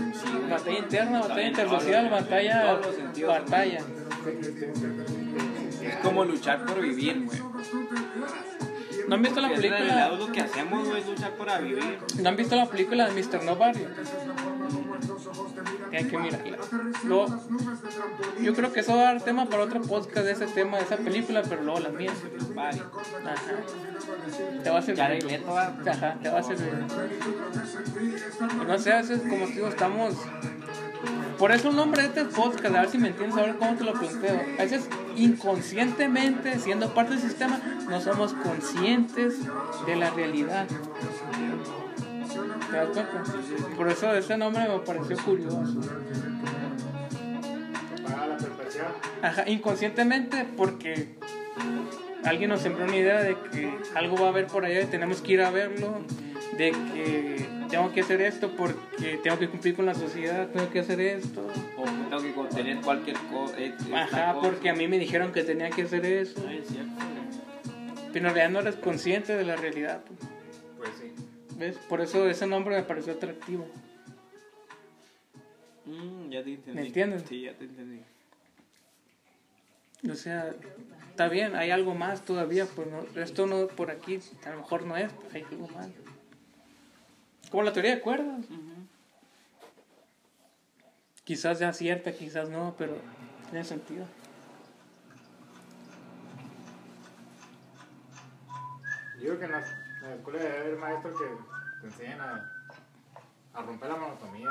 Batalla 0.50 0.80
interna, 0.80 1.20
batalla 1.22 1.48
intersocial, 1.48 2.10
batalla, 2.10 2.82
sentidos. 2.96 3.40
batalla. 3.40 3.80
Es 5.82 5.96
como 6.04 6.26
luchar 6.26 6.66
por 6.66 6.82
vivir, 6.82 7.26
güey. 7.26 7.40
¿No 9.08 9.16
han 9.16 9.22
visto 9.22 9.42
la 9.42 9.48
Es 9.52 9.60
película? 9.60 10.10
lo 10.10 10.32
que 10.32 10.42
hacemos, 10.42 10.88
güey, 10.88 11.02
es 11.02 11.08
luchar 11.08 11.32
para 11.34 11.60
vivir. 11.60 11.98
¿No 12.22 12.30
han 12.30 12.36
visto 12.36 12.56
la 12.56 12.66
película 12.68 13.10
de 13.10 13.22
Mr. 13.22 13.44
Nobody? 13.44 13.86
Que 15.90 15.98
hay 15.98 16.06
que 16.06 16.18
mirarla. 16.18 16.58
Luego, 17.04 17.28
yo 18.42 18.54
creo 18.54 18.72
que 18.72 18.80
eso 18.80 18.96
va 18.96 19.02
a 19.02 19.14
dar 19.14 19.22
tema 19.22 19.46
para 19.48 19.64
otro 19.64 19.82
podcast 19.82 20.26
de 20.26 20.32
ese 20.32 20.48
tema, 20.48 20.78
de 20.78 20.84
esa 20.84 20.98
película, 20.98 21.42
pero 21.48 21.64
luego 21.64 21.80
la 21.80 21.90
mía. 21.90 22.12
Bye. 22.56 22.82
Ajá. 23.26 23.42
Te 24.64 24.70
va 24.70 24.80
a 24.80 24.82
servir. 24.82 25.02
Ajá, 25.88 26.18
te 26.22 26.30
va 26.30 26.40
a 26.40 26.44
servir. 26.44 26.74
No 28.68 28.78
sé, 28.80 28.94
a 28.94 28.98
veces, 28.98 29.22
como 29.22 29.46
te 29.46 29.54
digo, 29.54 29.68
estamos. 29.68 30.16
Por 31.38 31.52
eso 31.52 31.70
el 31.70 31.76
nombre 31.76 32.04
de 32.04 32.08
este 32.10 32.26
podcast, 32.26 32.76
a 32.76 32.82
ver 32.82 32.90
si 32.90 32.98
me 32.98 33.08
entiendes, 33.08 33.38
a 33.38 33.42
ver 33.42 33.56
cómo 33.56 33.76
te 33.76 33.84
lo 33.84 33.94
planteo. 33.94 34.42
A 34.60 34.62
veces, 34.62 34.88
inconscientemente, 35.16 36.60
siendo 36.60 36.94
parte 36.94 37.14
del 37.14 37.22
sistema, 37.22 37.60
no 37.90 38.00
somos 38.00 38.34
conscientes 38.34 39.40
de 39.86 39.96
la 39.96 40.12
realidad. 40.12 40.68
¿Te 42.70 42.78
das 42.78 42.90
cuenta? 42.90 43.24
Por 43.76 43.90
eso 43.90 44.14
ese 44.14 44.38
nombre 44.38 44.68
me 44.70 44.80
pareció 44.80 45.18
curioso. 45.18 45.82
Para 48.04 48.28
la 48.28 48.38
perfección. 48.38 48.88
Ajá, 49.24 49.50
inconscientemente 49.50 50.46
porque 50.56 51.10
alguien 52.24 52.52
nos 52.52 52.62
sembró 52.62 52.86
una 52.86 52.96
idea 52.96 53.22
de 53.22 53.36
que 53.52 53.74
algo 53.96 54.16
va 54.18 54.28
a 54.28 54.30
haber 54.30 54.48
por 54.48 54.64
allá 54.64 54.82
y 54.82 54.86
tenemos 54.86 55.22
que 55.22 55.34
ir 55.34 55.42
a 55.42 55.50
verlo, 55.50 56.02
de 56.58 56.72
que 56.72 57.61
tengo 57.72 57.92
que 57.92 58.02
hacer 58.02 58.22
esto 58.22 58.52
porque 58.56 59.18
tengo 59.24 59.40
que 59.40 59.50
cumplir 59.50 59.76
con 59.76 59.86
la 59.86 59.96
sociedad, 59.96 60.50
tengo 60.50 60.70
que 60.70 60.80
hacer 60.80 61.00
esto. 61.00 61.48
O 61.78 61.86
tengo 61.86 62.22
que 62.22 62.34
contener 62.34 62.82
cualquier 62.82 63.18
cosa. 63.32 63.56
Ajá, 63.96 64.40
porque 64.42 64.70
a 64.70 64.74
mí 64.74 64.88
me 64.88 65.00
dijeron 65.00 65.32
que 65.32 65.44
tenía 65.44 65.70
que 65.70 65.84
hacer 65.84 66.06
eso. 66.06 66.48
es 66.50 66.68
cierto. 66.68 66.92
Pero 68.14 68.28
en 68.28 68.36
realidad 68.36 68.50
no 68.50 68.60
eres 68.60 68.76
consciente 68.76 69.36
de 69.36 69.46
la 69.46 69.56
realidad. 69.56 70.04
pues. 70.06 70.20
Pues 70.78 70.90
sí. 71.00 71.56
¿Ves? 71.58 71.78
Por 71.78 72.02
eso 72.02 72.30
ese 72.30 72.46
nombre 72.46 72.76
me 72.76 72.84
pareció 72.84 73.14
atractivo. 73.14 73.66
Mm, 75.86 76.30
ya 76.30 76.44
te 76.44 76.54
entendí. 76.54 76.80
¿Me 76.80 76.88
entiendes? 76.88 77.24
Sí, 77.28 77.42
ya 77.42 77.54
te 77.54 77.64
entendí. 77.64 78.02
O 80.10 80.16
sea, 80.16 80.54
está 81.10 81.30
bien, 81.30 81.56
hay 81.56 81.70
algo 81.70 81.94
más 81.94 82.26
todavía, 82.26 82.66
pues 82.66 82.88
no, 82.88 83.22
esto 83.22 83.46
no 83.46 83.68
por 83.68 83.92
aquí, 83.92 84.20
a 84.46 84.50
lo 84.50 84.58
mejor 84.58 84.84
no 84.86 84.98
es, 84.98 85.12
pero 85.14 85.36
hay 85.36 85.44
algo 85.52 85.68
más. 85.68 85.90
Como 87.52 87.64
la 87.64 87.74
teoría 87.74 87.96
de 87.96 88.02
cuerdas. 88.02 88.46
Quizás 91.24 91.58
sea 91.60 91.72
cierta, 91.74 92.12
quizás 92.14 92.50
no, 92.50 92.74
pero 92.78 92.96
tiene 93.50 93.64
sentido. 93.64 94.06
Yo 99.20 99.28
creo 99.28 99.40
que 99.40 99.46
en 99.46 99.52
la, 99.52 99.58
en 99.60 100.10
la 100.10 100.16
escuela 100.16 100.40
debe 100.40 100.58
haber 100.58 100.78
maestros 100.78 101.20
que 101.20 101.26
te 101.82 101.88
enseñan 101.88 102.22
a, 102.22 102.52
a 103.54 103.62
romper 103.62 103.90
la 103.90 103.96
monotonía. 103.98 104.50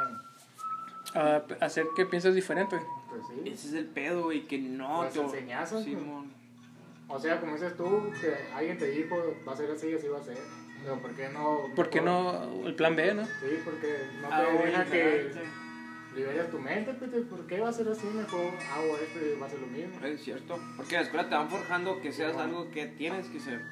A 1.14 1.42
hacer 1.64 1.86
que 1.96 2.06
pienses 2.06 2.34
diferente. 2.36 2.78
Pues 3.08 3.22
sí. 3.26 3.48
Ese 3.50 3.68
es 3.68 3.74
el 3.74 3.86
pedo, 3.86 4.24
güey, 4.24 4.46
que 4.46 4.58
no 4.58 5.04
te- 5.08 5.20
enseñanzas, 5.20 5.82
Simón. 5.82 6.32
O 7.08 7.18
sea, 7.18 7.40
como 7.40 7.54
dices 7.54 7.76
tú, 7.76 8.12
que 8.20 8.52
alguien 8.54 8.78
te 8.78 8.86
dijo, 8.86 9.16
va 9.46 9.52
a 9.54 9.56
ser 9.56 9.70
así, 9.72 9.92
así 9.92 10.06
va 10.06 10.20
a 10.20 10.22
ser. 10.22 10.38
Pero 10.82 10.98
¿por 11.00 11.14
qué 11.14 11.28
no? 11.28 11.66
¿Por 11.74 11.90
qué 11.90 12.00
no 12.00 12.66
el 12.66 12.74
plan 12.74 12.96
B, 12.96 13.14
no? 13.14 13.24
Sí, 13.24 13.60
porque 13.64 14.06
no 14.22 14.28
Ah, 14.30 14.40
te 14.40 14.52
güey, 14.56 14.66
deja 14.66 14.84
que 14.86 15.30
liberes 16.14 16.50
tu 16.50 16.58
mente, 16.58 16.92
pues, 16.94 17.10
¿por 17.26 17.46
qué 17.46 17.60
va 17.60 17.68
a 17.68 17.72
ser 17.72 17.88
así? 17.88 18.06
Mejor 18.06 18.52
hago 18.72 18.96
esto 18.96 19.18
y 19.24 19.38
va 19.38 19.46
a 19.46 19.50
ser 19.50 19.60
lo 19.60 19.66
mismo. 19.66 20.04
Es 20.04 20.22
cierto. 20.22 20.58
Porque 20.76 20.96
en 20.96 21.00
la 21.02 21.06
escuela 21.06 21.28
te 21.28 21.34
van 21.34 21.48
forjando 21.48 22.00
que 22.00 22.12
seas 22.12 22.36
algo 22.36 22.70
que 22.70 22.86
tienes 22.86 23.28
que 23.28 23.40
ser. 23.40 23.62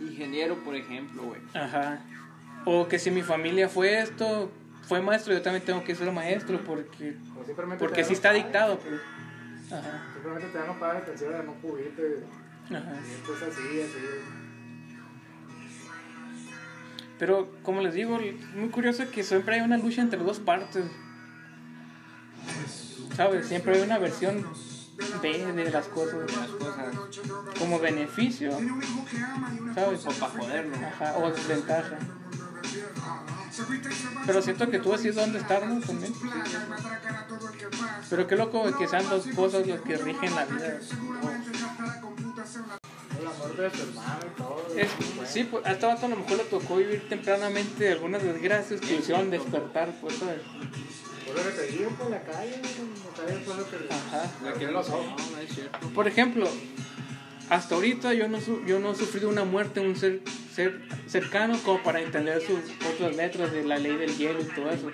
Ingeniero, 0.00 0.56
por 0.64 0.74
ejemplo, 0.74 1.22
güey. 1.24 1.40
Ajá. 1.54 2.00
O 2.64 2.88
que 2.88 2.98
si 2.98 3.10
mi 3.10 3.22
familia 3.22 3.68
fue 3.68 4.00
esto, 4.00 4.50
fue 4.82 5.00
maestro, 5.00 5.32
yo 5.32 5.42
también 5.42 5.64
tengo 5.64 5.84
que 5.84 5.94
ser 5.94 6.10
maestro 6.12 6.60
porque 6.64 7.16
porque 7.78 8.04
sí 8.04 8.14
está 8.14 8.32
dictado. 8.32 8.78
Pues. 8.78 9.00
Ajá. 9.72 10.06
Simplemente 10.14 10.48
te 10.48 10.58
dan 10.58 10.66
los 10.68 10.76
padres 10.76 11.02
atención 11.02 11.34
a 11.34 11.42
no 11.42 11.54
cubrirte. 11.54 12.24
Ajá. 12.66 12.94
Y 12.94 13.44
así, 13.44 13.80
así. 13.80 14.41
Pero 17.22 17.48
como 17.62 17.80
les 17.82 17.94
digo, 17.94 18.18
muy 18.56 18.68
curioso 18.70 19.08
que 19.12 19.22
siempre 19.22 19.54
hay 19.54 19.60
una 19.60 19.76
lucha 19.76 20.02
entre 20.02 20.18
dos 20.18 20.40
partes. 20.40 20.86
¿Sabes? 23.16 23.46
Siempre 23.46 23.76
hay 23.76 23.82
una 23.82 23.98
versión 23.98 24.44
B 25.22 25.52
de 25.52 25.70
las 25.70 25.86
cosas. 25.86 26.18
Las 26.36 26.48
cosas. 26.48 26.96
Como 27.60 27.78
beneficio. 27.78 28.50
¿Sabes? 29.72 30.04
O 30.04 30.10
para 30.10 30.32
joderlo. 30.32 30.76
Ajá, 30.84 31.16
o 31.18 31.30
desventaja. 31.30 31.96
Pero 34.26 34.42
siento 34.42 34.68
que 34.68 34.80
tú 34.80 34.90
decides 34.90 35.14
dónde 35.14 35.38
estar, 35.38 35.64
¿no? 35.64 35.78
También. 35.78 36.12
Pero 38.10 38.26
qué 38.26 38.34
loco 38.34 38.76
que 38.76 38.88
sean 38.88 39.08
dos 39.08 39.28
cosas 39.28 39.64
las 39.68 39.80
que 39.82 39.96
rigen 39.96 40.34
la 40.34 40.44
vida. 40.46 40.80
El 43.22 43.28
amor 43.28 43.56
de 43.56 43.70
tu 43.70 43.82
hermano 43.82 44.20
y 44.26 44.36
todo. 44.36 44.66
Es- 44.76 45.30
sí, 45.32 45.44
pues 45.44 45.64
a 45.66 45.72
este 45.72 45.86
vato 45.86 46.06
a 46.06 46.08
lo 46.08 46.16
mejor 46.16 46.36
le 46.38 46.44
tocó 46.44 46.76
vivir 46.76 47.08
tempranamente 47.08 47.90
algunas 47.92 48.22
desgracias 48.22 48.80
que 48.80 48.96
hicieron 48.96 49.30
despertar, 49.30 49.92
pues, 50.00 50.16
¿sabes? 50.16 50.40
Por 51.26 51.36
lo 51.36 51.42
que 51.44 51.50
te 51.50 51.66
digo 51.68 51.90
por 51.90 52.10
la 52.10 52.22
calle, 52.22 52.56
la 52.60 53.24
calle 53.24 53.38
fue 53.44 53.56
lo 53.56 53.70
que 53.70 53.76
Ajá. 53.94 54.30
le 54.42 54.48
abrió 54.50 54.70
los 54.72 54.88
ojos. 54.88 55.06
No, 55.30 55.36
no 55.36 55.38
es 55.42 55.54
cierto. 55.54 55.88
Por 55.94 56.08
ejemplo, 56.08 56.48
hasta 57.48 57.74
ahorita 57.76 58.12
yo 58.14 58.28
no, 58.28 58.40
su- 58.40 58.64
yo 58.66 58.78
no 58.80 58.92
he 58.92 58.94
sufrido 58.96 59.28
una 59.28 59.44
muerte 59.44 59.80
en 59.80 59.86
un 59.86 59.96
ser, 59.96 60.20
ser 60.54 60.82
cercano 61.06 61.58
como 61.64 61.82
para 61.82 62.00
entender 62.00 62.40
sus 62.42 62.58
otras 62.92 63.14
letras 63.16 63.52
de 63.52 63.64
la 63.64 63.78
ley 63.78 63.96
del 63.96 64.16
hielo 64.16 64.40
y 64.40 64.44
todo 64.44 64.70
eso. 64.70 64.90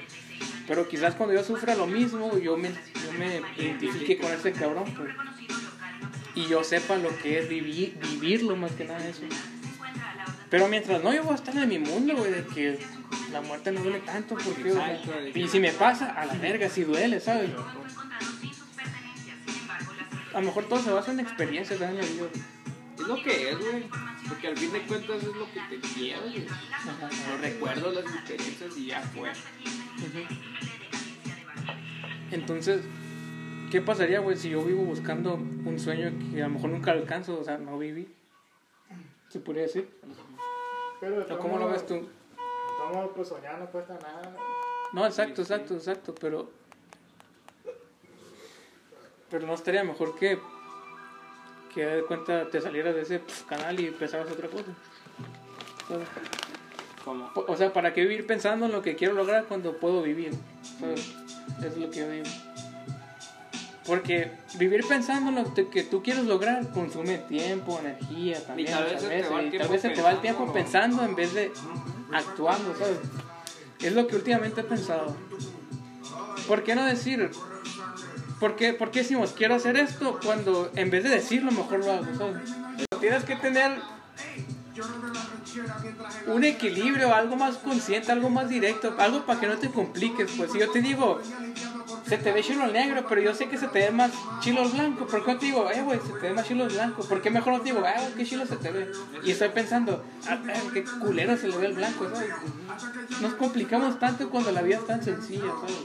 Pero 0.66 0.86
quizás 0.86 1.14
cuando 1.14 1.34
yo 1.34 1.42
sufra 1.42 1.74
lo 1.74 1.86
mismo, 1.86 2.36
yo 2.38 2.56
me, 2.58 2.68
yo 2.68 3.12
me 3.18 3.40
identifique 3.56 4.18
con 4.18 4.30
ese 4.30 4.52
cabrón, 4.52 4.84
pues. 4.94 5.08
Y 6.38 6.46
yo 6.46 6.62
sepa 6.62 6.96
lo 6.96 7.08
que 7.18 7.40
es 7.40 7.48
vivir, 7.48 7.98
vivirlo 8.00 8.54
más 8.54 8.70
que 8.72 8.84
nada 8.84 9.04
eso. 9.08 9.22
Pero 10.48 10.68
mientras 10.68 11.02
no, 11.02 11.12
yo 11.12 11.22
voy 11.24 11.32
a 11.32 11.34
estar 11.34 11.56
en 11.56 11.68
mi 11.68 11.78
mundo, 11.78 12.14
güey, 12.16 12.30
de 12.30 12.44
que 12.46 12.78
la 13.32 13.40
muerte 13.40 13.72
no 13.72 13.82
duele 13.82 13.98
tanto, 14.00 14.36
porque, 14.36 14.62
que- 15.32 15.40
y 15.40 15.48
si 15.48 15.58
me 15.58 15.72
pasa, 15.72 16.12
a 16.12 16.24
la 16.26 16.34
verga, 16.34 16.68
si 16.68 16.84
duele, 16.84 17.18
¿sabes? 17.20 17.50
A 20.32 20.40
lo 20.40 20.46
mejor 20.46 20.68
todo 20.68 20.80
se 20.80 20.90
basa 20.90 21.10
en 21.10 21.20
experiencias 21.20 21.80
en 21.80 21.96
la 21.96 22.02
vida. 22.02 22.26
Es 22.98 23.06
lo 23.06 23.22
que 23.22 23.50
es, 23.50 23.58
güey. 23.58 23.84
Porque 24.28 24.46
al 24.48 24.56
fin 24.56 24.72
de 24.72 24.80
cuentas 24.82 25.16
es 25.22 25.24
lo 25.34 25.46
que 25.52 25.60
te 25.76 25.80
queda, 25.80 26.18
güey. 26.20 26.46
Los 26.46 27.40
recuerdos, 27.40 27.94
las 27.94 28.04
experiencias 28.14 28.76
y 28.76 28.86
ya 28.86 29.00
fue. 29.02 29.32
Entonces, 32.30 32.82
¿qué 33.70 33.82
pasaría, 33.82 34.20
güey, 34.20 34.36
si 34.36 34.50
yo 34.50 34.62
vivo 34.62 34.82
buscando 34.82 35.34
un 35.34 35.78
sueño 35.78 36.12
que 36.32 36.42
a 36.42 36.48
lo 36.48 36.54
mejor 36.54 36.70
nunca 36.70 36.92
alcanzo? 36.92 37.38
O 37.40 37.44
sea, 37.44 37.58
no 37.58 37.78
viví. 37.78 38.14
¿Se 39.28 39.40
podría 39.40 39.64
decir? 39.64 39.88
Pero 41.00 41.24
¿O 41.28 41.38
¿Cómo 41.38 41.58
lo 41.58 41.68
ves 41.68 41.86
tú? 41.86 42.08
Estamos 42.72 43.10
pues 43.14 43.28
soñar 43.28 43.58
no 43.58 43.66
cuesta 43.66 43.98
nada. 44.00 44.36
No, 44.92 45.06
exacto, 45.06 45.42
exacto, 45.42 45.74
exacto, 45.74 46.14
pero... 46.18 46.50
Pero 49.30 49.46
no 49.46 49.54
estaría 49.54 49.84
mejor 49.84 50.14
que... 50.14 50.38
Que 51.74 51.84
de 51.84 52.02
cuenta 52.04 52.48
te 52.48 52.60
salieras 52.60 52.94
de 52.94 53.02
ese 53.02 53.22
canal 53.46 53.78
y 53.78 53.88
empezaras 53.88 54.30
otra 54.30 54.48
cosa. 54.48 54.72
¿Sabes? 55.86 56.08
Como. 57.04 57.30
O 57.34 57.56
sea, 57.56 57.72
¿para 57.72 57.92
qué 57.92 58.00
vivir 58.02 58.26
pensando 58.26 58.66
en 58.66 58.72
lo 58.72 58.80
que 58.80 58.96
quiero 58.96 59.12
lograr 59.12 59.44
cuando 59.44 59.78
puedo 59.78 60.02
vivir? 60.02 60.32
¿Sabes? 60.80 61.14
Es 61.62 61.76
lo 61.76 61.90
que 61.90 61.98
yo 61.98 62.10
digo. 62.10 62.26
Porque 63.88 64.30
vivir 64.58 64.86
pensando 64.86 65.30
en 65.30 65.36
lo 65.36 65.54
que 65.70 65.82
tú 65.82 66.02
quieres 66.02 66.26
lograr 66.26 66.70
consume 66.72 67.16
tiempo, 67.16 67.80
energía 67.80 68.38
también. 68.46 68.68
Y 68.68 68.70
tal 68.70 68.84
vez 68.84 68.92
muchas 68.92 69.02
se 69.02 69.08
te 69.08 69.30
va 69.30 69.40
el 69.40 69.46
veces, 69.46 69.46
y 69.46 69.50
tiempo 69.50 69.64
tal 69.64 69.72
vez 69.72 69.82
se 69.82 69.88
te 69.88 70.02
va 70.02 70.10
el 70.10 70.20
tiempo 70.20 70.52
pensando 70.52 71.04
en 71.04 71.16
vez 71.16 71.32
de 71.32 71.52
actuando, 72.12 72.76
¿sabes? 72.76 72.98
Es 73.80 73.94
lo 73.94 74.06
que 74.06 74.16
últimamente 74.16 74.60
he 74.60 74.64
pensado. 74.64 75.16
¿Por 76.46 76.64
qué 76.64 76.74
no 76.74 76.84
decir? 76.84 77.30
¿Por 78.38 78.56
qué, 78.56 78.74
por 78.74 78.90
qué 78.90 79.00
decimos 79.00 79.32
quiero 79.34 79.54
hacer 79.54 79.76
esto 79.78 80.20
cuando 80.22 80.70
en 80.76 80.90
vez 80.90 81.04
de 81.04 81.08
decirlo 81.08 81.50
mejor 81.50 81.78
lo 81.78 81.92
hago, 81.92 82.06
¿sabes? 82.16 82.54
Tienes 83.00 83.24
que 83.24 83.36
tener 83.36 83.72
un 86.26 86.44
equilibrio, 86.44 87.14
algo 87.14 87.36
más 87.36 87.56
consciente, 87.56 88.12
algo 88.12 88.28
más 88.28 88.48
directo, 88.48 88.94
algo 88.98 89.24
para 89.24 89.40
que 89.40 89.46
no 89.46 89.56
te 89.56 89.70
compliques. 89.70 90.30
Pues 90.36 90.52
si 90.52 90.58
yo 90.58 90.70
te 90.70 90.82
digo, 90.82 91.20
se 92.08 92.18
te 92.18 92.32
ve 92.32 92.42
chilo 92.42 92.64
el 92.64 92.72
negro, 92.72 93.04
pero 93.08 93.20
yo 93.20 93.34
sé 93.34 93.48
que 93.48 93.58
se 93.58 93.68
te 93.68 93.78
ve 93.80 93.90
más 93.90 94.10
chilo 94.40 94.62
el 94.62 94.68
blanco, 94.70 95.06
¿por 95.06 95.24
qué 95.24 95.32
no 95.32 95.38
te 95.38 95.46
digo, 95.46 95.70
eh, 95.70 95.82
güey, 95.82 96.00
se 96.00 96.12
te 96.14 96.28
ve 96.28 96.32
más 96.32 96.46
chilo 96.46 96.64
el 96.64 96.70
blanco? 96.72 97.02
¿Por 97.04 97.20
qué 97.22 97.30
mejor 97.30 97.52
no 97.52 97.58
te 97.60 97.66
digo, 97.66 97.82
ah, 97.86 97.94
qué 98.16 98.24
chilo 98.24 98.46
se 98.46 98.56
te 98.56 98.70
ve? 98.70 98.90
Y 99.24 99.30
estoy 99.32 99.50
pensando, 99.50 100.02
ah, 100.28 100.38
eh, 100.48 100.62
qué 100.72 100.84
culero 100.84 101.36
se 101.36 101.48
le 101.48 101.56
ve 101.58 101.66
el 101.66 101.74
blanco, 101.74 102.08
¿sabes? 102.12 102.30
Nos 103.20 103.34
complicamos 103.34 103.98
tanto 103.98 104.28
cuando 104.30 104.50
la 104.52 104.62
vida 104.62 104.76
es 104.76 104.86
tan 104.86 105.02
sencilla, 105.02 105.52
¿sabes? 105.60 105.76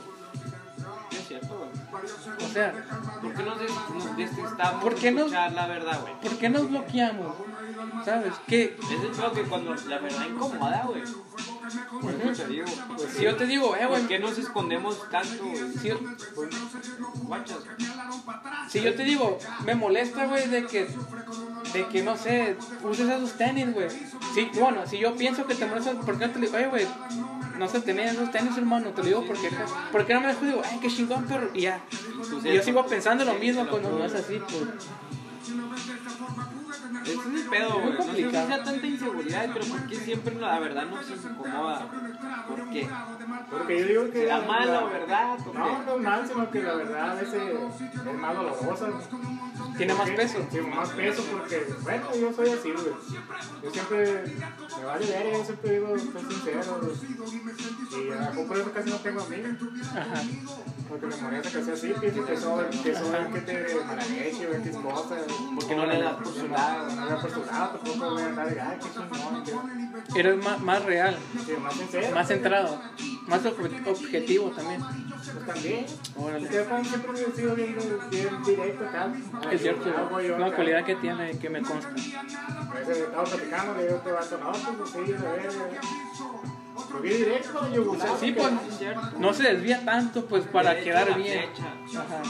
Es 1.11 1.28
cierto, 1.28 1.47
güey. 1.57 2.49
O 2.49 2.53
sea, 2.53 2.74
¿Por 3.21 3.34
qué 3.34 3.43
nos, 3.43 3.59
des- 3.59 3.71
nos 3.71 4.82
¿Por 4.82 4.95
qué 4.95 5.11
no- 5.11 5.19
escuchar 5.21 5.53
la 5.53 5.67
verdad, 5.67 6.01
güey? 6.01 6.13
¿por 6.21 6.32
qué 6.38 6.49
nos 6.49 6.69
bloqueamos? 6.69 7.36
¿Sabes? 8.05 8.34
Que 8.47 8.63
Es 8.63 9.19
el 9.19 9.31
que 9.34 9.41
cuando 9.43 9.75
la 9.75 9.99
verdad 9.99 10.25
incomoda, 10.27 10.84
güey. 10.88 11.01
Por 12.01 12.11
eso 12.11 12.43
te 12.43 12.47
digo. 12.49 12.65
si 13.15 13.23
yo 13.23 13.36
te 13.36 13.45
digo, 13.45 13.75
eh, 13.75 13.86
güey, 13.86 13.99
¿Por 14.01 14.07
qué 14.09 14.19
nos 14.19 14.38
escondemos 14.38 15.09
tanto, 15.09 15.43
güey? 15.43 15.73
si 15.73 15.88
yo, 15.88 15.99
Guachas. 17.23 17.59
si 18.69 18.81
yo 18.81 18.93
te 18.95 19.03
digo, 19.03 19.38
me 19.65 19.75
molesta, 19.75 20.25
güey, 20.25 20.47
de 20.49 20.65
que, 20.65 20.88
de 21.73 21.88
que, 21.88 22.03
no 22.03 22.17
sé, 22.17 22.57
uses 22.84 23.09
esos 23.09 23.34
tenis, 23.34 23.73
güey. 23.73 23.89
Sí, 24.34 24.49
bueno, 24.55 24.86
si 24.86 24.99
yo 24.99 25.15
pienso 25.15 25.45
que 25.45 25.55
te 25.55 25.65
molesta, 25.65 25.93
¿por 25.93 26.17
qué 26.19 26.27
no 26.27 26.34
te 26.34 26.39
digo, 26.39 26.57
oye, 26.57 26.67
güey, 26.67 26.88
no 27.57 27.67
se 27.67 27.79
tenían 27.81 28.09
esos 28.09 28.31
tenis, 28.31 28.57
hermano? 28.57 28.89
Te 28.89 29.01
lo 29.01 29.07
digo 29.07 29.25
porque, 29.25 29.49
¿por 29.91 30.05
qué 30.05 30.13
no 30.13 30.21
me 30.21 30.27
dejo? 30.27 30.45
Digo, 30.45 30.61
ay, 30.65 30.79
qué 30.81 30.89
chingón, 30.89 31.25
pero, 31.27 31.49
y 31.53 31.61
ya. 31.61 31.81
Y 32.43 32.53
yo 32.53 32.61
sigo 32.61 32.86
pensando 32.86 33.23
lo 33.25 33.36
mismo 33.36 33.67
cuando 33.67 33.89
no 33.91 34.03
es 34.03 34.13
así, 34.13 34.39
pues. 34.39 34.88
Ese 37.04 37.14
es 37.14 37.26
el 37.26 37.49
pedo, 37.49 37.80
güey. 37.80 37.93
No 37.93 38.04
sé 38.04 38.16
si 38.16 38.30
sea 38.32 38.64
tanta 38.64 38.86
inseguridad, 38.88 39.49
pero 39.54 39.66
¿por 39.66 39.88
qué 39.88 39.95
siempre 39.95 40.36
la 40.36 40.60
verdad 40.60 40.86
nos 40.88 41.10
incomoda? 41.10 41.88
¿Por 42.47 42.70
qué? 42.72 42.89
Porque 43.49 43.80
yo 43.80 43.86
digo 43.88 44.04
que. 44.12 44.22
¿Será 44.24 44.41
malo, 44.41 44.72
la- 44.74 44.84
verdad? 44.86 45.38
¿O 45.47 45.54
No, 45.54 45.84
no 45.84 45.95
es 45.95 46.01
mal, 46.01 46.28
sino 46.28 46.49
que 46.51 46.62
la 46.64 46.74
verdad 46.76 47.12
a 47.12 47.16
veces 47.16 47.34
es 47.43 48.14
más 48.20 48.36
dolorosa. 48.36 48.88
Tiene 49.78 49.93
más 49.95 50.10
peso. 50.12 50.38
Sí, 50.51 50.62
más 50.62 50.89
peso 50.89 51.24
porque, 51.32 51.66
bueno, 51.82 52.06
yo 52.16 52.34
soy 52.34 52.49
así, 52.49 52.72
güey. 52.72 52.86
Yo 53.64 53.72
siempre 53.72 54.24
me 54.78 54.86
vale 54.86 55.06
ver, 55.06 55.34
yo 55.38 55.43
siempre 55.45 55.72
digo, 55.74 55.97
soy 55.97 56.34
sincero. 56.34 56.82
Y 57.91 58.12
a 58.12 58.47
por 58.47 58.58
eso 58.58 58.72
casi 58.72 58.89
no 58.89 58.95
tengo 58.97 59.22
amigos. 59.22 59.51
Ajá. 59.95 60.22
Porque 60.93 61.07
me 61.07 61.21
molesta 61.23 61.49
que 61.49 61.63
sea 61.65 61.73
así, 61.73 61.93
pienso 61.99 62.23
que 62.25 62.37
soy, 62.37 62.65
que 62.83 62.93
soy 62.95 63.15
el 63.15 63.33
que 63.33 63.41
te 63.41 63.75
malagueche, 63.83 64.47
o 64.47 64.53
X 64.53 64.77
cosas. 64.77 65.21
Porque 65.55 65.75
no 65.75 65.85
le 65.87 65.99
das 65.99 66.13
por 66.17 66.27
su 66.27 66.47
lado. 66.47 66.95
No 66.95 67.05
le 67.05 67.11
das 67.11 67.21
por 67.21 67.31
su 67.31 67.45
lado, 67.45 67.69
tampoco 67.79 68.11
voy 68.11 68.21
a 68.21 68.25
andar 68.27 68.53
de, 68.53 68.61
ay, 68.61 68.77
qué 68.79 68.89
chingón. 68.91 69.93
Eres 70.15 70.37
más, 70.43 70.59
más 70.61 70.85
real, 70.85 71.17
Sí, 71.45 71.53
más 71.59 71.73
sincero. 71.73 72.13
más 72.13 72.27
centrado, 72.27 72.79
más 73.25 73.43
ob- 73.43 73.87
objetivo 73.87 74.51
también. 74.51 74.81
Pues 74.83 75.45
también. 75.47 75.85
Órale. 76.15 76.43
Ustedes 76.45 76.67
Juan, 76.67 76.85
siempre 76.85 77.11
me 77.11 77.19
he 77.21 77.31
sido 77.31 77.55
bien, 77.55 77.75
bien 78.11 78.43
directo 78.43 78.85
acá. 78.85 79.13
Es 79.51 79.61
cierto, 79.61 80.21
yo 80.21 80.35
una 80.35 80.51
cualidad 80.55 80.85
que 80.85 80.95
tiene 80.97 81.39
que 81.39 81.49
me 81.49 81.61
consta. 81.63 81.89
A 81.89 82.73
veces 82.79 82.97
estaba 82.97 83.23
platicando, 83.23 83.75
le 83.77 83.83
digo, 83.87 83.95
te 83.97 84.11
vato, 84.11 84.37
no, 84.37 84.51
pues 84.51 84.89
sí, 84.91 85.13
a 85.13 85.31
ver. 85.31 85.49
Directo, 87.01 88.17
sí, 88.19 88.31
pues 88.31 88.53
no 89.19 89.33
se 89.33 89.43
desvía 89.43 89.83
tanto 89.83 90.25
pues 90.25 90.45
para 90.45 90.79
quedar 90.79 91.15
bien. 91.15 91.49
Ajá. 91.97 92.21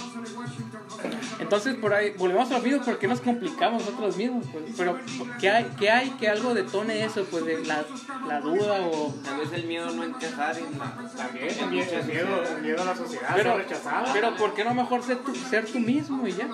Entonces 1.40 1.76
por 1.76 1.94
ahí 1.94 2.12
volvemos 2.18 2.50
a 2.52 2.56
los 2.56 2.64
mismos 2.64 2.86
porque 2.86 3.08
nos 3.08 3.22
complicamos 3.22 3.84
nosotros 3.84 4.18
mismos, 4.18 4.46
pues. 4.52 4.66
Pero 4.78 4.98
¿qué 5.40 5.50
hay, 5.50 5.66
qué 5.78 5.90
hay 5.92 6.10
que 6.12 6.30
algo 6.30 6.54
detone 6.54 7.04
eso, 7.04 7.26
pues 7.30 7.46
de 7.46 7.66
la, 7.66 7.84
la 8.28 8.42
duda 8.42 8.82
o 8.82 9.14
Tal 9.24 9.40
vez 9.40 9.52
el 9.54 9.66
miedo 9.66 9.92
no 9.92 10.04
encajar 10.04 10.58
en 10.58 10.78
la. 10.78 10.96
También, 11.16 11.50
el 11.60 11.70
miedo, 11.70 11.92
el 12.00 12.06
miedo, 12.06 12.44
el 12.44 12.62
miedo 12.62 12.82
a 12.82 12.86
la 12.86 12.96
sociedad, 12.96 13.30
pero, 13.36 13.52
ser 13.52 13.60
rechazado. 13.60 14.14
pero 14.14 14.36
¿por 14.36 14.54
qué 14.54 14.64
no 14.64 14.74
mejor 14.74 15.04
ser 15.04 15.18
tú, 15.20 15.36
ser 15.36 15.66
tú 15.66 15.80
mismo 15.80 16.28
y 16.28 16.34
ya? 16.34 16.48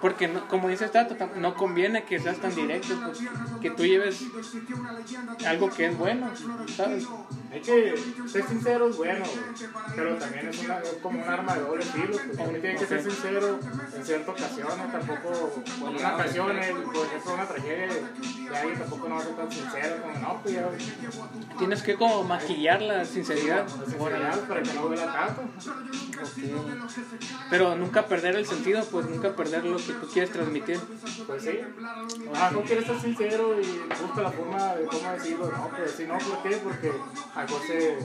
Porque 0.00 0.28
no- 0.28 0.46
como 0.46 0.68
dice 0.68 0.86
Tato, 0.88 1.16
tam- 1.16 1.34
no 1.36 1.54
conviene 1.54 2.04
que 2.04 2.20
seas 2.20 2.38
tan 2.38 2.54
directo, 2.54 2.94
pues, 3.04 3.18
que 3.60 3.70
tú 3.72 3.84
lleves 3.84 4.22
algo 5.44 5.68
que 5.70 5.86
es 5.86 5.98
bueno, 5.98 6.30
¿sabes? 6.76 7.04
Hay 7.50 7.60
que 7.60 7.94
ser 8.30 8.44
sincero, 8.46 8.88
es 8.88 8.96
bueno, 8.96 9.24
pero 9.96 10.16
también 10.16 10.48
es, 10.48 10.58
una, 10.62 10.78
es 10.80 10.92
como 11.02 11.20
un 11.20 11.28
arma 11.28 11.54
de 11.54 11.60
doble 11.62 11.82
filo. 11.84 12.16
Pues. 12.16 12.38
Uno 12.48 12.58
tiene 12.58 12.76
que 12.76 12.86
ser 12.86 13.02
sincero 13.02 13.58
en 13.96 14.04
ciertas 14.04 14.28
ocasiones, 14.28 14.92
tampoco 14.92 15.62
en 15.88 15.96
una 15.96 16.14
ocasión, 16.14 16.58
eh, 16.58 16.74
por 16.84 17.06
ejemplo, 17.06 17.34
una 17.34 17.46
tragedia 17.48 17.86
de 17.88 18.56
alguien 18.56 18.78
tampoco 18.78 19.08
no 19.08 19.14
va 19.16 19.20
a 19.20 19.24
ser 19.24 19.34
tan 19.36 19.50
sincero, 19.50 19.96
como 20.02 20.18
no, 20.18 20.40
pues 20.42 20.54
ya, 20.54 20.68
Tienes 21.58 21.82
que 21.82 21.94
como 21.96 22.22
maquillar 22.22 22.82
la 22.82 23.04
sinceridad. 23.04 23.66
la 23.66 23.84
sinceridad 23.84 24.40
para 24.46 24.62
que 24.62 24.72
no 24.74 24.82
duela 24.82 25.12
tanto. 25.12 25.42
Pero 27.50 27.76
nunca 27.76 28.06
perder 28.06 28.36
el 28.36 28.46
sentido, 28.46 28.84
pues 28.84 29.06
nunca 29.08 29.34
perder 29.34 29.64
lo 29.64 29.78
que 29.78 29.87
tú 29.92 30.06
quieres 30.08 30.30
transmitir. 30.32 30.78
Pues 31.26 31.42
sí, 31.42 31.58
ah, 32.34 32.50
no 32.52 32.62
quieres 32.62 32.86
ser 32.86 33.00
sincero 33.00 33.60
y 33.60 33.66
busca 34.02 34.22
la 34.22 34.30
forma 34.32 34.74
de 34.74 34.84
cómo 34.86 35.10
decirlo, 35.12 35.50
no, 35.50 35.68
pues 35.76 35.92
sí, 35.92 36.04
no, 36.06 36.18
¿por 36.18 36.42
qué? 36.42 36.56
Porque 36.58 36.92
algo 37.34 37.60
se, 37.66 37.98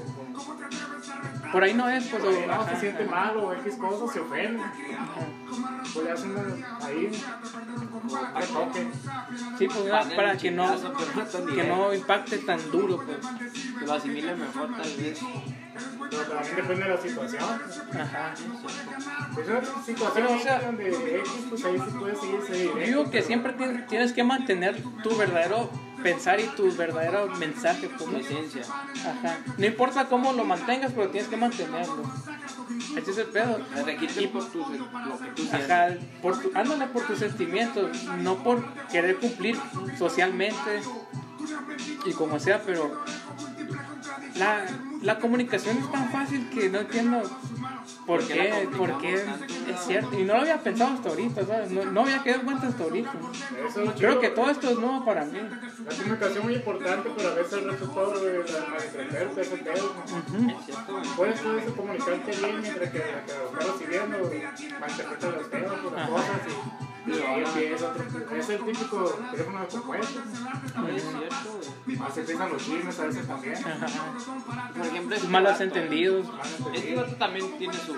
Por 1.52 1.64
ahí 1.64 1.74
no 1.74 1.88
es, 1.90 2.06
pues. 2.08 2.24
o- 2.24 2.48
no, 2.48 2.54
ajá, 2.54 2.74
se 2.74 2.80
siente 2.80 3.04
ajá. 3.04 3.12
mal 3.12 3.38
o 3.38 3.54
X 3.54 3.76
cosas, 3.76 4.14
se 4.14 4.20
ofende. 4.20 4.64
Pues 5.94 6.06
le 6.06 6.12
hacen 6.12 6.32
una- 6.32 6.78
ahí 6.86 7.12
un 8.04 8.36
retoque. 8.36 8.88
Sí, 9.58 9.68
pues 9.68 10.16
para 10.16 10.38
que 10.38 10.52
no, 10.52 10.66
pero 10.76 11.46
no 11.46 11.56
que 11.56 11.64
no 11.64 11.94
impacte 11.94 12.38
tan 12.40 12.72
duro, 12.72 12.98
pues. 13.06 13.18
Que 13.80 13.86
lo 13.86 13.94
asimile 13.94 14.36
mejor, 14.36 14.70
tal 14.76 14.92
vez. 14.98 15.20
Pero 16.10 16.24
también 16.24 16.56
depende 16.56 16.84
de 16.84 16.90
la 16.90 16.98
situación. 17.02 17.44
Ajá. 17.44 18.34
Es 18.34 19.48
una 19.48 19.84
situación 19.84 20.12
Pero, 20.14 20.34
o 20.34 20.40
sea, 20.40 20.60
donde 20.62 20.90
X, 21.20 21.32
pues 21.50 21.66
ahí 21.66 21.78
sí 21.78 21.98
puede 21.98 22.16
seguir 22.16 22.36
ese 22.44 22.66
Yo 22.66 22.76
digo 22.78 23.12
que 23.12 23.22
siempre 23.22 23.54
tien- 23.58 23.88
tienes 23.88 24.14
que 24.14 24.24
mantener 24.24 24.82
tu 25.02 25.16
verdadero 25.16 25.70
pensar 26.04 26.40
y 26.40 26.44
tu 26.48 26.72
verdadero 26.76 27.28
mensaje, 27.38 27.90
pues. 27.98 28.10
¿no? 28.12 28.18
esencia. 28.18 28.64
Ajá. 28.64 29.38
No 29.58 29.66
importa 29.66 30.06
cómo 30.08 30.34
lo 30.34 30.44
mantengas, 30.44 30.92
pero 30.92 31.10
tienes 31.10 31.30
que 31.30 31.38
mantenerlo. 31.38 32.04
Ese 32.98 33.12
es 33.12 33.18
el 33.18 33.28
pedo. 33.28 33.60
Registe 33.86 34.28
por 34.28 34.46
tu, 34.52 34.60
lo 34.60 34.68
que 35.20 35.26
tú 35.36 35.44
sientes. 35.44 35.70
Ajá, 35.72 35.88
por 36.22 36.40
tu, 36.40 36.52
ándale 36.54 36.88
por 36.88 37.04
tus 37.08 37.20
sentimientos, 37.20 38.04
no 38.20 38.36
por 38.44 38.64
querer 38.92 39.18
cumplir 39.18 39.58
socialmente 39.98 40.82
y 42.06 42.12
como 42.14 42.40
sea, 42.40 42.62
pero 42.62 43.02
la, 44.36 44.66
la 45.04 45.20
comunicación 45.20 45.78
es 45.78 45.92
tan 45.92 46.10
fácil 46.10 46.50
que 46.50 46.70
no 46.70 46.80
entiendo 46.80 47.22
por 48.06 48.20
¿Por 48.20 48.28
qué 48.28 48.70
por 48.78 48.98
qué 49.00 49.16
es 49.16 49.80
cierto. 49.86 50.20
Y 50.20 50.24
no 50.24 50.36
lo 50.36 50.42
había 50.42 50.58
pensado 50.60 50.94
hasta 50.94 51.10
ahorita, 51.10 51.46
¿sabes? 51.46 51.72
No, 51.72 51.86
no 51.86 52.02
había 52.02 52.22
quedado 52.22 52.42
en 52.42 52.46
cuenta 52.46 52.68
hasta 52.68 52.84
ahorita. 52.84 53.14
Eso 53.68 53.94
Creo 53.98 54.20
que 54.20 54.30
todo 54.30 54.50
esto 54.50 54.70
es 54.70 54.78
nuevo 54.78 55.06
para 55.06 55.26
mí. 55.26 55.40
La 55.40 55.96
comunicación 55.96 56.38
es 56.38 56.44
muy 56.44 56.54
importante, 56.56 57.10
pero 57.16 57.30
a 57.30 57.34
veces 57.36 57.54
el 57.54 57.72
resultado 57.72 58.20
de 58.20 58.38
la 58.40 58.44
pedo. 58.44 59.96
Es 60.60 60.66
cierto, 60.66 60.92
güey. 60.94 61.06
Puedes 61.16 61.42
tú 61.42 61.58
eso, 61.58 61.76
comunicarte 61.76 62.32
bien 62.32 62.62
mientras 62.62 62.90
que 62.90 62.98
lo 63.00 63.60
estás 63.60 63.80
recibiendo 63.80 64.18
malinterpreta 64.80 65.28
los 65.30 65.50
temas 65.50 65.80
por 65.80 65.94
las 65.94 66.10
cosas 66.10 66.42
y, 66.48 66.93
y 67.06 67.12
ahí 67.12 67.44
empieza 67.44 67.88
otro. 67.90 68.36
Es 68.38 68.50
el 68.50 68.60
típico 68.64 69.20
teléfono 69.32 69.60
de. 69.60 69.68
Es 69.68 69.82
güey. 69.86 70.00
Así 72.08 72.20
empiezan 72.22 72.50
los 72.52 72.64
chismes 72.66 73.00
a 73.00 73.06
veces 73.06 73.28
también. 73.28 73.56
Por 74.78 74.86
ejemplo, 74.88 75.16
este 75.16 75.28
Malos 75.28 75.52
vato- 75.54 75.64
entendidos. 75.64 76.28
Este 76.74 76.96
vato 76.96 77.16
también 77.16 77.58
tiene 77.58 77.74
su. 77.74 77.94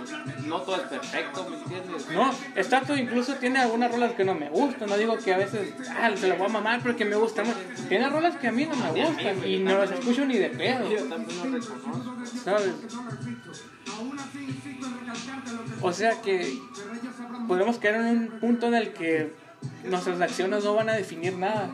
No 0.48 0.62
todo 0.62 0.76
es 0.78 0.82
perfecto, 0.84 1.48
¿me 1.50 1.58
entiendes? 1.58 2.10
No, 2.12 2.34
Stato 2.64 2.98
incluso 2.98 3.36
tiene 3.36 3.60
algunas 3.60 3.92
rolas 3.92 4.14
que 4.14 4.24
no 4.24 4.34
me 4.34 4.50
gustan. 4.50 4.90
No 4.90 4.98
digo 4.98 5.18
que 5.18 5.34
a 5.34 5.38
veces 5.38 5.74
ah, 5.90 6.12
se 6.16 6.28
la 6.28 6.36
voy 6.36 6.48
a 6.48 6.50
mamar 6.50 6.82
porque 6.82 7.06
me 7.06 7.16
gustan. 7.16 7.46
Tiene 7.88 8.10
rolas 8.10 8.36
que 8.38 8.48
a 8.48 8.52
mí 8.52 8.66
no 8.66 8.76
me 8.76 9.06
gustan 9.06 9.48
y 9.48 9.60
no 9.60 9.78
las 9.78 9.92
escucho 9.92 10.26
ni 10.26 10.38
de 10.38 10.50
pedo. 10.50 10.90
Yo 10.90 11.04
también 11.06 11.52
lo 11.52 11.60
reconozco. 11.60 12.16
¿Sabes? 12.44 12.74
O 15.82 15.94
sea 15.94 16.22
que 16.22 16.60
podemos 17.48 17.78
caer 17.78 17.96
en 17.96 18.06
un 18.06 18.28
punto 18.40 18.68
en 18.68 18.76
el 18.76 18.94
que 18.94 19.34
nuestras 19.84 20.22
acciones 20.22 20.64
no 20.64 20.74
van 20.74 20.90
a 20.90 20.94
definir 20.94 21.38
nada. 21.38 21.72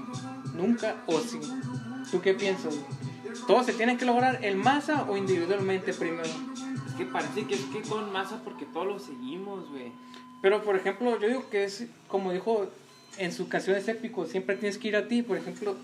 Nunca 0.56 0.96
o 1.08 1.20
sí. 1.20 1.40
¿Tú 2.12 2.22
qué 2.22 2.34
piensas? 2.34 2.76
Todo 3.48 3.64
se 3.64 3.74
tiene 3.74 3.98
que 3.98 4.06
lograr 4.06 4.44
en 4.44 4.58
masa 4.58 5.06
o 5.10 5.18
individualmente 5.18 5.94
primero. 5.94 6.30
Es 6.88 6.94
que 6.98 7.06
parece 7.06 7.46
que 7.46 7.56
es 7.56 7.62
que 7.66 7.82
con 7.82 8.12
masa 8.12 8.42
porque 8.44 8.66
todos 8.66 8.88
lo 8.88 9.00
seguimos, 9.00 9.70
güey. 9.70 9.92
Pero 10.42 10.64
por 10.64 10.76
ejemplo, 10.76 11.20
yo 11.20 11.28
digo 11.28 11.50
que 11.50 11.64
es 11.64 11.86
como 12.08 12.32
dijo 12.32 12.68
en 13.18 13.32
sus 13.32 13.48
canciones 13.48 13.88
épicos, 13.88 14.30
siempre 14.30 14.56
tienes 14.56 14.78
que 14.78 14.90
ir 14.90 14.96
a 14.96 15.08
ti. 15.08 15.22
Por 15.22 15.38
ejemplo, 15.38 15.76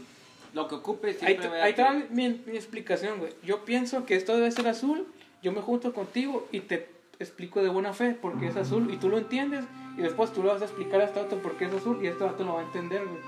Lo 0.53 0.68
que 0.68 0.76
ocupe 0.76 1.09
ahí, 1.09 1.38
siempre 1.38 1.61
ahí 1.61 1.72
está 1.72 1.93
mi, 2.09 2.30
mi 2.30 2.55
explicación, 2.55 3.19
güey. 3.19 3.34
Yo 3.43 3.64
pienso 3.65 4.05
que 4.05 4.15
esto 4.15 4.34
debe 4.35 4.51
ser 4.51 4.68
azul, 4.68 5.05
yo 5.43 5.51
me 5.51 5.61
junto 5.61 5.93
contigo 5.93 6.47
y 6.51 6.61
te 6.61 6.97
explico 7.19 7.61
de 7.64 7.69
buena 7.69 7.94
fe 7.94 8.18
porque 8.22 8.48
es 8.48 8.56
azul 8.56 8.91
y 8.94 8.98
tú 8.98 9.10
lo 9.10 9.18
entiendes 9.18 9.65
y 9.98 10.02
después 10.02 10.31
tú 10.31 10.44
le 10.44 10.49
vas 10.49 10.61
a 10.61 10.65
explicar 10.65 11.02
a 11.02 11.06
este 11.06 11.19
otro 11.19 11.39
por 11.39 11.53
qué 11.57 11.65
es 11.65 11.73
azul 11.73 11.99
y 12.03 12.07
este 12.07 12.23
otro 12.23 12.45
lo 12.45 12.53
va 12.56 12.61
a 12.61 12.64
entender, 12.64 13.03
güey. 13.06 13.19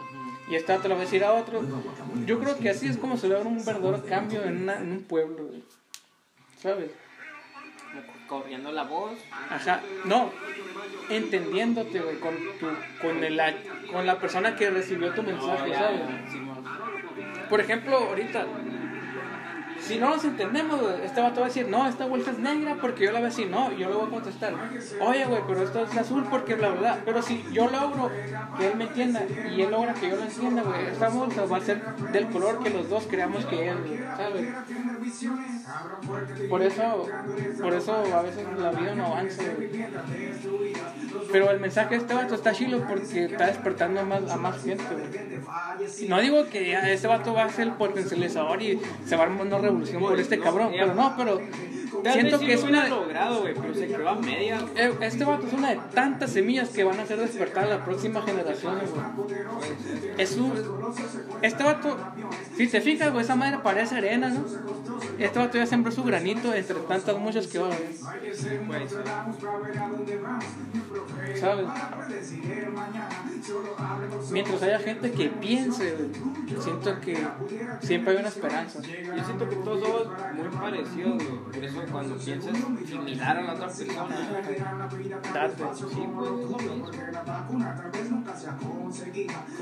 Y 0.51 0.55
este 0.55 0.73
otro 0.73 0.89
lo 0.89 0.95
va 0.95 1.01
a 1.01 1.03
decir 1.05 1.23
a 1.23 1.33
otro. 1.33 1.61
Yo 2.25 2.39
creo 2.39 2.57
que 2.57 2.69
así 2.69 2.87
es 2.87 2.97
como 2.97 3.17
se 3.17 3.27
logra 3.27 3.47
un 3.47 3.63
verdadero 3.63 4.03
cambio 4.05 4.43
en, 4.43 4.63
una- 4.63 4.79
en 4.79 4.91
un 4.91 5.03
pueblo, 5.03 5.45
güey. 5.45 5.63
¿Sabes? 6.57 6.91
Corriendo 8.27 8.71
la 8.71 8.83
voz. 8.83 9.17
Ajá, 9.49 9.81
no, 10.05 10.31
entendiéndote, 11.09 11.99
güey, 11.99 12.19
con, 12.19 12.35
tu, 12.59 12.67
con, 13.01 13.23
el, 13.23 13.39
con 13.91 14.05
la 14.05 14.19
persona 14.19 14.55
que 14.55 14.69
recibió 14.69 15.11
tu 15.13 15.23
mensaje, 15.23 15.73
¿sabes? 15.73 16.01
Por 17.49 17.59
ejemplo, 17.59 17.97
ahorita, 17.97 18.45
si 19.81 19.97
no 19.97 20.09
nos 20.09 20.23
entendemos, 20.23 20.79
este 21.03 21.21
vato 21.21 21.41
va 21.41 21.47
a 21.47 21.49
decir, 21.49 21.67
no, 21.67 21.87
esta 21.87 22.05
vuelta 22.05 22.31
es 22.31 22.39
negra 22.39 22.77
porque 22.79 23.05
yo 23.05 23.11
la 23.11 23.19
veo 23.19 23.29
así, 23.29 23.45
no, 23.45 23.71
yo 23.71 23.89
le 23.89 23.95
voy 23.95 24.07
a 24.07 24.09
contestar, 24.09 24.53
oye, 25.01 25.25
güey, 25.25 25.41
pero 25.47 25.63
esto 25.63 25.83
es 25.83 25.97
azul 25.97 26.25
porque 26.29 26.55
bla, 26.55 26.69
bla. 26.69 27.01
Pero 27.03 27.21
si 27.21 27.43
yo 27.51 27.69
logro 27.69 28.11
que 28.57 28.67
él 28.67 28.75
me 28.77 28.85
entienda 28.85 29.23
y 29.25 29.61
él 29.61 29.71
logra 29.71 29.93
que 29.93 30.09
yo 30.09 30.15
lo 30.15 30.23
entienda, 30.23 30.61
güey, 30.63 30.85
esta 30.87 31.09
vuelta 31.09 31.45
va 31.45 31.57
a 31.57 31.61
ser 31.61 31.83
del 32.11 32.27
color 32.27 32.63
que 32.63 32.69
los 32.69 32.89
dos 32.89 33.07
creamos 33.09 33.45
que 33.45 33.69
es, 33.69 33.75
¿sabes? 34.15 34.47
Por 36.49 36.61
eso, 36.61 37.07
por 37.61 37.73
eso 37.73 37.93
a 37.93 38.21
veces 38.21 38.45
la 38.57 38.71
vida 38.71 38.95
no 38.95 39.05
avanza, 39.07 39.43
güey. 39.55 39.69
Pero 41.31 41.51
el 41.51 41.59
mensaje 41.59 41.89
de 41.91 42.01
este 42.01 42.13
vato 42.13 42.35
está 42.35 42.51
chilo 42.53 42.85
porque 42.87 43.25
está 43.25 43.47
despertando 43.47 44.01
a 44.01 44.03
más, 44.03 44.29
a 44.29 44.37
más 44.37 44.63
gente, 44.63 44.83
güey. 44.91 46.07
No 46.07 46.19
digo 46.19 46.45
que 46.49 46.73
este 46.91 47.07
vato 47.07 47.33
va 47.33 47.45
a 47.45 47.49
ser 47.49 47.67
el 47.67 47.73
potencializador 47.73 48.61
y 48.61 48.79
se 49.05 49.15
va 49.15 49.25
a 49.25 49.29
una 49.29 49.68
revolución 49.69 50.01
por 50.01 50.19
este 50.19 50.39
cabrón, 50.39 50.71
pero 50.71 50.93
no, 50.93 51.13
pero 51.17 51.41
siento 52.11 52.39
que 52.39 52.53
es 52.53 52.63
una... 52.63 52.79
hubiera 52.81 52.89
logrado, 52.89 53.41
güey, 53.41 53.53
pero 53.53 53.73
se 53.73 53.87
quedó 53.87 54.09
a 54.09 54.15
media. 54.15 54.59
Eh, 54.75 54.93
Este 55.01 55.23
vato 55.23 55.47
es 55.47 55.53
una 55.53 55.69
de 55.71 55.79
tantas 55.93 56.31
semillas 56.31 56.69
que 56.69 56.83
van 56.83 56.99
a 56.99 57.03
hacer 57.03 57.19
despertar 57.19 57.65
a 57.65 57.67
la 57.67 57.85
próxima 57.85 58.21
generación, 58.21 58.79
güey. 58.79 59.33
Es 60.17 60.37
un... 60.37 60.53
Este 61.41 61.63
vato, 61.63 61.97
si 62.55 62.67
te 62.67 62.81
fijas, 62.81 63.11
güey, 63.11 63.23
esa 63.23 63.35
madre 63.35 63.59
parece 63.63 63.95
arena, 63.95 64.29
¿no? 64.29 64.45
Este 65.17 65.39
vato 65.39 65.57
ya 65.57 65.65
sembró 65.65 65.91
su 65.91 66.03
granito 66.03 66.53
entre 66.53 66.75
tantas 66.75 67.17
muchas 67.17 67.47
que 67.47 67.59
va 67.59 67.69
¿sabes? 71.39 71.67
Mientras 74.31 74.61
haya 74.63 74.79
gente 74.79 75.11
que 75.11 75.29
piense, 75.29 75.95
güey, 75.95 76.61
siento 76.61 76.99
que 77.01 77.17
siempre 77.81 78.13
hay 78.13 78.19
una 78.19 78.29
esperanza. 78.29 78.79
Yo 78.81 79.23
siento 79.23 79.49
que 79.49 79.55
todos 79.57 79.81
somos 79.81 80.07
muy 80.33 80.47
parecidos, 80.59 81.23
güey. 81.23 81.39
Por 81.53 81.63
eso 81.63 81.78
cuando 81.91 82.15
piensas 82.17 82.57
similar 82.87 83.37
a 83.37 83.41
la 83.41 83.53
otra 83.53 83.67
persona, 83.67 84.17
Date. 85.33 85.63
sí, 85.75 86.07
pues. 86.15 86.29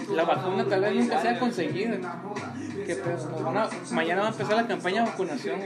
La 0.10 0.24
vacuna 0.24 0.66
tal 0.66 0.82
vez 0.82 0.96
nunca 0.96 1.22
sea 1.22 1.40
conseguida. 1.40 1.98
Van 3.44 3.58
a- 3.58 3.70
mañana 3.92 4.22
va 4.22 4.28
a 4.28 4.32
empezar 4.32 4.56
la 4.56 4.68
campaña 4.68 5.04
de 5.04 5.10
vacunación 5.10 5.60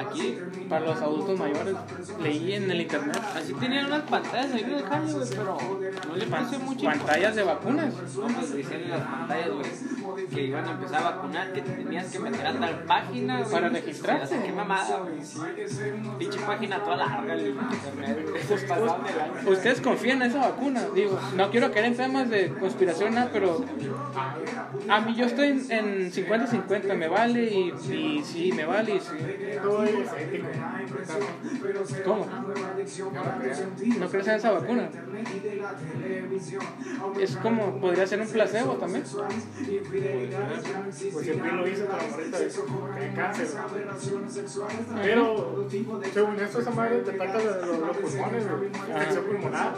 Aquí, 0.00 0.38
para 0.68 0.86
los 0.86 1.00
adultos 1.02 1.38
mayores. 1.38 1.74
Leí 2.20 2.52
en 2.54 2.70
el 2.70 2.80
internet. 2.80 3.20
así 3.34 3.52
tenían 3.54 3.86
unas 3.86 4.02
pantallas 4.02 4.52
ahí 4.52 4.60
en 4.62 4.72
el 4.72 4.82
jale, 4.84 5.12
güey, 5.12 5.28
pero 5.28 5.58
no 6.08 6.16
le 6.16 6.58
mucho. 6.58 6.84
Pantallas 6.86 7.36
de 7.36 7.42
vacunas. 7.42 7.94
No, 7.94 8.26
pues 8.26 8.52
decían 8.54 8.80
en 8.82 8.90
las 8.90 9.00
pantallas, 9.00 9.50
güey, 9.50 10.26
que 10.26 10.42
iban 10.44 10.64
a 10.64 10.70
empezar 10.72 11.02
a 11.02 11.10
vacunar, 11.10 11.52
que 11.52 11.62
te 11.62 11.72
tenías 11.72 12.06
que 12.10 12.18
meter 12.18 12.46
a 12.46 12.52
tal 12.58 12.84
página. 12.84 13.44
Para 13.44 13.68
registrarse. 13.68 14.40
Qué 14.42 14.52
mamada, 14.52 14.98
güey. 15.00 15.20
Pinche 16.18 16.38
página 16.40 16.82
toda 16.82 16.96
larga, 16.96 17.34
el 17.34 17.48
internet. 17.48 18.26
Pues 18.48 18.62
de 18.62 18.68
lanza. 18.68 19.50
¿Ustedes 19.50 19.80
confían 19.80 20.22
en 20.22 20.30
esa 20.30 20.38
vacuna? 20.40 20.86
Digo, 20.94 21.18
no 21.36 21.50
quiero 21.50 21.70
caer 21.72 21.86
en 21.86 21.96
temas 21.96 22.30
de 22.30 22.48
conspiración, 22.54 23.14
nada, 23.14 23.30
pero 23.32 23.64
a 24.88 25.00
mí 25.00 25.14
yo 25.14 25.26
estoy 25.26 25.48
en- 25.48 25.70
en 25.70 26.12
50-50, 26.12 26.94
me 26.94 27.08
vale 27.08 27.44
y, 27.44 27.74
y 27.92 28.22
sí, 28.24 28.52
me 28.52 28.64
vale 28.64 28.94
y 28.96 29.00
sí. 29.00 29.16
¿Cómo? 32.04 32.26
¿No 33.98 34.08
crees 34.08 34.26
en 34.28 34.34
esa 34.34 34.50
vacuna? 34.52 34.88
Es 37.20 37.36
como, 37.36 37.80
podría 37.80 38.06
ser 38.06 38.20
un 38.20 38.28
placebo 38.28 38.74
también. 38.74 39.02
Pues 41.12 41.24
siempre 41.24 41.52
lo 41.52 41.68
hizo 41.68 41.86
con 41.86 41.96
la 41.98 42.04
morrita 42.08 42.38
de 42.38 42.48
cáncer. 43.14 43.46
Pero, 45.02 45.66
según 46.12 46.40
esto, 46.40 46.60
esa 46.60 46.70
madre 46.70 47.00
te 47.00 47.10
ataca 47.10 47.38
los, 47.38 47.66
los, 47.66 47.78
los 47.80 47.96
pulmones, 47.96 48.48
güey. 48.48 48.66
Infección 48.66 49.24
pulmonar. 49.24 49.74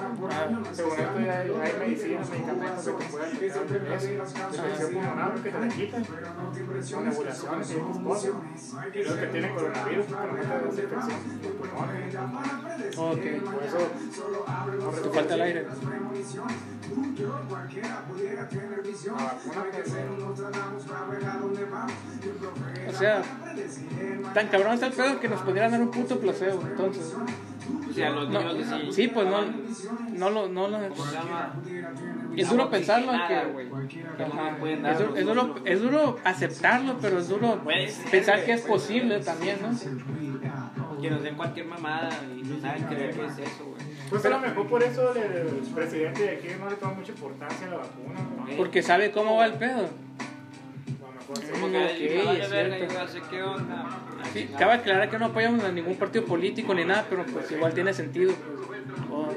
Según 0.73 0.93
esto, 0.93 1.21
ya 1.21 1.39
hay, 1.41 1.51
hay 1.51 1.73
medicinas, 1.79 2.31
medicamentos 2.31 2.85
que 2.85 2.93
te 2.93 3.05
pueden 3.11 3.39
quitar 3.39 3.67
de 3.67 3.97
eso. 3.97 4.13
Infección 4.13 4.93
pulmonar, 4.93 5.35
que 5.35 5.51
te 5.51 5.61
la 5.61 5.69
quitan. 5.69 6.05
Con 6.05 7.05
nebulaciones 7.05 7.71
y 7.71 7.75
esas 7.75 7.99
cosas. 7.99 8.33
Y 8.95 9.03
lo 9.03 9.17
que 9.17 9.27
tiene 9.27 9.55
coronavirus, 9.55 10.07
que 10.07 10.13
no 10.13 10.19
esa 10.39 10.83
infección 10.83 11.41
de 11.43 11.49
pulmones. 11.49 12.17
Ok, 12.97 13.25
Por 13.53 13.63
eso, 13.65 15.01
te 15.03 15.09
falta 15.11 15.35
el 15.35 15.41
aire. 15.41 15.67
O 22.89 22.93
sea, 22.93 23.23
tan 24.35 24.49
cabrón 24.49 24.75
está 24.75 24.87
el 24.87 24.93
pedo 24.93 25.21
que 25.21 25.29
nos 25.29 25.41
podrían 25.43 25.71
dar 25.71 25.83
un 25.83 25.91
puto 25.91 26.19
placebo, 26.19 26.63
entonces. 26.63 27.15
O 27.89 27.93
sea, 27.93 28.11
los 28.11 28.31
No, 28.31 28.41
niños 28.41 28.71
de 28.71 28.93
sí, 28.93 29.09
pues 29.09 29.27
no, 29.27 29.43
no 30.13 30.31
lo, 30.31 30.49
no 30.49 30.69
lo, 30.69 30.79
es 32.37 32.49
duro 32.49 32.71
pensarlo 32.71 33.13
que, 33.27 33.37
es, 33.37 34.99
duro, 34.99 35.17
es, 35.17 35.27
duro, 35.27 35.55
es 35.65 35.83
duro 35.83 36.19
aceptarlo, 36.25 36.97
pero 37.01 37.19
es 37.19 37.29
duro 37.29 37.61
pensar 38.11 38.45
que 38.45 38.53
es 38.53 38.61
posible 38.63 39.21
también, 39.21 39.59
¿no? 39.61 41.01
Que 41.01 41.11
nos 41.11 41.23
den 41.23 41.37
cualquier 41.37 41.67
mamada 41.67 42.11
y 42.35 42.43
no 42.43 42.61
saben 42.61 42.85
creer 42.85 43.15
que 43.15 43.25
es 43.27 43.39
eso, 43.39 43.65
güey. 43.67 43.78
Pues 44.11 44.25
a 44.25 44.31
lo 44.31 44.39
mejor 44.41 44.67
por 44.67 44.83
eso 44.83 45.15
el, 45.15 45.23
el 45.23 45.47
presidente 45.75 46.23
de 46.23 46.31
aquí 46.31 46.49
no 46.59 46.71
le 46.71 46.77
toma 46.77 46.95
mucha 46.95 47.13
importancia 47.13 47.67
a 47.67 47.71
la 47.71 47.77
vacuna. 47.77 48.21
¿no? 48.21 48.57
Porque 48.57 48.83
sabe 48.83 49.11
cómo 49.11 49.37
va 49.37 49.47
el 49.47 49.55
pedo. 49.55 49.89
Sí. 51.35 51.53
Como 51.53 51.69
que 54.33 54.49
cabe 54.59 54.73
aclarar 54.73 55.11
que 55.11 55.19
no 55.19 55.27
apoyamos 55.27 55.63
a 55.63 55.71
ningún 55.71 55.97
partido 55.97 56.25
político 56.25 56.73
ni 56.75 56.85
nada, 56.85 57.07
pero 57.09 57.25
pues 57.27 57.51
igual 57.51 57.75
tiene 57.75 57.93
sentido. 57.93 58.33
Oh, 59.13 59.29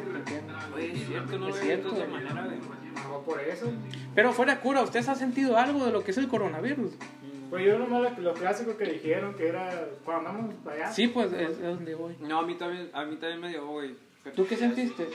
es 0.78 1.08
cierto, 1.08 1.38
no 1.38 1.52
cierto. 1.52 1.92
de 1.92 2.08
manera, 2.08 2.48
por 3.26 3.40
eso. 3.42 3.72
Pero 4.16 4.32
fuera 4.32 4.56
de 4.56 4.62
cura, 4.62 4.82
¿ustedes 4.82 5.08
han 5.10 5.18
sentido 5.18 5.58
algo 5.58 5.86
de 5.86 5.92
lo 5.92 6.04
que 6.04 6.12
es 6.12 6.18
el 6.18 6.28
coronavirus? 6.28 6.94
Pues 7.50 7.66
yo 7.66 7.78
nomás 7.78 8.18
lo, 8.18 8.22
lo 8.22 8.34
clásico 8.34 8.78
que 8.78 8.86
dijeron 8.86 9.34
que 9.36 9.50
era 9.50 9.86
cuando 10.06 10.30
andamos 10.30 10.56
allá. 10.66 10.90
Sí, 10.92 11.10
pues 11.10 11.34
es, 11.34 11.50
es 11.52 11.62
donde 11.62 11.94
voy. 11.96 12.16
No, 12.22 12.40
a 12.40 12.46
mí 12.46 12.56
también, 12.56 12.90
a 12.94 13.04
mí 13.04 13.18
también 13.18 13.42
me 13.42 13.50
dio, 13.50 13.68
güey. 13.68 13.96
¿Tú 14.36 14.46
qué 14.48 14.56
sentiste? 14.58 15.10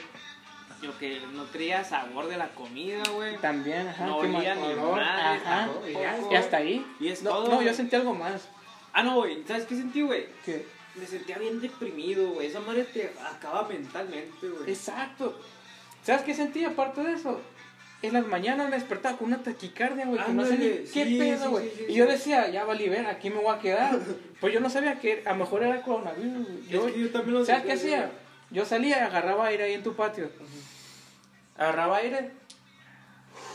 Yo 0.81 0.95
que 0.99 1.19
no 1.33 1.43
traía 1.45 1.83
sabor 1.83 2.27
de 2.27 2.37
la 2.37 2.49
comida, 2.49 3.01
güey. 3.15 3.37
También, 3.37 3.87
ajá. 3.87 4.05
No 4.05 4.19
qué 4.21 4.27
olía 4.27 4.53
mal- 4.55 4.59
ni 4.67 4.73
olor, 4.73 4.95
madre, 4.97 5.39
Ajá. 5.43 5.65
tampoco, 5.65 6.31
Y 6.31 6.35
hasta 6.35 6.57
ahí. 6.57 6.85
Y 6.99 7.07
es 7.07 7.23
no, 7.23 7.31
todo, 7.31 7.43
no, 7.45 7.51
yo 7.55 7.61
güey. 7.63 7.73
sentí 7.73 7.95
algo 7.95 8.13
más. 8.13 8.47
Ah, 8.93 9.01
no, 9.03 9.15
güey. 9.15 9.43
¿Sabes 9.47 9.65
qué 9.65 9.75
sentí, 9.75 10.01
güey? 10.01 10.27
Que, 10.45 10.65
Me 10.95 11.05
sentía 11.05 11.37
bien 11.37 11.59
deprimido, 11.61 12.29
güey. 12.31 12.47
Esa 12.47 12.59
madre 12.59 12.83
te 12.83 13.11
acaba 13.23 13.67
mentalmente, 13.67 14.47
güey. 14.49 14.69
exacto. 14.69 15.39
¿Sabes 16.03 16.21
qué 16.23 16.33
sentí 16.33 16.63
aparte 16.65 17.01
de 17.03 17.13
eso? 17.13 17.39
En 18.03 18.13
las 18.13 18.27
mañanas 18.27 18.69
me 18.69 18.75
despertaba 18.75 19.17
con 19.17 19.27
una 19.27 19.41
taquicardia, 19.41 20.05
güey, 20.05 20.23
que 20.23 20.31
no 20.33 20.45
sé 20.45 20.57
ni 20.57 20.65
qué 20.91 21.05
sí, 21.05 21.17
pedo, 21.17 21.49
güey. 21.51 21.69
sí, 21.69 21.75
sí, 21.79 21.85
y 21.89 21.93
yo 21.95 22.05
decía, 22.05 22.47
ya 22.49 22.63
valí 22.65 22.87
ver, 22.89 23.07
aquí 23.07 23.29
me 23.31 23.37
voy 23.41 23.55
a 23.55 23.59
quedar. 23.59 23.97
pues 24.41 24.53
yo 24.53 24.59
no 24.59 24.69
sabía 24.69 24.99
que 24.99 25.23
a 25.25 25.31
lo 25.31 25.37
mejor 25.39 25.63
era 25.63 25.81
coronavirus, 25.81 26.47
güey. 26.47 26.67
Yo, 26.69 26.87
Es 26.87 26.93
que 26.93 26.99
yo 27.01 27.09
también 27.11 27.33
lo 27.39 27.45
¿Sabes 27.45 27.63
qué 27.63 27.73
hacía? 27.73 28.11
Yo 28.49 28.65
salía 28.65 28.99
y 28.99 29.01
agarraba 29.01 29.47
aire 29.47 29.65
ahí 29.65 29.73
en 29.73 29.83
tu 29.83 29.93
patio. 29.93 30.29
Agarraba 31.57 31.97
aire, 31.97 32.31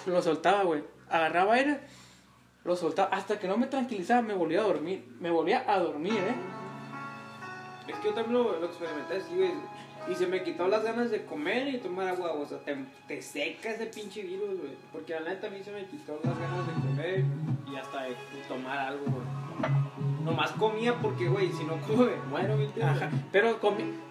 lo 0.07 0.21
soltaba, 0.21 0.65
güey. 0.65 0.83
Agarraba 1.09 1.55
aire, 1.55 1.81
lo 2.65 2.77
soltaba. 2.77 3.09
Hasta 3.11 3.39
que 3.39 3.49
no 3.49 3.57
me 3.57 3.67
tranquilizaba, 3.67 4.23
me 4.23 4.35
volvía 4.35 4.61
a 4.61 4.65
dormir. 4.65 5.05
Me 5.21 5.31
volvía 5.31 5.65
a 5.67 5.79
dormir, 5.79 6.19
¿eh? 6.19 6.35
Es 7.89 7.97
que 7.97 8.09
yo 8.09 8.15
también 8.15 8.35
lo, 8.35 8.59
lo 8.59 8.67
experimenté 8.67 9.17
así, 9.17 9.35
güey. 9.35 9.53
Y 10.11 10.15
se 10.15 10.27
me 10.27 10.43
quitó 10.43 10.67
las 10.67 10.83
ganas 10.83 11.11
de 11.11 11.25
comer 11.25 11.69
y 11.69 11.79
tomar 11.79 12.09
agua. 12.09 12.33
O 12.33 12.47
sea, 12.47 12.59
te, 12.59 12.77
te 13.07 13.23
seca 13.23 13.71
ese 13.71 13.87
pinche 13.87 14.23
virus, 14.23 14.59
güey. 14.61 14.77
Porque 14.93 15.15
la 15.15 15.31
neta 15.31 15.47
a 15.47 15.51
mí 15.51 15.63
se 15.63 15.71
me 15.71 15.87
quitó 15.87 16.21
las 16.25 16.39
ganas 16.39 16.67
de 16.67 16.73
comer 16.73 17.25
y 17.71 17.77
hasta 17.77 18.03
de 18.03 18.17
tomar 18.49 18.79
algo, 18.79 19.05
güey. 19.07 20.02
Nomás 20.23 20.51
comía 20.53 20.95
porque, 21.01 21.29
güey, 21.29 21.53
si 21.53 21.65
no 21.65 21.81
como 21.81 22.05
me 22.05 22.17
muero, 22.31 22.57
¿me 22.57 22.65
entiendes? 22.65 22.97
Ajá. 23.03 23.11
Pero 23.33 23.59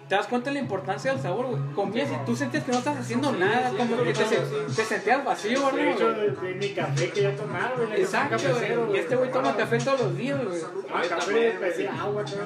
te 0.08 0.14
das 0.14 0.26
cuenta 0.26 0.50
de 0.50 0.54
la 0.54 0.60
importancia 0.60 1.12
del 1.12 1.20
sabor, 1.22 1.46
güey. 1.46 1.62
Comías 1.74 2.10
y 2.10 2.26
tú 2.26 2.36
sentías 2.36 2.64
que 2.64 2.72
no 2.72 2.78
estás 2.78 2.98
haciendo 2.98 3.32
Sí, 3.32 3.38
nada, 3.38 3.70
sí, 3.70 3.76
como 3.76 3.96
sí, 3.96 4.02
que 4.04 4.12
te, 4.12 4.84
sentías 4.84 5.24
vacío, 5.24 5.60
De 5.66 5.70
güey. 5.70 5.88
hecho, 5.90 6.12
de, 6.12 6.30
de 6.30 6.54
mi 6.54 6.68
café 6.70 7.10
que 7.10 7.22
ya 7.22 7.34
tomaba, 7.34 7.72
güey. 7.76 8.00
Exacto, 8.02 8.36
güey. 8.36 8.96
Y 8.96 8.98
este 8.98 9.16
güey 9.16 9.30
toma 9.32 9.56
café 9.56 9.78
todos 9.78 10.00
los 10.00 10.16
días, 10.16 10.44
güey. 10.44 10.60
Ah, 10.92 11.02
Yo 11.02 11.08
café, 11.08 11.88
agua, 11.88 12.24
todo. 12.24 12.40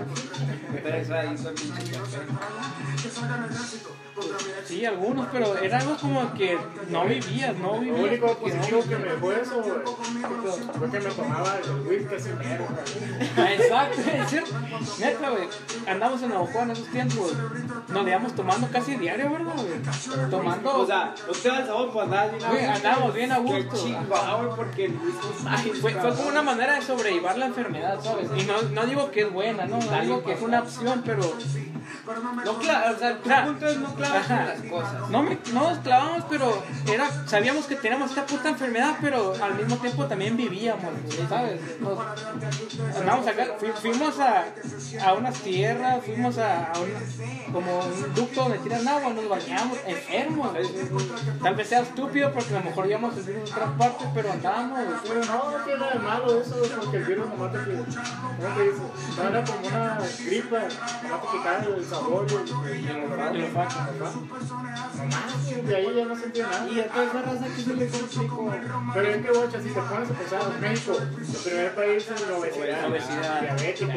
Pero 0.82 0.96
eso 0.96 1.14
ahí 1.14 1.36
fue 1.36 1.52
pinche 1.52 1.92
café. 1.92 2.18
Sí, 4.64 4.84
algunos, 4.84 5.26
pero 5.30 5.56
era 5.58 5.78
algo 5.78 5.96
como 5.96 6.32
que 6.34 6.58
no 6.88 7.04
vivías, 7.04 7.56
no 7.58 7.72
Lo 7.74 7.80
vivías. 7.80 8.00
único 8.00 8.26
no 8.26 8.34
positivo 8.34 8.82
que 8.88 8.96
me 8.96 9.08
dejó 9.10 9.32
eso 9.32 9.62
güey, 9.62 9.72
fue 10.78 10.90
que 10.90 11.00
me 11.00 11.10
tomaba 11.10 11.58
el 11.62 11.70
whisky 11.86 12.18
sin 12.20 12.38
mero, 12.38 12.66
güey. 12.68 13.28
Ah, 13.36 13.52
Exacto, 13.52 14.00
es 14.22 14.30
cierto. 14.30 14.50
Neta, 14.98 15.30
güey. 15.30 15.48
Andamos 15.86 16.22
en 16.22 16.28
Navajo 16.30 16.58
en 16.60 16.70
esos 16.70 16.86
tiempos. 16.88 17.32
Nos 17.88 18.04
le 18.04 18.10
íbamos 18.10 18.34
tomando 18.34 18.68
casi 18.68 18.96
diario, 18.96 19.30
¿verdad, 19.30 19.54
güey? 19.54 20.30
Tomando. 20.30 20.78
O 20.78 20.86
sea, 20.86 21.14
no 21.26 21.32
te 21.32 21.48
da 21.48 21.58
el 21.60 21.66
sabor, 21.66 21.92
pues 21.92 22.08
bien 22.08 22.44
a 22.44 22.48
Güey, 22.48 22.60
gusto. 22.66 22.76
andábamos 22.76 23.14
bien 23.14 23.32
a 23.32 23.38
gusto. 23.38 24.56
porque 24.56 24.84
el 24.86 24.98
fue, 25.80 25.92
fue 25.92 26.14
como 26.14 26.28
una 26.28 26.42
manera 26.42 26.74
de 26.74 26.82
sobrellevar 26.82 27.38
la 27.38 27.46
enfermedad, 27.46 27.98
¿sabes? 28.02 28.28
Y 28.36 28.42
no, 28.44 28.62
no 28.62 28.86
digo 28.86 29.10
que 29.10 29.22
es 29.22 29.32
buena, 29.32 29.66
no, 29.66 29.78
digo 30.00 30.22
que 30.24 30.32
es 30.32 30.42
una 30.42 30.60
opción, 30.60 31.02
pero 31.04 31.22
No, 32.44 32.60
cla- 32.60 32.94
o 32.94 32.98
sea, 32.98 33.18
Ajá. 33.26 33.44
punto 33.46 33.66
es 33.66 33.78
no 33.78 33.94
clavarse 33.94 34.05
En 34.06 34.46
las 34.46 34.60
cosas. 34.70 35.10
no, 35.10 35.22
me, 35.22 35.38
no 35.52 35.70
nos 35.70 35.78
clavamos, 35.78 36.24
pero 36.28 36.62
era, 36.86 37.10
sabíamos 37.26 37.66
que 37.66 37.76
teníamos 37.76 38.10
esta 38.10 38.24
puta 38.26 38.48
enfermedad, 38.48 38.96
pero 39.00 39.32
al 39.42 39.54
mismo 39.54 39.76
tiempo 39.76 40.06
también 40.06 40.36
vivíamos, 40.36 40.84
¿sabes? 41.28 41.60
Nos- 41.80 41.98
andamos 42.96 43.26
acá, 43.26 43.46
fui- 43.58 43.72
fuimos 43.72 44.18
a, 44.20 44.44
a 45.04 45.12
unas 45.14 45.34
tierras, 45.40 46.04
fuimos 46.04 46.38
a, 46.38 46.72
a 46.72 46.78
un, 46.80 47.52
como 47.52 47.78
un 47.80 48.14
ducto 48.14 48.42
donde 48.42 48.58
tiran 48.58 48.86
agua, 48.88 49.12
nos 49.12 49.28
bañamos, 49.28 49.78
enfermos. 49.86 50.50
Tal 51.42 51.54
vez 51.54 51.68
sea 51.68 51.80
estúpido 51.80 52.32
porque 52.32 52.54
a 52.54 52.58
lo 52.60 52.64
mejor 52.64 52.86
íbamos 52.88 53.14
a 53.14 53.16
vivir 53.18 53.36
en 53.36 53.42
otras 53.42 53.70
partes, 53.78 54.06
pero 54.14 54.32
andábamos. 54.32 54.78
Pero 55.06 55.24
no, 55.24 55.50
no 55.50 55.64
tiene 55.64 55.78
nada 55.80 55.92
de 55.92 55.98
malo 55.98 56.40
eso, 56.40 56.56
porque 56.80 56.96
el 56.98 57.04
virus 57.04 57.26
te, 57.26 57.36
¿cómo 57.36 57.48
te 57.50 57.58
dice? 58.62 58.82
Era 59.28 59.44
como 59.44 59.66
una 59.68 59.98
gripa, 60.26 60.58
nomás 61.02 61.20
te 61.22 61.36
quitaba 61.38 61.76
el 61.76 61.84
sabor 61.84 62.26
y 62.30 62.34
el- 62.34 63.36
y 63.36 63.46
olfato. 64.04 64.26
Y 65.68 65.74
ahí 65.74 65.94
ya 65.96 66.04
no 66.06 66.16
sentía 66.16 66.46
nada. 66.46 66.68
Y 66.68 66.80
a 66.80 66.88
toda 66.88 67.04
esa 67.06 67.22
raza 67.22 67.46
que 67.54 67.62
se 67.62 67.74
le 67.74 67.88
complicó. 67.88 68.52
Pero 68.94 69.08
es 69.08 69.16
que, 69.24 69.30
bocha, 69.32 69.62
si 69.62 69.68
te 69.68 69.80
pones 69.80 70.10
a 70.10 70.14
pensar, 70.14 70.60
México, 70.60 70.96
el 71.00 71.36
primer 71.44 71.74
país 71.74 72.06
en 72.08 72.30
la 72.30 72.38
obesidad, 72.38 72.90
Obesidad. 72.90 73.40
diabético. 73.42 73.92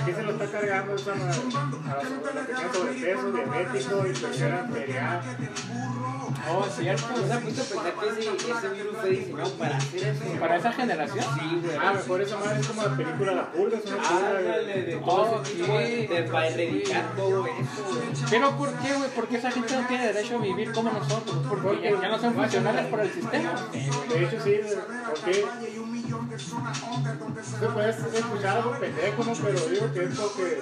Aquí 0.00 0.12
se 0.12 0.22
lo 0.22 0.30
está 0.32 0.46
cargando 0.46 0.94
esa, 0.94 1.12
a 1.12 1.14
a 1.14 2.34
la 2.34 2.46
que 2.46 2.54
tiene 2.54 2.72
sobrepeso, 2.72 3.32
diabético, 3.32 4.06
hipertensión 4.06 4.52
arterial. 4.52 5.20
Oh, 6.50 6.64
es 6.66 6.74
cierto. 6.76 7.06
¿No 7.16 7.26
se 7.26 7.32
ha 7.32 7.40
puesto 7.40 7.62
a 7.62 7.82
pensar 7.82 7.92
que 8.16 8.20
ese, 8.20 8.30
ese 8.30 8.68
virus 8.68 8.96
fue 9.00 9.10
diseñado 9.10 9.50
para 9.54 9.76
hacer 9.76 10.04
eso? 10.08 10.40
Para 10.40 10.56
esa 10.56 10.72
generación. 10.72 11.24
Sí, 11.38 11.60
güey. 11.62 11.76
Ah, 11.76 11.92
mejor 11.94 12.20
esa 12.22 12.36
madre 12.38 12.60
es 12.60 12.66
como 12.68 12.82
la 12.82 12.96
película 12.96 13.32
La 13.32 13.52
Purga, 13.52 13.78
es 13.78 13.84
una. 13.86 14.08
Ándale, 14.08 14.82
de 14.82 14.96
todo 14.96 15.42
de 15.42 16.28
para 16.30 16.48
erradicar 16.48 17.16
todo 17.16 17.46
eso, 17.46 17.84
güey. 17.88 18.30
Pero 18.30 18.56
¿por 18.56 18.77
qué, 18.82 18.94
güey? 18.94 19.10
Porque 19.14 19.36
esa 19.36 19.50
gente 19.50 19.74
no 19.76 19.86
tiene 19.86 20.06
derecho 20.12 20.36
a 20.36 20.40
vivir 20.40 20.72
como 20.72 20.90
nosotros. 20.90 21.36
Porque 21.48 21.96
ya, 22.00 22.08
no 22.08 22.18
son 22.18 22.34
funcionales 22.34 22.86
para 22.86 23.02
el 23.04 23.12
sistema. 23.12 23.52
De 23.72 24.24
hecho, 24.24 24.40
sí, 24.42 24.60
porque 25.08 25.46
se 27.58 27.66
puede 27.68 27.90
escuchar 27.90 28.56
algo 28.58 28.72
pendejo, 28.78 29.24
¿no? 29.24 29.32
Pero 29.32 29.66
digo 29.66 29.92
que 29.92 30.04
es 30.04 30.18
porque 30.18 30.60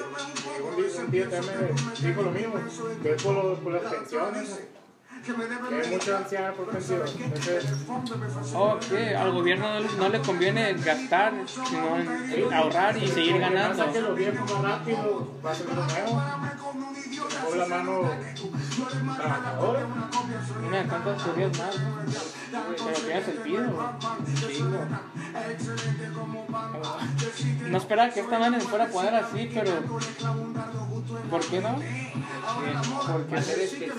un 0.99 1.11
día, 1.11 1.29
también 1.31 1.57
me 2.03 2.09
dijo 2.09 2.23
lo 2.23 2.31
mismo, 2.31 2.55
que 3.03 3.13
es 3.15 3.23
por, 3.23 3.35
lo- 3.35 3.55
por 3.61 3.73
las 3.73 3.83
pensiones, 3.93 4.61
que 5.25 5.33
hay 5.83 5.91
mucha 5.91 6.19
ansiedad 6.19 6.55
por 6.55 6.67
pensión. 6.69 7.03
Entonces, 7.19 7.65
que 8.89 9.17
al 9.17 9.33
gobierno 9.33 9.81
no 9.99 10.09
le, 10.09 10.21
conviene 10.21 10.73
gastar, 10.75 11.33
sino 11.47 12.55
ahorrar 12.55 12.97
y 12.97 13.09
seguir 13.09 13.39
ganando. 13.39 13.85
saque 13.85 14.01
los 14.01 14.17
viejos 14.17 14.53
más 14.53 14.63
rápido, 14.63 15.29
va 15.45 15.51
a 15.51 15.55
ser 15.55 15.67
lo 15.67 15.75
nuevo. 15.75 16.23
Por 17.17 17.57
la 17.57 17.67
mano 17.67 18.11
trabajadora. 19.17 19.87
Una 20.67 20.79
de 20.79 20.85
tantas 20.85 21.25
teorías 21.25 21.59
más. 21.59 21.77
Pero 22.51 22.99
tiene 23.01 23.25
sentido. 23.25 23.93
No 27.69 27.79
esperaba 27.79 28.11
que 28.13 28.21
esta 28.21 28.39
manera 28.39 28.65
fuera 28.65 28.85
a 28.85 28.89
poner 28.89 29.15
así, 29.15 29.51
pero. 29.53 29.73
¿Por 31.31 31.41
qué 31.47 31.61
no? 31.61 31.77
Porque 33.13 33.37
hacer 33.37 33.61
especial. 33.61 33.93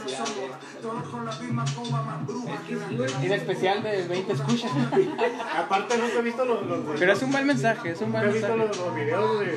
Es. 2.97 3.13
Tiene 3.19 3.35
especial 3.35 3.83
de 3.83 4.07
20 4.07 4.33
escuchas. 4.33 4.71
Aparte, 5.57 5.97
nunca 5.97 6.19
he 6.19 6.21
visto 6.21 6.45
los, 6.45 6.65
los, 6.65 6.79
Pero 6.99 7.13
es 7.13 7.21
un 7.21 7.31
buen 7.31 7.45
mensaje, 7.47 7.91
es 7.91 8.01
un 8.01 8.07
nunca 8.07 8.19
buen 8.19 8.29
he 8.29 8.33
visto 8.33 8.47
mensaje. 8.57 8.67
los, 8.79 8.87
los 8.87 8.95
videos 8.95 9.39
de, 9.39 9.45
de 9.45 9.51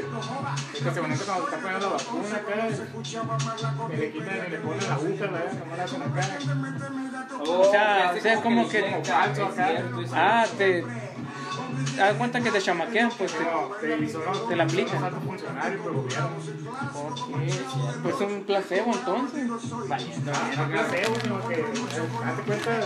que 0.85 0.91
se 0.91 1.01
bonito 1.01 1.25
cuando 1.25 1.45
están 1.45 1.61
poniendo 1.61 1.87
la 1.91 1.97
vacuna 1.97 2.37
acá. 2.37 2.69
Y 3.93 3.97
le 3.97 4.11
quitan 4.13 4.37
y 4.47 4.51
le 4.51 4.59
ponen 4.59 4.85
la 4.89 4.95
aguja, 4.95 5.27
la 5.27 5.85
hacen 5.85 6.03
acá. 6.03 6.39
Oh, 7.47 7.61
O 7.61 7.71
sea, 7.71 8.15
o 8.17 8.21
sea, 8.21 8.43
como 8.43 8.63
le 8.63 8.69
que- 8.69 9.03
falso 9.05 9.43
es 9.43 9.59
acá. 9.59 9.73
es 9.73 10.11
Ah, 10.13 10.47
te. 10.57 10.85
Haz 12.01 12.15
cuenta 12.15 12.41
que 12.41 12.51
te 12.51 12.61
chamaquean, 12.61 13.11
pues. 13.17 13.33
te- 13.33 13.39
te 13.87 13.97
Te 14.49 14.57
la 14.57 14.65
aplican. 14.65 15.01
Pues 18.03 18.15
es 18.15 18.21
un 18.21 18.45
placebo 18.45 18.93
entonces. 18.93 19.49
Que, 21.49 21.61
eh, 21.61 21.65
hazte 22.25 22.43
cuenta, 22.43 22.81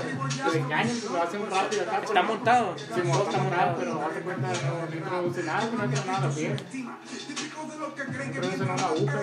te 0.51 0.59
engañan, 0.59 0.97
te. 1.01 1.77
Está 2.05 2.23
montado. 2.23 2.75
Sí, 2.77 2.85
está 3.01 3.39
montado, 3.39 3.77
pero 3.79 4.03
hazte 4.03 4.21
cuenta, 4.21 4.49
no, 4.49 4.95
introduce 4.97 5.43
nada, 5.45 5.65
no 5.77 5.85
tiene 5.89 6.07
nada 6.07 6.19
a 6.19 6.21
la 6.29 6.35
piel. 6.35 6.57
Una 8.65 8.75
aguja. 8.75 9.21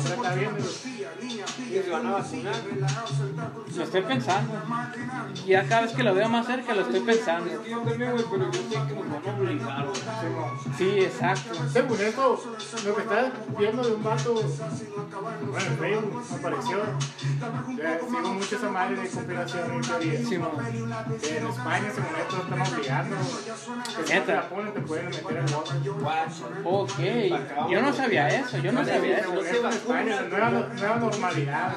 Ahora 0.00 0.14
está 0.14 0.34
bien, 0.34 0.50
pero- 0.56 0.90
que 1.70 1.82
se 1.82 1.90
van 1.90 2.06
a 2.06 2.10
vacunar. 2.12 2.54
Lo 3.76 3.82
estoy 3.84 4.02
pensando. 4.02 4.52
Ya 5.46 5.64
cada 5.68 5.82
vez 5.82 5.92
que 5.92 6.02
lo 6.02 6.14
veo 6.14 6.28
más 6.28 6.46
cerca 6.46 6.74
lo 6.74 6.82
estoy 6.82 7.00
pensando. 7.00 7.62
Sí, 10.76 10.88
exacto. 11.00 11.54
Según 11.72 12.00
esto, 12.00 12.42
lo 12.84 12.94
que 12.96 13.02
estaba 13.02 13.30
viendo 13.58 13.82
de 13.82 13.94
un 13.94 14.02
vato, 14.02 14.34
bueno, 14.34 15.66
en 15.66 15.78
Facebook 15.78 16.22
apareció, 16.38 16.82
sigo 18.08 18.34
mucho 18.34 18.56
esa 18.56 18.68
madre 18.70 18.96
de 18.96 19.08
conspiración 19.08 19.78
y 19.78 19.86
teoría. 19.86 20.18
Que 21.20 21.38
en 21.38 21.46
España, 21.46 21.90
según 21.94 22.16
esto, 22.20 22.36
están 22.42 22.60
obligando, 22.74 23.16
que 23.16 24.06
si 24.06 24.14
no 24.14 24.22
te 24.24 24.34
la 24.34 24.48
ponen, 24.48 24.72
te 24.74 24.80
pueden 24.80 25.06
meter 25.06 25.36
el 25.36 25.44
voto. 25.54 25.72
Guacho. 26.00 26.48
Ok. 26.64 26.98
Yo 27.70 27.82
no 27.82 27.92
sabía 27.92 28.28
eso, 28.28 28.58
yo 28.58 28.72
no 28.72 28.84
sabía 28.84 29.18
eso. 29.18 29.30
Nueva, 29.90 30.68
nueva 30.76 30.96
normalidad. 30.96 31.74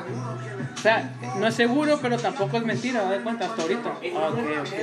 O 0.74 0.78
sea, 0.78 1.14
no 1.38 1.48
es 1.48 1.56
seguro, 1.56 2.00
pero 2.02 2.18
tampoco 2.18 2.58
es 2.58 2.66
mentira, 2.66 3.04
¿te 3.04 3.16
das 3.16 3.24
cuenta? 3.24 3.46
Hasta 3.46 3.62
ahorita. 3.62 3.90
Ok, 3.90 4.02
ok. 4.60 4.74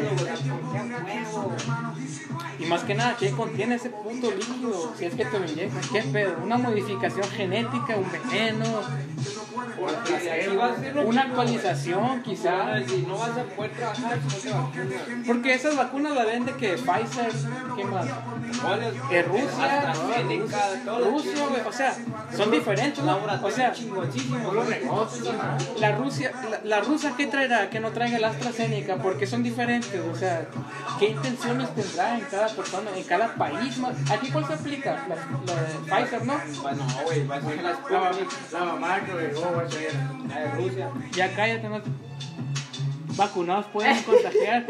Y 2.59 2.66
más 2.66 2.85
que 2.85 2.94
nada, 2.94 3.16
¿qué 3.19 3.31
contiene 3.31 3.74
ese 3.77 3.90
puto 3.90 4.31
líquido? 4.31 4.94
Si 4.97 5.07
es 5.07 5.15
que 5.15 5.24
te 5.24 5.39
lo 5.39 5.47
inyectan, 5.47 5.81
¿qué 5.93 6.02
pedo? 6.02 6.36
¿Una 6.43 6.59
modificación 6.59 7.28
genética, 7.31 7.97
un 7.97 8.11
veneno, 8.11 8.82
de 9.81 11.05
una 11.05 11.23
actualización 11.23 12.07
güey. 12.07 12.23
quizá? 12.23 12.78
Si 12.86 13.02
no 13.02 13.16
vas 13.16 13.31
a 13.31 13.44
poder 13.44 13.70
trabajar 13.73 14.19
si 14.28 14.28
no 14.28 14.43
te 14.43 14.51
vacunas. 14.51 15.27
Porque 15.27 15.55
esas 15.55 15.77
vacunas 15.77 16.15
las 16.15 16.27
vende 16.27 16.52
que 16.52 16.74
Pfizer, 16.74 17.32
¿qué 17.77 17.85
más? 17.85 18.07
Eh, 19.11 19.23
Rusia, 19.23 19.93
Rusia, 20.85 21.47
güey, 21.48 21.62
o 21.66 21.73
sea, 21.73 21.97
son 22.36 22.51
diferentes, 22.51 23.02
¿no? 23.02 23.20
O 23.23 23.27
laboratorios 23.27 23.55
sea, 23.55 23.75
los 24.53 24.69
negocios, 24.69 25.35
la 25.79 25.93
Rusia, 25.93 26.33
la, 26.51 26.61
la 26.65 26.81
rusa 26.81 27.15
qué 27.17 27.27
traerá 27.27 27.71
que 27.71 27.81
no 27.81 27.91
traiga 27.91 28.17
el 28.19 28.25
AstraZeneca, 28.25 28.97
porque 28.97 29.27
son 29.27 29.43
diferentes, 29.43 30.01
o 30.01 30.17
sea, 30.17 30.47
¿qué 30.99 31.11
intenciones 31.11 31.75
tendrá 31.75 32.19
en 32.19 32.25
cada 32.25 32.49
persona, 32.49 32.91
en 32.97 33.05
cada 33.05 33.35
país? 33.35 33.79
más? 33.79 33.95
¿Aquí 34.11 34.31
cuál 34.31 34.47
se 34.47 34.55
aplica? 34.55 35.07
La, 35.09 35.55
la 35.55 35.63
de 35.63 36.03
Pfizer, 36.05 36.25
¿no? 36.25 36.41
Bueno, 36.63 36.87
güey, 37.05 37.27
va 37.27 37.37
a 37.37 37.41
ser 37.43 37.63
la 37.63 37.71
La, 37.91 38.11
la 38.53 38.65
mamá 38.65 39.01
que 39.01 39.13
llegó, 39.13 39.41
guacha, 39.55 39.81
era. 39.81 40.11
la 40.29 40.41
de 40.41 40.51
Rusia. 40.53 40.91
Ya 41.13 41.35
cállate, 41.35 41.69
no. 41.69 42.10
Vacunados 43.21 43.67
pueden 43.67 44.03
contagiar. 44.03 44.67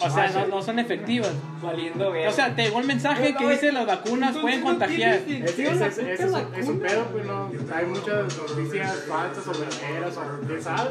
O 0.00 0.10
sea, 0.10 0.30
no, 0.30 0.46
no 0.48 0.62
son 0.62 0.78
efectivas. 0.78 1.32
Valiendo. 1.62 2.12
O 2.28 2.30
sea, 2.30 2.54
te 2.54 2.64
llegó 2.64 2.80
el 2.80 2.86
mensaje 2.86 3.34
que 3.34 3.48
dice 3.48 3.72
las 3.72 3.86
vacunas 3.86 4.36
pueden 4.36 4.60
contagiar. 4.62 5.14
Es, 5.14 5.26
es, 5.28 5.58
es, 5.58 5.80
es, 5.80 5.98
es, 5.98 6.20
es 6.56 6.68
un 6.68 6.78
pedo, 6.78 7.04
pues 7.06 7.24
no. 7.24 7.50
Hay 7.74 7.86
muchas 7.86 8.36
noticias 8.36 9.04
falsas 9.08 9.48
o 9.48 9.52
verdaderas 9.58 10.16
o 10.16 10.46
quién 10.46 10.62
sabe. 10.62 10.90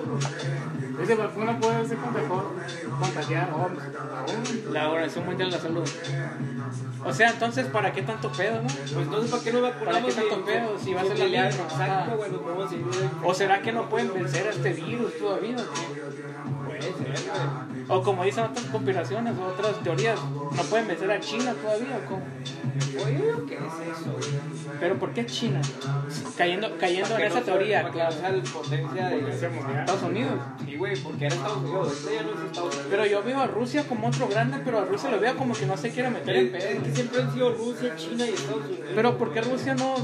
Esa 1.02 1.16
vacuna 1.16 1.60
puede 1.60 1.88
ser 1.88 1.98
contagiar. 3.00 3.50
La 4.72 4.90
Organización 4.90 5.26
Mundial 5.26 5.52
de 5.52 5.58
la 5.58 5.62
Salud. 5.62 5.90
O 7.06 7.14
sea, 7.14 7.30
entonces, 7.32 7.68
¿para 7.68 7.92
qué 7.92 8.02
tanto 8.02 8.32
pedo, 8.32 8.62
no? 8.62 8.68
Pues 8.68 8.92
entonces, 8.94 9.32
¿para 9.32 9.44
qué 9.44 9.54
nos 9.54 9.62
vacunamos? 9.62 10.02
¿Para 10.02 10.06
qué 10.06 10.14
tanto 10.14 10.46
pedo? 10.46 10.80
Si 10.80 10.94
va 10.94 11.02
a 11.02 11.06
ser 11.06 11.30
la. 11.30 11.40
Ajá. 11.40 11.50
Exacto, 11.50 12.18
güey, 12.18 12.32
nos 12.32 12.42
podemos 12.42 12.70
seguir. 12.70 12.86
¿O 13.24 13.34
será 13.34 13.62
que 13.62 13.72
no 13.72 13.90
pueden 13.90 14.14
vencer 14.14 14.48
a 14.48 14.52
este 14.52 14.74
virus 14.74 15.18
todavía? 15.20 15.58
O 17.90 18.02
como 18.02 18.24
dicen 18.24 18.46
otras 18.46 18.66
conspiraciones 18.68 19.34
o 19.38 19.46
otras 19.46 19.84
teorías, 19.84 20.20
no 20.24 20.64
pueden 20.64 20.88
vencer 20.88 21.12
a 21.12 21.20
China 21.20 21.54
todavía. 21.62 22.00
¿o 22.04 22.10
cómo? 22.10 22.24
Oye, 23.06 23.24
¿qué 23.48 23.56
es 23.56 23.98
eso? 24.00 24.16
Pero 24.80 24.98
¿por 25.00 25.14
qué 25.14 25.26
China? 25.26 25.62
Cayendo, 26.38 26.78
cayendo 26.78 27.16
en 27.18 27.24
esa 27.24 27.40
no 27.40 27.46
teoría, 27.46 27.90
claro. 27.90 28.12
sea 28.16 28.32
potencia 28.54 29.10
de. 29.10 29.30
Estados 29.30 30.04
Unidos. 30.04 30.40
Sí, 30.66 30.76
güey, 30.78 30.96
porque 30.98 31.26
era 31.26 31.36
Estados 31.36 31.58
Unidos. 31.58 32.06
Ya 32.12 32.24
no 32.24 32.30
es 32.32 32.46
Estados 32.46 32.74
Unidos. 32.74 32.88
Pero 32.90 33.06
yo 33.06 33.24
veo 33.24 33.40
a 33.42 33.48
Rusia 33.48 33.88
como 33.88 34.08
otro 34.08 34.28
grande, 34.28 34.58
pero 34.64 34.80
a 34.80 34.86
Rusia 34.86 35.10
lo 35.12 35.20
veo 35.20 35.36
como 35.36 35.54
que 35.54 35.66
no 35.66 35.78
se 35.78 35.92
quiere 35.92 36.10
meter 36.10 36.36
en 36.36 36.56
Es, 36.56 36.64
es 36.64 36.70
que 36.70 36.80
pedo. 36.82 36.96
siempre 36.96 37.22
han 37.22 37.34
sido 37.34 37.54
Rusia, 37.54 37.96
China 37.96 38.26
y 38.26 38.30
Estados 38.30 38.66
Unidos. 38.66 38.90
Pero 38.96 39.18
¿por 39.18 39.34
qué 39.34 39.42
Rusia 39.42 39.76
no, 39.76 39.96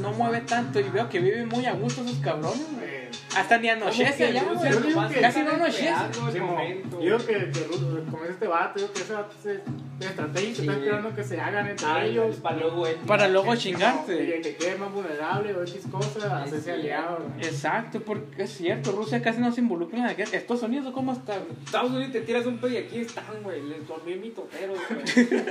no 0.00 0.12
mueve 0.12 0.40
tanto? 0.40 0.80
Y 0.80 0.84
veo 0.84 1.08
que 1.08 1.20
viven 1.20 1.48
muy 1.48 1.66
a 1.66 1.72
gusto 1.74 2.02
esos 2.02 2.18
cabrones. 2.18 2.58
güey. 2.74 2.91
Hasta 3.36 3.58
ni 3.58 3.68
¿Cómo 3.68 3.82
anochece 3.84 4.32
Rusia 4.32 4.92
güey. 4.92 5.20
Casi 5.20 5.42
no 5.42 5.50
anochece. 5.52 5.92
Yo 6.14 6.98
digo 7.00 7.18
que, 7.18 7.32
que 7.50 7.66
Ruth- 7.68 8.10
como 8.10 8.24
es 8.24 8.30
este 8.30 8.46
vato, 8.46 8.78
digo 8.80 8.92
que 8.92 9.00
ese 9.02 9.12
vato 9.12 9.34
se, 9.42 9.48
de 9.54 10.06
estrategia 10.06 10.48
que 10.48 10.54
Sí. 10.54 10.60
está 10.62 10.72
esperando 10.74 11.14
que 11.14 11.24
se 11.24 11.40
hagan 11.40 11.68
entre 11.68 12.06
ellos. 12.06 12.36
para 12.36 12.56
luego. 12.56 12.84
Para 13.06 13.28
luego 13.28 13.54
chingarte. 13.56 14.40
que 14.42 14.56
quede 14.56 14.76
más 14.76 14.92
vulnerable 14.92 15.54
o 15.54 15.62
X 15.62 15.82
cosa, 15.90 16.42
hacerse 16.42 16.64
Sí. 16.64 16.70
aliado. 16.70 17.26
Exacto, 17.40 18.00
porque 18.00 18.42
es 18.44 18.50
cierto, 18.50 18.92
Rusia 18.92 19.22
casi 19.22 19.40
no 19.40 19.52
se 19.52 19.60
involucra 19.60 19.98
en 19.98 20.04
la 20.06 20.14
guerra. 20.14 20.30
Estados 20.36 20.62
Unidos, 20.62 20.92
¿cómo 20.92 21.12
está? 21.12 21.34
Estados 21.64 21.90
Unidos 21.90 22.12
te 22.12 22.20
tiras 22.22 22.46
un 22.46 22.58
pedo 22.58 22.70
y 22.72 22.76
aquí 22.78 22.98
están, 23.00 23.24
güey. 23.42 23.62
Les 23.62 23.86
dormí 23.86 24.14
mi 24.16 24.30
totero, 24.30 24.74
güey. 24.74 25.28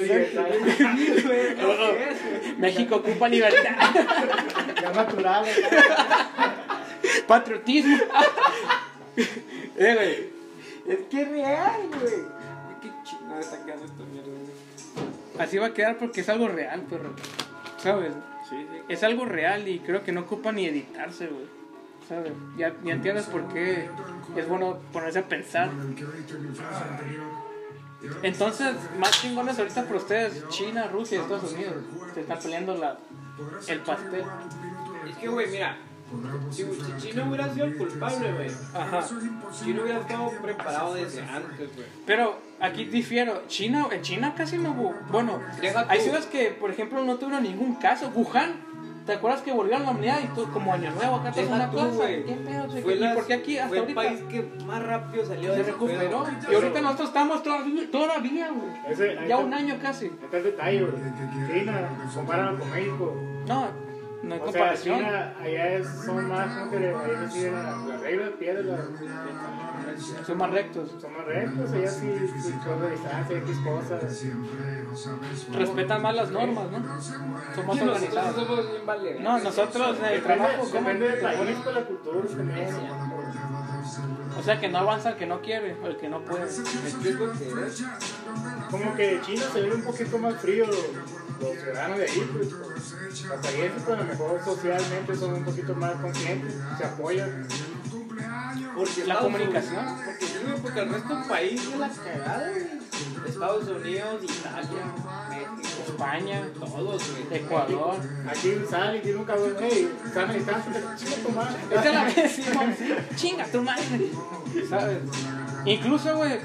Libertad. 0.00 0.46
México 2.58 2.96
ocupa 2.96 3.28
libertad, 3.28 3.76
Ya 4.82 4.92
natural. 4.92 5.44
patriotismo. 7.26 7.96
eh, 9.16 9.94
güey. 9.94 10.36
Es 10.94 10.98
que 11.10 11.22
es 11.22 11.28
real, 11.28 11.80
güey. 12.00 12.14
Qué 12.82 12.90
chingada 13.04 13.40
está 13.40 13.64
quedando 13.64 13.86
esta 13.86 14.04
mierda, 14.04 14.28
güey. 14.28 15.36
Así 15.38 15.58
va 15.58 15.66
a 15.66 15.74
quedar 15.74 15.98
porque 15.98 16.20
es 16.20 16.28
algo 16.28 16.48
real, 16.48 16.82
perro. 16.82 17.14
¿Sabes? 17.78 18.12
Sí, 18.48 18.56
sí. 18.70 18.78
Es 18.88 19.02
algo 19.02 19.24
real 19.24 19.66
y 19.68 19.80
creo 19.80 20.04
que 20.04 20.12
no 20.12 20.20
ocupa 20.22 20.52
ni 20.52 20.66
editarse, 20.66 21.26
güey. 21.26 21.46
¿Sabes? 22.08 22.32
Ya, 22.56 22.72
ya 22.84 22.92
entiendes 22.94 23.26
por 23.26 23.52
qué 23.52 23.88
es 24.36 24.48
bueno 24.48 24.78
ponerse 24.92 25.18
a 25.18 25.28
pensar. 25.28 25.70
Entonces, 28.22 28.74
más 28.98 29.10
chingones 29.10 29.58
ahorita 29.58 29.84
por 29.84 29.96
ustedes, 29.96 30.48
China, 30.48 30.88
Rusia 30.88 31.18
y 31.18 31.20
Estados 31.22 31.52
Unidos. 31.52 31.74
Se 32.14 32.20
están 32.20 32.38
peleando 32.38 32.76
la, 32.76 32.98
el 33.68 33.80
pastel. 33.80 34.24
Es 35.08 35.16
que, 35.16 35.28
güey, 35.28 35.48
mira. 35.48 35.78
Si, 36.50 36.62
si 36.62 36.96
China 37.08 37.26
hubiera 37.28 37.52
sido 37.52 37.66
el 37.66 37.76
culpable, 37.76 38.32
güey. 38.32 38.50
Ajá. 38.74 39.04
China 39.52 39.82
hubiera 39.82 40.00
estado 40.00 40.30
preparado 40.40 40.94
desde 40.94 41.22
antes, 41.22 41.74
güey. 41.74 41.88
Pero 42.06 42.38
aquí 42.60 42.84
difiero. 42.84 43.42
China, 43.48 43.88
en 43.90 44.02
China 44.02 44.34
casi 44.36 44.56
no 44.58 44.70
hubo. 44.70 44.94
Bueno, 45.10 45.40
hay 45.88 46.00
ciudades 46.00 46.26
que, 46.26 46.50
por 46.50 46.70
ejemplo, 46.70 47.02
no 47.04 47.16
tuvieron 47.16 47.42
ningún 47.42 47.74
caso. 47.76 48.10
Wuhan. 48.14 48.65
¿Te 49.06 49.12
acuerdas 49.12 49.40
que 49.42 49.52
volvió 49.52 49.76
a 49.76 49.78
la 49.78 49.90
unidad 49.92 50.18
y 50.24 50.26
tú, 50.34 50.50
como 50.50 50.74
Año 50.74 50.90
Nuevo 50.90 51.16
acá 51.16 51.30
te 51.30 51.42
Deja 51.42 51.54
una 51.54 51.70
tú, 51.70 51.76
cosa? 51.76 51.90
güey. 51.94 52.24
¿Qué 52.24 52.32
pedo? 52.34 52.68
Fue 52.82 52.94
¿Y 52.94 52.98
las- 52.98 53.14
por 53.14 53.26
qué 53.26 53.34
aquí 53.34 53.56
hasta 53.58 53.68
fue 53.68 53.76
el 53.78 53.82
ahorita 53.84 54.00
país 54.02 54.22
que 54.28 54.64
más 54.66 54.82
rápido 54.82 55.24
salió 55.26 55.48
de 55.50 55.54
se 55.54 55.60
ese 55.62 55.70
recuperó? 55.72 56.00
pedo. 56.00 56.26
Y 56.50 56.54
ahorita 56.54 56.80
nosotros 56.80 57.08
estamos 57.08 57.42
todavía, 57.44 57.90
todavía 57.90 58.50
güey. 58.50 59.28
Ya 59.28 59.36
un 59.38 59.54
año 59.54 59.76
casi. 59.80 60.06
Está 60.06 60.36
el 60.38 60.42
detalle, 60.42 60.80
güey. 60.84 61.60
China, 61.60 61.88
compáralo 62.14 62.58
con 62.58 62.70
México. 62.70 63.14
No, 63.46 63.68
no 64.24 64.34
hay 64.34 64.40
O 64.40 64.50
sea, 64.50 64.52
comparación. 64.52 64.98
China, 64.98 65.34
allá 65.40 65.68
es, 65.76 65.86
son 66.04 66.28
más, 66.28 66.58
como 66.58 66.70
que 66.72 66.76
ahí 66.78 67.16
reciben 67.20 67.52
la, 67.54 67.76
la 67.76 67.96
regla 67.98 68.30
de 69.96 70.18
la- 70.20 70.24
Son 70.24 70.38
más 70.38 70.50
rectos. 70.50 70.90
son 71.00 71.12
más 71.12 71.24
rectos, 71.26 71.72
allá 71.72 71.90
sí, 71.90 72.06
la 72.06 72.90
distancia, 72.90 73.38
X 73.38 73.56
cosas. 73.64 74.24
Respetan 75.52 76.02
más 76.02 76.14
las 76.14 76.30
normas, 76.30 76.70
¿no? 76.70 77.00
Son 77.00 77.30
más 77.30 77.44
Sí, 77.54 77.84
nosotros 77.84 78.02
organizados. 78.02 78.34
somos 78.46 79.02
bien. 79.02 79.22
No, 79.22 79.38
nosotros 79.38 79.98
en 79.98 80.04
el 80.06 80.22
trabajo, 80.22 80.62
¿cómo 80.62 80.88
depende 80.88 81.08
del 81.08 81.20
país, 81.20 81.56
con 81.64 81.74
la 81.74 81.84
cultura. 81.84 82.18
O 84.38 84.42
sea, 84.42 84.60
que 84.60 84.68
no 84.68 84.78
avanza 84.78 85.10
el 85.10 85.16
que 85.16 85.26
no 85.26 85.40
quiere 85.40 85.76
o 85.82 85.86
el 85.86 85.96
que 85.96 86.08
no 86.08 86.20
puede. 86.24 86.44
Es 86.44 86.58
lo 86.58 87.32
que 87.32 87.48
es. 87.66 87.84
Como 88.70 88.94
que 88.94 89.20
China 89.22 89.42
se 89.52 89.60
ve 89.62 89.72
un 89.74 89.82
poquito 89.82 90.18
más 90.18 90.34
frío 90.36 90.66
los, 90.66 90.76
los 91.40 91.56
ciudadanos 91.62 91.98
de 91.98 92.04
ahí, 92.04 92.30
pues. 92.34 92.50
Los 92.52 93.40
países, 93.40 93.72
pues 93.84 93.88
a 93.88 94.02
lo 94.02 94.04
mejor 94.04 94.40
socialmente 94.44 95.16
son 95.16 95.34
un 95.34 95.44
poquito 95.44 95.74
más 95.74 95.92
conscientes, 95.96 96.54
se 96.76 96.84
apoyan. 96.84 97.46
Porque 98.74 99.04
La 99.06 99.18
comunicación. 99.18 99.76
Unidos- 99.86 100.00
porque, 100.04 100.26
sí, 100.26 100.38
güey, 100.46 100.60
porque 100.60 100.80
el 100.80 100.88
resto 100.92 101.16
del 101.16 101.24
país 101.28 101.60
es 101.72 101.78
la 101.78 101.88
cagada, 101.88 102.50
güey. 102.50 102.86
Estados 103.26 103.68
Unidos, 103.68 104.22
Italia, 104.22 104.84
México, 105.30 105.82
España, 105.88 106.42
todos. 106.58 107.02
Ecuador. 107.30 107.96
Aquí 108.28 108.54
sale 108.70 108.98
y 108.98 109.00
tiene 109.02 109.18
un 109.18 109.24
cabrón, 109.24 109.56
hey, 109.60 109.92
sana 110.14 110.32
distancia, 110.32 110.72
chica 110.96 111.16
tu 111.24 111.28
madre. 111.32 111.56
Esta 111.70 111.88
es 111.88 111.94
la 111.94 112.04
vez, 112.04 112.32
sí, 112.78 112.94
chinga 113.16 113.44
tu 113.46 113.62
madre. 113.62 114.10
¿Sabes? 114.68 114.98
Incluso, 115.64 116.16
güey, 116.16 116.38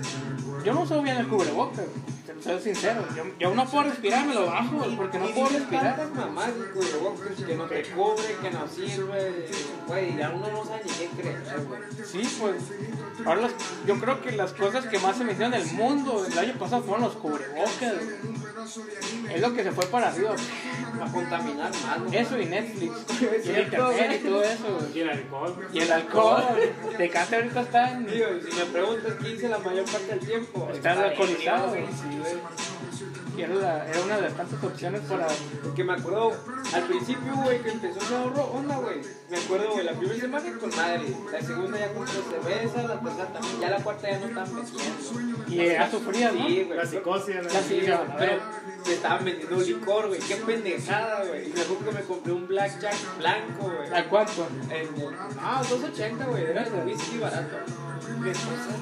yo 0.66 0.74
no 0.74 0.82
uso 0.82 1.02
bien 1.02 1.18
el 1.18 1.28
cubrebocas. 1.28 1.86
Soy 2.44 2.60
sincero. 2.60 3.06
Yo, 3.16 3.24
yo 3.40 3.56
no 3.56 3.66
puedo 3.66 3.84
respirar, 3.84 4.26
me 4.26 4.34
lo 4.34 4.48
bajo, 4.48 4.78
porque 4.98 5.20
no 5.20 5.28
puedo 5.28 5.50
respirar. 5.50 5.96
tantas 5.96 6.16
mamás 6.26 6.48
de 6.58 6.66
cubrebocas 6.72 7.46
que 7.46 7.56
no 7.56 7.66
te 7.66 7.84
cubre, 7.84 8.36
que 8.42 8.52
no 8.52 8.68
sirve, 8.68 9.48
güey, 9.88 10.18
ya 10.18 10.30
uno 10.32 10.48
no 10.52 10.66
sabe 10.66 10.82
ni 10.86 10.92
qué 10.92 11.08
creer, 11.22 11.44
güey. 11.68 11.82
Sí, 12.06 12.38
pues. 12.40 12.56
Ahora 13.26 13.42
las- 13.42 13.54
yo 13.86 14.00
creo 14.00 14.22
que 14.22 14.32
las 14.32 14.54
cosas 14.54 14.86
que 14.88 14.98
más 15.00 15.18
se 15.18 15.24
me 15.24 15.34
hicieron 15.34 15.54
en 15.54 15.62
el 15.62 15.74
mundo 15.74 16.26
el 16.26 16.40
año 16.40 16.54
pasado 16.58 16.82
fueron 16.82 17.02
los 17.04 17.14
cubrebocas. 17.14 17.94
Es 19.34 19.42
lo 19.42 19.54
que 19.54 19.64
se 19.64 19.72
fue 19.72 19.86
para 19.88 20.10
arriba. 20.10 20.36
Va 21.00 21.06
a 21.08 21.12
contaminar 21.12 21.72
más. 21.86 22.14
Eso 22.14 22.40
y 22.40 22.46
Netflix. 22.46 22.92
Y 23.22 23.26
el 23.50 23.64
internet 23.64 24.22
y 24.24 24.28
todo 24.28 24.44
eso. 24.44 24.88
Y 24.94 25.00
el 25.00 25.10
alcohol. 25.10 25.68
Y 25.74 25.80
el 25.80 25.92
alcohol. 25.92 26.44
Tecate 26.98 27.36
ahorita 27.36 27.62
está 27.62 27.92
en. 27.92 28.08
Si 28.10 28.56
me 28.58 28.66
preguntas 28.66 29.14
qué 29.22 29.30
hice 29.32 29.50
la 29.50 29.60
mayor 29.60 29.86
parte 29.86 30.08
del 30.08 30.20
tiempo, 30.20 30.70
Está 30.74 30.92
estaba 30.92 31.08
alcoholizado. 31.10 31.74
Sí, 31.76 31.82
y 33.38 33.42
era, 33.42 33.56
la- 33.56 33.88
era 33.90 34.02
una 34.02 34.16
de 34.18 34.22
las 34.24 34.34
tantas 34.34 34.64
opciones 34.64 35.02
para. 35.02 35.28
Porque 35.64 35.84
me 35.84 35.94
acuerdo 35.94 36.32
al 36.74 36.84
principio, 36.84 37.34
güey, 37.44 37.62
que 37.62 37.70
empezó 37.72 38.00
ese 38.00 38.16
ahorro 38.16 38.44
onda, 38.44 38.76
güey. 38.78 38.98
Me 39.30 39.38
acuerdo, 39.38 39.72
güey, 39.72 39.86
la 39.86 39.94
primera 39.94 40.20
semana 40.20 40.58
con 40.60 40.70
madre. 40.76 41.16
La 41.32 41.42
segunda 41.42 41.80
ya 41.80 41.94
compré 41.94 42.14
cerveza, 42.14 42.84
la 42.84 43.00
tercera 43.00 43.26
también. 43.34 43.60
Ya 43.62 43.70
la 43.70 43.78
cuarta 43.84 44.10
ya 44.12 44.20
no 44.20 44.26
están 44.28 44.56
vendiendo. 44.56 45.48
Y 45.48 45.60
era 45.62 45.90
sufrida, 45.92 46.32
¿no? 46.32 46.48
Sí, 46.48 46.64
güey. 46.64 46.78
La 46.78 46.86
psicosis. 46.86 47.36
La 47.36 47.50
psicosis. 47.62 47.92
pero 48.18 48.34
te 48.84 48.94
estaban 48.94 49.24
vendiendo 49.26 49.60
licor, 49.62 50.08
güey. 50.10 50.20
Qué 50.20 50.36
pendejada, 50.36 51.24
güey. 51.26 51.50
Y 51.50 51.54
me 51.54 51.62
acuerdo 51.62 51.86
que 51.86 51.92
me 51.92 52.02
compré 52.02 52.34
un 52.34 52.48
blackjack 52.48 53.18
blanco, 53.18 53.72
güey. 53.78 53.94
¿A 53.94 54.10
cuánto? 54.10 54.48
En 54.70 54.72
el- 54.72 55.16
Ah, 55.40 55.62
2.80, 55.68 56.26
güey. 56.28 56.44
Era 56.46 56.64
de 56.64 56.82
whisky 56.84 57.18
barato. 57.18 57.58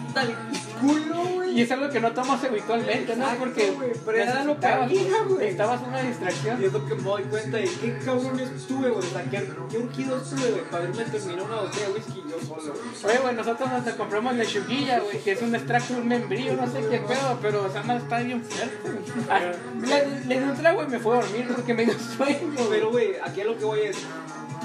Hasta 0.08 0.22
el 0.24 0.36
culo, 0.82 1.16
güey. 1.36 1.60
Y 1.60 1.62
es 1.64 1.72
algo 1.72 1.90
que 1.90 2.00
no 2.00 2.12
tomas 2.12 2.44
habitualmente, 2.44 3.16
¿no? 3.16 3.24
Exacto, 3.24 3.40
Porque 3.46 3.72
güey, 3.72 3.92
pero 4.06 4.18
era 4.18 4.44
lo 4.44 4.60
que 4.60 4.66
había, 4.66 5.22
güey. 5.24 5.38
Necesitabas 5.40 5.82
una 5.88 6.02
Y 6.04 6.08
distracción. 6.08 6.64
es 6.64 6.74
lo 6.74 6.86
que 6.86 6.96
me 6.96 7.02
doy 7.02 7.24
cuenta 7.24 7.58
de 7.58 7.64
qué 7.64 7.98
cabrón 8.06 8.40
estuve, 8.40 8.90
güey. 8.90 9.06
O 9.06 9.10
sea, 9.10 9.24
qué, 9.30 9.50
qué 9.70 9.78
urgido 9.78 10.18
estuve, 10.18 10.52
güey, 10.52 10.64
para 10.70 10.84
haberme 10.84 11.04
terminado 11.06 11.46
una 11.46 11.56
botella 11.62 11.88
de 11.88 11.94
whisky 11.94 12.24
yo 12.30 12.40
solo, 12.48 12.74
güey. 12.74 13.06
Oye, 13.14 13.20
güey, 13.22 13.36
nosotros 13.36 13.70
hasta 13.70 13.98
compramos 13.98 14.36
lechuguilla, 14.36 15.00
güey, 15.00 15.20
que 15.20 15.32
es 15.34 15.42
un 15.42 15.56
extracto 15.56 15.94
un 15.96 16.08
membrillo, 16.08 16.54
no 16.56 16.68
sé 16.68 16.80
qué 16.90 17.00
pedo, 17.00 17.40
pero 17.42 17.68
esa 17.68 17.84
madre 17.84 18.04
está 18.04 18.20
bien 18.20 18.44
fuerte. 18.44 18.78
Ah, 19.30 19.40
Le, 19.82 20.26
le 20.26 20.40
di 20.40 20.44
un 20.44 20.56
trago 20.56 20.84
y 20.84 20.88
me 20.88 20.98
fue 21.00 21.18
a 21.18 21.22
dormir 21.22 21.48
porque 21.54 21.74
me 21.74 21.86
dio 21.86 21.94
sueño. 22.00 22.38
Pero, 22.70 22.90
güey, 22.90 23.16
aquí 23.24 23.42
a 23.42 23.46
lo 23.46 23.58
que 23.58 23.66
voy 23.66 23.80
es, 23.82 23.98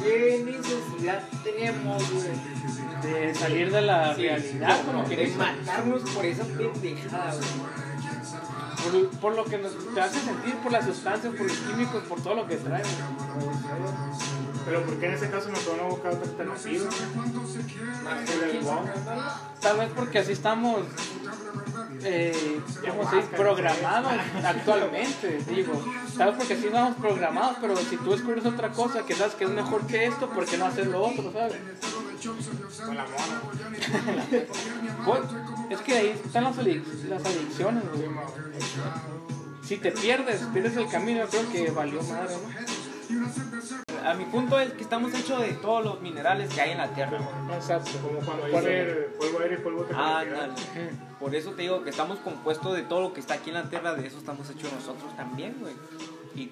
¿qué 0.03 0.43
necesidad 0.45 1.23
tenemos, 1.43 2.11
güey? 2.13 2.55
de 3.03 3.35
salir 3.35 3.71
de 3.71 3.83
la 3.83 4.15
Sí, 4.15 4.23
realidad, 4.23 4.81
como 4.87 5.03
de 5.05 5.17
que 5.17 5.25
dice. 5.27 5.37
matarnos 5.39 6.03
por 6.11 6.25
esa 6.25 6.45
pendejada, 6.45 7.35
güey. 7.35 9.03
por, 9.11 9.19
por 9.21 9.35
lo 9.37 9.45
que 9.45 9.59
nos 9.59 9.73
te 9.95 10.01
hace 10.01 10.21
sentir, 10.21 10.55
por 10.57 10.73
las 10.73 10.85
sustancias, 10.87 11.35
por 11.35 11.47
los 11.47 11.57
químicos, 11.59 12.03
por 12.05 12.21
todo 12.23 12.35
lo 12.35 12.47
que 12.47 12.57
trae, 12.57 12.83
güey. 12.83 14.34
Pero 14.65 14.83
¿por 14.85 14.95
qué 14.99 15.07
en 15.07 15.15
ese 15.15 15.31
caso 15.31 15.49
no 15.51 15.57
van 15.77 15.81
a 15.81 15.89
buscar 15.89 16.13
otra 16.13 16.31
alternativa? 16.31 16.85
Más 18.05 18.31
que 18.31 18.33
el. 18.59 18.65
Tal 19.61 19.79
vez 19.79 19.91
porque 19.95 20.19
así 20.21 20.33
estamos, 20.33 20.81
eh. 22.03 22.61
Programados 23.37 24.13
actualmente, 24.45 25.39
digo. 25.49 25.73
Tal 26.17 26.29
vez 26.29 26.37
porque 26.39 26.55
así 26.55 26.67
estamos 26.67 26.97
programados, 26.97 27.57
pero 27.61 27.77
si 27.77 27.97
tú 27.99 28.11
descubres 28.13 28.47
otra 28.47 28.71
cosa 28.71 29.05
que 29.05 29.15
sabes 29.15 29.35
que 29.35 29.45
es 29.45 29.51
mejor 29.51 29.87
que 29.87 30.07
esto, 30.07 30.29
¿por 30.31 30.47
qué 30.47 30.57
no 30.57 30.67
hacer 30.67 30.87
lo 30.87 31.03
otro, 31.07 31.31
sabes? 31.33 31.57
Con 32.87 32.97
la 32.97 33.05
mona. 33.05 33.43
Pues, 35.05 35.21
es 35.71 35.81
que 35.81 35.95
ahí 35.97 36.09
están 36.25 36.45
las, 36.45 36.57
adic- 36.57 37.05
las 37.09 37.25
adicciones, 37.25 37.85
güey. 37.93 38.09
Si 39.63 39.77
te 39.79 39.93
pierdes, 39.93 40.41
pierdes 40.53 40.77
el 40.77 40.89
camino, 40.89 41.21
yo 41.25 41.29
creo 41.29 41.51
que 41.51 41.71
valió 41.71 42.03
madre, 42.03 42.35
¿no? 42.35 42.84
A 44.05 44.15
mi 44.15 44.25
punto 44.27 44.59
es 44.61 44.73
que 44.73 44.83
estamos 44.83 45.15
hechos 45.15 45.41
de 45.41 45.53
todos 45.55 45.85
los 45.85 46.01
minerales 46.01 46.53
que 46.53 46.61
hay 46.61 46.71
en 46.73 46.79
la 46.79 46.89
tierra. 46.95 47.19
Exacto. 47.55 47.91
Como 48.03 48.19
cuando 48.21 48.49
¿Cuál 48.51 48.65
dice 48.65 49.09
polvo 49.19 49.39
aire 49.41 49.55
y 49.55 49.59
polvo 49.59 49.85
de 49.85 49.95
Ándale. 49.95 50.53
Por 51.19 51.35
eso 51.35 51.53
te 51.53 51.63
digo 51.63 51.83
que 51.83 51.91
estamos 51.91 52.19
compuestos 52.19 52.75
de 52.77 52.83
todo 52.83 53.01
lo 53.01 53.13
que 53.15 53.21
está 53.21 53.35
aquí 53.35 53.51
en 53.51 53.55
la 53.55 53.71
tierra, 53.71 53.95
de 53.95 54.07
eso 54.07 54.19
estamos 54.19 54.49
hechos 54.51 54.73
nosotros 54.73 55.17
también, 55.17 55.57
güey. 55.61 55.75
Y, 56.37 56.51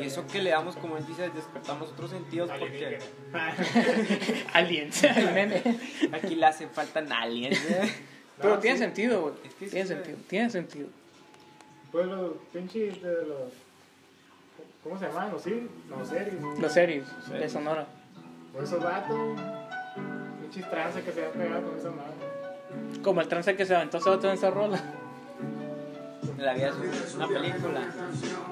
y 0.00 0.04
eso 0.06 0.26
que 0.26 0.40
le 0.42 0.50
damos, 0.50 0.74
como 0.76 0.96
él 0.96 1.06
dice, 1.06 1.28
despertamos 1.28 1.90
otros 1.90 2.10
sentidos 2.10 2.50
porque 2.58 2.98
Aliens, 4.54 5.04
aquí 6.12 6.34
le 6.34 6.46
hace 6.46 6.66
falta 6.68 7.00
aliens. 7.20 7.58
Pero 8.38 8.54
No, 8.54 8.58
tiene 8.58 8.76
sí. 8.78 8.84
sentido, 8.84 9.20
güey. 9.22 9.34
Es 9.44 9.54
que 9.54 9.64
sí, 9.66 9.70
Tiene 9.72 9.86
sentido, 9.86 10.18
tiene 10.28 10.50
sentido. 10.50 10.88
Pues 11.92 12.06
los 12.06 12.32
pinches 12.52 13.02
de 13.02 13.12
los. 13.26 13.52
¿Cómo 14.88 14.98
se 14.98 15.06
llaman? 15.06 15.30
Los 15.32 15.42
sí, 15.42 15.68
los 15.90 16.08
series. 16.08 16.42
Los 16.58 16.72
series 16.72 17.04
de 17.30 17.48
Sonora. 17.50 17.86
Por 18.54 18.64
esos 18.64 18.82
vatos. 18.82 19.18
Pinches 20.40 20.70
tranzas 20.70 21.02
que 21.02 21.12
se 21.12 21.26
han 21.26 21.32
pegado 21.32 21.68
con 21.68 21.78
esa 21.78 21.90
madre. 21.90 23.02
Como 23.02 23.20
el 23.20 23.28
trance 23.28 23.54
que 23.54 23.66
se 23.66 23.76
aventó 23.76 24.00
se 24.00 24.10
en 24.10 24.32
esa 24.32 24.50
rola. 24.50 24.80
La 26.38 26.54
vida 26.54 26.68
es 27.04 27.14
una 27.16 27.26
película. 27.26 27.80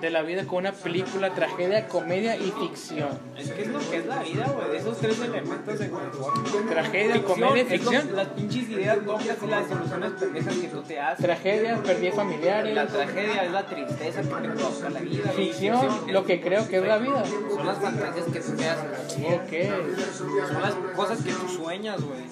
De 0.00 0.10
la 0.10 0.22
vida 0.22 0.44
con 0.44 0.58
una 0.58 0.72
película, 0.72 1.32
tragedia, 1.34 1.86
comedia 1.86 2.36
y 2.36 2.50
ficción. 2.50 3.08
Es 3.38 3.50
que 3.52 3.62
es 3.62 3.68
lo 3.68 3.78
que 3.78 3.98
es 3.98 4.06
la 4.06 4.22
vida, 4.24 4.46
güey. 4.48 4.70
De 4.70 4.76
esos 4.78 4.98
tres 4.98 5.20
elementos 5.20 5.78
se 5.78 5.90
conforman. 5.90 6.66
Tragedia, 6.68 7.14
Ficción 7.14 7.40
comedia 7.40 7.62
y 7.62 7.66
ficción. 7.66 8.16
las 8.16 8.28
pinches 8.28 8.68
ideas 8.70 8.98
locas 9.04 9.36
y 9.42 9.46
las 9.46 9.68
soluciones 9.68 10.12
pendejas 10.18 10.54
que 10.56 10.68
tú 10.68 10.82
te 10.82 11.00
haces. 11.00 11.24
Tragedia, 11.24 11.82
perdí 11.82 12.06
Y 12.06 12.10
la 12.10 12.16
familiares. 12.16 12.92
tragedia 12.92 13.44
es 13.44 13.52
la 13.52 13.66
tristeza 13.66 14.22
que 14.22 14.28
te 14.28 14.48
provoca 14.48 14.90
la 14.90 15.00
vida. 15.00 15.28
Ficción, 15.30 16.12
lo 16.12 16.24
que 16.24 16.40
creo 16.40 16.68
que 16.68 16.76
es 16.78 16.84
la 16.84 16.98
vida. 16.98 17.24
Son 17.54 17.66
las 17.66 17.78
fantasías 17.78 18.26
que 18.32 18.40
tú 18.40 18.52
te 18.56 18.68
haces. 18.68 19.16
Ok. 19.16 20.48
Son 20.48 20.62
las 20.62 20.74
cosas 20.96 21.22
que 21.22 21.32
tú 21.32 21.48
sueñas, 21.48 22.00
güey. 22.02 22.24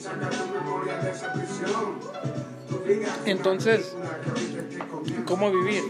Entonces, 3.27 3.95
¿cómo 5.27 5.51
vivir? 5.51 5.83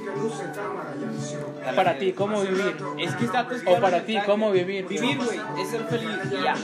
Para 1.75 1.99
ti, 1.99 2.13
¿cómo 2.13 2.43
vivir? 2.43 2.77
Es 2.99 3.15
que 3.17 3.25
está 3.25 3.49
O 3.67 3.81
para 3.81 4.05
ti, 4.05 4.19
¿cómo 4.25 4.53
vivir? 4.53 4.87
Vivir, 4.87 5.17
güey, 5.17 5.41
es 5.59 5.69
ser 5.71 5.85
feliz 5.87 6.11
ya. 6.31 6.55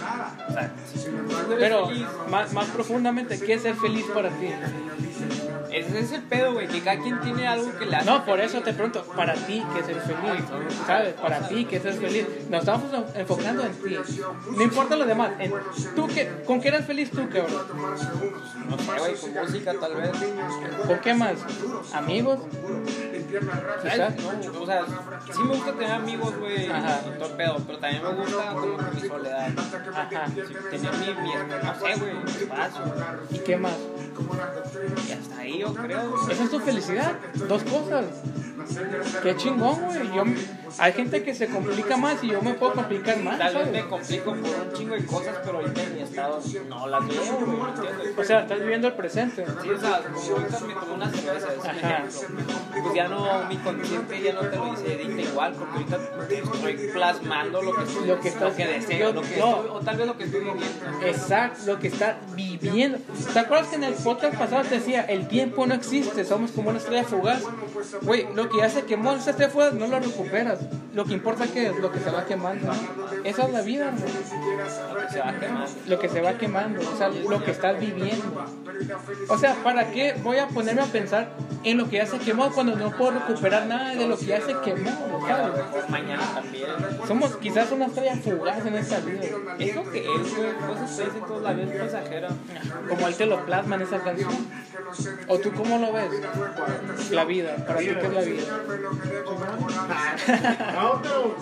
O 0.49 0.53
sea, 0.53 0.73
si 0.93 1.05
tú 1.05 1.53
eres 1.53 1.59
Pero 1.59 1.89
feliz, 1.89 2.07
más, 2.31 2.53
más 2.53 2.67
profundamente, 2.69 3.41
¿qué 3.41 3.55
es 3.55 3.63
ser 3.63 3.75
feliz 3.77 4.07
para 4.15 4.29
ti? 4.31 4.49
Ese 5.73 6.01
es 6.01 6.13
el 6.13 6.23
pedo, 6.23 6.53
güey, 6.53 6.69
que 6.69 6.81
cada 6.81 7.01
quien 7.01 7.21
tiene 7.21 7.47
algo 7.47 7.77
que 7.79 7.87
le 7.87 7.97
hace. 7.97 8.07
No, 8.07 8.25
por 8.25 8.41
eso 8.41 8.61
te 8.61 8.73
pregunto, 8.73 9.05
para 9.17 9.35
ti, 9.35 9.65
¿qué 9.73 9.81
es 9.81 9.87
ser 9.87 10.01
feliz? 10.01 10.45
¿Sabes? 10.87 11.15
Para 11.15 11.49
ti, 11.49 11.65
¿qué 11.65 11.77
es 11.77 11.83
ser 11.83 11.95
feliz? 11.95 12.27
Nos 12.49 12.61
estamos 12.61 12.85
enfocando 13.15 13.65
en 13.65 13.73
ti. 13.73 13.99
No 14.57 14.63
importa 14.63 14.97
lo 14.97 15.07
demás. 15.07 15.33
En, 15.39 15.53
¿tú 15.95 16.07
qué, 16.09 16.31
¿Con 16.47 16.61
qué 16.61 16.69
eres 16.69 16.87
feliz 16.87 17.11
tú, 17.11 17.29
cabrón? 17.29 17.67
No 18.69 18.79
sé, 18.79 18.99
güey, 18.99 19.15
con 19.17 19.35
música 19.35 19.75
tal 19.81 19.95
vez. 19.97 20.11
¿Con 20.87 20.99
qué 20.99 21.15
más? 21.15 21.35
¿Amigos? 21.93 22.41
¿Sabes? 23.83 24.17
No, 24.23 24.61
o 24.61 24.67
sea, 24.67 24.85
sí 25.33 25.43
me 25.43 25.55
gusta 25.55 25.73
tener 25.73 25.93
amigos, 25.93 26.37
güey, 26.39 26.65
y 26.65 27.19
todo 27.19 27.29
el 27.29 27.37
pedo, 27.37 27.57
pero 27.67 27.79
también 27.79 28.03
me 28.03 28.13
gusta 28.13 28.55
como 28.55 28.77
que 28.77 29.01
mi 29.01 29.09
soledad. 29.09 29.49
Ajá. 29.95 30.27
Tener 30.71 30.95
mi, 30.95 31.23
mi, 31.23 31.33
no 31.63 31.75
sé, 31.75 32.01
güey, 32.01 32.17
espacio. 32.43 32.83
¿Y 33.31 33.39
qué 33.39 33.57
más? 33.57 33.77
Y 35.09 35.13
hasta 35.13 35.39
ahí 35.39 35.59
yo 35.59 35.75
creo. 35.75 36.29
Esa 36.31 36.45
es 36.45 36.51
tu 36.51 36.61
felicidad. 36.61 37.17
Dos 37.49 37.63
cosas. 37.65 38.07
Qué 39.23 39.37
chingón, 39.37 39.81
güey. 39.87 40.13
Yo, 40.15 40.25
hay 40.79 40.93
gente 40.93 41.23
que 41.23 41.35
se 41.35 41.49
complica 41.49 41.97
más 41.97 42.23
y 42.23 42.29
yo 42.29 42.41
me 42.43 42.55
puedo 42.55 42.75
complicar 42.75 43.19
más. 43.19 43.39
Tal 43.39 43.55
vez 43.55 43.71
me 43.73 43.87
complico 43.89 44.25
por 44.35 44.37
un 44.39 44.73
chingo 44.75 44.95
de 44.95 45.05
cosas, 45.07 45.37
pero 45.45 45.59
ahorita 45.59 45.83
en 45.83 45.95
mi 45.95 46.01
estado 46.03 46.41
no 46.69 46.87
las 46.87 47.09
veo, 47.09 47.39
güey. 47.47 47.59
O 48.19 48.25
sea, 48.25 48.41
estás 48.43 48.61
viviendo 48.61 48.89
el 48.89 48.95
presente. 48.95 49.45
Sí, 49.63 49.71
o 49.71 49.79
sea, 49.81 50.03
como 50.03 50.37
ahorita 50.37 50.61
me 50.61 50.75
tomo 50.75 50.95
una 50.95 51.11
cerveza, 51.11 51.49
es. 52.07 52.27
Pues 52.83 52.95
ya 52.95 53.09
no, 53.09 53.45
mi 53.49 53.57
consciente 53.59 54.23
ya 54.23 54.33
no 54.35 54.41
te 54.43 54.57
lo 54.57 54.71
dice 54.71 54.97
dicta 54.97 55.23
igual, 55.23 55.55
porque 55.55 55.75
ahorita 55.79 55.99
estoy 56.55 56.91
plasmando 56.93 57.63
lo 57.63 57.75
que 57.75 57.83
estoy, 57.85 58.07
Lo 58.07 58.21
que 58.21 58.29
estás- 58.29 58.55
que 58.55 58.67
deseo, 58.67 59.13
lo 59.13 59.23
que 59.23 59.37
no. 59.39 59.47
estoy, 59.57 59.69
o 59.71 59.81
tal 59.81 59.97
vez 59.97 60.07
lo 60.07 60.17
que 60.17 60.25
estoy 60.25 60.41
viviendo. 60.41 60.67
Exacto, 61.07 61.61
lo 61.67 61.79
que 61.79 61.89
está 61.89 62.19
viviendo. 62.35 62.99
¿Te 63.33 63.39
acuerdas 63.39 63.69
que 63.69 63.77
en 63.77 63.85
el 63.85 63.95
podcast 63.95 64.37
pasado 64.37 64.63
te 64.65 64.77
decía, 64.77 65.03
el 65.03 65.29
tiempo 65.29 65.67
no 65.67 65.75
existe, 65.75 66.25
somos 66.25 66.51
como 66.53 66.71
una 66.71 66.79
estrella 66.79 67.05
fugaz? 67.05 67.43
Güey, 68.03 68.27
lo 68.35 68.49
que 68.51 68.59
ya 68.59 68.69
se 68.69 68.83
quemó 68.85 69.13
esa 69.13 69.31
estrella 69.31 69.51
fugaz 69.51 69.75
no 69.75 69.87
lo 69.87 70.01
recuperas. 70.01 70.59
Lo 70.95 71.05
que 71.05 71.15
importa 71.15 71.47
que 71.47 71.69
es 71.69 71.77
lo 71.79 71.93
que 71.93 72.01
se 72.01 72.11
va 72.11 72.25
quemando. 72.25 72.73
Esa 73.25 73.45
es 73.45 73.53
la 73.53 73.63
vida. 73.63 73.93
Lo 73.93 73.99
que 75.07 75.09
se 75.09 75.21
va 75.21 75.39
quemando. 75.39 75.71
Lo 75.87 75.99
que 75.99 76.09
se 76.09 76.21
va 76.21 76.33
quemando, 76.39 76.81
o 76.81 76.97
sea, 76.97 77.09
lo 77.09 77.45
que 77.45 77.51
estás 77.51 77.79
viviendo. 77.79 78.45
O 79.29 79.39
sea, 79.39 79.55
¿para 79.63 79.91
qué 79.91 80.15
voy 80.23 80.39
a 80.39 80.49
ponerme 80.49 80.83
a 80.83 80.87
pensar 80.87 81.31
en 81.63 81.79
lo 81.79 81.89
que 81.89 81.97
ya 81.97 82.07
se 82.07 82.19
quemó 82.19 82.51
cuando 82.51 82.75
no 82.77 82.91
puedo 82.97 83.13
recuperar 83.13 83.67
nada 83.67 83.95
de 83.95 84.09
lo 84.09 84.19
que 84.19 84.27
ya 84.27 84.41
se 84.41 84.55
quemó? 84.65 84.91
¿sabes? 85.27 85.57
mejor 85.57 85.91
mañana 85.91 86.23
también. 86.35 86.67
Somos 87.07 87.37
quizás 87.37 87.71
una 87.73 87.87
estrella 87.87 88.17
fugaz 88.17 88.65
en 88.67 88.75
esta 88.75 88.99
vida. 89.01 89.23
Es 89.59 89.77
lo 89.77 89.91
que 89.91 89.99
es, 90.01 90.37
güey, 90.37 90.53
cosas 90.67 90.97
que 90.97 91.05
dicen 91.05 91.21
todos 91.27 91.43
la 91.43 91.53
vida 91.53 91.75
es 91.75 91.81
pasajera. 91.83 92.29
Como 92.89 93.09
él 93.09 93.15
te 93.15 93.27
lo 93.27 93.45
plasma 93.45 93.77
en 93.77 93.83
esa 93.83 93.99
canción. 94.01 94.31
¿O 95.29 95.39
tú 95.39 95.53
cómo 95.53 95.79
lo 95.79 95.93
ves? 95.93 96.11
La 97.11 97.25
vida, 97.25 97.57
para 97.67 97.79
ti, 97.79 97.87
¿qué 97.87 98.07
es 98.07 98.13
la 98.13 98.21
vida? 98.21 98.40
No, 100.75 101.03
pero. 101.03 101.37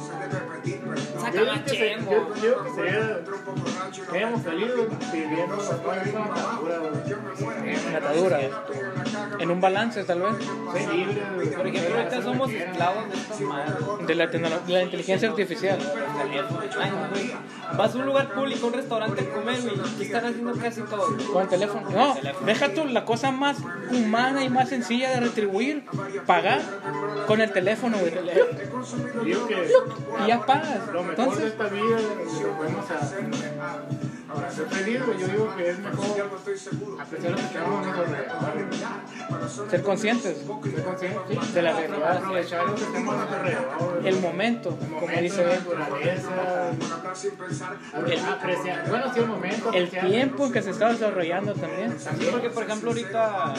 Saca 1.21 1.33
Yo 1.33 1.45
digo 1.45 1.65
que, 1.65 1.97
yo, 2.43 2.75
sería. 2.75 3.21
Seríamos 4.11 4.43
felices 4.43 5.13
viviendo 5.13 5.57
en 5.57 6.21
atadura. 6.21 6.81
En 7.65 7.97
atadura. 7.97 8.41
En 9.39 9.51
un 9.51 9.61
balance, 9.61 10.05
tal 10.05 10.23
vez. 10.23 10.33
Güey. 10.73 11.55
Por 11.55 11.67
ejemplo, 11.67 11.97
ahorita 11.97 12.23
somos 12.23 12.51
esclavos 12.51 13.09
de 13.09 13.17
estas 13.17 13.41
madres. 13.41 14.07
De 14.07 14.15
la, 14.15 14.61
la 14.67 14.83
inteligencia 14.83 15.29
artificial. 15.29 15.79
Vas 17.77 17.95
a 17.95 17.99
un 17.99 18.07
lugar 18.07 18.35
público, 18.35 18.67
un 18.67 18.73
restaurante 18.73 19.23
a 19.23 19.35
comer. 19.35 19.59
¿Qué 19.97 20.05
están 20.05 20.25
haciendo 20.27 20.53
casi 20.55 20.83
todos? 20.83 21.23
Con 21.25 21.43
el 21.43 21.49
teléfono. 21.49 21.91
No, 21.91 22.17
deja 22.45 22.75
tú 22.75 22.85
la 22.87 23.05
cosa 23.05 23.31
más 23.31 23.59
humana 23.91 24.45
y 24.45 24.49
más 24.49 24.69
sencilla 24.69 25.11
de 25.11 25.21
retribuir. 25.21 25.85
Pagar 26.27 26.61
con 27.27 27.41
el 27.41 27.53
teléfono, 27.53 27.99
güey. 27.99 28.13
Digo 29.25 29.47
que 29.47 29.69
Y 30.25 30.27
ya 30.27 30.45
pagas. 30.45 30.87
lo 30.93 31.03
mejor 31.03 31.17
de 31.17 31.23
Entonces, 31.23 31.45
esta 31.53 31.69
vida 31.69 31.99
lo 32.43 32.53
podemos 32.57 32.91
a, 32.91 33.83
ser 34.55 34.67
feliz, 34.69 35.07
güey. 35.07 35.19
Yo 35.19 35.27
digo 35.29 35.57
que 35.57 35.71
es 35.71 35.79
mejor 35.79 36.21
apreciar 37.01 37.31
lo 37.31 37.37
que 37.37 37.43
tenemos 37.45 37.87
a 37.87 37.91
nuestro 37.91 38.47
alrededor. 38.47 39.71
ser 39.71 39.83
conscientes 39.83 40.39
Ser 40.39 40.85
consciente 40.85 41.19
sí, 41.29 41.53
de 41.55 41.63
la 41.63 41.73
realidad. 41.73 42.17
aprovechar 42.19 42.67
lo 42.67 42.75
que 42.75 42.85
tenemos 42.85 43.15
a 43.15 43.17
nuestro 43.19 43.37
alrededor. 43.39 44.03
El 44.05 44.21
momento, 44.21 44.79
El 44.81 44.89
como 45.01 45.07
dice 45.21 45.43
él. 45.43 45.61
el, 48.07 48.25
apreciar, 48.25 48.89
bueno, 48.89 49.13
sí, 49.13 49.21
el 49.21 49.27
momento, 49.27 49.73
El 49.73 49.89
tiempo 49.91 50.47
en 50.47 50.53
que 50.53 50.63
se 50.63 50.71
está 50.71 50.91
desarrollando 50.91 51.55
también. 51.55 51.97
Sí, 51.99 52.29
porque 52.31 52.51
por 52.51 52.65
ejemplo 52.65 52.91
ahorita 52.91 53.55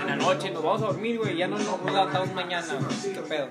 en 0.00 0.06
la 0.06 0.16
noche 0.16 0.50
nos 0.50 0.62
vamos 0.62 0.82
a 0.82 0.86
dormir, 0.86 1.18
güey, 1.18 1.36
ya 1.36 1.48
no 1.48 1.58
nos 1.58 1.84
levantamos 1.84 2.32
mañana. 2.32 2.66
¿Qué 3.02 3.20
pedo? 3.20 3.48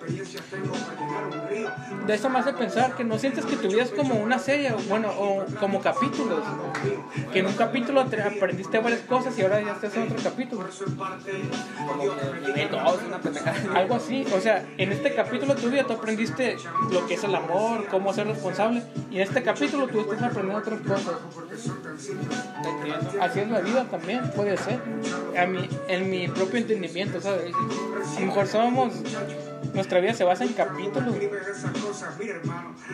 De 2.05 2.13
eso 2.13 2.29
me 2.29 2.39
hace 2.39 2.53
pensar 2.53 2.95
que 2.95 3.03
no 3.03 3.17
sientes 3.19 3.45
que 3.45 3.57
tu 3.57 3.67
vida 3.67 3.83
es 3.83 3.91
como 3.91 4.15
una 4.15 4.39
serie, 4.39 4.71
o 4.71 4.77
bueno, 4.89 5.09
o 5.09 5.45
como 5.59 5.81
capítulos. 5.97 6.43
Que 7.31 7.39
en 7.39 7.45
un 7.47 7.53
capítulo 7.53 8.05
te 8.05 8.21
aprendiste 8.21 8.79
varias 8.79 9.01
cosas 9.01 9.37
y 9.37 9.41
ahora 9.41 9.61
ya 9.61 9.73
estás 9.73 9.95
en 9.95 10.03
otro 10.03 10.17
capítulo. 10.23 10.67
Como 11.87 12.15
que 12.15 12.47
nivel 12.47 12.69
2, 12.71 12.99
una 13.07 13.19
pendejada. 13.19 13.57
Algo 13.75 13.95
así, 13.95 14.25
o 14.35 14.39
sea, 14.39 14.65
en 14.77 14.91
este 14.91 15.15
capítulo 15.15 15.55
de 15.55 15.61
tu 15.61 15.69
vida 15.69 15.83
tú 15.83 15.93
aprendiste 15.93 16.57
lo 16.91 17.05
que 17.07 17.15
es 17.15 17.23
el 17.23 17.35
amor, 17.35 17.85
cómo 17.89 18.13
ser 18.13 18.27
responsable, 18.27 18.83
y 19.11 19.17
en 19.17 19.21
este 19.23 19.43
capítulo 19.43 19.87
tú 19.87 20.01
estás 20.01 20.23
aprendiendo 20.23 20.59
otras 20.59 20.81
cosas. 20.81 21.15
Así 23.21 23.39
es 23.39 23.49
la 23.49 23.59
vida 23.61 23.85
también, 23.85 24.29
puede 24.31 24.57
ser. 24.57 24.79
A 25.37 25.45
mí, 25.45 25.67
en 25.87 26.09
mi 26.09 26.27
propio 26.27 26.59
entendimiento, 26.59 27.21
¿sabes? 27.21 27.53
A 27.53 28.19
lo 28.19 28.25
mejor 28.27 28.47
somos, 28.47 28.93
nuestra 29.73 29.99
vida 29.99 30.13
se 30.13 30.23
basa 30.23 30.43
en 30.43 30.53
capítulos 30.53 31.15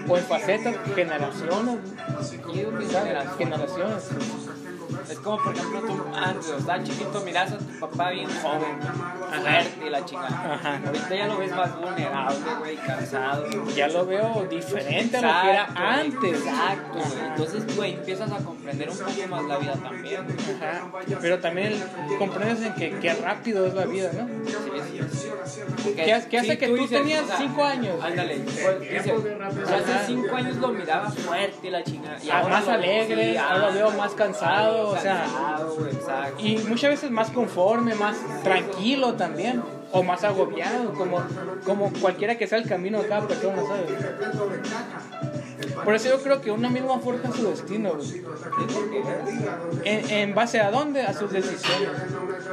o 0.08 0.18
en 0.18 0.24
facetas, 0.24 0.76
generaciones, 0.96 1.80
generaciones. 3.38 4.10
Es 5.10 5.20
como, 5.20 5.38
por 5.44 5.54
ejemplo, 5.54 5.82
tú 5.82 6.06
antes, 6.16 6.50
estás 6.50 6.84
chiquito, 6.84 7.22
miras 7.26 7.52
a 7.52 7.58
tu 7.58 7.80
papá 7.80 8.12
bien 8.12 8.30
joven, 8.42 8.80
fuerte 9.42 9.86
y 9.86 9.90
la 9.90 10.06
chingada. 10.06 10.54
Ajá. 10.54 10.82
Ahorita 10.86 11.16
ya 11.16 11.28
lo 11.28 11.38
ves 11.38 11.52
más 11.52 11.80
vulnerable, 11.80 12.56
güey, 12.60 12.76
cansado. 12.78 13.46
Ya 13.76 13.88
lo 13.88 14.06
veo 14.06 14.46
diferente 14.50 15.18
a 15.18 15.22
lo 15.22 15.42
que 15.42 15.50
era 15.50 15.64
Exacto, 15.64 15.82
antes. 15.84 16.42
Exacto, 16.42 16.94
güey. 16.94 17.28
Entonces, 17.28 17.76
güey, 17.76 17.94
empiezas 17.94 18.32
a 18.32 18.38
comprender 18.38 18.90
un 18.90 18.98
poco 18.98 19.28
más 19.30 19.44
la 19.44 19.58
vida 19.58 19.74
también. 19.74 20.22
Ajá. 20.22 20.88
Pero 21.22 21.40
también 21.40 21.84
comprendes 22.18 22.62
en 22.62 22.74
que 22.76 23.00
qué 23.00 23.14
rápido 23.14 23.66
es 23.68 23.74
la 23.74 23.86
vida, 23.86 24.12
¿no? 24.14 24.28
Sí, 24.46 24.83
sí. 25.12 25.28
Porque 25.84 25.96
¿Qué, 25.96 26.24
qué 26.30 26.38
hace 26.38 26.52
sí, 26.52 26.58
que 26.58 26.68
tú, 26.68 26.76
dices, 26.76 27.00
tenías 27.00 27.24
o 27.24 27.28
sea, 27.28 27.38
5 27.38 27.64
años? 27.64 28.04
Ándale, 28.04 28.36
pues, 28.38 28.66
hace 29.68 29.94
Ajá. 29.94 30.04
5 30.06 30.36
años 30.36 30.56
lo 30.58 30.68
miraba 30.70 31.10
fuerte 31.12 31.72
la 31.72 31.84
chingada. 31.84 32.18
Y 32.24 32.30
Ah, 32.30 32.40
ahora 32.40 32.60
más 32.60 32.68
alegre, 32.68 33.32
sí, 33.32 33.38
ahora 33.38 33.68
lo 33.68 33.74
veo 33.74 33.90
ah, 33.90 33.98
más 33.98 34.14
cansado, 34.14 34.90
o 34.90 34.98
sea. 34.98 35.26
Y 36.40 36.58
muchas 36.60 36.92
veces 36.92 37.12
más 37.12 37.30
conforme, 37.30 37.96
más 37.96 38.18
tranquilo 38.44 39.14
también. 39.14 39.62
O 39.96 40.02
más 40.02 40.24
agobiado, 40.24 40.92
como, 40.96 41.24
como 41.66 41.94
cualquiera 42.02 42.36
que 42.36 42.48
sea 42.48 42.58
el 42.58 42.68
camino 42.68 43.00
de 43.04 43.08
cada 43.08 43.28
persona, 43.28 43.62
¿sabes? 43.62 43.92
Por 45.84 45.96
eso 45.96 46.10
yo 46.10 46.22
creo 46.22 46.42
que 46.42 46.52
uno 46.52 46.70
mismo 46.70 47.00
forja 47.00 47.32
su 47.32 47.48
destino. 47.48 47.94
¿En, 49.84 50.10
en 50.10 50.36
base 50.36 50.60
a 50.60 50.72
dónde? 50.72 51.02
A 51.04 51.14
sus 51.14 51.32
decisiones. 51.32 51.90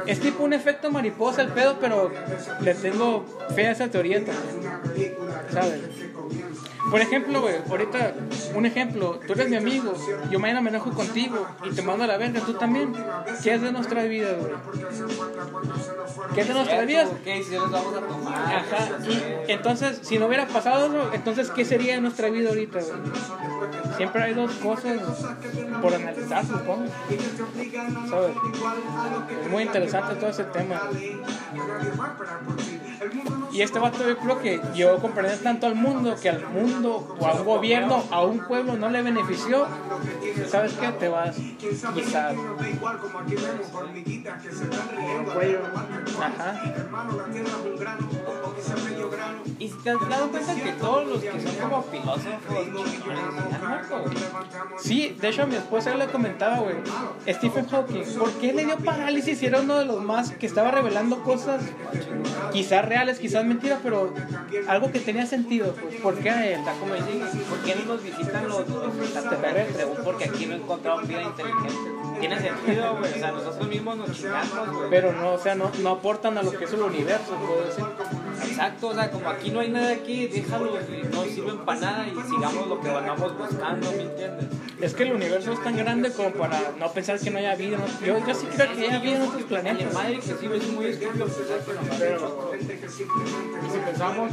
Es 0.05 0.19
tipo 0.19 0.43
un 0.43 0.53
efecto 0.53 0.91
mariposa 0.91 1.41
el 1.43 1.49
pedo, 1.49 1.77
pero 1.79 2.11
le 2.61 2.75
tengo 2.75 3.25
fe 3.55 3.67
a 3.67 3.71
esa 3.71 3.89
teoría 3.89 4.23
también. 4.23 5.15
¿Sabes? 5.51 5.81
Por 6.89 6.99
ejemplo, 6.99 7.41
güey, 7.41 7.55
ahorita, 7.69 8.15
un 8.55 8.65
ejemplo, 8.65 9.19
tú 9.25 9.33
eres 9.33 9.49
mi 9.49 9.55
amigo, 9.55 9.93
yo 10.29 10.39
mañana 10.39 10.61
me 10.61 10.69
enojo 10.69 10.91
contigo 10.91 11.45
y 11.63 11.69
te 11.69 11.81
mando 11.81 12.05
a 12.05 12.07
la 12.07 12.17
verga, 12.17 12.41
tú 12.41 12.53
también. 12.53 12.93
¿Qué 13.43 13.53
es 13.53 13.61
de 13.61 13.71
nuestra 13.71 14.03
vida, 14.03 14.33
güey? 14.33 14.53
¿Qué 16.33 16.41
es 16.41 16.47
de 16.47 16.53
nuestra 16.53 16.81
vida? 16.81 17.05
¿Qué 17.23 17.35
decisiones 17.35 17.71
vamos 17.71 17.95
a 17.95 17.99
tomar? 17.99 18.33
Ajá, 18.33 18.97
y 19.07 19.51
entonces, 19.51 19.99
si 20.01 20.17
no 20.17 20.25
hubiera 20.25 20.47
pasado 20.47 20.87
eso, 20.87 21.13
entonces, 21.13 21.51
¿qué 21.51 21.65
sería 21.65 21.95
de 21.95 22.01
nuestra 22.01 22.29
vida 22.29 22.49
ahorita, 22.49 22.79
güey? 22.79 22.99
Siempre 23.97 24.23
hay 24.23 24.33
dos 24.33 24.51
cosas 24.53 24.99
por 25.81 25.93
analizar, 25.93 26.45
supongo. 26.45 26.85
¿Sabes? 28.09 28.35
Es 29.43 29.51
muy 29.51 29.63
interesante 29.63 30.15
todo 30.15 30.29
ese 30.29 30.45
tema. 30.45 30.81
Y 33.51 33.61
este 33.61 33.79
vato 33.79 34.07
yo 34.07 34.17
creo 34.17 34.39
que 34.39 34.61
llegó 34.73 34.91
a 34.91 34.99
comprender 35.21 35.43
tanto 35.43 35.67
al 35.67 35.75
mundo 35.75 36.15
que 36.21 36.29
al 36.29 36.47
mundo 36.47 37.17
o 37.19 37.25
a 37.25 37.33
un 37.33 37.45
gobierno, 37.45 38.03
a 38.11 38.21
un 38.23 38.39
pueblo 38.45 38.75
no 38.77 38.89
le 38.89 39.01
benefició. 39.01 39.67
¿Sabes 40.47 40.73
qué? 40.73 40.87
Te 40.87 41.07
vas 41.07 41.35
quizás. 41.93 42.35
Ajá. 46.19 46.61
Y 49.59 49.67
si 49.67 49.77
te 49.83 49.91
has 49.91 50.09
dado 50.09 50.29
cuenta 50.29 50.55
que 50.55 50.71
todos 50.73 51.07
los 51.07 51.21
que 51.21 51.39
son 51.39 51.55
como 51.55 51.83
filósofos. 51.83 52.67
Sí, 54.79 55.15
de 55.19 55.29
hecho 55.29 55.43
a 55.43 55.45
mi 55.45 55.55
esposa 55.55 55.95
le 55.95 56.07
comentaba, 56.07 56.59
güey, 56.59 56.75
Stephen 57.27 57.67
Hawking, 57.67 58.03
¿por 58.17 58.31
qué 58.33 58.53
le 58.53 58.65
dio 58.65 58.77
parálisis? 58.77 59.41
Y 59.41 59.45
era 59.45 59.61
uno 59.61 59.77
de 59.77 59.85
los 59.85 60.01
más 60.01 60.31
que 60.31 60.47
estaba 60.47 60.71
revelando 60.71 61.23
cosas, 61.23 61.61
quizás 62.51 62.85
reales, 62.85 63.19
quizás 63.19 63.45
mentiras, 63.45 63.79
pero 63.83 64.13
algo 64.67 64.91
que 64.91 64.99
tenía 65.11 65.27
sentido, 65.27 65.73
pues, 65.73 65.95
¿por 65.95 66.17
qué 66.19 66.29
a 66.29 66.47
él? 66.47 66.59
Está 66.59 66.73
como 66.75 66.93
dicen, 66.93 67.19
¿por 67.49 67.59
qué 67.63 67.75
no 67.75 67.93
nos 67.93 68.03
visitan 68.03 68.47
los, 68.47 68.61
extraterrestres? 68.61 69.85
Porque 70.05 70.23
aquí 70.23 70.45
no 70.45 70.55
encontramos 70.55 71.05
vida 71.05 71.23
inteligente. 71.23 71.91
Tiene 72.19 72.39
sentido, 72.39 72.97
güey. 72.97 73.11
O 73.11 73.17
sea, 73.17 73.31
nosotros 73.31 73.67
mismos 73.67 73.97
nos 73.97 74.13
chingamos, 74.13 74.69
güey. 74.73 74.89
Pero 74.89 75.11
no, 75.11 75.33
o 75.33 75.37
sea, 75.37 75.55
no, 75.55 75.69
no 75.81 75.89
aportan 75.89 76.37
a 76.37 76.43
lo 76.43 76.51
que 76.51 76.63
es 76.63 76.73
el 76.73 76.81
universo, 76.81 77.35
puedo 77.45 77.65
decir. 77.65 77.83
Exacto, 78.47 78.87
o 78.87 78.93
sea, 78.93 79.11
como 79.11 79.29
aquí 79.29 79.51
no 79.51 79.59
hay 79.59 79.69
nada 79.69 79.91
aquí, 79.91 80.27
déjalo, 80.27 80.77
no 81.11 81.23
sirven 81.25 81.57
para 81.65 81.79
nada 81.79 82.07
y 82.07 82.29
sigamos 82.29 82.67
lo 82.67 82.79
que 82.79 82.89
vamos 82.89 83.37
buscando, 83.37 83.91
¿me 83.91 84.03
entiendes? 84.03 84.45
Es 84.81 84.95
que 84.95 85.03
el 85.03 85.13
universo 85.13 85.53
es 85.53 85.63
tan 85.63 85.77
grande 85.77 86.11
como 86.11 86.31
para 86.31 86.59
no 86.79 86.91
pensar 86.91 87.19
que 87.19 87.29
no 87.29 87.37
haya 87.37 87.53
vida. 87.55 87.77
¿no? 87.77 88.05
Yo, 88.05 88.25
yo 88.25 88.33
sí 88.33 88.47
creo 88.47 88.73
que 88.73 88.87
haya 88.87 88.99
vida 88.99 89.17
en 89.17 89.21
otros 89.21 89.43
planetas. 89.43 89.93
madre 89.93 90.15
que 90.15 90.21
sí, 90.21 90.49
es 90.51 90.67
muy 90.69 90.85
estúpido 90.87 91.27
pensar 91.27 91.59
que 91.59 91.73
nomás 91.73 91.97
Pero, 91.99 92.51
y 92.59 93.71
si 93.71 93.77
pensamos 93.77 94.31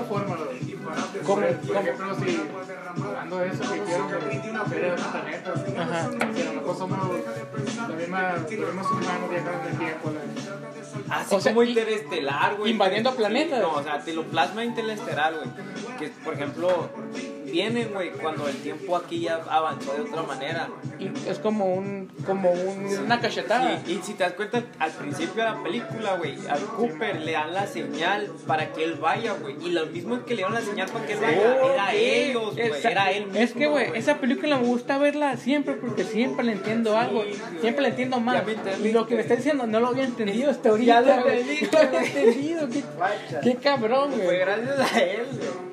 otra 0.00 0.04
forma, 0.04 0.36
güey. 0.36 0.58
¿Cómo? 1.24 1.34
Por 1.36 1.44
ejemplo, 1.44 2.16
si 2.18 2.40
hablando 3.04 3.38
de 3.38 3.48
eso 3.48 3.62
que 3.62 3.80
de 3.80 4.68
ver 4.68 4.80
de 4.82 4.90
otros 4.92 5.06
planetas, 5.08 5.64
Ajá. 5.78 6.10
si 6.34 6.42
a 6.42 6.44
lo 6.44 6.52
mejor 6.60 6.76
somos 6.78 6.98
la 7.88 7.94
misma, 7.96 8.32
los 8.32 8.50
mismos 8.50 8.90
humanos 8.90 9.30
viajando 9.30 9.60
en 9.64 9.68
el 9.72 9.78
tiempo, 9.78 10.10
la- 10.10 10.77
Así 11.10 11.34
O 11.34 11.40
sea, 11.40 11.52
como 11.52 11.62
y- 11.64 11.70
interestelar, 11.70 12.56
güey. 12.56 12.72
invadiendo 12.72 13.10
Sí, 13.10 13.16
planetas. 13.18 13.60
No, 13.60 13.72
o 13.72 13.82
sea, 13.82 14.00
te 14.00 14.12
lo 14.12 14.24
plasma 14.24 14.64
interestelar, 14.64 15.34
güey. 15.34 15.48
Que, 15.98 16.08
por 16.24 16.34
ejemplo, 16.34 16.90
vienen, 17.44 17.90
güey, 17.92 18.10
cuando 18.12 18.46
el 18.46 18.56
tiempo 18.56 18.96
aquí 18.96 19.20
ya 19.20 19.40
avanzó 19.48 19.94
de 19.94 20.02
otra 20.02 20.22
manera. 20.22 20.68
Y 20.98 21.10
es 21.28 21.38
como 21.38 21.74
un, 21.74 22.10
como 22.26 22.50
un- 22.50 22.86
una 23.04 23.20
cachetada. 23.20 23.80
Y, 23.86 23.92
y 23.92 24.00
si 24.02 24.14
te 24.14 24.24
das 24.24 24.34
cuenta, 24.34 24.62
al 24.78 24.90
principio 24.92 25.42
de 25.44 25.50
la 25.50 25.62
película, 25.62 26.16
güey, 26.16 26.36
al 26.48 26.60
Cooper 26.60 27.20
le 27.20 27.32
dan 27.32 27.54
la 27.54 27.66
señal 27.66 28.30
para 28.46 28.72
que 28.72 28.84
él 28.84 28.94
vaya, 28.94 29.32
güey. 29.32 29.56
Y 29.64 29.70
lo 29.70 29.86
mismo 29.86 30.16
es 30.16 30.22
que 30.22 30.34
le 30.34 30.42
dan 30.42 30.54
la 30.54 30.60
señal 30.60 30.88
para 30.90 31.06
que 31.06 31.12
él 31.14 31.18
vaya, 31.20 31.56
era 31.74 31.84
Ok. 31.84 31.90
ellos, 31.94 32.54
güey. 32.54 32.70
Esa- 32.70 32.90
Era 32.90 33.10
él 33.12 33.24
mismo. 33.26 33.40
Es 33.40 33.52
que, 33.52 33.66
güey, 33.66 33.90
esa 33.94 34.16
película 34.18 34.58
me 34.58 34.66
gusta 34.66 34.98
verla 34.98 35.36
siempre 35.36 35.74
porque 35.74 36.04
siempre 36.04 36.44
le 36.44 36.52
entiendo 36.52 36.96
algo, 36.96 37.22
siempre 37.60 37.82
le 37.82 37.88
entiendo 37.88 38.20
más. 38.20 38.46
Entendiste. 38.46 38.88
Y 38.88 38.92
lo 38.92 39.06
que 39.06 39.14
me 39.14 39.20
está 39.22 39.36
diciendo 39.36 39.66
no 39.66 39.80
lo 39.80 39.88
había 39.88 40.04
entendido 40.04 40.50
ahorita. 40.50 40.68
Ya 40.86 41.00
lo 41.00 41.12
entendiste, 41.12 41.76
No 41.84 41.90
lo 41.90 41.98
entendido. 42.04 42.68
Qué, 42.68 42.82
qué 43.42 43.54
cabrón, 43.56 44.12
Fue 44.12 44.24
güey. 44.24 44.38
gracias 44.38 44.92
a 44.92 44.98
él, 45.00 45.26
güey. 45.32 45.68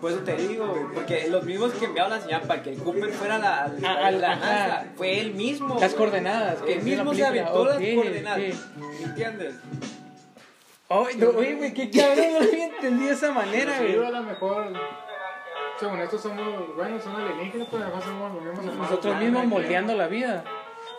Por 0.00 0.12
eso 0.12 0.20
te 0.20 0.34
digo, 0.34 0.66
güey, 0.68 0.84
porque 0.94 1.28
los 1.28 1.44
mismos 1.44 1.72
que 1.74 1.84
enviaron 1.84 2.10
la 2.12 2.20
señal 2.22 2.40
para 2.42 2.62
que 2.62 2.70
el 2.70 2.78
Cooper 2.78 3.10
fuera 3.12 3.36
a 3.36 3.38
la, 3.38 3.64
a 3.64 3.68
la- 3.68 3.90
Ah, 3.90 4.06
a 4.06 4.10
la. 4.10 4.36
NASA, 4.36 4.84
fue 4.96 5.20
él 5.20 5.34
mismo. 5.34 5.76
Las 5.78 5.92
coordenadas 5.94 6.62
que 6.62 6.72
Él 6.72 6.78
la 6.78 6.84
mismo 6.84 7.14
se 7.14 7.26
aventó 7.26 7.52
Ok, 7.62 7.66
las 7.68 7.94
coordenadas. 7.94 8.38
ok. 8.38 8.76
¿Me 8.98 9.04
entiendes? 9.04 9.54
Ay, 10.88 11.16
no, 11.18 11.28
Oye, 11.30 11.54
güey, 11.54 11.72
qué 11.74 11.90
cabrón, 11.90 12.32
no 12.32 12.40
lo 12.40 12.48
había 12.48 12.64
entendido 12.66 13.08
de 13.10 13.14
esa 13.14 13.30
manera, 13.32 13.78
güey. 13.78 14.04
a 14.04 14.10
lo 14.10 14.22
mejor, 14.22 14.72
según 15.78 16.00
esto 16.00 16.18
somos, 16.18 16.74
bueno, 16.74 16.98
son 17.00 17.14
alienígenas, 17.16 17.68
pero 17.70 17.84
a 17.84 17.88
lo 17.88 17.94
mejor 17.96 18.10
somos 18.10 18.34
los 18.44 18.54
mismos. 18.56 18.76
Nosotros 18.76 19.16
mismos 19.18 19.46
moldeando 19.46 19.94
la 19.94 20.06
vida. 20.08 20.44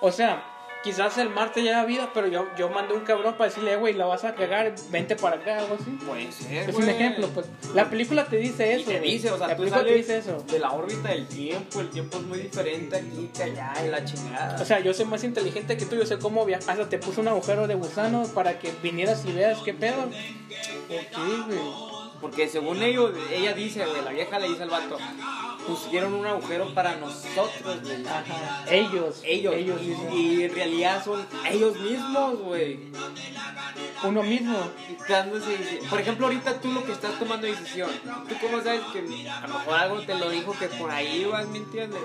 O 0.02 0.12
sea, 0.12 0.44
quizás 0.84 1.18
el 1.18 1.30
Marte 1.30 1.64
ya 1.64 1.78
da 1.78 1.86
vida, 1.86 2.12
pero 2.14 2.28
yo, 2.28 2.48
yo 2.58 2.70
mandé 2.70 2.94
un 2.94 3.02
cabrón 3.02 3.36
para 3.38 3.50
decirle, 3.50 3.74
"Eh, 3.74 3.76
güey, 3.78 3.94
la 3.94 4.06
vas 4.06 4.24
a 4.24 4.34
cagar, 4.36 4.74
vente 4.90 5.16
para 5.16 5.38
acá, 5.38 5.60
algo 5.60 5.76
así. 5.80 5.92
Puede 6.06 6.32
ser. 6.32 6.70
Es 6.70 6.76
un 6.76 6.90
ejemplo, 6.90 7.28
pues. 7.30 7.48
La 7.74 7.90
película 7.90 8.26
te 8.26 8.38
dice 8.38 8.68
Y 8.78 8.82
eso. 8.82 8.92
te 8.92 9.00
dice, 9.00 9.32
o 9.32 9.38
sea, 9.38 9.48
la 9.48 9.56
tú 9.56 9.62
película 9.64 9.84
te 9.84 9.94
dice 9.96 10.18
eso. 10.18 10.38
de 10.52 10.60
la 10.60 10.72
órbita 10.72 11.10
del 11.10 11.28
tiempo, 11.28 11.80
el 11.82 11.90
tiempo 11.90 12.18
es 12.18 12.24
muy 12.24 12.40
diferente 12.40 12.96
aquí 12.98 13.30
que 13.36 13.44
allá, 13.44 13.74
en 13.80 13.92
la 13.92 14.04
chingada. 14.06 14.62
O 14.62 14.66
sea, 14.66 14.80
yo 14.80 14.94
soy 14.94 15.06
más 15.06 15.24
inteligente 15.24 15.78
que 15.78 15.86
tú, 15.86 15.96
yo 15.96 16.06
sé 16.06 16.18
cómo 16.20 16.46
viajar. 16.46 16.72
Hasta 16.72 16.90
te 16.90 16.98
puse 16.98 17.22
un 17.22 17.28
agujero 17.28 17.68
de 17.68 17.76
gusano 17.76 18.24
para 18.34 18.60
que 18.60 18.72
vinieras 18.84 19.24
y 19.26 19.32
veas 19.32 19.60
qué 19.60 19.74
pedo. 19.74 20.04
Ok, 20.04 21.48
güey. 21.48 21.91
Porque 22.22 22.48
según 22.48 22.82
ellos, 22.84 23.12
ella 23.34 23.54
dice, 23.54 23.84
güey, 23.86 24.04
la 24.04 24.12
vieja 24.12 24.38
le 24.38 24.48
dice 24.48 24.62
al 24.64 24.70
vato, 24.70 24.98
pusieron 25.66 26.14
un 26.14 26.26
agujero 26.28 26.72
para 26.74 26.96
nosotros, 26.98 27.82
güey. 27.82 28.06
Ajá. 28.06 28.64
Ellos. 28.70 29.22
Ellos, 29.26 29.56
Ellos 29.56 29.80
y, 30.14 30.44
en 30.44 30.54
realidad 30.54 31.04
son 31.04 31.26
ellos 31.50 31.80
mismos, 31.80 32.38
güey. 32.40 32.80
Uno 34.04 34.24
mismo. 34.24 34.58
Dándose- 35.08 35.80
Por 35.90 36.00
ejemplo, 36.00 36.28
ahorita 36.28 36.60
tú 36.62 36.72
lo 36.72 36.84
que 36.86 36.92
estás 36.92 37.18
tomando 37.20 37.48
decisión, 37.48 37.90
¿tú 38.30 38.36
cómo 38.40 38.62
sabes 38.62 38.82
que 38.94 39.00
a 39.30 39.48
lo 39.48 39.54
mejor 39.56 39.74
algo 39.76 40.02
te 40.02 40.14
lo 40.16 40.30
dijo 40.30 40.54
que 40.54 40.68
por 40.68 40.92
ahí 40.92 41.26
vas, 41.26 41.48
¿me 41.48 41.58
entiendes? 41.60 42.00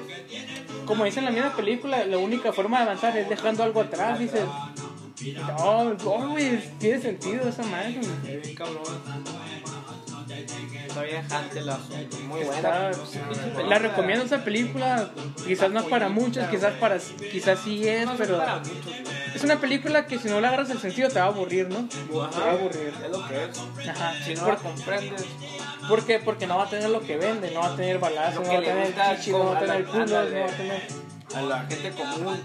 Como 0.87 1.05
dice 1.05 1.19
en 1.19 1.27
la 1.27 1.31
misma 1.31 1.55
película, 1.55 2.05
la 2.07 2.19
única 2.19 2.53
forma 2.53 2.79
de 2.79 2.85
avanzar 2.85 3.17
es 3.17 3.29
dejando 3.29 3.63
algo 3.63 3.81
atrás, 3.83 4.19
dices. 4.19 4.45
No, 5.59 5.85
no, 5.95 6.29
güey, 6.31 6.61
tiene 6.79 7.01
sentido 7.01 7.49
esa 7.49 7.63
madre. 7.65 7.99
güey. 8.23 8.55
Cabrón. 8.55 8.83
Muy 12.27 12.45
buena. 12.45 12.91
la 13.69 13.79
recomiendo 13.79 14.25
esa 14.25 14.45
película, 14.45 15.11
quizás 15.47 15.71
no 15.71 15.81
es 15.81 15.87
para 15.87 16.09
muchos, 16.09 16.47
quizás 16.49 16.75
para 16.75 16.99
quizás 16.99 17.59
sí 17.63 17.87
es, 17.87 18.09
pero 18.17 18.41
es 19.35 19.45
una 19.45 19.61
película 19.61 20.07
que 20.07 20.19
si 20.19 20.29
no 20.29 20.41
le 20.41 20.47
agarras 20.47 20.71
el 20.71 20.79
sentido 20.79 21.11
te 21.11 21.19
va 21.19 21.27
a 21.27 21.29
aburrir, 21.29 21.69
¿no? 21.69 21.87
Te 21.87 22.39
va 22.39 22.47
a 22.47 22.53
aburrir. 22.53 22.93
Es 23.05 23.11
lo 23.11 23.29
que 23.29 23.45
es. 23.45 23.89
Ajá. 23.89 24.15
Si 24.25 24.35
no 24.35 24.41
¿Por, 24.41 24.55
la 24.55 24.57
comprendes, 24.57 25.25
¿Por 25.89 26.07
qué? 26.07 26.19
Porque 26.19 26.47
no 26.47 26.57
va 26.57 26.65
a 26.65 26.71
tener 26.71 26.89
lo 26.89 27.01
que 27.01 27.17
vende, 27.17 27.51
no 27.51 27.61
va 27.61 27.75
a 27.75 27.77
tener 27.77 27.99
balazos, 27.99 28.47
no 28.47 28.53
va 28.53 28.59
a 28.59 28.63
tener 28.63 28.95
chichi, 29.17 29.31
no 29.33 29.45
va 29.45 29.57
a 29.59 29.61
tener 29.61 29.85
culos, 29.85 30.11
no 30.11 30.17
va 30.17 30.23
a 30.23 30.57
tener... 30.57 30.83
a 31.35 31.43
la 31.43 31.61
gente 31.67 31.91
común, 31.91 32.41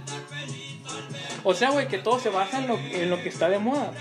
O 1.44 1.54
sea, 1.54 1.70
güey, 1.70 1.88
que 1.88 1.98
todo 1.98 2.20
se 2.20 2.30
basa 2.30 2.60
en 2.60 2.68
lo, 2.68 2.78
en 2.78 3.10
lo 3.10 3.22
que 3.24 3.30
está 3.30 3.48
de 3.48 3.60
moda, 3.60 3.92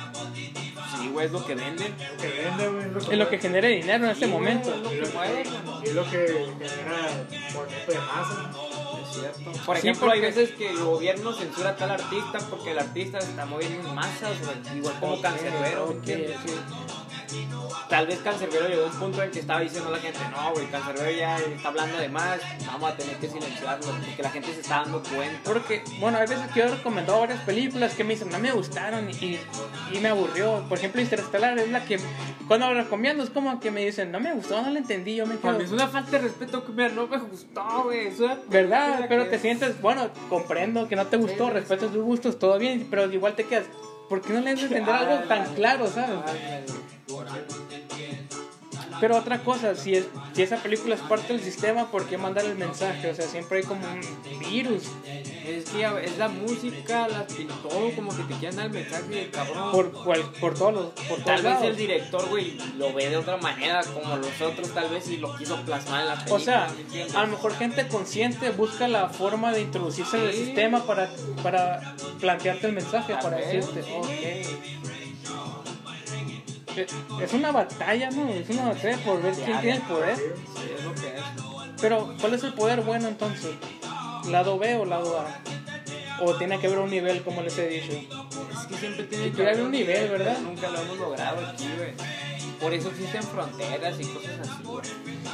sí, 1.01 1.09
güey, 1.09 1.27
es 1.27 1.33
lo 1.33 1.45
que 1.45 1.55
venden. 1.55 1.95
Que 2.21 2.29
vende, 2.29 2.69
güey, 2.69 2.87
es 2.87 3.07
lo 3.07 3.13
en 3.13 3.19
lo 3.19 3.29
que 3.29 3.39
genere 3.39 3.69
dinero 3.69 4.05
en 4.05 4.11
este 4.11 4.27
momento. 4.27 4.75
es 4.75 4.81
lo 4.81 4.91
que 4.91 5.07
mueve. 5.15 5.43
Es 5.83 5.95
lo 5.95 6.05
que 6.05 6.19
genera 6.59 7.27
movimiento 7.55 7.93
de 7.93 7.99
masa. 7.99 8.70
Cierto. 9.13 9.53
Por 9.67 9.77
Sí, 9.79 9.89
ejemplo, 9.89 10.11
hay 10.11 10.21
veces 10.21 10.51
que 10.53 10.71
el 10.71 10.79
gobierno 10.79 11.33
censura 11.33 11.71
a 11.71 11.77
tal 11.77 11.91
artista 11.91 12.39
porque 12.51 12.73
el 12.73 12.79
artista 12.79 13.19
está 13.19 13.47
moviendo 13.47 13.89
en 13.89 13.95
masas, 13.95 14.33
güey. 14.45 14.79
Igual 14.79 14.95
como 15.01 15.21
Cancerbero, 15.21 15.95
¿me 16.05 16.07
sí. 16.07 16.27
Tal 17.89 18.07
vez 18.07 18.19
Cancerbero 18.21 18.69
llegó 18.69 18.83
a 18.83 18.87
un 18.87 18.93
punto 18.99 19.23
en 19.23 19.31
que 19.31 19.41
estaba 19.41 19.61
diciendo 19.61 19.89
a 19.89 19.93
la 19.93 19.99
gente, 19.99 20.19
no, 20.31 20.53
güey, 20.53 20.67
Cancerbero 20.71 21.11
ya 21.11 21.39
está 21.39 21.69
hablando 21.69 21.97
de 21.99 22.09
más, 22.09 22.41
vamos 22.67 22.91
a 22.93 22.97
tener 22.97 23.17
que 23.17 23.29
silenciarlo, 23.29 23.87
porque 23.87 24.23
la 24.23 24.31
gente 24.31 24.53
se 24.53 24.61
está 24.61 24.83
dando 24.83 25.03
cuenta. 25.03 25.41
Porque, 25.45 25.83
bueno, 26.01 26.19
hay 26.19 26.27
veces 26.27 26.49
que 26.53 26.61
yo 26.61 26.67
he 26.67 26.69
recomendado 26.71 27.21
varias 27.21 27.41
películas 27.43 27.95
que 27.95 28.05
me 28.05 28.15
dicen, 28.15 28.31
no 28.31 28.39
me 28.39 28.53
gustaron 28.53 29.09
y, 29.11 29.39
y 29.93 29.99
me 30.01 30.09
aburrió. 30.09 30.65
Por 30.69 30.79
ejemplo, 30.79 31.01
Interstellar 31.01 31.59
es 31.59 31.69
la 31.71 31.85
que, 31.85 31.99
cuando 32.49 32.73
la 32.73 32.83
recomiendo, 32.83 33.23
es 33.23 33.31
como 33.31 33.59
que 33.61 33.71
me 33.71 33.85
dicen, 33.85 34.11
no 34.11 34.19
me 34.21 34.33
gustó, 34.35 34.61
no 34.63 34.71
la 34.71 34.79
entendí, 34.79 35.17
yo 35.17 35.27
me 35.27 35.37
Para 35.37 35.55
quedo. 35.55 35.59
mí 35.61 35.65
es 35.67 35.73
una 35.73 35.89
falta 35.89 36.11
de 36.13 36.19
respeto 36.19 36.65
que 36.65 36.73
mira, 36.73 36.89
no 36.91 37.07
me 37.07 37.19
gustó, 37.19 37.83
güey. 37.85 38.11
¿Verdad? 38.49 39.00
Pero 39.09 39.27
te 39.29 39.39
sientes, 39.39 39.81
bueno, 39.81 40.09
comprendo 40.29 40.89
que 40.89 40.97
no 40.97 41.07
te 41.07 41.17
gustó, 41.17 41.47
Sí, 41.47 41.51
sí, 41.53 41.59
respeto 41.59 41.87
tus 41.89 42.03
gustos, 42.03 42.39
todo 42.39 42.59
bien, 42.59 42.87
pero 42.91 43.11
igual 43.11 43.35
te 43.35 43.45
quedas. 43.45 43.67
¿Por 44.09 44.23
qué 44.23 44.33
no 44.33 44.41
le 44.41 44.51
has 44.51 44.57
de 44.57 44.67
entender 44.67 44.95
algo 44.95 45.29
tan 45.29 45.55
claro, 45.55 45.87
sabes? 45.87 46.19
Pero 49.01 49.17
otra 49.17 49.39
cosa, 49.43 49.75
si, 49.75 49.95
es, 49.95 50.07
si 50.35 50.43
esa 50.43 50.57
película 50.57 50.95
es 50.95 51.01
parte 51.01 51.33
del 51.33 51.43
sistema, 51.43 51.91
¿por 51.91 52.07
qué 52.07 52.19
mandar 52.19 52.45
el 52.45 52.57
mensaje? 52.57 53.11
O 53.11 53.15
sea, 53.15 53.27
siempre 53.27 53.59
hay 53.59 53.65
como 53.65 53.81
un 53.87 54.01
virus. 54.41 54.83
Es 55.47 55.65
que 55.71 55.85
es 56.05 56.19
la 56.19 56.29
música, 56.29 57.09
la, 57.09 57.27
todo 57.27 57.91
como 57.97 58.15
que 58.15 58.23
te 58.25 58.35
quieren 58.35 58.57
dar 58.57 58.67
el 58.67 58.73
mensaje 58.73 59.31
cabrón. 59.33 59.73
Por, 59.73 59.93
cual- 59.93 60.23
por 60.41 60.55
todos 60.55 60.75
los. 60.75 60.85
Por 61.09 61.19
todos 61.23 61.25
Tal 61.25 61.43
vez 61.43 61.63
el 61.63 61.77
director, 61.77 62.29
güey, 62.29 62.59
lo 62.77 62.93
ve 62.93 63.09
de 63.09 63.17
otra 63.17 63.37
manera, 63.39 63.81
como 63.85 64.17
los 64.17 64.41
otros, 64.41 64.69
tal 64.75 64.91
vez, 64.91 65.09
y 65.09 65.17
lo 65.17 65.35
quiso 65.37 65.57
plasmar 65.63 66.03
en 66.03 66.07
la 66.09 66.15
película. 66.15 66.37
O 66.37 66.41
sea, 66.41 66.69
a 67.15 67.23
lo 67.25 67.29
mejor 67.29 67.55
gente 67.57 67.89
consciente 67.89 68.51
busca 68.51 68.87
la 68.87 69.09
forma 69.09 69.53
de 69.53 69.63
introducirse 69.63 70.19
en 70.19 70.25
el 70.25 70.35
sistema 70.35 70.85
para, 70.85 71.11
para 71.43 71.97
plantearte 72.21 72.67
el 72.67 72.75
mensaje, 72.75 73.15
para 73.21 73.39
decirte, 73.39 73.83
sí. 73.83 73.91
ok. 73.97 75.00
Es 77.23 77.33
una 77.33 77.53
batalla, 77.53 78.11
¿no? 78.11 78.29
Es 78.29 78.49
una 78.51 78.69
batalla 78.69 78.97
por 78.99 79.23
ver 79.23 79.35
quién 79.35 79.61
tiene 79.61 79.77
el 79.77 79.83
poder. 79.83 80.17
Sí, 80.17 80.23
es 80.77 80.85
lo 80.85 80.95
que 80.95 81.09
es. 81.09 81.23
Pero, 81.81 82.15
¿cuál 82.21 82.35
es 82.35 82.45
el 82.45 82.53
poder 82.55 82.83
bueno 82.83 83.09
entonces? 83.09 83.53
¿Lado 84.29 84.59
B 84.59 84.77
o 84.77 84.85
lado 84.85 85.19
A? 85.19 85.41
¿O 86.23 86.35
tiene 86.37 86.59
que 86.61 86.67
haber 86.67 86.81
un 86.81 86.91
nivel, 86.91 87.23
como 87.23 87.41
les 87.43 87.57
he 87.57 87.69
dicho? 87.69 87.93
Es 87.93 88.67
que 88.67 88.77
siempre 88.77 89.05
tiene 89.05 89.33
que 89.33 89.43
haber 89.43 89.63
un 89.63 89.71
nivel, 89.71 90.11
¿verdad? 90.11 90.39
Nunca 90.41 90.69
lo 90.69 90.81
hemos 90.83 90.99
logrado 90.99 91.47
aquí, 91.47 91.69
güey. 91.77 91.93
Por 92.61 92.75
eso 92.75 92.89
existen 92.91 93.23
fronteras 93.23 93.99
y 93.99 94.05
cosas 94.05 94.39
así. 94.41 94.63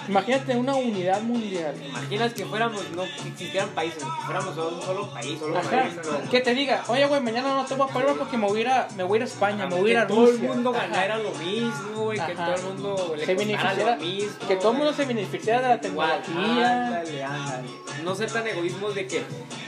Imagínate 0.08 0.56
una 0.56 0.76
unidad 0.76 1.20
mundial. 1.22 1.74
Imaginas 1.84 2.32
que 2.32 2.46
fuéramos, 2.46 2.88
no 2.90 3.02
que 3.02 3.28
existieran 3.28 3.68
países, 3.70 4.02
que 4.02 4.24
fuéramos 4.24 4.54
solo 4.54 4.76
un 4.76 4.82
solo 4.82 5.10
país, 5.10 5.38
solo 5.38 5.58
Ajá, 5.58 5.68
país. 5.70 5.94
que 6.30 6.40
te 6.40 6.54
diga, 6.54 6.84
oye, 6.88 7.06
güey, 7.06 7.20
mañana 7.20 7.54
no 7.54 7.64
te 7.64 7.74
voy 7.74 7.88
a 7.90 8.14
porque 8.14 8.36
me 8.36 8.46
voy 8.46 8.58
a 8.58 8.60
ir 8.60 8.68
a, 8.68 8.88
me 8.96 9.02
voy 9.02 9.20
a, 9.20 9.24
España, 9.24 9.66
me 9.66 9.74
voy 9.76 9.90
a 9.90 9.92
ir 9.94 9.98
a 9.98 10.06
que 10.06 10.14
todo 10.14 10.24
el 10.26 10.32
Rusia. 10.32 10.48
mundo 10.48 10.72
ganara 10.72 11.18
lo 11.18 11.30
mismo, 11.32 12.02
güey, 12.04 12.18
que 12.24 12.34
todo 12.34 12.54
el 12.54 12.62
mundo 12.62 13.14
le 13.16 13.26
se 13.26 13.34
beneficiara, 13.34 13.96
lo 13.96 14.02
mismo. 14.02 14.48
que 14.48 14.56
todo 14.56 14.72
el 14.72 14.78
mundo 14.78 14.92
se 14.92 15.04
beneficiara 15.04 15.62
de 15.62 15.68
la 15.68 15.80
tecnología. 15.80 16.86
ándale, 16.86 17.24
ándale. 17.24 17.68
No 18.04 18.14
ser 18.14 18.30
tan 18.30 18.46
egoísmos 18.46 18.94
de 18.94 19.06
que 19.08 19.24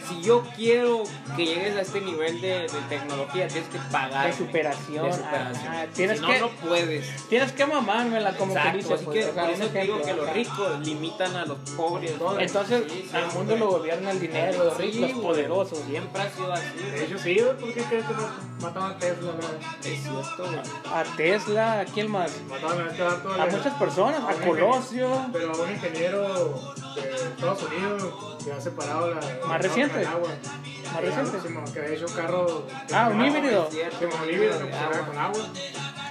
si 0.09 0.23
yo 0.23 0.45
quiero 0.57 1.03
que 1.37 1.45
llegues 1.45 1.77
a 1.77 1.81
este 1.83 2.01
nivel 2.01 2.41
de, 2.41 2.61
de 2.61 2.81
tecnología, 2.89 3.49
tienes 3.49 3.69
que 3.69 3.79
pagar. 3.91 4.27
De 4.29 4.33
superación. 4.33 5.07
de 5.07 5.13
superación. 5.13 5.67
ajá, 5.69 5.87
tienes, 5.95 6.19
si 6.19 6.23
no, 6.23 6.33
que, 6.33 6.41
no 6.41 6.49
puedes. 6.51 7.29
tienes 7.29 7.48
que 7.53 7.67
mamármela 7.67 8.37
como 8.37 8.53
que 8.53 8.59
Exacto, 8.59 8.79
dice. 8.79 8.95
así 8.95 9.05
pues, 9.05 9.27
que 9.27 9.33
por 9.33 9.51
eso 9.51 9.67
te 9.67 9.81
digo 9.83 10.03
que 10.03 10.15
los 10.15 10.33
ricos 10.33 10.81
limitan 10.87 11.37
a 11.37 11.45
los 11.47 11.59
pobres. 11.77 12.19
¿no? 12.19 12.39
Entonces, 12.39 12.85
Sí, 12.91 13.07
sí, 13.11 13.17
al 13.17 13.33
mundo 13.33 13.57
lo 13.57 13.69
gobierna 13.71 14.11
el 14.11 14.21
dinero, 14.21 14.65
los 14.65 14.77
ricos, 14.77 15.01
los 15.01 15.11
Sí, 15.11 15.17
poderosos. 15.21 15.79
Siempre 15.87 16.23
ha 16.23 16.31
sido 16.31 16.53
así. 16.53 16.79
De 16.79 17.05
hecho, 17.05 17.19
sí, 17.19 17.41
¿por 17.61 17.73
qué 17.75 17.83
crees 17.83 18.05
que 18.07 18.15
mataron 18.63 18.91
a 18.93 18.99
Tesla? 18.99 19.33
Es 19.85 20.03
cierto, 20.03 20.37
güey. 20.39 20.59
A 20.93 21.05
Tesla, 21.17 21.81
¿a 21.81 21.85
quién 21.85 22.11
más? 22.11 22.31
Mataron 22.49 22.87
a 22.89 22.91
este 22.91 23.03
A 23.03 23.47
le- 23.47 23.53
muchas 23.57 23.75
personas, 23.75 24.21
a 24.29 24.33
Colosio. 24.47 25.27
Pero 25.33 25.53
a 25.53 25.57
un 25.63 25.71
ingeniero 25.71 26.75
de 26.95 27.15
Estados 27.15 27.63
Unidos 27.65 28.15
que 28.45 28.53
ha 28.53 28.61
separado 28.61 29.15
la. 29.15 29.21
agua 29.21 29.59
reciente? 29.59 30.05
Más 30.05 30.15
Que 31.01 31.01
reciente. 31.07 31.73
Que 31.73 31.81
ha 31.81 31.87
hecho 31.89 32.07
un 32.07 32.13
carro. 32.15 32.67
Ah, 32.93 33.11
un 33.13 33.25
híbrido. 33.25 33.69
un 33.69 34.31
híbrido 34.31 34.59
que 34.59 34.65
de 34.65 34.71
con 35.07 35.19
agua. 35.19 35.43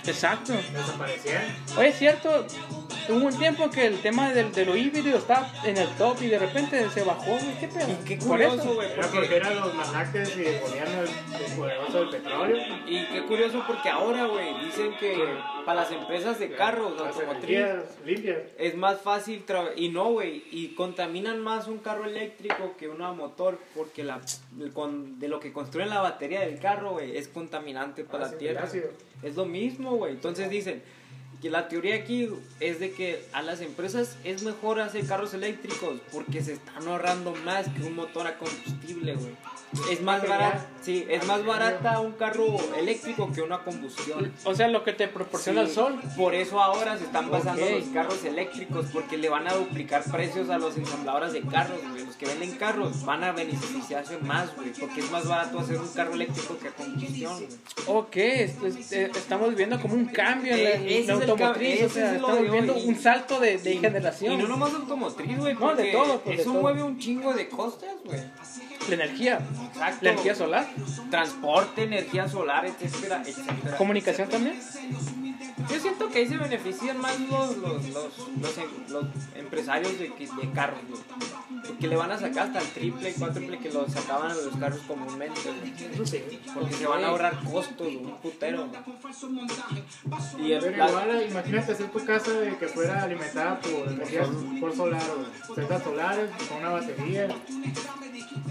Exacto. 0.08 0.54
Desaparecían. 0.74 1.44
Oye, 1.78 1.90
es 1.90 1.98
cierto, 1.98 2.46
hubo 3.10 3.26
un 3.26 3.38
tiempo 3.38 3.70
que 3.70 3.86
el 3.86 4.00
tema 4.02 4.32
del, 4.34 4.52
de 4.52 4.66
lo 4.66 4.76
híbrido 4.76 5.18
estaba 5.18 5.52
en 5.64 5.78
el 5.78 5.88
top 5.98 6.22
y 6.22 6.28
de 6.28 6.40
repente 6.40 6.90
se 6.90 7.04
bajó, 7.04 7.32
güey. 7.32 7.60
¿Qué 7.60 7.68
pedo? 7.68 7.88
Y 7.92 8.06
qué 8.06 8.18
Por 8.18 8.28
curioso, 8.30 8.62
eso. 8.62 8.74
güey. 8.76 8.92
Era 8.92 9.02
porque- 9.04 9.18
porque 9.20 9.36
eran 9.36 9.56
los 9.60 9.74
magnates 9.74 10.38
y 10.38 10.46
el 10.46 10.60
gobierno 10.62 10.96
del, 11.02 11.08
del 11.48 11.58
poderoso 11.58 12.00
del 12.00 12.10
petróleo. 12.10 12.58
Y 12.88 13.06
qué 13.06 13.22
curioso 13.24 13.64
porque 13.68 13.90
ahora, 13.90 14.26
güey, 14.26 14.66
dicen 14.66 14.92
que 15.00 15.16
para 15.66 15.82
las 15.82 15.92
empresas 15.92 16.40
de 16.40 16.52
carros 16.52 16.94
energías 17.22 17.84
limpias. 18.06 18.38
es 18.58 18.76
más 18.76 19.02
fácil 19.02 19.46
tra- 19.46 19.72
y 19.76 19.90
no, 19.90 20.12
güey, 20.12 20.44
y 20.52 20.70
contaminan 20.76 21.40
más 21.42 21.68
un 21.68 21.80
carro 21.80 22.06
eléctrico 22.06 22.76
que 22.78 22.88
uno 22.88 23.06
a 23.06 23.14
motor 23.14 23.60
porque 23.76 24.04
la 24.04 24.22
el 24.60 24.72
con- 24.74 25.20
de 25.20 25.28
lo 25.28 25.40
que 25.40 25.52
construyen 25.52 25.90
la 25.90 26.02
batería 26.02 26.42
del 26.42 26.60
carro, 26.60 26.92
güey, 26.94 27.18
es 27.18 27.28
contaminante 27.28 28.04
para 28.04 28.20
la 28.20 28.26
Ácido, 28.28 28.40
tierra. 28.40 28.68
Es 29.24 29.36
lo 29.36 29.46
mismo, 29.46 29.92
güey. 29.98 30.14
Entonces 30.14 30.50
dicen 30.50 30.82
que 31.42 31.50
la 31.50 31.68
teoría 31.68 31.96
aquí 31.96 32.30
es 32.60 32.80
de 32.80 32.92
que 32.92 33.26
a 33.32 33.42
las 33.42 33.62
empresas 33.62 34.18
es 34.24 34.44
mejor 34.44 34.80
hacer 34.80 35.06
carros 35.06 35.34
eléctricos 35.34 36.00
porque 36.12 36.42
se 36.42 36.54
están 36.54 36.88
ahorrando 36.88 37.36
más 37.46 37.68
que 37.70 37.84
un 37.84 37.96
motor 37.96 38.28
a 38.28 38.38
combustible, 38.38 39.16
güey. 39.16 39.36
Es 39.92 40.02
más 40.02 40.26
barato, 40.28 40.60
sí, 40.82 41.06
es 41.10 41.26
más 41.28 41.46
barata 41.46 42.00
un 42.00 42.14
carro 42.14 42.46
eléctrico 42.78 43.30
que 43.34 43.42
una 43.42 43.60
combustión. 43.64 44.32
O 44.46 44.56
sea, 44.56 44.70
lo 44.70 44.84
que 44.86 44.94
te 44.94 45.10
proporciona 45.10 45.60
el 45.62 45.70
sol. 45.70 46.00
Por 46.16 46.34
eso 46.36 46.62
ahora 46.62 46.98
se 46.98 47.04
están 47.04 47.30
basando 47.30 47.64
Ok. 47.66 47.72
los 47.72 47.84
carros 47.90 48.24
eléctricos 48.24 48.86
porque 48.94 49.18
le 49.18 49.28
van 49.28 49.46
a 49.48 49.54
duplicar 49.54 50.04
precios 50.10 50.50
a 50.50 50.58
los 50.58 50.78
ensambladores 50.78 51.34
de 51.34 51.42
carros, 51.42 51.80
güey. 51.92 52.06
Los 52.06 52.16
que 52.16 52.26
venden 52.28 52.52
carros 52.52 53.04
van 53.04 53.26
a 53.26 53.34
beneficiarse 53.34 54.18
más, 54.20 54.56
güey, 54.56 54.72
porque 54.72 55.02
es 55.02 55.12
más 55.12 55.28
barato 55.28 55.60
hacer 55.60 55.78
un 55.80 55.90
carro 55.90 56.14
eléctrico 56.14 56.58
que 56.58 56.70
a 56.70 56.72
combustión, 56.72 57.36
güey. 57.36 57.50
Ok, 57.88 58.16
es- 58.16 58.64
es- 58.64 58.92
eh, 58.94 59.12
estamos 59.14 59.54
viendo 59.54 59.80
como 59.82 59.96
un 59.96 60.06
cambio 60.06 60.54
en 60.56 60.64
la, 60.64 60.70
Eh, 60.72 61.04
la 61.06 61.14
automotriz. 61.16 61.84
o 61.84 61.90
sea, 61.90 62.10
es 62.12 62.16
estamos 62.16 62.42
viendo 62.52 62.74
hoy. 62.74 62.86
un 62.88 62.96
salto 62.98 63.40
de, 63.42 63.58
de 63.58 63.74
Y- 63.74 63.78
generación. 63.80 64.34
Y 64.34 64.38
no 64.38 64.48
nomás 64.48 64.74
automotriz, 64.74 65.38
güey, 65.38 65.54
No, 65.56 65.76
de 65.76 65.92
todo, 65.92 66.22
pues, 66.22 66.38
de 66.38 66.42
eso 66.44 66.52
todo. 66.54 66.62
mueve 66.62 66.84
un 66.84 66.98
chingo 66.98 67.34
de 67.34 67.50
costes, 67.50 67.90
güey. 68.06 68.22
La 68.88 68.96
energía. 68.96 69.40
Exacto. 69.68 69.98
La 70.02 70.10
energía 70.12 70.36
solar. 70.36 70.68
Transporte, 71.10 71.84
energía 71.84 72.28
solar, 72.28 72.66
etcétera, 72.66 73.22
etcétera. 73.26 73.78
Comunicación 73.78 74.30
también. 74.30 74.60
Yo 75.70 75.80
siento 75.80 76.10
que 76.10 76.20
ahí 76.20 76.28
se 76.28 76.38
benefician 76.38 76.98
más 77.00 77.20
los, 77.20 77.58
los, 77.58 77.84
los, 77.90 78.18
los, 78.42 78.58
em- 78.58 78.70
los 78.90 79.06
empresarios 79.36 80.00
de, 80.00 80.14
que- 80.14 80.28
de 80.28 80.52
carros, 80.54 80.80
güey. 80.90 81.02
Porque 81.68 81.88
le 81.88 81.96
van 81.96 82.12
a 82.12 82.18
sacar 82.18 82.48
hasta 82.48 82.60
el 82.60 82.68
triple 82.70 83.10
y 83.10 83.14
cuádruple 83.14 83.60
que 83.60 83.70
lo 83.72 83.88
sacaban 83.90 84.32
a 84.32 84.36
los 84.36 84.56
carros 84.58 84.80
comúnmente, 84.88 85.40
güey. 85.44 85.74
Eso 85.94 86.06
sí. 86.06 86.24
Porque 86.54 86.74
se 86.74 86.88
van 86.88 87.04
a 87.04 87.08
ahorrar 87.08 87.44
costos, 87.44 87.78
güey, 87.88 87.98
un 87.98 88.18
putero. 88.18 88.68
Y 90.40 90.52
el, 90.54 90.60
Pero 90.64 90.88
igual, 90.88 91.26
imagínate 91.30 91.72
hacer 91.74 91.88
tu 91.92 92.04
casa 92.06 92.32
de 92.32 92.58
que 92.58 92.68
fuera 92.68 93.04
alimentada 93.04 93.60
por 93.60 93.88
energía 93.90 94.22
por 94.60 94.76
solar, 94.76 95.02
güey. 95.16 95.56
Celdas 95.56 95.84
solares 95.84 96.30
con 96.48 96.58
una 96.60 96.70
batería. 96.70 97.28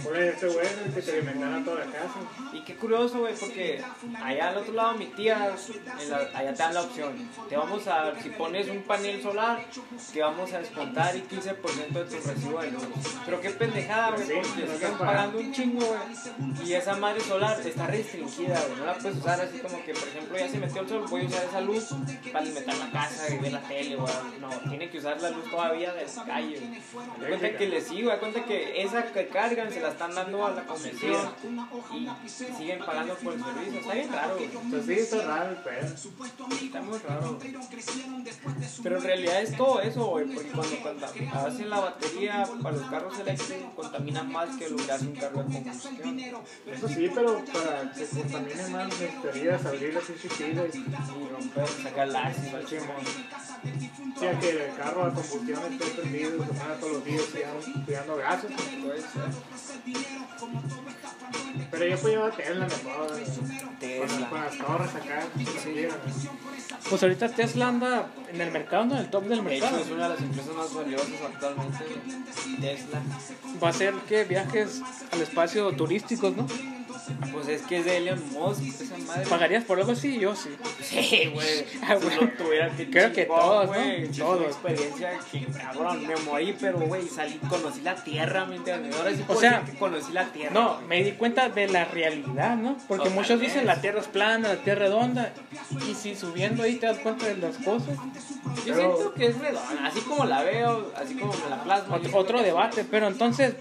Poner 0.04 0.22
este 0.22 0.46
güey 0.46 0.66
que 0.94 1.02
te 1.02 1.10
alimentara 1.12 1.64
toda 1.64 1.84
la 1.84 1.92
casa. 1.92 2.20
Y 2.52 2.60
qué 2.62 2.74
curioso, 2.76 3.20
güey, 3.20 3.34
porque 3.34 3.82
allá 4.22 4.48
al 4.50 4.56
otro 4.58 4.72
lado 4.74 4.94
mi 4.94 5.06
tía, 5.06 5.54
en 6.00 6.10
la- 6.10 6.28
allá 6.34 6.52
te 6.54 6.62
dan 6.62 6.74
la 6.74 6.82
opción. 6.82 7.05
Te 7.48 7.56
vamos 7.56 7.86
a, 7.86 8.20
si 8.20 8.30
pones 8.30 8.68
un 8.68 8.82
panel 8.82 9.22
solar, 9.22 9.64
te 10.12 10.20
vamos 10.20 10.52
a 10.52 10.58
descontar 10.58 11.14
el 11.14 11.28
15% 11.28 11.88
de 11.92 12.04
tu 12.04 12.28
recibo 12.28 12.60
de 12.60 12.70
luz. 12.70 12.84
Pero 13.24 13.40
qué 13.40 13.50
pendejada, 13.50 14.10
güey, 14.16 14.42
porque 14.42 14.64
están 14.64 14.98
pagando 14.98 15.38
un 15.38 15.52
chingo, 15.52 15.84
güey. 15.84 16.66
Y 16.66 16.74
esa 16.74 16.96
madre 16.96 17.20
solar 17.20 17.60
está 17.60 17.86
restringida, 17.86 18.60
güey. 18.66 18.78
No 18.78 18.86
la 18.86 18.94
puedes 18.94 19.18
usar 19.18 19.40
así 19.40 19.58
como 19.58 19.84
que, 19.84 19.92
por 19.94 20.08
ejemplo, 20.08 20.38
ya 20.38 20.48
se 20.48 20.58
metió 20.58 20.82
el 20.82 20.88
sol, 20.88 21.04
voy 21.08 21.22
a 21.22 21.26
usar 21.26 21.44
esa 21.44 21.60
luz 21.60 21.88
para 22.32 22.44
alimentar 22.44 22.76
la 22.76 22.90
casa 22.90 23.34
y 23.34 23.38
ver 23.38 23.52
la 23.52 23.60
tele, 23.60 23.96
güey. 23.96 24.12
No, 24.40 24.48
tiene 24.68 24.90
que 24.90 24.98
usar 24.98 25.20
la 25.20 25.30
luz 25.30 25.50
todavía 25.50 25.92
de 25.92 26.06
la 26.06 26.24
calle, 26.24 26.60
güey. 26.60 27.28
Cuenta 27.28 27.56
que 27.56 27.66
le 27.66 27.80
sigo, 27.80 28.10
me 28.10 28.18
cuenta 28.18 28.44
que 28.44 28.82
esa 28.82 29.04
que 29.12 29.28
cargan 29.28 29.70
se 29.72 29.80
la 29.80 29.88
están 29.88 30.14
dando 30.14 30.46
a 30.46 30.50
la 30.50 30.64
comisión 30.64 31.34
y 31.94 32.28
siguen 32.28 32.78
pagando 32.80 33.14
por 33.14 33.34
el 33.34 33.44
servicio. 33.44 33.80
Está 33.80 33.94
bien 33.94 34.12
raro, 34.12 34.36
güey. 34.36 34.48
Pues 34.70 34.86
sí, 34.86 34.92
está 34.92 35.22
raro 35.26 35.50
el 35.50 35.56
pedo. 35.56 35.94
Está 36.66 36.82
muy 36.82 36.95
raro. 37.02 37.38
Pero 38.82 38.96
en 38.98 39.02
realidad 39.02 39.42
es 39.42 39.56
todo 39.56 39.80
eso, 39.80 40.06
güey, 40.06 40.26
porque 40.26 40.50
cuando, 40.50 40.76
cuando 40.76 41.06
hacen 41.06 41.70
la 41.70 41.80
batería 41.80 42.48
para 42.62 42.76
los 42.76 42.90
carros 42.90 43.18
eléctricos 43.18 43.74
contaminan 43.74 44.32
más 44.32 44.56
que 44.56 44.68
lo 44.68 44.76
que 44.76 44.92
hace 44.92 45.06
un 45.06 45.16
carro 45.16 45.42
de 45.44 45.54
combustión. 45.54 46.18
Eso 46.66 46.88
sí, 46.88 47.10
pero 47.14 47.44
para 47.44 47.92
que 47.92 48.06
se 48.06 48.20
contamine 48.22 48.68
más 48.68 48.88
necesitarías 48.88 49.64
abrir 49.64 49.94
las 49.94 50.04
pilas 50.04 50.74
y 50.74 50.78
Y 50.78 51.28
romper, 51.28 51.68
sacar 51.68 52.08
el 52.08 52.66
chimón. 52.66 52.96
o 54.16 54.20
sea, 54.20 54.38
que 54.38 54.50
el 54.50 54.76
carro 54.76 55.04
a 55.04 55.14
combustión 55.14 55.72
esté 55.72 55.86
prendido 55.86 56.36
y 56.36 56.40
se 56.40 56.46
ponga 56.46 56.74
todos 56.80 56.92
los 56.92 57.04
días 57.04 57.22
cuidando, 57.84 58.16
gases. 58.16 58.50
Puede 58.82 59.00
ser. 59.00 59.56
Pero 61.70 61.86
yo 61.86 61.98
pues 61.98 62.14
llevar 62.14 62.36
Tesla 62.36 62.66
mejor. 62.66 63.06
Tesla. 63.80 64.06
Con, 64.06 64.24
con 64.26 64.40
las 64.40 64.58
torres 64.58 64.94
acá. 64.94 65.26
Sí. 65.62 65.86
Pues 66.88 67.02
ahorita 67.02 67.28
Tesla 67.30 67.68
anda 67.68 68.06
en 68.32 68.40
el 68.40 68.52
mercado, 68.52 68.84
¿no? 68.84 68.94
En 68.94 69.00
el 69.00 69.10
top 69.10 69.24
del 69.24 69.44
De 69.44 69.56
hecho, 69.56 69.64
mercado. 69.64 69.82
es 69.84 69.90
una 69.90 70.04
de 70.04 70.08
las 70.10 70.22
empresas 70.22 70.54
más 70.54 70.74
valiosas 70.74 71.08
actualmente. 71.32 71.84
Tesla. 72.60 73.02
Va 73.62 73.68
a 73.68 73.72
ser 73.72 73.94
que 74.08 74.24
viajes 74.24 74.82
al 75.10 75.20
espacio 75.20 75.72
turísticos, 75.72 76.36
¿no? 76.36 76.46
Pues 77.32 77.48
es 77.48 77.62
que 77.62 77.78
es 77.78 77.84
de 77.84 77.96
Elon 77.98 78.22
Musk, 78.32 78.62
esa 78.80 78.96
madre. 78.98 79.26
¿Pagarías 79.28 79.64
por 79.64 79.78
algo 79.78 79.92
así? 79.92 80.18
Yo 80.18 80.34
sí. 80.34 80.50
Sí, 80.82 81.30
güey. 81.32 81.64
Ah, 81.82 81.96
Si 82.00 82.14
lo 82.24 82.28
tuviera 82.32 82.70
que 82.76 82.90
Creo 82.90 83.12
que 83.12 83.24
todos, 83.26 83.66
¿no? 83.66 83.72
güey. 83.72 84.06
Sí, 84.12 84.20
Todos. 84.20 84.42
experiencia 84.46 85.18
que, 85.30 85.46
cabrón, 85.46 86.06
me 86.06 86.16
morí, 86.16 86.56
pero, 86.60 86.78
güey, 86.80 87.06
salí, 87.08 87.38
conocí 87.48 87.80
la 87.82 87.94
tierra, 87.96 88.44
¿me 88.46 88.56
entiendes? 88.56 88.94
Ahora 88.96 89.10
sí 89.14 89.24
O 89.28 89.34
sea, 89.34 89.62
que 89.64 89.72
conocí 89.78 90.12
la 90.12 90.26
tierra. 90.32 90.52
No, 90.54 90.80
me 90.88 91.02
di 91.04 91.12
cuenta 91.12 91.48
de 91.48 91.68
la 91.68 91.84
realidad, 91.84 92.56
¿no? 92.56 92.76
Porque 92.88 93.10
muchos 93.10 93.40
dicen 93.40 93.66
la 93.66 93.80
tierra 93.80 94.00
es 94.00 94.06
plana, 94.08 94.48
la 94.48 94.56
tierra 94.56 94.84
es 94.86 94.90
redonda. 94.90 95.32
Y 95.88 95.94
si 95.94 96.14
subiendo 96.14 96.62
ahí 96.62 96.76
te 96.76 96.86
das 96.86 96.98
cuenta 96.98 97.26
de 97.26 97.36
las 97.36 97.56
cosas. 97.58 97.96
Yo 98.64 98.74
Pero- 98.74 98.94
siento 98.96 99.14
que 99.14 99.26
es 99.26 99.38
redonda, 99.38 99.86
así 99.86 100.00
como 100.00 100.24
la 100.24 100.42
veo, 100.42 100.92
así 100.96 101.14
como 101.14 101.32
me 101.32 101.50
la 101.50 101.62
plasmo. 101.62 101.98
Otro, 102.14 102.42
debate, 102.42 102.84
pero 102.90 103.06
entonces, 103.08 103.54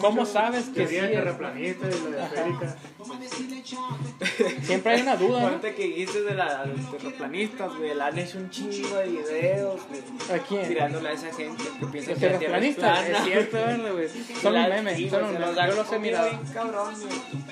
¿Cómo 0.00 0.24
sabes 0.26 0.66
que 0.66 0.86
sí 0.86 0.96
terraplanista 0.96 1.86
y 1.88 2.12
la 2.12 2.24
esférica. 2.26 2.76
siempre 4.62 4.92
hay 4.94 5.02
una 5.02 5.16
duda, 5.16 5.40
¿no? 5.40 5.46
Ahorita 5.48 5.74
que 5.74 5.84
dijiste 5.84 6.22
de 6.22 6.34
la- 6.34 6.64
de 6.64 6.74
los 6.76 6.90
terraplanistas, 6.90 7.76
güey, 7.76 7.94
le 7.94 8.02
han 8.02 8.18
hecho 8.18 8.38
un 8.38 8.50
chingo 8.50 8.96
de 8.96 9.06
videos, 9.08 9.80
güey. 9.88 10.38
¿A 10.40 10.42
quién? 10.42 10.68
Tirándole 10.68 11.08
a 11.08 11.12
esa 11.12 11.32
gente 11.34 11.62
que 11.80 11.86
piensa 11.86 12.10
Los 12.12 12.20
que 12.20 12.30
la 12.30 12.38
tierra 12.38 12.58
es 12.58 12.74
plana. 12.76 13.06
es 13.18 13.24
cierto, 13.24 13.56
¿verdad, 13.56 13.92
güey. 13.92 14.08
Son 14.42 14.54
La- 14.54 14.64
un 14.64 14.70
meme, 14.70 14.96
sí, 14.96 15.10
son 15.10 15.20
güey, 15.20 15.30
un 15.30 15.36
se 15.36 15.40
meme. 15.40 15.52
los 15.52 15.58
han 15.58 15.70
Yo 15.70 15.76
los 15.76 15.92
he 15.92 15.98
mirado. 15.98 16.30
cabrón, 16.52 16.94
güey. 16.94 17.44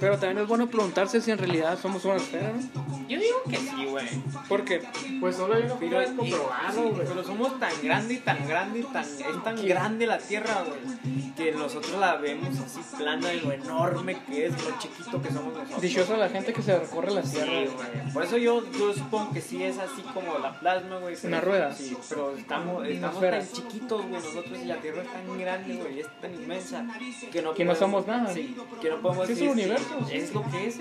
Pero 0.00 0.18
también 0.18 0.38
es 0.38 0.48
bueno 0.48 0.66
preguntarse 0.68 1.20
si 1.20 1.30
en 1.30 1.38
realidad 1.38 1.78
somos 1.80 2.04
una 2.06 2.16
esfera, 2.16 2.52
¿no? 2.52 3.06
Yo 3.08 3.18
digo 3.20 3.42
que 3.48 3.56
sí, 3.56 3.84
güey. 3.86 4.06
Porque 4.48 4.82
Pues 5.20 5.36
solo 5.36 5.54
hay 5.54 5.64
una 5.64 5.74
Pero, 5.76 5.90
forma 5.90 6.00
de 6.00 6.16
comprobarlo, 6.16 6.82
güey. 6.90 7.06
pero 7.06 7.24
somos 7.24 7.60
tan 7.60 7.72
grande 7.82 8.14
y 8.14 8.16
tan 8.18 8.48
grande 8.48 8.78
y 8.78 8.82
tan, 8.84 9.04
es 9.04 9.44
tan 9.44 9.66
grande 9.66 10.06
la 10.06 10.18
tierra, 10.18 10.64
güey, 10.66 11.34
que 11.36 11.52
nosotros 11.52 11.98
la 12.00 12.16
vemos 12.16 12.58
así 12.60 12.80
plana 12.96 13.28
de 13.28 13.40
lo 13.42 13.52
enorme 13.52 14.16
que 14.26 14.46
es, 14.46 14.52
lo 14.64 14.78
chiquito 14.78 15.20
que 15.20 15.28
somos 15.28 15.52
nosotros. 15.54 15.80
dichosa 15.82 16.16
la 16.16 16.28
gente 16.30 16.52
que 16.52 16.62
se 16.62 16.78
recorre 16.78 17.10
la 17.10 17.22
Sí, 17.22 17.32
tierra. 17.32 17.50
güey. 17.52 18.12
Por 18.14 18.24
eso 18.24 18.38
yo, 18.38 18.62
yo 18.72 18.94
supongo 18.94 19.32
que 19.32 19.40
sí 19.42 19.62
es 19.62 19.78
así 19.78 20.02
como 20.14 20.38
la 20.38 20.58
plasma, 20.58 20.98
güey. 20.98 21.16
Una 21.24 21.40
rueda. 21.40 21.74
Sí, 21.74 21.96
pero 22.08 22.34
estamos, 22.36 22.86
estamos 22.86 23.20
tan 23.20 23.48
chiquitos, 23.52 24.00
güey, 24.02 24.12
nosotros 24.22 24.58
y 24.62 24.64
la 24.64 24.76
Tierra 24.76 25.02
es 25.02 25.12
tan 25.12 25.38
grande, 25.38 25.74
güey, 25.76 26.00
es 26.00 26.20
tan 26.20 26.34
inmensa 26.34 26.84
que 27.30 27.42
no 27.42 27.52
Que 27.54 27.64
no 27.64 27.72
podemos- 27.74 27.78
somos 27.78 28.06
nada. 28.06 28.32
Sí, 28.32 28.56
que 28.80 28.88
no 28.90 29.00
podemos 29.00 29.26
Sí, 29.26 29.32
es 29.34 29.40
el 29.42 29.48
universo. 29.48 29.89
Sí, 30.08 30.16
es 30.16 30.34
lo 30.34 30.50
que 30.50 30.66
es, 30.66 30.76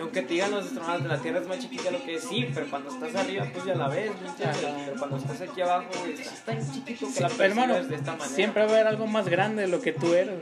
aunque 0.00 0.22
te 0.22 0.34
digan 0.34 0.50
los 0.52 0.66
astronautas 0.66 1.02
de 1.02 1.08
la 1.08 1.18
Tierra 1.18 1.40
es 1.40 1.48
más 1.48 1.58
chiquita 1.58 1.90
lo 1.90 2.02
que 2.04 2.14
es, 2.14 2.24
sí, 2.24 2.48
pero 2.54 2.66
cuando 2.70 2.90
estás 2.90 3.14
arriba, 3.16 3.46
pues 3.52 3.64
ya 3.64 3.74
la 3.74 3.88
ves. 3.88 4.12
Pero 4.38 4.98
cuando 4.98 5.16
estás 5.16 5.40
aquí 5.40 5.60
abajo, 5.60 5.88
estás 6.06 6.44
tan 6.44 6.72
chiquito 6.72 7.06
que 7.12 7.20
la 7.20 7.44
Hermano, 7.44 7.74
de 7.74 7.96
esta 7.96 8.12
manera. 8.12 8.28
siempre 8.28 8.62
va 8.64 8.68
a 8.68 8.74
haber 8.74 8.86
algo 8.86 9.06
más 9.06 9.28
grande 9.28 9.62
de 9.62 9.68
lo 9.68 9.80
que 9.80 9.92
tú 9.92 10.14
eres. 10.14 10.38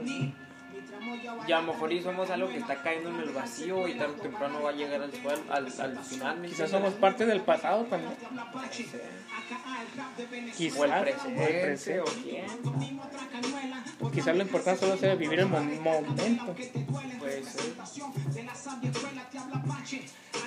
Y 1.46 1.52
a 1.52 1.60
lo 1.60 1.72
mejor 1.72 1.92
y 1.92 2.02
somos 2.02 2.28
algo 2.30 2.48
que 2.48 2.58
está 2.58 2.82
cayendo 2.82 3.10
en 3.10 3.20
el 3.20 3.30
vacío 3.30 3.86
y 3.86 3.94
tarde 3.94 4.14
o 4.18 4.22
temprano 4.22 4.62
va 4.62 4.70
a 4.70 4.72
llegar 4.72 5.00
al 5.02 5.12
suelo, 5.12 5.42
al, 5.50 5.66
al 5.80 5.98
final. 6.04 6.38
¿me 6.40 6.48
Quizás 6.48 6.70
somos 6.70 6.94
parte 6.94 7.24
del 7.26 7.40
pasado 7.42 7.84
también. 7.84 8.12
Quizás. 10.56 10.78
O 10.80 10.84
el 10.84 10.90
o 10.90 10.94
el 10.96 11.02
presente, 11.02 11.60
presente. 11.62 12.00
o 12.00 12.04
quién. 12.04 12.46
Quizás 14.12 14.36
lo 14.36 14.42
importante 14.42 14.80
solo 14.80 14.96
sea 14.96 15.14
vivir 15.14 15.38
el 15.40 15.46
mo- 15.46 15.60
momento. 15.60 16.54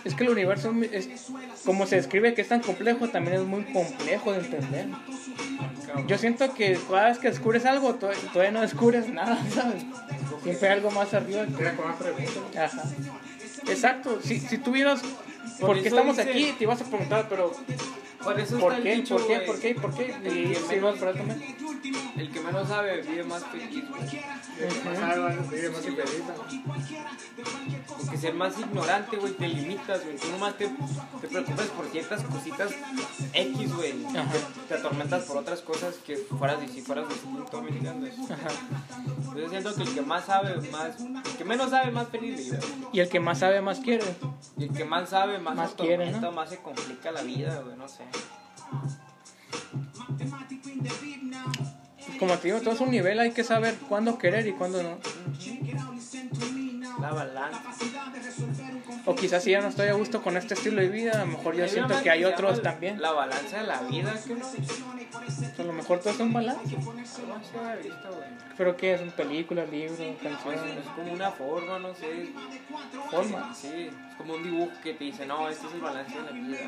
Es 0.05 0.15
que 0.15 0.23
el 0.23 0.29
universo 0.29 0.73
es, 0.91 1.09
como 1.65 1.85
se 1.85 1.97
describe 1.97 2.33
que 2.33 2.41
es 2.41 2.47
tan 2.47 2.61
complejo, 2.61 3.09
también 3.09 3.37
es 3.37 3.43
muy 3.45 3.63
complejo 3.65 4.31
de 4.31 4.39
entender. 4.39 4.87
Yo 6.07 6.17
siento 6.17 6.53
que 6.53 6.79
cada 6.89 7.07
vez 7.09 7.19
que 7.19 7.29
descubres 7.29 7.65
algo, 7.65 7.95
to- 7.95 8.09
todavía 8.31 8.51
no 8.51 8.61
descubres 8.61 9.09
nada, 9.09 9.37
¿sabes? 9.53 9.83
Siempre 10.43 10.69
hay 10.69 10.75
algo 10.89 10.99
más 10.99 11.13
arriba. 11.13 11.45
Ajá. 12.57 12.83
Exacto. 13.67 14.19
Si, 14.23 14.39
si 14.39 14.57
tuvieras... 14.57 15.01
Por 15.59 15.67
¿Por 15.69 15.81
qué 15.81 15.87
eso 15.87 15.97
estamos 15.97 16.17
dice- 16.17 16.29
aquí? 16.29 16.55
Te 16.57 16.63
ibas 16.63 16.81
a 16.81 16.85
preguntar, 16.85 17.27
pero 17.29 17.51
Por 18.23 18.39
eso 18.39 18.59
¿por 18.59 18.73
está 18.73 18.83
qué? 18.83 18.93
el 18.93 19.01
dicho, 19.01 19.17
¿Por 19.17 19.27
qué? 19.27 19.33
güey, 19.35 19.45
¿Por 19.45 19.59
qué? 19.59 19.75
¿Por 19.75 19.93
qué? 19.93 20.15
El 20.23 20.51
Y 20.51 20.53
que, 20.53 20.59
menos, 20.75 20.99
el 22.17 22.31
que 22.31 22.39
menos 22.41 22.67
sabe 22.67 23.01
vive 23.01 23.23
más 23.23 23.45
feliz, 23.45 23.85
güey. 23.89 24.23
Más 24.85 24.99
algo, 24.99 25.49
vive 25.49 25.69
más 25.69 25.85
impedita. 25.85 26.35
Porque 27.87 28.17
ser 28.17 28.33
más 28.33 28.59
ignorante, 28.59 29.17
güey, 29.17 29.33
te 29.33 29.47
limitas, 29.47 30.03
güey. 30.03 30.17
Tú 30.17 30.27
nomás 30.31 30.57
te, 30.57 30.67
te 30.67 31.27
preocupas 31.27 31.67
por 31.67 31.85
ciertas 31.87 32.23
cositas 32.23 32.71
X, 33.33 33.75
güey. 33.75 34.05
Ajá. 34.05 34.31
Te 34.67 34.73
atormentas 34.73 35.23
por 35.23 35.37
otras 35.37 35.61
cosas 35.61 35.95
que 36.05 36.17
fueras, 36.17 36.57
si 36.69 36.81
fueras 36.81 37.07
distinto, 37.07 37.61
¿me? 37.61 38.11
Ajá. 38.29 38.49
Yo 39.35 39.49
siento 39.49 39.73
que 39.75 39.83
el 39.83 39.93
que 39.93 40.01
más 40.01 40.25
sabe, 40.25 40.55
más... 40.71 40.99
El 40.99 41.37
que 41.37 41.45
menos 41.45 41.69
sabe, 41.69 41.91
más 41.91 42.09
feliz 42.09 42.37
vive. 42.37 42.59
Y 42.91 42.99
el 42.99 43.07
que 43.07 43.19
más 43.21 43.39
sabe, 43.39 43.61
más 43.61 43.79
quiere. 43.79 44.03
Y 44.57 44.65
el 44.65 44.73
que 44.73 44.83
más 44.83 45.09
sabe, 45.09 45.39
más, 45.39 45.55
Más 45.55 45.73
quiere, 45.73 46.11
¿no? 46.11 46.31
más 46.31 46.49
se 46.49 46.57
complica 46.57 47.11
la 47.11 47.21
vida, 47.21 47.61
güey, 47.63 47.77
no 47.77 47.87
sé. 47.87 48.03
Como 52.19 52.37
te 52.37 52.47
digo, 52.49 52.59
todo 52.59 52.73
es 52.73 52.81
un 52.81 52.91
nivel, 52.91 53.19
hay 53.19 53.31
que 53.31 53.43
saber 53.43 53.75
cuándo 53.87 54.17
querer 54.17 54.45
y 54.45 54.53
cuándo 54.53 54.83
no. 54.83 54.97
La 56.99 57.11
balanza. 57.11 57.63
O 59.09 59.15
quizás 59.15 59.43
si 59.43 59.49
ya 59.49 59.59
no 59.59 59.69
estoy 59.69 59.87
a 59.87 59.93
gusto 59.93 60.21
con 60.21 60.37
este 60.37 60.53
estilo 60.53 60.79
de 60.81 60.87
vida, 60.87 61.13
a 61.13 61.25
lo 61.25 61.31
mejor 61.31 61.55
yo 61.55 61.63
Hay 61.63 61.69
siento 61.69 61.99
que 62.03 62.11
hay 62.11 62.25
otros 62.25 62.57
llama 62.57 62.69
también. 62.69 63.01
La 63.01 63.11
balanza 63.11 63.57
de 63.59 63.65
la 63.65 63.81
vida, 63.81 64.13
que 64.23 64.33
A 64.33 65.65
lo 65.65 65.73
mejor 65.73 65.97
todo 65.99 66.11
es 66.11 66.19
un 66.19 66.31
balance. 66.31 66.75
Pero 68.55 68.77
que 68.77 68.93
es 68.93 69.01
una 69.01 69.11
película, 69.11 69.65
libro, 69.65 69.95
Pues, 69.97 70.17
canción, 70.21 70.53
es 70.77 70.85
como 70.95 71.11
una 71.11 71.31
forma, 71.31 71.79
no 71.79 71.95
sé. 71.95 72.29
forma. 73.09 73.51
Sí, 73.55 73.89
es 73.89 74.15
como 74.15 74.35
un 74.35 74.43
dibujo 74.43 74.71
que 74.83 74.93
te 74.93 75.05
dice, 75.05 75.25
no, 75.25 75.49
este 75.49 75.65
es 75.65 75.73
el 75.73 75.81
balance 75.81 76.15
de 76.15 76.23
la 76.25 76.31
vida. 76.31 76.59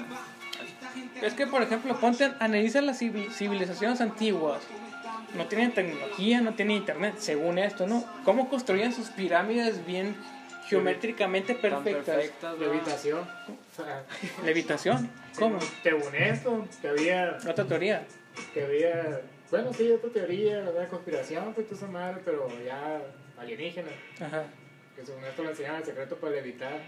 Es 1.22 1.34
que, 1.35 1.45
por 1.45 1.61
ejemplo, 1.61 1.95
ponte, 1.99 2.31
analiza 2.39 2.81
las 2.81 2.99
civi- 2.99 3.30
civilizaciones 3.31 4.01
antiguas. 4.01 4.63
No 5.35 5.45
tienen 5.45 5.76
tecnología, 5.76 6.41
no 6.41 6.55
tienen 6.55 6.77
internet, 6.77 7.18
según 7.19 7.59
esto, 7.59 7.85
¿no? 7.85 8.03
¿Cómo 8.26 8.49
construían 8.49 8.93
sus 8.93 9.09
pirámides 9.09 9.85
bien 9.85 10.15
geométricamente 10.76 11.56
perfectas? 11.56 12.06
perfectas. 12.06 12.57
Levitación. 12.60 13.19
O 13.22 13.76
sea, 13.76 14.03
Levitación. 14.45 15.10
¿Cómo? 15.38 15.60
según 15.84 16.15
esto, 16.15 16.65
que 16.81 16.88
había, 16.88 17.38
Otra 17.48 17.65
teoría. 17.65 18.06
que 18.53 18.64
había, 18.64 19.22
bueno, 19.49 19.73
sí, 19.73 19.91
otra 19.91 20.10
teoría, 20.10 20.61
la 20.61 20.72
de 20.72 20.88
conspiración, 20.88 21.53
pues 21.53 21.68
toda 21.68 21.77
esa 21.77 21.88
madre, 21.88 22.22
pero 22.26 22.48
ya 22.65 23.02
alienígena. 23.38 23.89
Ajá. 24.19 24.43
Que 24.95 25.06
según 25.06 25.23
esto 25.23 25.43
le 25.43 25.49
enseñaban 25.52 25.80
el 25.80 25.85
secreto 25.85 26.15
para 26.18 26.34
levitar. 26.35 26.80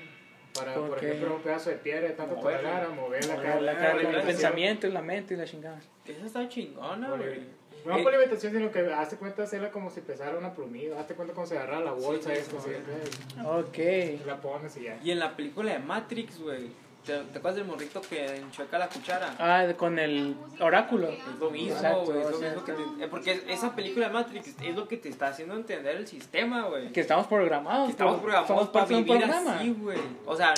Para, 0.53 0.75
por 0.75 0.91
Ok. 0.91 1.01
ejemplo, 1.03 1.35
un 1.37 1.41
pedazo 1.41 1.71
de 1.71 1.77
piedra 1.77 2.01
de 2.09 2.13
tanto 2.13 2.35
Moverlo. 2.35 2.61
tonelada, 2.61 2.89
mover 2.89 3.25
la 3.25 3.35
La, 3.37 3.41
cara. 3.41 3.55
la- 3.55 3.61
la- 3.61 3.73
la- 3.73 3.93
la- 3.95 4.01
el 4.09 4.17
la- 4.17 4.21
pensamiento 4.23 4.85
y 4.85 4.91
la 4.91 5.01
mente 5.01 5.33
y 5.33 5.37
la 5.37 5.45
chingada. 5.45 5.79
Esa 6.05 6.25
está 6.27 6.47
chingona, 6.47 7.09
güey. 7.09 7.39
No 7.85 7.97
Eh, 7.97 8.03
por 8.03 8.11
levitación, 8.13 8.53
sino 8.53 8.71
que 8.71 8.79
hazte 8.93 9.17
cuenta 9.17 9.43
hacerla 9.43 9.69
como 9.71 9.89
si 9.89 10.01
pesara 10.01 10.37
una 10.37 10.53
plumilla. 10.53 10.99
Hazte 10.99 11.15
cuenta 11.15 11.33
como 11.33 11.45
si 11.47 11.55
agarrara 11.55 11.81
la 11.81 11.91
bolsa 11.91 12.29
sí, 12.29 12.37
esto, 12.39 12.57
sí. 12.63 12.69
así, 12.71 13.45
Ok. 13.45 13.77
y 13.77 14.25
la 14.25 14.37
pones 14.41 14.77
y 14.77 14.83
ya. 14.83 14.99
Y 15.03 15.11
en 15.11 15.19
la 15.19 15.35
película 15.35 15.73
de 15.73 15.79
Matrix, 15.79 16.39
güey. 16.39 16.83
¿Te, 17.05 17.17
te 17.19 17.37
acuerdas 17.39 17.55
del 17.57 17.65
morrito 17.65 17.99
que 18.01 18.37
enchueca 18.37 18.77
la 18.79 18.87
cuchara? 18.87 19.35
Ah, 19.37 19.65
con 19.75 19.99
el 19.99 20.37
oráculo. 20.61 21.09
Es 21.09 21.19
lo 21.37 21.49
mismo, 21.51 21.75
Exacto, 21.75 22.05
güey. 22.05 22.21
Es 22.21 22.29
lo 22.31 22.37
mismo 22.39 22.63
que 22.63 22.71
te- 22.71 23.03
eh, 23.03 23.07
Porque 23.09 23.43
esa 23.49 23.75
película 23.75 24.07
de 24.07 24.13
Matrix 24.13 24.55
es 24.61 24.73
lo 24.73 24.87
que 24.87 24.95
te 24.95 25.09
está 25.09 25.27
haciendo 25.27 25.53
entender 25.55 25.97
el 25.97 26.07
sistema, 26.07 26.61
güey. 26.69 26.93
Que 26.93 27.01
estamos 27.01 27.27
programados. 27.27 27.87
Que 27.87 27.91
estamos 27.91 28.21
programados 28.21 28.69
para 28.69 28.85
vivir 28.85 29.05
programa. 29.05 29.57
así, 29.57 29.75
güey. 29.77 29.99
O 30.25 30.33
sea, 30.37 30.53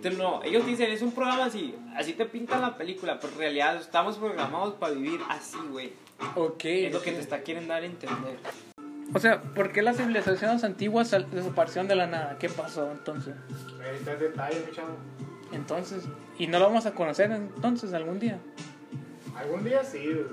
te- 0.00 0.10
no, 0.12 0.42
ellos 0.42 0.64
dicen, 0.64 0.90
es 0.90 1.02
un 1.02 1.12
programa 1.12 1.44
así, 1.44 1.74
así 1.96 2.14
te 2.14 2.24
pintan 2.24 2.62
la 2.62 2.78
película, 2.78 3.20
pero 3.20 3.34
en 3.34 3.38
realidad 3.40 3.76
estamos 3.76 4.16
programados 4.16 4.72
para 4.76 4.94
vivir 4.94 5.20
así, 5.28 5.58
güey. 5.70 5.92
Ok. 6.36 6.64
Es 6.64 6.92
lo 6.92 7.02
que 7.02 7.12
te 7.12 7.20
está 7.20 7.42
quieren 7.42 7.68
dar 7.68 7.82
a 7.82 7.86
entender. 7.86 8.38
O 9.12 9.18
sea, 9.18 9.42
¿por 9.42 9.72
qué 9.72 9.82
las 9.82 9.96
civilizaciones 9.96 10.64
antiguas 10.64 11.10
desaparecieron 11.30 11.88
de 11.88 11.94
la 11.94 12.06
nada? 12.06 12.38
¿Qué 12.38 12.48
pasó 12.48 12.90
entonces? 12.90 13.34
Ahí 13.80 13.96
está 13.96 14.12
el 14.12 14.18
detalle, 14.18 14.64
mi 14.66 14.72
chavo. 14.74 14.96
Entonces, 15.52 16.04
¿y 16.38 16.46
no 16.46 16.58
lo 16.58 16.66
vamos 16.66 16.86
a 16.86 16.94
conocer 16.94 17.30
entonces 17.30 17.92
algún 17.92 18.18
día? 18.18 18.38
Algún 19.36 19.62
día 19.62 19.84
sí, 19.84 20.04
güey. 20.04 20.26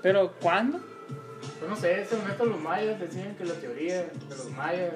¿Pero 0.00 0.32
cuándo? 0.40 0.80
Pues 1.58 1.70
no 1.70 1.76
sé, 1.76 2.04
según 2.04 2.30
esto 2.30 2.44
los 2.44 2.60
mayas 2.60 2.98
decían 2.98 3.34
que 3.36 3.44
la 3.44 3.54
teoría 3.54 4.02
de 4.02 4.10
los 4.28 4.50
mayas, 4.50 4.92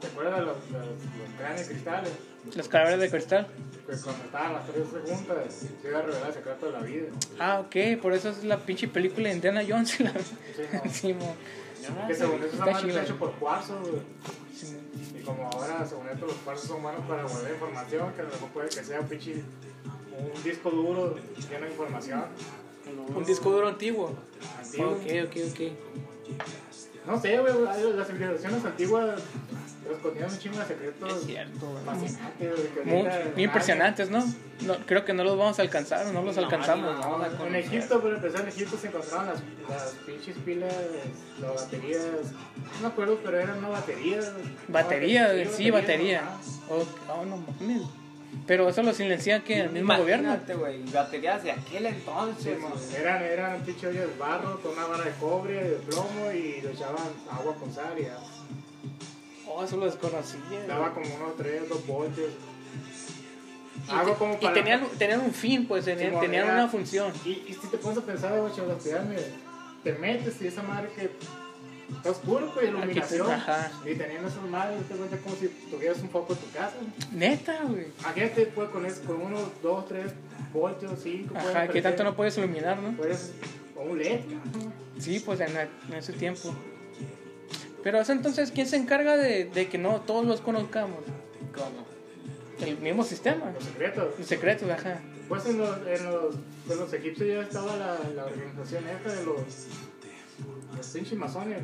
¿te 0.00 0.06
acuerdas 0.06 0.40
de 0.40 0.46
los, 0.46 0.72
de 0.72 0.78
los, 0.78 0.88
los 0.88 1.30
cráneos 1.38 1.68
cristales? 1.68 2.12
Las 2.54 2.68
calaveras 2.68 3.00
de 3.00 3.10
cristal. 3.10 3.46
Que 3.86 3.96
cuando 3.96 4.24
estaban 4.24 4.52
las 4.54 4.66
tres 4.66 4.86
juntas, 4.88 5.66
se 5.82 5.88
iba 5.88 5.98
a 5.98 6.02
revelar 6.02 6.28
el 6.28 6.34
secreto 6.34 6.66
de 6.66 6.72
la 6.72 6.80
vida. 6.80 7.06
Ah, 7.38 7.60
ok, 7.60 8.00
por 8.00 8.12
eso 8.12 8.30
es 8.30 8.44
la 8.44 8.58
pinche 8.58 8.88
película 8.88 9.28
de 9.28 9.34
Indiana 9.34 9.62
Jones. 9.66 10.00
La... 10.00 10.12
Sí, 10.90 11.12
mo. 11.12 11.36
Que 12.06 12.14
según 12.14 12.42
eso 12.42 12.52
Está 12.52 12.70
madre 12.70 13.02
hecho 13.02 13.16
por 13.16 13.32
cuarzo, 13.32 13.78
güey. 13.80 14.02
Y 15.18 15.22
como 15.22 15.46
ahora, 15.48 15.84
según 15.86 16.08
esto, 16.08 16.26
los 16.26 16.36
cuarzos 16.36 16.68
son 16.68 16.82
buenos 16.82 17.04
para 17.06 17.24
guardar 17.24 17.50
información, 17.50 18.12
que 18.14 18.20
a 18.22 18.24
lo 18.24 18.30
mejor 18.30 18.48
puede 18.50 18.68
que 18.68 18.84
sea 18.84 19.00
un 19.00 19.08
pinche 19.08 19.42
un 20.16 20.42
disco 20.42 20.70
duro 20.70 21.16
lleno 21.50 21.64
de 21.64 21.70
información. 21.70 22.24
Un 23.14 23.24
disco 23.24 23.50
duro 23.50 23.68
antiguo. 23.68 24.14
Antiguo. 24.58 24.92
Ok, 24.92 25.02
ok, 25.26 25.36
ok. 25.50 25.60
No 27.06 27.20
sé, 27.20 27.38
güey, 27.38 27.52
las 27.94 28.06
civilizaciones 28.06 28.64
antiguas 28.64 29.20
escondían 29.92 30.30
un 30.30 30.38
chingo 30.38 30.58
de 30.58 30.64
secretos 30.64 31.16
Es 31.18 31.26
cierto, 31.26 31.80
fascinantes, 31.84 32.50
Muy, 32.84 33.42
impresionantes, 33.44 34.10
¿no? 34.10 34.24
¿no? 34.62 34.76
Creo 34.86 35.04
que 35.04 35.12
no 35.12 35.24
los 35.24 35.36
vamos 35.36 35.58
a 35.58 35.62
alcanzar, 35.62 36.06
no 36.06 36.22
los 36.22 36.36
No, 36.36 36.42
alcanzamos. 36.42 36.98
no, 37.00 37.18
no, 37.18 37.46
En. 37.46 37.54
Egipto, 37.56 38.00
por 38.00 38.14
empezar, 38.14 38.40
en 38.42 38.48
Egipto 38.48 38.76
se 38.76 38.86
encontraban 38.88 39.26
las, 39.28 39.42
las 39.68 39.92
pinches 40.06 40.36
pilas, 40.44 40.72
las 41.40 41.54
baterías, 41.54 42.02
no 42.76 42.80
me 42.82 42.86
acuerdo, 42.88 43.18
pero 43.24 43.38
eran 43.40 43.58
una 43.58 43.68
batería. 43.68 44.20
Batería, 44.68 45.32
No, 45.32 45.50
sí, 45.50 45.70
batería. 45.70 46.22
Oh, 46.68 46.84
oh, 47.12 47.24
no 47.24 47.36
mames. 47.36 47.82
Pero 48.48 48.68
eso 48.68 48.82
lo 48.82 48.92
silencian 48.92 49.42
que 49.42 49.60
el 49.60 49.70
mismo 49.70 49.96
gobierno. 49.96 50.36
Güey, 50.58 50.82
baterías 50.92 51.42
de 51.44 51.52
aquel 51.52 51.86
entonces, 51.86 52.58
güey. 52.60 52.72
Eran, 53.00 53.22
eran 53.22 53.60
pinche 53.62 53.86
olla 53.86 54.00
de 54.00 54.16
barro 54.18 54.60
con 54.60 54.72
una 54.72 54.86
vara 54.86 55.04
de 55.04 55.12
cobre, 55.12 55.62
de 55.62 55.76
plomo 55.76 56.30
y 56.32 56.60
le 56.60 56.72
echaban 56.72 56.96
agua 57.30 57.54
con 57.54 57.72
sal 57.72 57.94
y 57.98 58.02
ya. 58.02 58.18
Oh, 59.56 59.62
eso 59.62 59.76
lo 59.76 59.86
desconocía. 59.86 60.40
daba 60.66 60.92
como 60.92 61.06
unos 61.14 61.36
3, 61.36 61.68
2 61.68 61.86
voltios. 61.86 62.30
Y, 63.86 63.90
Algo 63.92 64.14
como 64.14 64.34
y 64.34 64.36
para. 64.38 64.54
tenían, 64.54 64.88
tenían 64.98 65.20
un 65.20 65.32
fin, 65.32 65.66
pues, 65.66 65.84
tenían, 65.84 66.18
tenían 66.18 66.50
una 66.50 66.68
función. 66.68 67.12
Y, 67.24 67.30
y 67.46 67.56
si 67.60 67.68
te 67.68 67.78
pones 67.78 67.98
a 67.98 68.02
pensar, 68.02 68.38
güey, 68.38 68.52
las 68.68 68.82
pirámides, 68.82 69.30
te 69.84 69.92
metes 69.92 70.42
y 70.42 70.48
esa 70.48 70.62
madre 70.62 70.90
que 70.96 71.10
está 71.94 72.10
oscuro, 72.10 72.50
pues, 72.52 72.68
iluminación. 72.68 73.30
Ajá. 73.30 73.70
Y 73.84 73.94
teniendo 73.94 74.28
esas 74.28 74.42
madres, 74.42 74.82
te 74.88 74.94
cuenta 74.96 75.18
como 75.18 75.36
si 75.36 75.48
tuvieras 75.70 75.98
un 75.98 76.10
foco 76.10 76.32
en 76.32 76.38
tu 76.40 76.50
casa. 76.50 76.74
Neta, 77.12 77.60
güey. 77.68 77.86
Imagínate, 78.00 78.46
pues, 78.46 78.68
con, 78.70 78.86
eso, 78.86 79.02
con 79.04 79.22
unos 79.22 79.42
2, 79.62 79.88
3 79.88 80.12
voltios, 80.52 80.92
5, 81.00 81.34
Ajá, 81.36 81.68
que 81.68 81.80
tanto 81.80 82.02
no 82.02 82.16
puedes 82.16 82.36
iluminar, 82.38 82.78
¿no? 82.78 82.96
Puedes, 82.96 83.32
o 83.76 83.82
un 83.82 83.98
LED. 83.98 84.20
Sí, 84.98 85.20
pues 85.20 85.40
en, 85.40 85.56
en 85.56 85.94
ese 85.94 86.12
tiempo. 86.12 86.52
Pero 87.84 88.00
eso 88.00 88.12
entonces, 88.12 88.50
¿quién 88.50 88.66
se 88.66 88.76
encarga 88.76 89.16
de, 89.16 89.44
de 89.44 89.68
que 89.68 89.78
no 89.78 90.00
todos 90.00 90.24
los 90.26 90.40
conozcamos? 90.40 90.98
¿Cómo? 91.54 91.84
El 92.66 92.78
mismo 92.78 93.04
sistema. 93.04 93.50
los 93.52 93.62
secretos. 93.64 94.14
El 94.18 94.24
secreto, 94.24 94.72
ajá. 94.72 95.00
Pues 95.28 95.44
en 95.46 95.58
los, 95.58 95.76
en 95.86 96.04
los, 96.04 96.34
con 96.66 96.78
los 96.78 96.92
egipcios 96.92 97.28
ya 97.28 97.42
estaba 97.42 97.76
la, 97.76 97.98
la 98.14 98.24
organización 98.26 98.84
esta 98.88 99.12
de 99.12 99.24
los, 99.24 99.36
los 100.76 100.86
pinches 100.88 101.18
masones. 101.18 101.62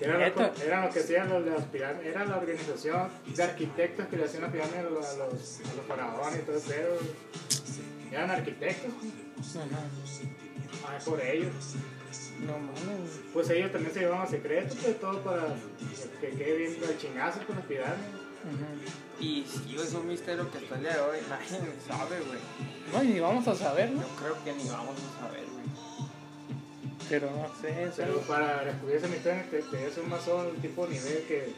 Era 0.00 0.28
lo, 0.28 0.34
que- 0.34 0.64
eran 0.66 0.82
lo 0.86 0.90
que 0.90 0.98
hacían 1.00 1.28
los 1.28 1.44
de 1.44 1.50
las 1.52 1.64
pirámides, 1.66 2.06
era 2.08 2.24
la 2.24 2.36
organización 2.38 3.08
de 3.36 3.42
arquitectos 3.42 4.06
que 4.08 4.16
le 4.16 4.24
hacían 4.24 4.42
la 4.42 4.50
pirámide 4.50 4.78
a 4.80 4.82
los, 4.82 5.06
a 5.06 5.16
los, 5.16 5.30
los 5.76 5.86
faraones 5.86 6.40
y 6.40 6.42
todo 6.42 6.56
eso. 6.56 6.72
Eran 8.10 8.30
arquitectos, 8.30 8.90
Ajá. 9.56 9.84
ah, 10.88 10.98
por 11.04 11.20
ellos. 11.20 11.52
No 12.46 12.58
mames. 12.58 13.20
Pues 13.32 13.48
ellos 13.50 13.70
también 13.72 13.92
se 13.94 14.00
llevaban 14.00 14.28
secretos, 14.28 14.76
pues 14.82 15.00
todo 15.00 15.20
para 15.22 15.54
que 16.20 16.28
quede 16.30 16.56
bien 16.56 16.76
el 16.82 16.98
chingazo 16.98 17.40
con 17.46 17.56
las 17.56 17.64
pirámides. 17.66 17.98
Ajá. 18.42 19.20
Y 19.20 19.44
sí, 19.46 19.76
es 19.80 19.94
un 19.94 20.08
misterio 20.08 20.50
que 20.50 20.58
hasta 20.58 20.74
el 20.74 20.80
día 20.80 20.94
de 20.94 21.00
hoy 21.00 21.18
nadie 21.28 21.72
sabe, 21.86 22.16
güey. 22.26 22.38
No, 22.92 23.02
y 23.02 23.14
ni 23.14 23.20
vamos 23.20 23.46
a 23.46 23.54
saberlo. 23.54 24.00
Yo 24.02 24.08
creo 24.16 24.44
que 24.44 24.52
ni 24.52 24.68
vamos 24.68 24.96
a 24.98 25.20
saber, 25.24 25.44
güey. 25.52 25.62
Pero 27.08 27.30
no 27.30 27.48
sé, 27.60 27.84
eso- 27.84 27.94
Pero 27.98 28.18
para 28.22 28.64
descubrir 28.64 28.96
ese 28.96 29.08
misterio, 29.08 29.42
te, 29.50 29.62
te 29.62 29.86
es 29.86 29.98
un 29.98 30.08
masón 30.08 30.50
tipo 30.60 30.86
nivel 30.86 31.24
que, 31.28 31.52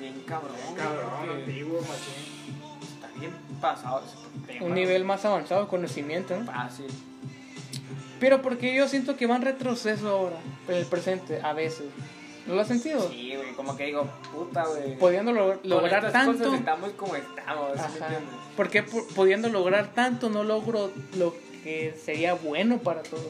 Bien 0.00 0.20
cabrón. 0.26 0.56
cabrón, 0.76 1.10
güey, 1.26 1.44
que 1.44 1.50
antiguo, 1.50 1.80
machín. 1.82 2.80
Está 2.94 3.08
bien 3.18 3.32
pasado 3.60 4.02
ese 4.06 4.64
un 4.64 4.74
nivel 4.74 5.04
más 5.04 5.24
avanzado 5.24 5.62
de 5.62 5.68
conocimiento, 5.68 6.36
¿no? 6.38 6.46
Fácil. 6.46 6.86
Pero 8.20 8.42
porque 8.42 8.74
yo 8.74 8.86
siento 8.86 9.16
que 9.16 9.26
van 9.26 9.42
retroceso 9.42 10.08
ahora, 10.08 10.36
en 10.68 10.74
el 10.74 10.84
presente, 10.86 11.40
a 11.42 11.52
veces. 11.54 11.86
¿No 12.46 12.54
lo 12.54 12.60
has 12.62 12.68
sentido? 12.68 13.08
Sí, 13.08 13.34
güey, 13.36 13.52
como 13.54 13.76
que 13.76 13.86
digo, 13.86 14.06
puta, 14.32 14.64
güey. 14.66 14.96
Pudiendo 14.98 15.32
lo- 15.32 15.60
Con 15.60 15.70
lograr 15.70 16.10
tanto. 16.12 16.38
cosas 16.38 16.58
estamos 16.58 16.90
como 16.92 17.16
estamos, 17.16 17.70
¿sí 17.72 17.78
me 17.78 17.82
Ajá. 17.82 17.94
entiendes? 18.06 18.34
¿Por 18.56 18.68
qué 18.68 18.86
pu- 18.86 19.06
pudiendo 19.14 19.48
lograr 19.48 19.92
tanto 19.94 20.30
no 20.30 20.42
logro 20.44 20.90
lo 21.16 21.34
que 21.62 21.94
sería 22.04 22.34
bueno 22.34 22.78
para 22.78 23.02
todos? 23.02 23.26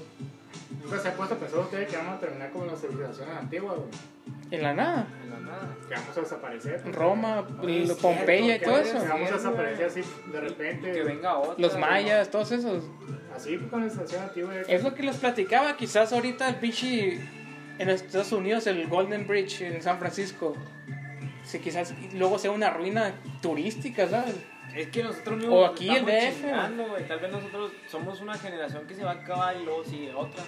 Nunca 0.83 0.99
se 1.01 1.09
ha 1.09 1.15
puesto 1.15 1.35
a 1.35 1.39
pensar 1.39 1.59
ustedes 1.61 1.89
que 1.91 1.97
vamos 1.97 2.15
a 2.17 2.21
terminar 2.21 2.51
como 2.51 2.65
las 2.67 2.81
civilizaciones 2.81 3.37
antiguas, 3.37 3.77
güey. 3.77 3.89
En 4.51 4.63
la 4.63 4.75
nada. 4.75 5.07
En 5.23 5.31
la 5.31 5.41
nada. 5.41 5.77
Que 5.89 5.95
vamos 5.95 6.17
a 6.17 6.21
desaparecer. 6.21 6.83
pues. 6.83 6.95
Roma, 6.95 7.47
Oye, 7.61 7.83
es 7.83 7.93
Pompeya 7.95 8.57
y 8.57 8.61
todo 8.61 8.79
eso. 8.79 9.01
Que 9.01 9.09
vamos 9.09 9.31
a 9.31 9.35
desaparecer 9.35 9.87
así 9.87 10.03
de 10.33 10.41
repente. 10.41 10.93
Que 10.93 11.03
venga 11.03 11.39
otra. 11.39 11.55
Los 11.59 11.79
mayas, 11.79 12.31
todos 12.31 12.53
esos. 12.53 12.85
Así 13.35 13.57
pues, 13.57 13.71
con 13.71 13.83
la 13.83 13.91
civilización 13.91 14.23
antigua. 14.23 14.55
Es 14.69 14.83
lo 14.83 14.95
que 14.95 15.03
les 15.03 15.17
platicaba, 15.17 15.77
quizás 15.77 16.13
ahorita 16.13 16.49
el 16.49 16.57
pinche 16.57 17.21
en 17.79 17.89
Estados 17.89 18.33
Unidos, 18.33 18.67
el 18.67 18.87
Golden 18.89 19.27
Bridge 19.27 19.63
en 19.63 19.83
San 19.83 19.99
Francisco. 19.99 20.55
Sí, 21.45 21.59
quizás 21.59 21.95
luego 22.15 22.39
sea 22.39 22.51
una 22.51 22.71
ruina 22.71 23.15
turística, 23.41 24.07
¿sabes? 24.09 24.37
Es 24.77 24.89
que 24.89 25.03
nosotros 25.03 25.39
mismos 25.39 25.55
O 25.55 25.67
aquí 25.67 25.89
el 25.89 26.09
estamos 26.09 26.99
DF. 26.99 27.09
Tal 27.09 27.21
vez 27.21 27.33
nosotros 27.33 27.73
somos 27.89 28.21
una 28.21 28.35
generación 28.35 28.87
que 28.87 28.95
se 28.95 29.03
va 29.03 29.13
a 29.13 29.15
acabar 29.15 29.57
y 29.57 29.65
luego 29.65 29.85
sigue 29.85 30.13
otra. 30.15 30.45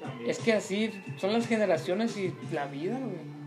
También. 0.00 0.30
Es 0.30 0.38
que 0.38 0.54
así 0.54 0.90
son 1.18 1.32
las 1.32 1.46
generaciones 1.46 2.16
y 2.16 2.34
la 2.52 2.66
vida, 2.66 2.98
güey. 2.98 3.39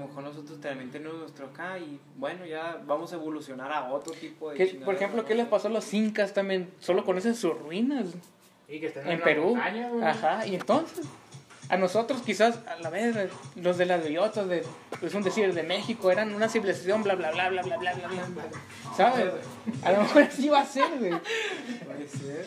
A 0.00 0.04
lo 0.04 0.08
mejor 0.08 0.24
nosotros 0.24 0.58
también 0.62 0.90
tenemos 0.90 1.18
nuestro 1.18 1.46
acá 1.48 1.78
y 1.78 2.00
bueno, 2.16 2.46
ya 2.46 2.80
vamos 2.86 3.12
a 3.12 3.16
evolucionar 3.16 3.70
a 3.70 3.92
otro 3.92 4.14
tipo 4.14 4.48
de 4.50 4.56
¿Qué- 4.56 4.64
chingaderas, 4.66 4.84
por 4.86 4.94
ejemplo. 4.94 5.24
¿qué 5.26 5.34
les 5.34 5.46
pasó 5.46 5.68
a 5.68 5.70
los 5.70 5.92
incas 5.92 6.32
también? 6.32 6.70
Solo 6.80 7.04
conocen 7.04 7.34
sus 7.34 7.58
ruinas 7.58 8.06
Y 8.66 8.80
que 8.80 8.86
estén 8.86 9.06
en 9.06 9.20
Perú. 9.20 9.56
montaña. 9.56 9.90
Ajá, 10.10 10.46
y 10.46 10.54
entonces, 10.54 11.04
a 11.68 11.76
nosotros 11.76 12.22
quizás, 12.22 12.60
a 12.66 12.76
la 12.80 12.88
vez, 12.88 13.14
los 13.56 13.76
de 13.76 13.84
las 13.84 14.02
bellotas, 14.02 14.48
de, 14.48 14.64
es 15.02 15.14
un 15.14 15.22
decir, 15.22 15.52
de 15.52 15.62
México, 15.64 16.10
eran 16.10 16.34
una 16.34 16.48
civilización, 16.48 17.02
bla, 17.02 17.14
bla, 17.14 17.30
bla, 17.32 17.50
bla, 17.50 17.62
bla, 17.62 17.76
bla, 17.76 17.92
bla, 17.94 18.08
bla. 18.08 18.42
¿Sabes? 18.96 19.26
A 19.82 19.92
lo 19.92 20.00
mejor 20.00 20.22
así 20.22 20.48
va 20.48 20.60
a 20.60 20.66
ser, 20.66 20.98
güey. 20.98 21.12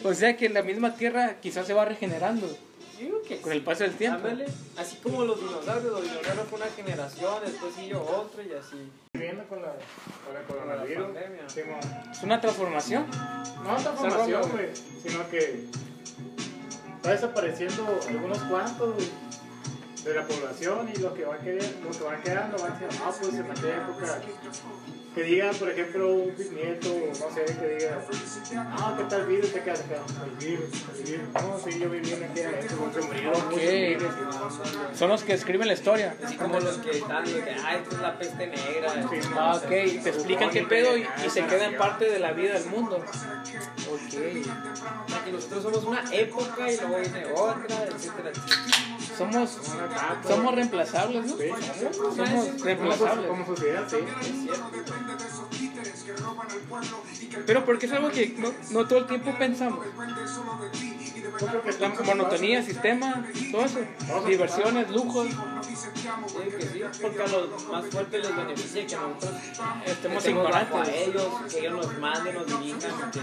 O 0.04 0.14
sea 0.16 0.36
que 0.36 0.50
la 0.50 0.64
misma 0.64 0.96
tierra 0.96 1.36
quizás 1.40 1.68
se 1.68 1.74
va 1.74 1.86
regenerando 1.86 2.48
digo 3.04 3.22
que 3.22 3.42
con 3.42 3.52
sí. 3.52 3.58
el 3.58 3.64
paso 3.64 3.84
del 3.84 3.96
tiempo. 3.96 4.28
Ándale. 4.28 4.46
Así 4.78 4.98
como 4.98 5.26
los 5.26 5.40
dinosaurios, 5.40 5.92
los 5.92 6.04
dinosaurios 6.04 6.48
fue 6.50 6.60
una 6.60 6.70
generación, 6.70 7.34
después 7.46 7.76
siguió 7.76 8.02
otra 8.02 8.44
y 8.44 8.54
así. 8.54 8.90
Viviendo 9.14 9.44
con 9.48 9.62
la, 9.62 9.74
con 10.48 10.68
la 10.68 10.78
pandemia. 10.78 11.48
Sí. 11.48 11.62
Es 12.12 12.24
una 12.24 12.42
transformación. 12.42 13.06
No 13.64 13.76
transformación, 13.76 14.52
güey, 14.52 14.70
sino 14.76 15.30
que 15.30 15.66
va 17.06 17.12
desapareciendo 17.12 18.00
algunos 18.08 18.38
cuantos 18.40 18.96
de 20.04 20.14
la 20.14 20.28
población 20.28 20.90
y 20.94 21.00
lo 21.00 21.14
que 21.14 21.26
va, 21.26 21.36
a 21.36 21.40
quedar, 21.40 21.64
lo 21.84 21.92
que 21.92 22.04
va 22.04 22.22
quedando 22.22 22.58
va 22.58 22.68
a 22.68 22.80
ser, 22.80 22.90
ah, 23.04 23.14
pues 23.20 23.34
en 23.34 23.52
aquella 23.52 23.78
época, 23.78 24.22
que 25.14 25.24
diga, 25.24 25.52
por 25.52 25.70
ejemplo, 25.70 26.12
un 26.14 26.36
bisnieto, 26.36 26.90
no 27.08 27.14
sé, 27.14 27.46
que 27.46 27.76
diga, 27.76 28.02
ah, 28.72 28.96
¿qué 28.98 29.04
tal 29.06 29.28
virus? 29.28 29.52
¿Qué 29.52 29.60
acá? 29.60 29.74
El 29.74 30.46
virus, 30.46 30.70
el 30.98 31.04
virus. 31.04 31.28
No, 31.34 31.60
sí, 31.60 31.80
yo 31.80 31.90
viví 31.90 32.12
en 32.14 32.24
aquella 32.24 32.60
época, 32.60 33.00
Ok. 33.48 34.96
Son 34.96 35.10
los 35.10 35.24
que 35.24 35.34
escriben 35.34 35.68
la 35.68 35.74
historia. 35.74 36.16
Así 36.24 36.36
como 36.38 36.60
los 36.60 36.78
que 36.78 36.92
están 36.92 37.26
de 37.26 37.44
que, 37.44 37.52
ah, 37.52 37.76
esta 37.76 37.96
es 37.96 38.02
la 38.02 38.18
peste 38.18 38.48
negra. 38.48 38.94
Ah, 39.36 39.60
ok, 39.64 39.70
te 39.70 40.10
explican 40.10 40.50
qué 40.50 40.64
pedo 40.64 40.98
y, 40.98 41.06
y 41.26 41.30
se 41.30 41.46
quedan 41.46 41.76
parte 41.78 42.10
de 42.10 42.20
la 42.20 42.32
vida 42.32 42.54
del 42.54 42.66
mundo. 42.68 42.98
Ok. 42.98 43.04
Nosotros 45.32 45.64
somos 45.64 45.84
una 45.84 46.04
época 46.12 46.72
y 46.72 46.78
luego 46.78 46.98
viene 46.98 47.26
otra, 47.36 47.84
etcétera. 47.86 48.32
Somos, 49.18 49.58
somos 50.28 50.56
reemplazables, 50.56 51.26
¿no? 51.26 51.38
Sí, 51.38 51.50
Somos 52.16 52.62
reemplazables. 52.62 53.28
como 53.28 53.46
sociedad, 53.46 53.88
sí. 53.88 53.98
Pero 57.46 57.66
porque 57.66 57.86
es 57.86 57.92
algo 57.92 58.10
que 58.12 58.36
no, 58.38 58.54
no 58.72 58.88
todo 58.88 59.00
el 59.00 59.08
tiempo 59.08 59.36
pensamos. 59.38 59.86
Yo 61.24 61.32
creo 61.32 61.62
que 61.64 61.72
La 61.80 61.90
monotonía, 61.90 62.62
sistema, 62.62 63.26
todo 63.52 63.66
eso. 63.66 63.80
Diversiones, 64.28 64.90
lujos. 64.90 65.28
Sí, 65.28 65.36
que 66.58 66.66
sí, 66.68 66.82
porque 67.02 67.24
a 67.24 67.28
los 67.28 67.68
más 67.70 67.86
fuertes 67.86 68.22
les 68.26 68.36
beneficia 68.36 68.86
que 68.88 68.96
nosotros 68.96 69.32
Estemos 69.86 70.24
bajo 70.24 70.28
a 70.28 70.32
ignorantes. 70.32 71.08
ellos, 71.08 71.28
que 71.50 71.60
ellos 71.60 71.74
nos 71.74 71.98
manden, 72.00 72.36
nos 72.36 72.48
dirijan, 72.48 73.12
que 73.12 73.22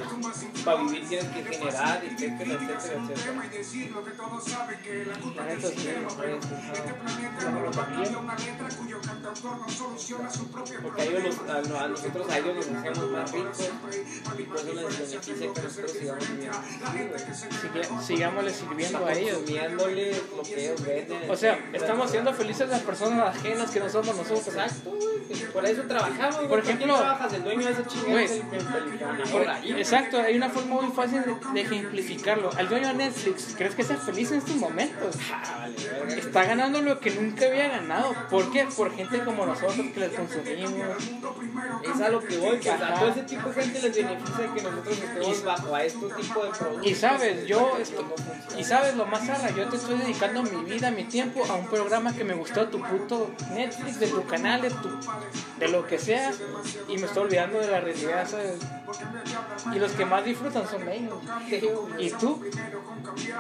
para 0.65 0.83
vivir 0.83 1.09
tienes 1.09 1.27
que 1.29 1.43
generar, 1.45 2.05
etcétera, 2.05 2.55
etcétera, 2.55 2.79
etcétera. 2.79 3.61
Sí. 3.63 3.91
la 7.45 7.51
monotonía. 7.51 8.11
Porque 10.83 11.03
a, 11.03 11.05
ellos 11.05 11.37
a 11.49 11.89
nosotros 11.89 12.29
a 12.31 12.39
ellos 12.39 12.57
nos 12.57 12.67
hacemos 12.67 13.11
más 13.11 13.33
ricos 13.33 13.71
y 14.39 14.43
por 14.43 14.57
eso 14.57 14.73
les 14.73 14.99
beneficia 14.99 15.21
que 15.21 15.47
nosotros 15.47 15.93
sigamos 15.93 16.29
viviendo. 16.31 16.59
Sigámosle 18.05 18.53
sirviendo 18.53 19.07
a 19.07 19.13
ellos. 19.13 19.37
Consumiéndole 19.39 20.13
lo 20.37 20.43
que 20.43 20.65
ellos 20.65 20.83
venden. 20.85 21.31
O 21.31 21.37
sea, 21.37 21.59
estamos 21.73 22.11
siendo 22.11 22.33
felices 22.33 22.69
las 22.69 22.81
personas 22.83 23.37
ajenas 23.37 23.71
que 23.71 23.81
no 23.81 23.89
somos 23.89 24.17
nosotros. 24.17 24.47
Exacto, 24.49 24.91
güey. 24.91 25.39
que 25.41 25.47
Por 25.47 25.65
eso 25.67 25.83
trabajamos. 25.83 26.37
Por 26.37 26.49
¿Para 26.49 26.63
quién 26.63 26.77
ejemplo, 26.77 26.97
trabajas? 26.99 27.33
El 27.35 27.45
dueño 27.45 27.67
de 27.67 27.73
ese 27.73 27.85
chingón 27.87 28.11
güey, 28.13 28.25
es 28.25 28.31
el, 28.33 28.41
el, 28.41 28.53
el 28.93 28.99
ganador 28.99 29.29
Por- 29.31 29.49
ahí, 29.49 29.69
güey. 29.71 29.81
exacto, 29.83 30.21
hay 30.21 30.37
una 30.37 30.49
forma 30.51 30.81
muy 30.83 30.93
fácil 30.93 31.23
de, 31.55 31.61
ejemplificarlo. 31.61 32.51
Al 32.57 32.69
dueño 32.69 32.89
de 32.89 32.95
Netflix, 32.95 33.55
¿crees 33.57 33.75
que 33.75 33.85
sea 33.85 33.97
feliz 33.97 34.31
en 34.33 34.39
estos 34.39 34.57
momentos? 34.57 35.17
Ah. 35.33 35.67
Está 36.09 36.45
ganando 36.45 36.81
lo 36.83 37.01
que 37.01 37.11
nunca 37.11 37.47
había 37.47 37.69
ganado. 37.69 38.15
¿Por 38.31 38.51
qué? 38.51 38.67
Por 38.77 38.95
gente 38.95 39.21
como 39.25 39.47
nosotros 39.47 39.87
que 39.95 40.01
les 40.01 40.11
consumimos. 40.13 40.97
Es 41.83 42.01
a 42.01 42.09
lo 42.09 42.21
que 42.21 42.39
voy, 42.39 42.59
que 42.59 42.71
a 42.71 42.75
Ajá. 42.75 42.95
todo 43.01 43.09
ese 43.11 43.23
tipo 43.23 43.49
de 43.49 43.63
gente 43.63 43.83
les 43.83 43.97
beneficia 43.97 44.55
que 44.55 44.63
nosotros 44.63 44.99
estemos 44.99 45.45
bajo 45.45 45.75
a 45.75 45.85
estos 45.85 46.17
tipos 46.17 46.45
de 46.45 46.59
productos. 46.59 46.87
Y 46.87 46.95
sabes, 46.95 47.47
yo 47.47 47.79
esto- 47.83 48.05
y 48.59 48.65
sabes 48.65 48.97
lo 48.97 49.07
más 49.07 49.27
rara, 49.27 49.51
yo 49.51 49.69
te 49.69 49.77
estoy 49.77 49.99
dedicando 49.99 50.43
mi 50.43 50.65
vida, 50.65 50.91
mi 50.91 51.05
tiempo 51.05 51.45
a 51.49 51.55
un 51.55 51.67
programa 51.67 52.15
que 52.15 52.25
me 52.25 52.35
gustó 52.35 52.69
tu 52.69 52.81
puto 52.83 53.31
Netflix, 53.53 54.01
de 54.01 54.07
tu 54.09 54.25
canal, 54.27 54.63
de 54.63 54.71
tu 54.71 54.89
de 55.59 55.69
lo 55.69 55.87
que 55.87 55.99
sea, 55.99 56.33
y 56.89 56.97
me 56.97 57.07
estoy 57.07 57.25
olvidando 57.25 57.59
de 57.59 57.67
la 57.71 57.81
realidad, 57.81 58.27
¿sabes? 58.29 58.55
Y 59.75 59.79
los 59.79 59.93
que 59.93 60.07
más 60.07 60.25
disfrutan 60.25 60.67
son 60.69 60.89
ellos. 60.89 61.15
Y 61.99 62.11
tú, 62.11 62.43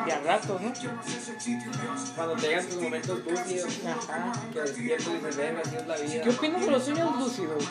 y 0.06 0.10
a 0.10 0.20
ratos, 0.20 0.60
¿no? 0.60 0.70
Cuando 2.14 2.34
te 2.36 2.48
llegan 2.48 2.66
tus 2.66 2.82
momentos 2.82 3.20
lúcidos, 3.24 3.78
Ajá. 3.86 4.32
que 4.52 4.60
despiertas 4.60 5.06
y 5.08 5.12
dices, 5.16 5.36
ven, 5.36 5.56
así 5.64 5.76
es 5.76 5.86
la 5.86 5.96
vida. 5.96 6.22
¿Qué 6.22 6.30
opinas 6.30 6.60
de 6.60 6.70
los 6.70 6.84
sueños 6.84 7.18
lúcidos? 7.18 7.64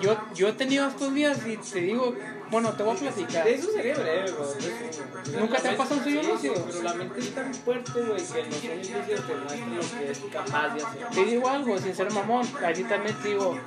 Yo, 0.00 0.16
yo 0.34 0.48
he 0.48 0.52
tenido 0.52 0.86
estos 0.88 1.12
días 1.14 1.38
y 1.46 1.56
te 1.56 1.80
digo, 1.80 2.14
bueno, 2.50 2.72
te 2.72 2.82
voy 2.82 2.96
a 2.96 2.98
platicar. 2.98 3.44
De 3.44 3.54
eso 3.54 3.70
sería 3.70 3.94
breve, 3.94 4.24
eso. 4.24 4.56
¿Nunca 5.38 5.58
te 5.58 5.68
ha 5.68 5.76
pasado 5.76 5.96
un 5.96 6.02
sueño 6.02 6.22
lúcido? 6.22 6.54
Pero 6.66 6.82
la 6.82 6.94
mente 6.94 7.20
es 7.20 7.34
tan 7.34 7.54
fuerte, 7.54 7.92
güey, 7.92 8.24
que 8.24 8.44
los 8.44 8.56
sueños 8.56 8.90
lúcidos 8.90 9.26
te 9.26 9.34
muestra 9.34 9.66
lo 9.66 9.80
que 9.80 10.10
es 10.10 10.18
capaz 10.32 10.74
de 10.74 10.82
hacer. 10.82 11.08
Te 11.10 11.24
digo 11.24 11.48
algo, 11.48 11.78
sin 11.78 11.94
ser 11.94 12.12
mamón, 12.12 12.46
allí 12.64 12.84
también 12.84 13.16
te 13.16 13.28
digo, 13.28 13.58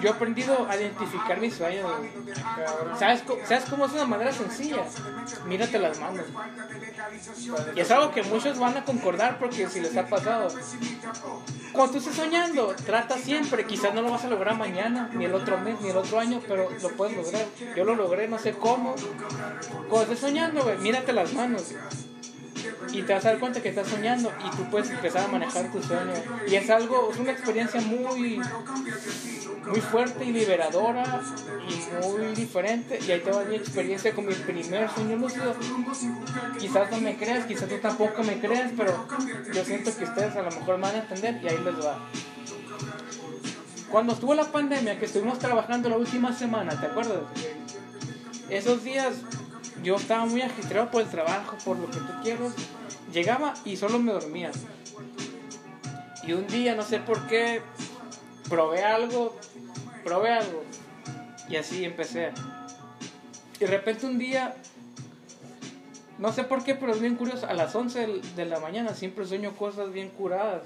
yo 0.00 0.08
he 0.08 0.12
aprendido 0.12 0.66
a 0.68 0.76
identificar 0.76 1.40
mis 1.40 1.54
sueños. 1.54 1.90
¿Sabes, 2.98 3.22
¿Sabes 3.46 3.64
cómo 3.68 3.86
es 3.86 3.92
una 3.92 4.04
manera 4.06 4.32
sencilla? 4.32 4.84
Mírate 5.46 5.78
las 5.78 5.98
manos. 5.98 6.26
Y 7.74 7.80
es 7.80 7.90
algo 7.90 8.12
que 8.12 8.22
muchos 8.22 8.58
van 8.58 8.76
a 8.76 8.84
concordar 8.84 9.38
porque 9.38 9.68
si 9.68 9.80
les 9.80 9.96
ha 9.96 10.06
pasado. 10.06 10.48
Cuando 11.72 11.98
estés 11.98 12.14
soñando, 12.14 12.74
trata 12.86 13.18
siempre, 13.18 13.66
quizás 13.66 13.94
no 13.94 14.02
lo 14.02 14.10
vas 14.10 14.24
a 14.24 14.28
lograr 14.28 14.56
mañana, 14.56 15.10
ni 15.12 15.24
el 15.24 15.34
otro 15.34 15.58
mes, 15.58 15.80
ni 15.80 15.90
el 15.90 15.96
otro 15.96 16.20
año, 16.20 16.40
pero 16.46 16.68
lo 16.70 16.88
puedes 16.90 17.16
lograr. 17.16 17.46
Yo 17.76 17.84
lo 17.84 17.94
logré, 17.96 18.28
no 18.28 18.38
sé 18.38 18.52
cómo. 18.52 18.94
Cuando 19.88 20.02
estés 20.02 20.20
soñando, 20.20 20.62
güey, 20.62 20.78
mírate 20.78 21.12
las 21.12 21.32
manos. 21.32 21.74
Y 22.92 23.02
te 23.02 23.12
vas 23.12 23.24
a 23.24 23.30
dar 23.30 23.40
cuenta 23.40 23.60
que 23.60 23.70
estás 23.70 23.88
soñando 23.88 24.32
y 24.44 24.56
tú 24.56 24.70
puedes 24.70 24.90
empezar 24.90 25.24
a 25.24 25.28
manejar 25.28 25.70
tu 25.70 25.82
sueño. 25.82 26.12
Y 26.46 26.54
es 26.54 26.70
algo, 26.70 27.10
es 27.12 27.18
una 27.18 27.32
experiencia 27.32 27.80
muy, 27.80 28.40
muy 29.66 29.80
fuerte 29.80 30.24
y 30.24 30.32
liberadora 30.32 31.20
y 31.68 32.06
muy 32.06 32.34
diferente. 32.34 32.98
Y 33.06 33.10
ahí 33.10 33.20
te 33.20 33.30
va 33.30 33.44
mi 33.44 33.56
experiencia 33.56 34.12
con 34.12 34.26
mi 34.26 34.34
primer 34.34 34.90
sueño 34.90 35.16
lúcido. 35.16 35.54
Quizás 36.58 36.90
no 36.90 37.00
me 37.00 37.16
creas, 37.16 37.46
quizás 37.46 37.68
tú 37.68 37.78
tampoco 37.78 38.22
me 38.22 38.38
creas, 38.38 38.72
pero 38.76 39.06
yo 39.52 39.64
siento 39.64 39.96
que 39.96 40.04
ustedes 40.04 40.36
a 40.36 40.42
lo 40.42 40.50
mejor 40.50 40.76
me 40.76 40.82
van 40.82 40.96
a 40.96 40.98
entender 40.98 41.40
y 41.42 41.48
ahí 41.48 41.58
les 41.64 41.84
va. 41.84 41.98
Cuando 43.90 44.12
estuvo 44.12 44.34
la 44.34 44.50
pandemia, 44.50 44.98
que 44.98 45.06
estuvimos 45.06 45.38
trabajando 45.38 45.88
la 45.88 45.96
última 45.96 46.32
semana, 46.32 46.78
¿te 46.80 46.86
acuerdas? 46.86 47.20
Esos 48.50 48.82
días 48.82 49.14
yo 49.82 49.96
estaba 49.96 50.26
muy 50.26 50.42
agitado 50.42 50.90
por 50.90 51.02
el 51.02 51.08
trabajo, 51.08 51.56
por 51.64 51.78
lo 51.78 51.90
que 51.90 51.98
tú 51.98 52.12
quieras. 52.22 52.54
Llegaba 53.12 53.54
y 53.64 53.76
solo 53.76 53.98
me 53.98 54.12
dormía. 54.12 54.50
Y 56.24 56.32
un 56.32 56.46
día, 56.46 56.74
no 56.74 56.82
sé 56.82 56.98
por 56.98 57.26
qué, 57.26 57.62
probé 58.48 58.82
algo, 58.82 59.36
probé 60.04 60.30
algo. 60.30 60.62
Y 61.48 61.56
así 61.56 61.84
empecé. 61.84 62.32
Y 63.56 63.58
de 63.60 63.66
repente 63.66 64.06
un 64.06 64.18
día, 64.18 64.54
no 66.18 66.32
sé 66.32 66.44
por 66.44 66.64
qué, 66.64 66.74
pero 66.74 66.92
es 66.92 67.00
bien 67.00 67.16
curioso, 67.16 67.46
a 67.46 67.52
las 67.54 67.74
11 67.74 68.00
del- 68.00 68.36
de 68.36 68.44
la 68.46 68.60
mañana 68.60 68.94
siempre 68.94 69.24
sueño 69.26 69.52
cosas 69.56 69.92
bien 69.92 70.10
curadas. 70.10 70.62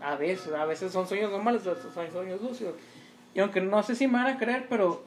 A 0.00 0.14
veces, 0.16 0.52
a 0.52 0.64
veces 0.64 0.92
son 0.92 1.08
sueños 1.08 1.30
normales, 1.30 1.66
a 1.66 1.70
veces 1.70 1.92
son 1.92 2.10
sueños 2.12 2.40
lúcidos. 2.40 2.74
Y 3.34 3.40
aunque 3.40 3.60
no 3.60 3.82
sé 3.82 3.94
si 3.94 4.06
me 4.06 4.14
van 4.14 4.26
a 4.36 4.38
creer, 4.38 4.66
pero 4.68 5.02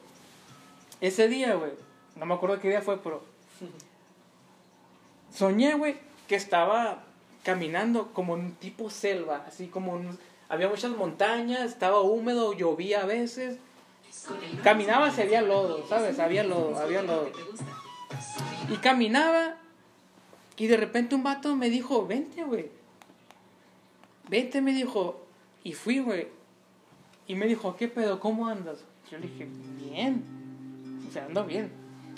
ese 1.00 1.28
día, 1.28 1.56
güey, 1.56 1.72
no 2.16 2.26
me 2.26 2.34
acuerdo 2.34 2.60
qué 2.60 2.70
día 2.70 2.82
fue, 2.82 2.98
pero 3.02 3.24
soñé, 5.34 5.76
güey, 5.76 5.96
que 6.28 6.36
estaba 6.36 7.04
caminando 7.44 8.12
como 8.14 8.36
en 8.36 8.42
un 8.46 8.52
tipo 8.56 8.90
selva, 8.90 9.46
así 9.48 9.68
como 9.68 9.94
un- 9.94 10.20
había 10.50 10.68
muchas 10.68 10.92
montañas, 10.92 11.62
estaba 11.72 12.02
húmedo, 12.02 12.54
llovía 12.54 13.02
a 13.04 13.06
veces. 13.06 13.58
Caminaba, 14.64 15.12
se 15.12 15.24
había 15.24 15.42
lodo, 15.42 15.86
¿sabes? 15.88 16.20
Había 16.20 16.44
lodo, 16.44 16.78
había 16.78 17.02
lodo. 17.02 17.32
Y 18.70 18.78
caminaba 18.78 19.58
y 20.62 20.68
de 20.68 20.78
repente 20.78 21.16
un 21.16 21.24
vato 21.24 21.56
me 21.56 21.72
dijo, 21.72 22.06
vente, 22.06 22.44
güey. 22.44 22.70
Vente, 24.30 24.62
me 24.62 24.74
dijo. 24.74 25.26
Y 25.64 25.74
fui, 25.74 25.98
güey. 25.98 26.28
Y 27.26 27.34
me 27.34 27.48
dijo, 27.48 27.76
¿qué 27.76 27.88
pedo? 27.88 28.20
¿Cómo 28.20 28.48
andas? 28.48 28.84
Yo 29.10 29.18
le 29.18 29.28
dije, 29.28 29.48
bien. 29.80 30.24
O 31.10 31.12
sea, 31.12 31.26
ando 31.26 31.46
bien. 31.46 31.72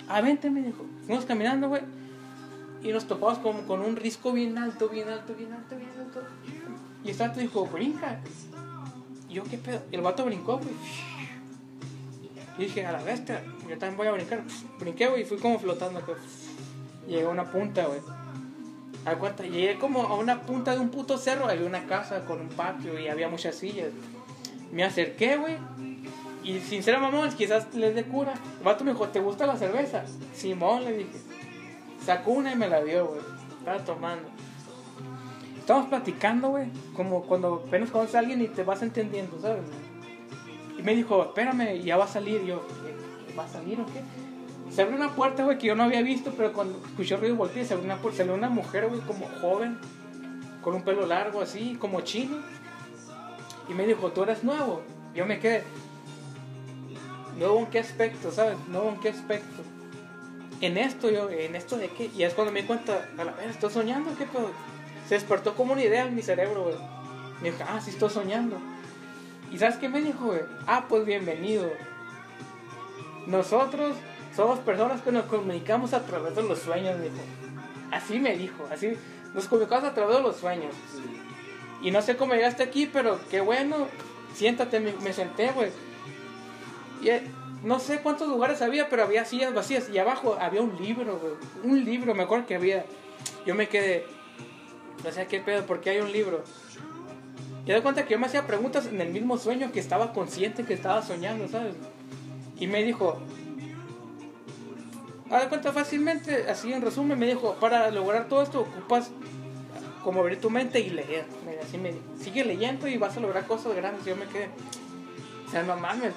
Ah, 0.08 0.20
vente, 0.20 0.50
me 0.50 0.60
dijo. 0.60 0.84
Fuimos 1.06 1.24
caminando, 1.24 1.68
güey. 1.68 1.80
Y 2.82 2.92
nos 2.92 3.06
topamos 3.06 3.38
como 3.38 3.66
con 3.66 3.80
un 3.80 3.96
risco 3.96 4.30
bien 4.30 4.58
alto, 4.58 4.90
bien 4.90 5.08
alto, 5.08 5.34
bien 5.34 5.50
alto, 5.50 5.76
bien 5.76 5.92
alto. 5.98 6.20
Y 7.02 7.12
el 7.12 7.16
vato 7.16 7.40
dijo, 7.40 7.64
brinca. 7.64 8.20
Y 9.30 9.32
yo, 9.32 9.44
¿qué 9.44 9.56
pedo? 9.56 9.80
Y 9.90 9.94
el 9.94 10.02
vato 10.02 10.26
brincó, 10.26 10.58
güey. 10.58 10.74
Y 12.58 12.64
dije, 12.64 12.86
a 12.86 12.92
la 12.92 13.02
bestia, 13.02 13.42
yo 13.68 13.76
también 13.78 13.96
voy 13.96 14.06
a 14.06 14.12
brincar. 14.12 14.42
Brinqué, 14.78 15.08
güey, 15.08 15.22
y 15.22 15.24
fui 15.24 15.38
como 15.38 15.58
flotando, 15.58 16.00
pues. 16.00 16.18
Llegué 17.06 17.24
a 17.24 17.28
una 17.28 17.50
punta, 17.50 17.86
güey. 17.86 18.00
A 19.04 19.42
llegué 19.42 19.78
como 19.78 20.02
a 20.04 20.14
una 20.16 20.42
punta 20.42 20.72
de 20.72 20.80
un 20.80 20.88
puto 20.88 21.18
cerro, 21.18 21.46
había 21.46 21.66
una 21.66 21.84
casa 21.86 22.24
con 22.24 22.40
un 22.40 22.48
patio 22.48 22.98
y 22.98 23.08
había 23.08 23.28
muchas 23.28 23.54
sillas. 23.54 23.90
Me 24.72 24.82
acerqué, 24.82 25.36
güey. 25.36 25.56
Y 26.42 26.60
sin 26.60 26.82
ser 26.82 26.98
mamón, 26.98 27.30
quizás 27.32 27.74
les 27.74 27.94
dé 27.94 28.04
cura. 28.04 28.32
El 28.58 28.64
vato 28.64 28.84
me 28.84 28.92
dijo, 28.92 29.08
¿te 29.08 29.20
gusta 29.20 29.46
la 29.46 29.56
cerveza? 29.56 30.04
Simón, 30.34 30.84
le 30.84 30.98
dije. 30.98 31.18
Sacó 32.04 32.32
una 32.32 32.52
y 32.52 32.56
me 32.56 32.68
la 32.68 32.82
dio, 32.82 33.06
güey. 33.06 33.20
Estaba 33.58 33.84
tomando. 33.84 34.28
Estábamos 35.58 35.88
platicando, 35.88 36.48
güey. 36.50 36.68
Como 36.94 37.22
cuando 37.22 37.64
apenas 37.66 37.90
conoces 37.90 38.14
a 38.14 38.20
alguien 38.20 38.40
y 38.42 38.48
te 38.48 38.62
vas 38.62 38.82
entendiendo, 38.82 39.38
¿sabes? 39.40 39.64
Me 40.84 40.94
dijo, 40.94 41.24
espérame, 41.24 41.82
ya 41.82 41.96
va 41.96 42.04
a 42.04 42.08
salir. 42.08 42.42
Y 42.42 42.48
yo. 42.48 42.64
¿va 43.36 43.44
a 43.44 43.48
salir 43.48 43.80
o 43.80 43.86
qué? 43.86 44.02
Se 44.70 44.82
abrió 44.82 44.96
una 44.96 45.14
puerta, 45.14 45.44
güey, 45.44 45.58
que 45.58 45.66
yo 45.66 45.74
no 45.74 45.84
había 45.84 46.02
visto, 46.02 46.32
pero 46.36 46.52
cuando 46.52 46.80
escuché 46.86 47.14
el 47.14 47.20
ruido 47.20 47.36
volteé 47.36 47.64
se 47.64 47.74
abrió 47.74 47.86
una 47.86 48.00
puerta. 48.00 48.18
Salió 48.18 48.34
una 48.34 48.48
mujer, 48.48 48.88
güey, 48.88 49.00
como 49.00 49.26
joven, 49.40 49.78
con 50.62 50.74
un 50.74 50.82
pelo 50.82 51.06
largo 51.06 51.40
así, 51.40 51.76
como 51.80 52.00
chino. 52.02 52.36
Y 53.68 53.74
me 53.74 53.86
dijo, 53.86 54.12
¿tú 54.12 54.22
eres 54.22 54.44
nuevo? 54.44 54.82
Yo 55.14 55.26
me 55.26 55.38
quedé. 55.38 55.64
¿Nuevo 57.38 57.60
en 57.60 57.66
qué 57.66 57.78
aspecto, 57.78 58.30
sabes? 58.30 58.56
¿Nuevo 58.68 58.90
en 58.90 59.00
qué 59.00 59.08
aspecto? 59.08 59.62
En 60.60 60.76
esto, 60.76 61.10
yo, 61.10 61.30
¿en 61.30 61.56
esto 61.56 61.76
de 61.76 61.88
qué? 61.88 62.10
Y 62.14 62.22
es 62.22 62.34
cuando 62.34 62.52
me 62.52 62.62
di 62.62 62.66
cuenta, 62.66 63.08
a 63.18 63.24
la 63.24 63.32
vez, 63.32 63.50
¿estoy 63.50 63.70
soñando? 63.70 64.16
¿Qué 64.16 64.24
pedo? 64.24 64.50
Se 65.08 65.14
despertó 65.14 65.54
como 65.54 65.72
una 65.72 65.82
idea 65.82 66.06
en 66.06 66.14
mi 66.14 66.22
cerebro, 66.22 66.64
güey. 66.64 66.76
Me 67.42 67.50
dijo, 67.50 67.64
ah, 67.68 67.80
sí 67.80 67.90
estoy 67.90 68.10
soñando. 68.10 68.58
¿Y 69.54 69.58
sabes 69.58 69.76
qué 69.76 69.88
me 69.88 70.02
dijo, 70.02 70.24
güey? 70.24 70.40
Ah, 70.66 70.86
pues 70.88 71.06
bienvenido. 71.06 71.70
Nosotros 73.28 73.94
somos 74.34 74.58
personas 74.58 75.00
que 75.00 75.12
nos 75.12 75.26
comunicamos 75.26 75.94
a 75.94 76.04
través 76.04 76.34
de 76.34 76.42
los 76.42 76.58
sueños, 76.58 77.00
dijo. 77.00 77.14
Así 77.92 78.18
me 78.18 78.36
dijo, 78.36 78.66
así 78.72 78.94
nos 79.32 79.46
comunicamos 79.46 79.84
a 79.84 79.94
través 79.94 80.16
de 80.16 80.22
los 80.24 80.38
sueños. 80.38 80.74
Y 81.82 81.92
no 81.92 82.02
sé 82.02 82.16
cómo 82.16 82.34
llegaste 82.34 82.64
aquí, 82.64 82.90
pero 82.92 83.20
qué 83.30 83.40
bueno. 83.42 83.86
Siéntate, 84.34 84.80
me, 84.80 84.92
me 84.94 85.12
senté, 85.12 85.52
güey. 85.52 85.70
Y 87.00 87.10
eh, 87.10 87.22
no 87.62 87.78
sé 87.78 88.00
cuántos 88.00 88.26
lugares 88.26 88.60
había, 88.60 88.88
pero 88.88 89.04
había 89.04 89.24
sillas 89.24 89.54
vacías. 89.54 89.88
Y 89.88 89.98
abajo 89.98 90.36
había 90.40 90.62
un 90.62 90.76
libro, 90.82 91.20
güey. 91.20 91.34
Un 91.62 91.84
libro, 91.84 92.12
me 92.16 92.24
acuerdo 92.24 92.46
que 92.46 92.56
había. 92.56 92.86
Yo 93.46 93.54
me 93.54 93.68
quedé, 93.68 94.04
no 95.04 95.12
sé 95.12 95.28
qué 95.28 95.38
pedo, 95.38 95.64
¿por 95.64 95.80
qué 95.80 95.90
hay 95.90 96.00
un 96.00 96.10
libro? 96.10 96.42
Y 97.66 97.72
de 97.72 97.82
cuenta 97.82 98.04
que 98.04 98.12
yo 98.12 98.18
me 98.18 98.26
hacía 98.26 98.46
preguntas 98.46 98.86
en 98.86 99.00
el 99.00 99.10
mismo 99.10 99.38
sueño 99.38 99.72
que 99.72 99.80
estaba 99.80 100.12
consciente 100.12 100.64
que 100.64 100.74
estaba 100.74 101.02
soñando, 101.02 101.48
¿sabes? 101.48 101.74
Y 102.58 102.66
me 102.66 102.84
dijo, 102.84 103.18
a 105.30 105.40
de 105.40 105.48
cuenta 105.48 105.72
fácilmente, 105.72 106.46
así 106.48 106.72
en 106.72 106.82
resumen, 106.82 107.18
me 107.18 107.26
dijo, 107.26 107.54
para 107.54 107.90
lograr 107.90 108.28
todo 108.28 108.42
esto 108.42 108.60
ocupas 108.60 109.10
como 110.02 110.20
abrir 110.20 110.40
tu 110.40 110.50
mente 110.50 110.78
y 110.80 110.90
leer. 110.90 111.24
Así 111.62 111.78
me 111.78 111.92
dijo, 111.92 112.04
sigue 112.18 112.44
leyendo 112.44 112.86
y 112.86 112.98
vas 112.98 113.16
a 113.16 113.20
lograr 113.20 113.46
cosas 113.46 113.74
grandes. 113.74 114.06
Y 114.06 114.10
yo 114.10 114.16
me 114.16 114.26
quedé, 114.26 114.50
o 115.46 115.50
sea, 115.50 115.62
no 115.62 115.76
mames. 115.76 116.12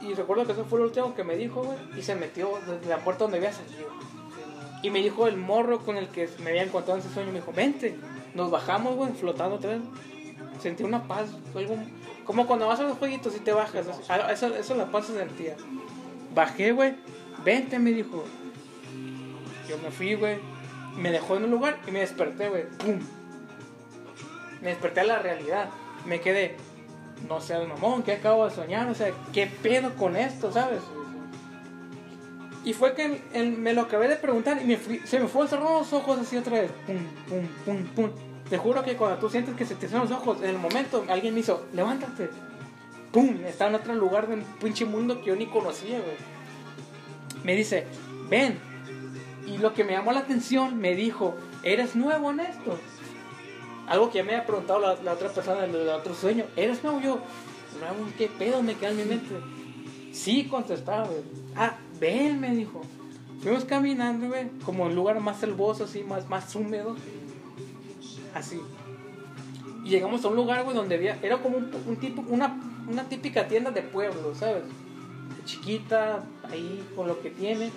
Y 0.00 0.14
recuerdo 0.14 0.46
que 0.46 0.52
eso 0.52 0.64
fue 0.64 0.78
lo 0.78 0.84
último 0.84 1.14
que 1.14 1.24
me 1.24 1.36
dijo, 1.36 1.62
güey. 1.62 1.78
Y 1.96 2.02
se 2.02 2.14
metió 2.14 2.58
desde 2.66 2.88
la 2.88 2.98
puerta 2.98 3.24
donde 3.24 3.38
había 3.38 3.52
salido. 3.52 3.88
Y 4.82 4.90
me 4.90 5.00
dijo 5.00 5.26
el 5.26 5.36
morro 5.36 5.80
con 5.80 5.96
el 5.96 6.08
que 6.08 6.28
me 6.42 6.50
había 6.50 6.62
encontrado 6.62 7.00
en 7.00 7.04
ese 7.04 7.12
sueño. 7.12 7.32
Me 7.32 7.40
dijo, 7.40 7.52
vente. 7.52 7.96
Nos 8.34 8.50
bajamos, 8.50 8.96
güey, 8.96 9.12
flotando 9.12 9.56
otra 9.56 9.70
vez. 9.70 9.80
Sentí 10.60 10.82
una 10.82 11.02
paz. 11.04 11.28
algo- 11.54 11.76
como 12.24 12.46
cuando 12.46 12.66
vas 12.66 12.80
a 12.80 12.84
los 12.84 12.96
jueguitos 12.98 13.36
y 13.36 13.40
te 13.40 13.52
bajas. 13.52 13.86
Ah, 14.08 14.32
Eso, 14.32 14.54
eso 14.54 14.74
la 14.74 14.86
paz 14.90 15.06
se 15.06 15.18
sentía. 15.18 15.56
Bajé, 16.34 16.72
güey. 16.72 16.94
Vente, 17.44 17.78
me 17.78 17.90
dijo. 17.92 18.24
Yo 19.68 19.78
me 19.78 19.90
fui, 19.90 20.14
güey. 20.14 20.38
Me 20.96 21.10
dejó 21.10 21.36
en 21.36 21.44
un 21.44 21.50
lugar 21.50 21.78
y 21.86 21.90
me 21.90 22.00
desperté, 22.00 22.48
güey. 22.48 22.64
¡Pum! 22.78 22.98
Me 24.62 24.68
desperté 24.68 25.00
a 25.00 25.04
la 25.04 25.18
realidad. 25.18 25.68
Me 26.06 26.20
quedé. 26.20 26.56
No 27.28 27.40
sé, 27.40 27.58
mamón, 27.66 28.02
¿qué 28.02 28.12
acabo 28.12 28.44
de 28.46 28.54
soñar? 28.54 28.88
O 28.88 28.94
sea, 28.94 29.12
¿qué 29.32 29.46
pedo 29.46 29.94
con 29.96 30.16
esto, 30.16 30.50
sabes? 30.52 30.80
Y 32.64 32.72
fue 32.72 32.94
que 32.94 33.20
el- 33.34 33.58
me 33.58 33.72
lo 33.74 33.82
acabé 33.82 34.08
de 34.08 34.16
preguntar 34.16 34.60
y 34.62 34.64
me 34.64 34.76
fui- 34.76 35.00
se 35.04 35.20
me 35.20 35.28
fueron 35.28 35.48
cerrando 35.48 35.78
los 35.80 35.92
ojos 35.92 36.18
así 36.18 36.36
otra 36.36 36.60
vez. 36.62 36.70
Pum, 36.86 36.96
pum, 37.28 37.46
pum, 37.64 37.84
pum. 37.94 38.10
Te 38.48 38.58
juro 38.58 38.82
que 38.82 38.96
cuando 38.96 39.18
tú 39.18 39.28
sientes 39.28 39.54
que 39.54 39.64
se 39.66 39.74
te 39.74 39.88
cierran 39.88 40.08
los 40.08 40.18
ojos, 40.18 40.38
en 40.42 40.50
el 40.50 40.58
momento 40.58 41.04
alguien 41.08 41.34
me 41.34 41.40
hizo, 41.40 41.66
levántate. 41.72 42.30
Pum, 43.12 43.36
estaba 43.46 43.70
en 43.70 43.76
otro 43.76 43.94
lugar 43.94 44.28
del 44.28 44.40
pinche 44.60 44.84
mundo 44.84 45.20
que 45.20 45.26
yo 45.26 45.36
ni 45.36 45.46
conocía, 45.46 45.98
güey. 46.00 46.16
Me 47.44 47.54
dice, 47.54 47.86
ven. 48.28 48.58
Y 49.46 49.58
lo 49.58 49.74
que 49.74 49.84
me 49.84 49.92
llamó 49.92 50.12
la 50.12 50.20
atención, 50.20 50.78
me 50.78 50.94
dijo, 50.94 51.34
¿eres 51.62 51.94
nuevo 51.96 52.30
en 52.30 52.40
esto? 52.40 52.78
Algo 53.86 54.10
que 54.10 54.22
me 54.22 54.32
había 54.32 54.46
preguntado 54.46 54.80
la, 54.80 55.12
otra 55.12 55.28
persona 55.28 55.60
del, 55.62 55.72
del 55.72 55.88
otro 55.90 56.14
sueño. 56.14 56.44
¿Eres 56.56 56.82
nuevo? 56.82 57.00
Yo, 57.00 57.18
¿qué 58.16 58.28
pedo 58.28 58.62
me 58.62 58.74
queda 58.74 58.90
en 58.90 58.96
mi 58.96 59.04
mente? 59.04 59.34
Sí, 60.12 60.44
contestaba, 60.46 61.04
güey. 61.04 61.20
Ah, 61.56 61.76
ven, 62.00 62.40
me 62.40 62.54
dijo. 62.54 62.82
Fuimos 63.42 63.64
caminando, 63.64 64.28
güey, 64.28 64.48
como 64.64 64.84
un 64.84 64.94
lugar 64.94 65.20
más 65.20 65.38
selvoso, 65.38 65.84
así, 65.84 66.02
más, 66.02 66.28
más 66.28 66.54
húmedo. 66.54 66.96
Así. 68.34 68.60
Y 69.84 69.90
llegamos 69.90 70.24
a 70.24 70.28
un 70.28 70.36
lugar, 70.36 70.64
güey, 70.64 70.74
donde 70.74 70.94
había, 70.94 71.18
era 71.22 71.38
como 71.38 71.58
un, 71.58 71.70
un 71.86 71.96
tipo, 71.96 72.24
una, 72.28 72.58
una 72.88 73.04
típica 73.04 73.46
tienda 73.46 73.70
de 73.70 73.82
pueblo, 73.82 74.34
¿sabes? 74.34 74.64
Chiquita, 75.44 76.24
ahí, 76.50 76.82
con 76.96 77.06
lo 77.06 77.20
que 77.20 77.30
tiene. 77.30 77.70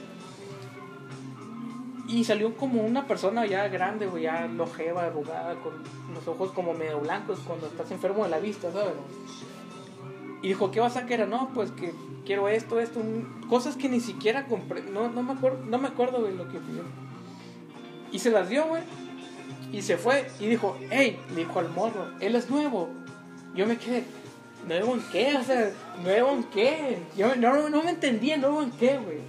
Y 2.07 2.23
salió 2.23 2.56
como 2.56 2.84
una 2.84 3.06
persona 3.06 3.45
ya 3.45 3.68
grande, 3.68 4.07
güey, 4.07 4.23
ya 4.23 4.48
lojeva, 4.48 5.07
arrugada, 5.07 5.56
con 5.56 5.73
los 6.14 6.26
ojos 6.27 6.52
como 6.52 6.73
medio 6.73 7.02
blancos 7.02 7.39
cuando 7.45 7.68
estás 7.68 7.91
enfermo 7.91 8.23
de 8.23 8.30
la 8.30 8.39
vista, 8.39 8.72
¿sabes? 8.72 8.94
Y 10.41 10.49
dijo, 10.49 10.72
¿qué 10.72 10.80
vas 10.80 10.97
a 10.97 11.05
querer? 11.05 11.27
No, 11.27 11.49
pues 11.53 11.72
que 11.72 11.93
quiero 12.26 12.47
esto, 12.49 12.80
esto, 12.80 13.01
cosas 13.49 13.76
que 13.76 13.89
ni 13.89 13.99
siquiera 13.99 14.45
compré. 14.45 14.81
No, 14.84 15.09
me 15.09 15.31
acuerdo, 15.31 15.59
no 15.65 15.77
me 15.77 15.88
acuerdo 15.88 16.23
de 16.23 16.34
lo 16.34 16.47
que 16.49 16.59
pidió. 16.59 16.84
Y 18.11 18.19
se 18.19 18.30
las 18.30 18.49
dio, 18.49 18.68
güey. 18.68 18.84
Y 19.72 19.81
se 19.81 19.97
fue 19.97 20.27
y 20.39 20.47
dijo, 20.47 20.77
hey, 20.91 21.19
le 21.30 21.38
dijo 21.38 21.59
al 21.59 21.69
morro, 21.69 22.07
él 22.19 22.35
es 22.35 22.49
nuevo. 22.49 22.89
Yo 23.55 23.65
me 23.65 23.77
quedé, 23.77 24.03
¿nuevo 24.68 24.93
en 24.93 25.01
qué? 25.11 25.35
O 25.38 25.43
sea, 25.43 25.72
¿nuevo 26.03 26.31
en 26.31 26.43
qué? 26.45 26.99
Yo 27.18 27.35
no, 27.35 27.69
no, 27.69 27.84
me 27.84 27.91
entendía, 27.91 28.38
¿nuevo 28.38 28.61
en 28.61 28.72
qué, 28.72 28.97
güey? 28.97 29.19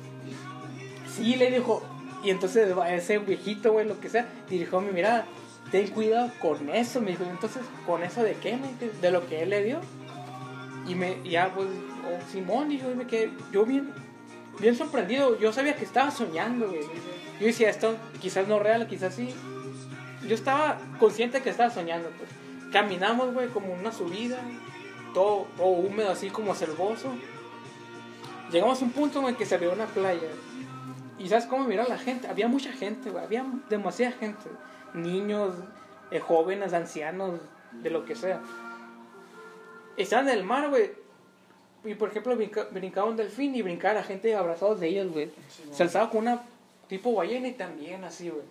Sí, 1.16 1.36
le 1.36 1.50
dijo. 1.50 1.82
Y 2.22 2.30
entonces 2.30 2.74
ese 2.90 3.18
viejito, 3.18 3.72
güey, 3.72 3.86
lo 3.86 3.98
que 4.00 4.08
sea, 4.08 4.28
dirigió 4.48 4.80
mi 4.80 4.92
mirada. 4.92 5.24
Ten 5.70 5.88
cuidado 5.88 6.30
con 6.40 6.68
eso, 6.70 7.00
me 7.00 7.10
dijo. 7.12 7.24
Entonces, 7.24 7.62
¿con 7.86 8.02
eso 8.02 8.22
de 8.22 8.34
qué? 8.34 8.58
De 9.00 9.10
lo 9.10 9.26
que 9.26 9.42
él 9.42 9.50
le 9.50 9.62
dio. 9.64 9.80
Y 10.88 10.94
me, 10.94 11.22
ya, 11.22 11.52
pues, 11.54 11.68
oh, 12.06 12.30
Simón, 12.32 12.72
y 12.72 12.78
yo 12.78 12.94
me 12.96 13.06
quedé, 13.06 13.30
yo 13.52 13.66
bien, 13.66 13.92
bien 14.58 14.74
sorprendido. 14.74 15.38
Yo 15.38 15.52
sabía 15.52 15.76
que 15.76 15.84
estaba 15.84 16.10
soñando, 16.10 16.68
güey. 16.68 16.80
Yo 17.38 17.46
decía, 17.46 17.68
esto 17.68 17.94
quizás 18.20 18.48
no 18.48 18.58
real, 18.58 18.86
quizás 18.88 19.14
sí. 19.14 19.34
Yo 20.26 20.34
estaba 20.34 20.78
consciente 20.98 21.42
que 21.42 21.50
estaba 21.50 21.70
soñando, 21.70 22.08
pues. 22.16 22.30
Caminamos, 22.72 23.34
güey, 23.34 23.48
como 23.48 23.72
una 23.72 23.92
subida, 23.92 24.38
todo, 25.12 25.46
todo 25.56 25.66
húmedo, 25.66 26.10
así 26.10 26.30
como 26.30 26.54
selvoso. 26.54 27.12
Llegamos 28.50 28.80
a 28.80 28.84
un 28.86 28.92
punto 28.92 29.20
en 29.20 29.28
el 29.28 29.36
que 29.36 29.44
se 29.44 29.58
veía 29.58 29.72
una 29.72 29.86
playa. 29.86 30.28
Y 31.18 31.28
¿sabes 31.28 31.44
cómo 31.46 31.64
mirar 31.64 31.88
la 31.88 31.98
gente? 31.98 32.28
Había 32.28 32.48
mucha 32.48 32.72
gente, 32.72 33.10
güey. 33.10 33.24
Había 33.24 33.44
demasiada 33.68 34.12
gente. 34.12 34.48
Niños, 34.94 35.54
eh, 36.10 36.20
jóvenes, 36.20 36.72
ancianos, 36.72 37.40
de 37.72 37.90
lo 37.90 38.04
que 38.04 38.14
sea. 38.14 38.40
Estaban 39.98 40.28
en 40.28 40.38
el 40.38 40.44
mar, 40.44 40.68
güey. 40.70 40.90
Y 41.84 41.94
por 41.94 42.08
ejemplo, 42.08 42.34
brinca- 42.36 42.68
brincaba 42.70 43.08
un 43.08 43.16
delfín 43.16 43.54
y 43.54 43.62
brincaba 43.62 43.94
la 43.94 44.02
gente 44.02 44.34
abrazados 44.34 44.80
de 44.80 44.88
ellos, 44.88 45.12
güey. 45.12 45.30
Se 45.72 45.82
alzaba 45.82 46.10
con 46.10 46.22
una 46.22 46.42
tipo 46.88 47.12
ballena 47.14 47.48
y 47.48 47.52
también 47.52 48.04
así, 48.04 48.30
güey. 48.30 48.44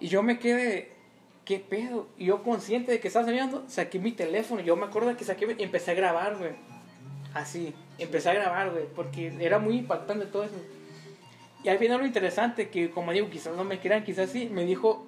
Y 0.00 0.08
yo 0.08 0.22
me 0.22 0.38
quedé, 0.38 0.92
¿qué 1.44 1.58
pedo? 1.58 2.08
Y 2.18 2.26
yo 2.26 2.42
consciente 2.42 2.92
de 2.92 3.00
que 3.00 3.08
estaba 3.08 3.24
soñando, 3.26 3.64
saqué 3.68 3.98
mi 3.98 4.12
teléfono. 4.12 4.60
Yo 4.60 4.76
me 4.76 4.86
acuerdo 4.86 5.16
que 5.16 5.24
saqué 5.24 5.54
y 5.58 5.62
empecé 5.62 5.90
a 5.92 5.94
grabar, 5.94 6.36
güey. 6.36 6.52
Así, 7.34 7.74
empecé 7.98 8.30
a 8.30 8.34
grabar, 8.34 8.70
güey, 8.70 8.84
porque 8.94 9.32
era 9.40 9.58
muy 9.58 9.78
impactante 9.78 10.26
todo 10.26 10.44
eso. 10.44 10.54
Y 11.64 11.68
ahí 11.68 11.78
viene 11.78 11.98
lo 11.98 12.06
interesante, 12.06 12.68
que 12.68 12.90
como 12.90 13.12
digo, 13.12 13.28
quizás 13.28 13.56
no 13.56 13.64
me 13.64 13.80
crean, 13.80 14.04
quizás 14.04 14.30
sí, 14.30 14.48
me 14.48 14.64
dijo, 14.64 15.04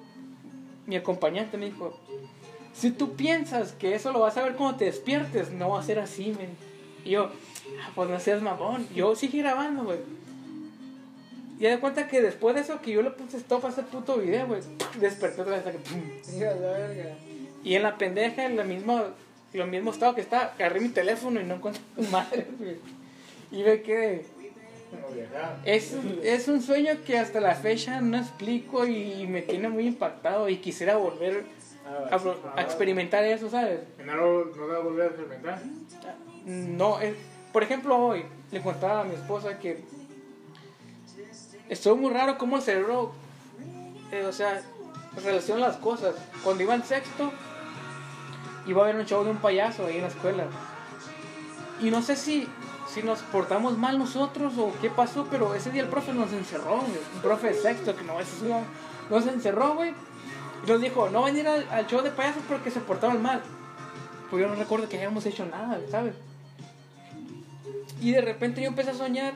mi 0.87 0.97
acompañante 0.97 1.57
me 1.57 1.67
dijo, 1.67 1.99
si 2.75 2.91
tú 2.91 3.15
piensas 3.15 3.73
que 3.73 3.95
eso 3.95 4.13
lo 4.13 4.21
vas 4.21 4.37
a 4.37 4.43
ver 4.43 4.55
cuando 4.55 4.79
te 4.79 4.87
despiertes, 4.87 5.51
no 5.51 5.71
va 5.71 5.81
a 5.81 5.83
ser 5.83 5.99
así, 5.99 6.35
men. 6.39 6.51
Y 7.05 7.11
yo, 7.11 7.31
ah, 7.81 7.91
pues 7.95 8.09
no 8.11 8.21
seas 8.21 8.43
mamón, 8.43 8.87
yo 8.95 9.15
seguí 9.17 9.39
grabando, 9.39 9.85
güey. 9.85 9.99
Y 11.59 11.65
de 11.65 11.79
cuenta 11.79 12.09
que 12.09 12.23
después 12.23 12.55
de 12.55 12.63
eso 12.63 12.81
que 12.81 12.93
yo 12.93 13.03
le 13.03 13.11
puse 13.11 13.37
stop 13.37 13.67
a 13.67 13.69
ese 13.69 13.83
puto 13.83 14.17
video, 14.17 14.47
güey, 14.47 14.63
desperté 14.99 15.43
otra 15.43 15.57
vez 15.57 15.67
hasta 15.67 15.73
que 15.73 15.79
pum. 15.79 16.01
Y 17.63 17.75
en 17.75 17.83
la 17.83 17.99
pendeja, 17.99 18.47
en 18.47 18.57
la 18.57 18.65
misma, 18.65 19.05
lo 19.53 19.67
mismo 19.67 19.91
estado 19.91 20.15
que 20.15 20.23
estaba, 20.23 20.55
agarré 20.55 20.81
mi 20.81 20.89
teléfono 20.89 21.39
y 21.39 21.45
no 21.45 21.57
encontré 21.57 21.83
tu 21.95 22.03
madre, 22.05 22.47
güey. 22.59 22.77
Y. 23.53 23.63
Como 23.63 25.15
viajar. 25.15 25.61
Es, 25.67 25.95
es 26.25 26.49
un 26.49 26.63
sueño 26.63 26.93
que 27.07 27.19
hasta 27.19 27.41
la 27.41 27.55
fecha 27.55 28.01
no 28.01 28.17
explico 28.17 28.87
y 28.87 29.27
me 29.27 29.43
tiene 29.43 29.69
muy 29.69 29.87
impactado 29.87 30.49
y 30.49 30.57
quisiera 30.57 30.97
volver 30.97 31.45
a, 31.87 32.63
experimentar 32.63 33.25
eso, 33.25 33.51
¿sabes? 33.51 33.81
No 34.05 34.45
voy 34.45 34.77
a 34.77 34.79
volver 34.79 35.03
a 35.03 35.07
experimentar. 35.07 35.63
No, 36.45 37.01
es, 37.01 37.15
por 37.53 37.63
ejemplo, 37.63 37.97
hoy 37.97 38.25
le 38.51 38.61
contaba 38.61 39.01
a 39.01 39.05
mi 39.05 39.15
esposa 39.15 39.59
que 39.59 39.83
estuvo 41.69 41.97
muy 41.97 42.13
raro 42.13 42.39
cómo 42.39 42.57
el 42.57 42.63
cerebro, 42.63 43.13
eh, 44.13 44.25
o 44.25 44.33
sea, 44.33 44.63
relaciona 45.23 45.69
las 45.69 45.77
cosas. 45.77 46.15
Cuando 46.43 46.63
iba 46.63 46.75
en 46.75 46.85
sexto, 46.85 47.33
iba 48.67 48.83
a 48.83 48.87
ver 48.87 48.97
un 48.97 49.07
show 49.07 49.25
de 49.25 49.31
un 49.31 49.39
payaso 49.39 49.87
ahí 49.87 49.97
en 49.97 50.03
la 50.03 50.09
escuela. 50.09 50.45
Y 51.81 51.91
no 51.91 52.03
sé 52.03 52.17
si, 52.17 52.47
si 52.89 53.03
nos 53.03 53.21
portamos 53.23 53.79
mal 53.79 53.99
nosotros 53.99 54.55
o 54.59 54.73
qué 54.81 54.91
pasó, 54.91 55.27
pero 55.31 55.55
ese 55.55 55.71
día 55.71 55.83
el 55.83 55.89
profe 55.89 56.13
nos 56.13 56.33
encerró, 56.33 56.79
güey. 56.79 56.99
Un 57.15 57.23
profe 57.23 57.49
de 57.49 57.55
sexto, 57.55 57.97
que 57.97 58.05
no 58.05 58.21
es 58.21 58.29
nos 59.09 59.27
encerró, 59.27 59.75
güey. 59.75 59.93
Y 60.65 60.71
nos 60.71 60.81
dijo, 60.81 61.09
no 61.11 61.23
van 61.23 61.37
a 61.37 61.39
ir 61.39 61.49
al, 61.49 61.69
al 61.71 61.87
show 61.87 62.03
de 62.03 62.11
payasos 62.11 62.43
porque 62.49 62.71
se 62.71 62.81
portaron 62.81 63.23
mal. 63.23 63.43
Pues 64.31 64.43
yo 64.43 64.49
no 64.49 64.55
recuerdo 64.55 64.89
que 64.89 64.99
hayamos 64.99 65.27
hecho 65.27 65.45
nada, 65.47 65.81
¿sabes? 65.91 66.15
Y 68.01 68.13
de 68.13 68.21
repente 68.21 68.63
yo 68.63 68.69
empecé 68.69 68.91
a 68.91 68.95
soñar 68.95 69.35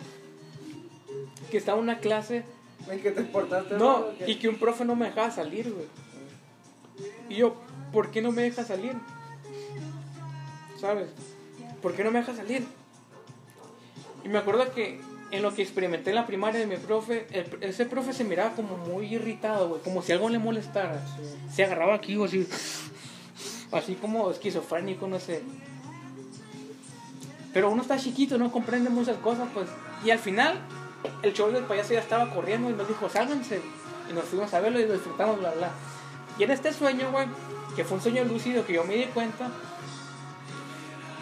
que 1.50 1.58
estaba 1.58 1.78
en 1.78 1.84
una 1.84 1.98
clase, 1.98 2.44
¿En 2.88 3.00
qué 3.00 3.10
te 3.10 3.22
portaste? 3.22 3.76
no, 3.76 4.00
mal 4.00 4.14
y 4.26 4.36
que 4.36 4.48
un 4.48 4.56
profe 4.56 4.84
no 4.84 4.96
me 4.96 5.06
dejaba 5.06 5.30
salir, 5.30 5.72
güey. 5.72 5.86
Y 7.28 7.36
yo, 7.36 7.56
¿por 7.92 8.10
qué 8.10 8.22
no 8.22 8.32
me 8.32 8.42
deja 8.42 8.64
salir? 8.64 8.94
¿Sabes? 10.80 11.08
¿Por 11.82 11.94
qué 11.94 12.04
no 12.04 12.10
me 12.10 12.20
deja 12.20 12.34
salir? 12.34 12.66
Y 14.24 14.28
me 14.28 14.38
acuerdo 14.38 14.72
que 14.72 15.00
en 15.30 15.42
lo 15.42 15.54
que 15.54 15.62
experimenté 15.62 16.10
en 16.10 16.16
la 16.16 16.26
primaria 16.26 16.60
de 16.60 16.66
mi 16.66 16.76
profe, 16.76 17.26
ese 17.60 17.86
profe 17.86 18.12
se 18.12 18.24
miraba 18.24 18.54
como 18.54 18.76
muy 18.76 19.14
irritado, 19.14 19.68
güey, 19.68 19.80
como 19.82 20.02
si 20.02 20.12
algo 20.12 20.28
le 20.28 20.38
molestara. 20.38 21.04
Se 21.52 21.64
agarraba 21.64 21.94
aquí, 21.94 22.16
güey, 22.16 22.28
así, 22.28 22.48
así 23.72 23.94
como 23.94 24.30
esquizofrénico, 24.30 25.08
no 25.08 25.18
sé. 25.18 25.42
Pero 27.52 27.70
uno 27.70 27.82
está 27.82 27.98
chiquito, 27.98 28.36
no 28.38 28.50
comprende 28.50 28.90
muchas 28.90 29.16
cosas, 29.18 29.48
pues. 29.54 29.68
Y 30.04 30.10
al 30.10 30.18
final, 30.18 30.58
el 31.22 31.32
show 31.32 31.50
del 31.50 31.64
payaso 31.64 31.94
ya 31.94 32.00
estaba 32.00 32.30
corriendo 32.34 32.70
y 32.70 32.74
nos 32.74 32.88
dijo, 32.88 33.08
sálganse. 33.08 33.60
Y 34.10 34.12
nos 34.12 34.24
fuimos 34.24 34.52
a 34.52 34.60
verlo 34.60 34.80
y 34.80 34.86
lo 34.86 34.92
disfrutamos, 34.92 35.38
bla, 35.38 35.50
bla. 35.52 35.70
Y 36.38 36.42
en 36.42 36.50
este 36.50 36.72
sueño, 36.72 37.10
güey, 37.12 37.26
que 37.76 37.84
fue 37.84 37.96
un 37.96 38.02
sueño 38.02 38.24
lúcido 38.24 38.66
que 38.66 38.74
yo 38.74 38.84
me 38.84 38.94
di 38.94 39.04
cuenta, 39.06 39.50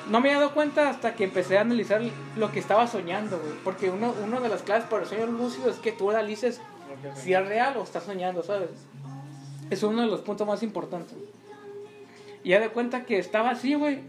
no 0.09 0.21
me 0.21 0.31
había 0.31 0.41
dado 0.41 0.55
cuenta 0.55 0.89
hasta 0.91 1.15
que 1.15 1.25
empecé 1.25 1.59
a 1.59 1.63
analizar 1.63 2.03
lo 2.37 2.51
que 2.51 2.59
estaba 2.59 2.87
soñando, 2.87 3.39
güey. 3.39 3.53
Porque 3.65 3.91
uno, 3.91 4.15
uno 4.23 4.41
de 4.41 4.49
las 4.49 4.63
claves 4.63 4.85
para 4.85 5.03
el 5.03 5.09
sueño 5.09 5.27
lúcido 5.27 5.71
es 5.71 5.77
que 5.77 5.93
tú 5.93 6.11
analices 6.11 6.61
si 7.15 7.33
es 7.33 7.47
real 7.47 7.77
o 7.77 7.83
estás 7.83 8.05
soñando, 8.05 8.43
¿sabes? 8.43 8.71
Es 9.71 9.83
uno 9.83 10.03
de 10.03 10.09
los 10.09 10.21
puntos 10.21 10.47
más 10.47 10.63
importantes. 10.63 11.17
Y 12.45 12.51
ya 12.51 12.61
de 12.61 12.69
cuenta 12.71 13.05
que 13.05 13.19
estaba 13.19 13.51
así, 13.51 13.75
güey. 13.75 14.01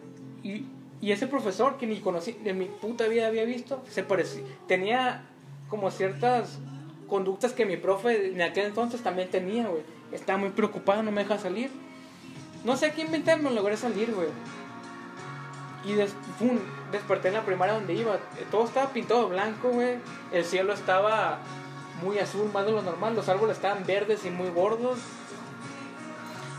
Y, 0.44 0.66
y 1.02 1.12
ese 1.12 1.28
profesor 1.28 1.78
que 1.78 1.88
ni 1.88 2.00
conocí, 2.00 2.34
de 2.34 2.54
mi 2.54 2.66
puta 2.66 3.08
vida 3.08 3.28
había 3.28 3.46
visto, 3.46 3.82
se 3.90 4.04
parecía, 4.04 4.44
tenía 4.68 5.26
como 5.70 5.92
ciertas 5.92 6.60
conductas 7.08 7.54
que 7.54 7.66
mi 7.66 7.78
profe 7.78 8.32
en 8.32 8.42
aquel 8.42 8.66
entonces 8.66 9.02
también 9.02 9.30
tenía, 9.30 9.68
güey. 9.68 9.84
Estaba 10.12 10.38
muy 10.40 10.50
preocupado, 10.50 11.04
no 11.04 11.12
me 11.12 11.24
deja 11.24 11.38
salir. 11.38 11.72
No 12.64 12.78
sé 12.78 12.92
qué 12.92 13.02
inventé, 13.02 13.36
me 13.36 13.52
logré 13.52 13.78
salir, 13.78 14.14
güey. 14.14 14.30
Y 15.86 15.94
des, 15.94 16.16
pum, 16.40 16.60
desperté 16.92 17.28
en 17.28 17.34
la 17.36 17.42
primaria 17.42 17.74
donde 17.76 17.94
iba. 17.94 18.18
Todo 18.52 18.66
estaba 18.66 18.92
pintado 18.92 19.28
blanco, 19.28 19.70
güey. 19.70 19.98
El 20.32 20.46
cielo 20.46 20.74
estaba 20.74 21.40
muy 22.02 22.20
azul, 22.20 22.50
más 22.54 22.66
de 22.66 22.72
lo 22.72 22.82
normal. 22.82 23.16
Los 23.16 23.30
árboles 23.30 23.58
estaban 23.58 23.86
verdes 23.86 24.26
y 24.26 24.30
muy 24.30 24.50
gordos. 24.50 25.00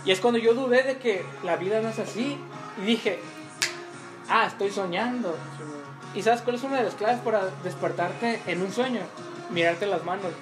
Y 0.05 0.11
es 0.11 0.21
cuando 0.21 0.39
yo 0.39 0.55
dudé 0.55 0.83
de 0.83 0.99
que 0.99 1.25
la 1.43 1.57
vida 1.57 1.81
no 1.81 1.89
es 1.89 1.99
así. 1.99 2.39
Y 2.83 2.85
dije, 2.85 3.19
ah, 4.29 4.47
estoy 4.47 4.71
soñando. 4.71 5.35
¿Y 6.15 6.23
sabes 6.23 6.43
cuál 6.43 6.57
es 6.57 6.63
una 6.63 6.79
de 6.79 6.85
las 6.85 6.95
claves 6.95 7.21
para 7.21 7.47
despertarte 7.65 8.41
en 8.47 8.63
un 8.63 8.73
sueño? 8.73 9.01
Mirarte 9.51 9.87
las 9.87 10.05
manos. 10.05 10.33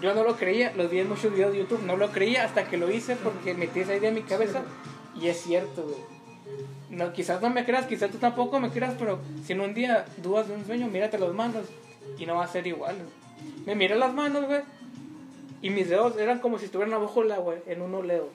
Yo 0.00 0.14
no 0.14 0.24
lo 0.24 0.36
creía, 0.36 0.72
los 0.76 0.90
vi 0.90 1.00
en 1.00 1.08
muchos 1.08 1.32
videos 1.32 1.52
de 1.52 1.60
YouTube, 1.60 1.82
no 1.82 1.96
lo 1.96 2.10
creía 2.10 2.44
hasta 2.44 2.64
que 2.68 2.76
lo 2.76 2.90
hice 2.90 3.16
porque 3.16 3.54
metí 3.54 3.80
esa 3.80 3.94
idea 3.94 4.08
en 4.08 4.16
mi 4.16 4.22
cabeza. 4.22 4.62
Y 5.14 5.28
es 5.28 5.40
cierto, 5.40 5.82
güey. 5.82 6.13
No, 6.90 7.12
quizás 7.12 7.40
no 7.40 7.50
me 7.50 7.64
creas, 7.64 7.86
quizás 7.86 8.10
tú 8.10 8.18
tampoco 8.18 8.60
me 8.60 8.70
creas, 8.70 8.94
pero 8.98 9.18
si 9.44 9.52
en 9.52 9.60
un 9.60 9.74
día 9.74 10.04
dudas 10.22 10.48
de 10.48 10.54
un 10.54 10.64
sueño, 10.64 10.86
mírate 10.88 11.18
las 11.18 11.32
manos 11.32 11.66
y 12.18 12.26
no 12.26 12.36
va 12.36 12.44
a 12.44 12.48
ser 12.48 12.66
igual. 12.66 12.96
Me 13.66 13.74
miré 13.74 13.96
las 13.96 14.12
manos, 14.12 14.44
güey, 14.46 14.62
y 15.64 15.70
mis 15.70 15.88
dedos 15.88 16.18
eran 16.18 16.40
como 16.40 16.58
si 16.58 16.66
estuvieran 16.66 16.92
abajo 16.92 17.24
la, 17.24 17.38
güey, 17.38 17.58
en 17.66 17.80
un 17.80 17.94
oleo. 17.94 18.28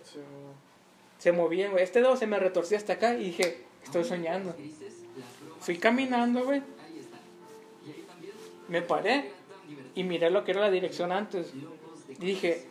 Se 1.19 1.31
movían, 1.31 1.71
güey. 1.71 1.83
Este 1.83 1.99
dedo 1.99 2.17
se 2.17 2.25
me 2.25 2.39
retorcía 2.39 2.79
hasta 2.79 2.93
acá 2.93 3.13
y 3.13 3.25
dije, 3.25 3.65
estoy 3.83 4.03
soñando. 4.03 4.55
Fui 5.59 5.77
caminando, 5.77 6.43
güey. 6.43 6.63
Me 8.67 8.81
paré 8.81 9.31
y 9.93 10.03
miré 10.03 10.31
lo 10.31 10.43
que 10.43 10.51
era 10.51 10.61
la 10.61 10.71
dirección 10.71 11.11
antes. 11.11 11.53
Y 12.19 12.25
dije, 12.25 12.65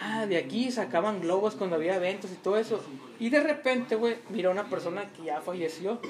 ah, 0.00 0.26
de 0.26 0.36
aquí 0.36 0.70
sacaban 0.70 1.20
globos 1.20 1.54
cuando 1.54 1.76
había 1.76 1.96
eventos 1.96 2.30
y 2.32 2.36
todo 2.36 2.56
eso. 2.56 2.80
Y 3.18 3.30
de 3.30 3.40
repente, 3.40 3.96
güey, 3.96 4.16
miré 4.30 4.48
a 4.48 4.50
una 4.50 4.68
persona 4.68 5.12
que 5.12 5.24
ya 5.24 5.40
falleció. 5.40 6.00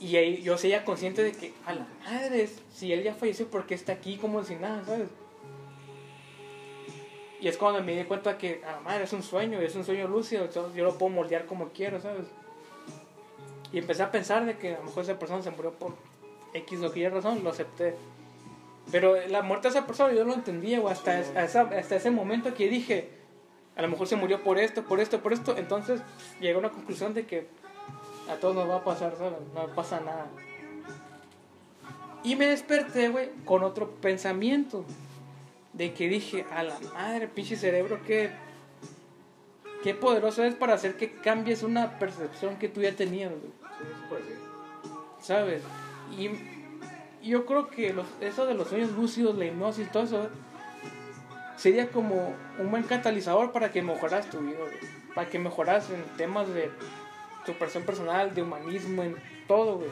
Y 0.00 0.16
ahí 0.16 0.42
yo 0.42 0.56
seguía 0.56 0.84
consciente 0.84 1.22
de 1.22 1.32
que, 1.32 1.52
a 1.66 1.74
la 1.74 1.86
madre, 2.04 2.48
si 2.72 2.92
él 2.92 3.02
ya 3.02 3.14
falleció, 3.14 3.48
¿por 3.48 3.66
qué 3.66 3.74
está 3.74 3.92
aquí 3.92 4.16
como 4.16 4.42
si 4.44 4.54
nada, 4.56 4.84
sabes? 4.84 5.08
Y 7.40 7.48
es 7.48 7.56
cuando 7.56 7.82
me 7.82 7.96
di 7.96 8.04
cuenta 8.04 8.38
que, 8.38 8.62
a 8.64 8.72
la 8.72 8.80
madre, 8.80 9.04
es 9.04 9.12
un 9.12 9.22
sueño, 9.22 9.60
es 9.60 9.74
un 9.76 9.84
sueño 9.84 10.08
lúcido, 10.08 10.44
entonces 10.44 10.74
yo 10.74 10.84
lo 10.84 10.98
puedo 10.98 11.12
moldear 11.12 11.46
como 11.46 11.68
quiero, 11.68 12.00
¿sabes? 12.00 12.26
Y 13.72 13.78
empecé 13.78 14.02
a 14.02 14.10
pensar 14.10 14.46
de 14.46 14.56
que 14.56 14.74
a 14.74 14.78
lo 14.78 14.84
mejor 14.84 15.04
esa 15.04 15.18
persona 15.18 15.42
se 15.42 15.50
murió 15.50 15.72
por 15.72 15.94
X 16.54 16.80
o 16.80 16.94
Y 16.94 17.08
razón, 17.08 17.44
lo 17.44 17.50
acepté. 17.50 17.96
Pero 18.90 19.16
la 19.28 19.42
muerte 19.42 19.68
de 19.68 19.78
esa 19.78 19.86
persona 19.86 20.14
yo 20.14 20.24
lo 20.24 20.34
entendía, 20.34 20.80
güey, 20.80 20.92
hasta, 20.92 21.20
esa, 21.20 21.62
hasta 21.62 21.96
ese 21.96 22.10
momento 22.10 22.54
que 22.54 22.68
dije, 22.68 23.10
a 23.76 23.82
lo 23.82 23.88
mejor 23.88 24.06
se 24.06 24.16
murió 24.16 24.42
por 24.42 24.58
esto, 24.58 24.82
por 24.84 25.00
esto, 25.00 25.20
por 25.20 25.32
esto. 25.32 25.56
Entonces 25.56 26.00
llegué 26.40 26.54
a 26.54 26.58
una 26.58 26.70
conclusión 26.70 27.14
de 27.14 27.26
que 27.26 27.46
a 28.28 28.36
todos 28.36 28.54
nos 28.54 28.68
va 28.68 28.76
a 28.76 28.84
pasar, 28.84 29.14
¿sabes? 29.16 29.38
No 29.54 29.66
pasa 29.74 30.00
nada. 30.00 30.26
Y 32.24 32.36
me 32.36 32.46
desperté, 32.46 33.08
güey, 33.08 33.30
con 33.44 33.62
otro 33.62 33.90
pensamiento. 33.90 34.84
De 35.74 35.92
que 35.92 36.08
dije, 36.08 36.44
a 36.50 36.64
la 36.64 36.76
madre, 36.94 37.28
pinche 37.28 37.54
cerebro, 37.54 38.00
qué, 38.04 38.30
qué 39.84 39.94
poderoso 39.94 40.42
es 40.42 40.54
para 40.54 40.74
hacer 40.74 40.96
que 40.96 41.12
cambies 41.12 41.62
una 41.62 42.00
percepción 42.00 42.56
que 42.56 42.68
tú 42.68 42.80
ya 42.80 42.96
tenías, 42.96 43.30
güey. 43.30 44.22
Sí. 44.22 44.34
¿Sabes? 45.20 45.62
Y 46.18 46.30
yo 47.22 47.46
creo 47.46 47.68
que 47.68 47.92
los, 47.92 48.06
eso 48.20 48.46
de 48.46 48.54
los 48.54 48.68
sueños 48.68 48.92
lúcidos, 48.92 49.36
la 49.36 49.46
hipnosis, 49.46 49.90
todo 49.90 50.04
eso, 50.04 50.28
sería 51.56 51.90
como 51.90 52.34
un 52.58 52.70
buen 52.70 52.84
catalizador 52.84 53.52
para 53.52 53.70
que 53.72 53.82
mejoras 53.82 54.30
tu 54.30 54.38
vida. 54.38 54.58
Para 55.14 55.28
que 55.28 55.38
mejoras 55.38 55.90
en 55.90 56.02
temas 56.16 56.48
de 56.48 56.70
superación 57.44 57.84
personal, 57.84 58.34
de 58.34 58.42
humanismo, 58.42 59.02
en 59.02 59.16
todo, 59.46 59.76
güey. 59.76 59.90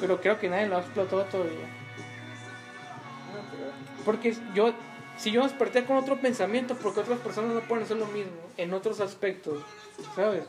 Pero 0.00 0.20
creo 0.20 0.38
que 0.38 0.48
nadie 0.48 0.66
lo 0.66 0.76
ha 0.76 0.80
explotado 0.80 1.24
todavía. 1.24 1.66
Porque 4.04 4.36
yo, 4.54 4.72
si 5.16 5.32
yo 5.32 5.42
desperté 5.42 5.84
con 5.84 5.96
otro 5.96 6.20
pensamiento, 6.20 6.76
porque 6.76 7.00
otras 7.00 7.18
personas 7.20 7.54
no 7.54 7.60
pueden 7.60 7.84
hacer 7.84 7.96
lo 7.96 8.06
mismo 8.06 8.32
en 8.56 8.72
otros 8.74 9.00
aspectos, 9.00 9.62
¿sabes? 10.14 10.44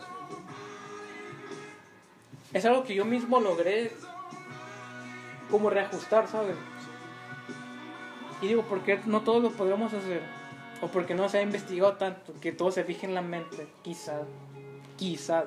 Es 2.53 2.65
algo 2.65 2.84
que 2.84 2.95
yo 2.95 3.05
mismo 3.05 3.39
logré 3.39 3.91
como 5.49 5.69
reajustar, 5.69 6.28
¿sabes? 6.28 6.56
Y 8.41 8.48
digo, 8.48 8.64
¿por 8.64 8.82
qué 8.82 8.99
no 9.06 9.22
todos 9.22 9.41
lo 9.41 9.52
podemos 9.52 9.94
hacer? 9.94 10.22
O 10.82 10.88
porque 10.88 11.15
no 11.15 11.28
se 11.28 11.40
ha 11.40 11.41
investigado 11.41 11.94
tanto, 11.94 12.34
que 12.40 12.52
todo 12.52 12.72
se 12.72 12.84
fije 12.84 13.07
en 13.07 13.15
la 13.15 13.22
mente, 13.22 13.68
quizás, 13.82 14.28
quizás. 14.95 15.45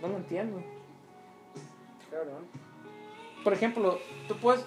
No 0.00 0.08
lo 0.08 0.16
entiendo. 0.16 0.62
Claro. 2.08 2.30
Por 3.44 3.52
ejemplo, 3.52 3.98
tú 4.28 4.36
puedes. 4.36 4.64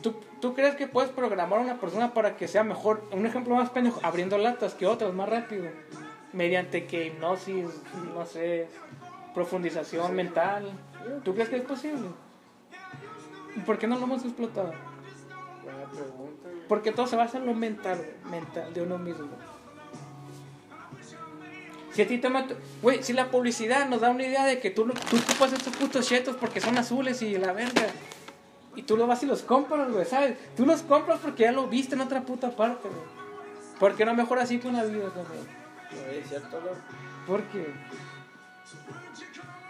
¿tú, 0.00 0.14
¿Tú 0.40 0.54
crees 0.54 0.76
que 0.76 0.86
puedes 0.86 1.10
programar 1.10 1.58
a 1.58 1.62
una 1.62 1.80
persona 1.80 2.14
para 2.14 2.36
que 2.36 2.46
sea 2.46 2.62
mejor? 2.62 3.02
Un 3.10 3.26
ejemplo 3.26 3.56
más 3.56 3.70
pendejo, 3.70 4.00
abriendo 4.04 4.38
latas 4.38 4.74
que 4.74 4.86
otras, 4.86 5.12
más 5.12 5.28
rápido. 5.28 5.70
Mediante 6.32 6.86
que 6.86 7.06
hipnosis, 7.06 7.66
no 8.14 8.24
sé, 8.26 8.68
profundización 9.34 10.14
mental. 10.14 10.70
¿Tú 11.24 11.34
crees 11.34 11.48
que 11.48 11.56
es 11.56 11.64
posible? 11.64 12.08
¿Y 13.56 13.60
¿Por 13.60 13.78
qué 13.78 13.86
no 13.86 13.98
lo 13.98 14.04
hemos 14.04 14.24
explotado? 14.24 14.72
Buena 15.62 15.84
pregunta. 15.90 16.48
güey. 16.48 16.68
Porque 16.68 16.92
todo 16.92 17.06
se 17.06 17.16
basa 17.16 17.38
en 17.38 17.46
lo 17.46 17.54
mental, 17.54 18.04
mental 18.30 18.72
de 18.72 18.82
uno 18.82 18.98
mismo. 18.98 19.28
Si 21.92 22.02
a 22.02 22.06
ti 22.06 22.18
te 22.18 22.28
mata, 22.28 22.54
güey, 22.80 23.02
si 23.02 23.12
la 23.12 23.30
publicidad 23.30 23.88
nos 23.88 24.00
da 24.00 24.10
una 24.10 24.22
idea 24.22 24.44
de 24.44 24.60
que 24.60 24.70
tú, 24.70 24.84
tú 24.84 25.16
ocupas 25.16 25.52
estos 25.52 25.74
putos 25.74 26.06
chetos 26.06 26.36
porque 26.36 26.60
son 26.60 26.78
azules 26.78 27.20
y 27.22 27.36
la 27.36 27.52
verga. 27.52 27.86
Y 28.76 28.82
tú 28.82 28.96
lo 28.96 29.08
vas 29.08 29.22
y 29.24 29.26
los 29.26 29.42
compras, 29.42 29.90
güey, 29.90 30.04
¿sabes? 30.04 30.36
Tú 30.56 30.64
los 30.64 30.82
compras 30.82 31.18
porque 31.20 31.42
ya 31.42 31.52
lo 31.52 31.66
viste 31.66 31.96
en 31.96 32.00
otra 32.02 32.20
puta 32.22 32.50
parte, 32.50 32.88
güey. 32.88 33.18
¿Por 33.80 33.96
qué 33.96 34.04
no 34.04 34.14
mejor 34.14 34.38
así 34.38 34.58
con 34.58 34.74
la 34.74 34.84
vida 34.84 35.08
también? 35.08 35.44
Güey, 35.90 36.18
es 36.18 36.28
cierto, 36.28 36.60
güey. 36.60 36.74
Porque 37.26 37.66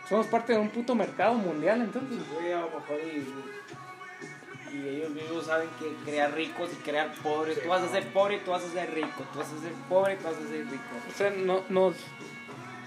somos 0.08 0.26
parte 0.26 0.52
de 0.54 0.58
un 0.58 0.70
puto 0.70 0.94
mercado 0.94 1.34
mundial, 1.34 1.82
entonces. 1.82 2.18
Güey, 2.32 2.52
a 2.52 2.60
lo 2.60 2.70
mejor 2.70 2.98
y, 3.04 4.76
y 4.76 4.88
ellos 4.88 5.10
mismos 5.10 5.46
saben 5.46 5.68
que 5.78 5.94
crear 6.10 6.32
ricos 6.34 6.70
y 6.72 6.76
crear 6.76 7.12
pobres. 7.22 7.62
Tú 7.62 7.68
vas 7.68 7.82
a 7.82 7.88
ser 7.88 8.06
pobre 8.12 8.36
y 8.36 8.40
tú 8.40 8.50
vas 8.52 8.64
a 8.64 8.68
ser 8.70 8.92
rico. 8.94 9.24
Tú 9.32 9.38
vas 9.38 9.48
a 9.52 9.60
ser 9.60 9.72
pobre 9.88 10.14
y 10.14 10.16
tú 10.16 10.24
vas 10.24 10.34
a 10.36 10.48
ser 10.48 10.66
rico. 10.66 10.84
O 11.08 11.16
sea, 11.16 11.30
no, 11.30 11.62
nos, 11.68 11.94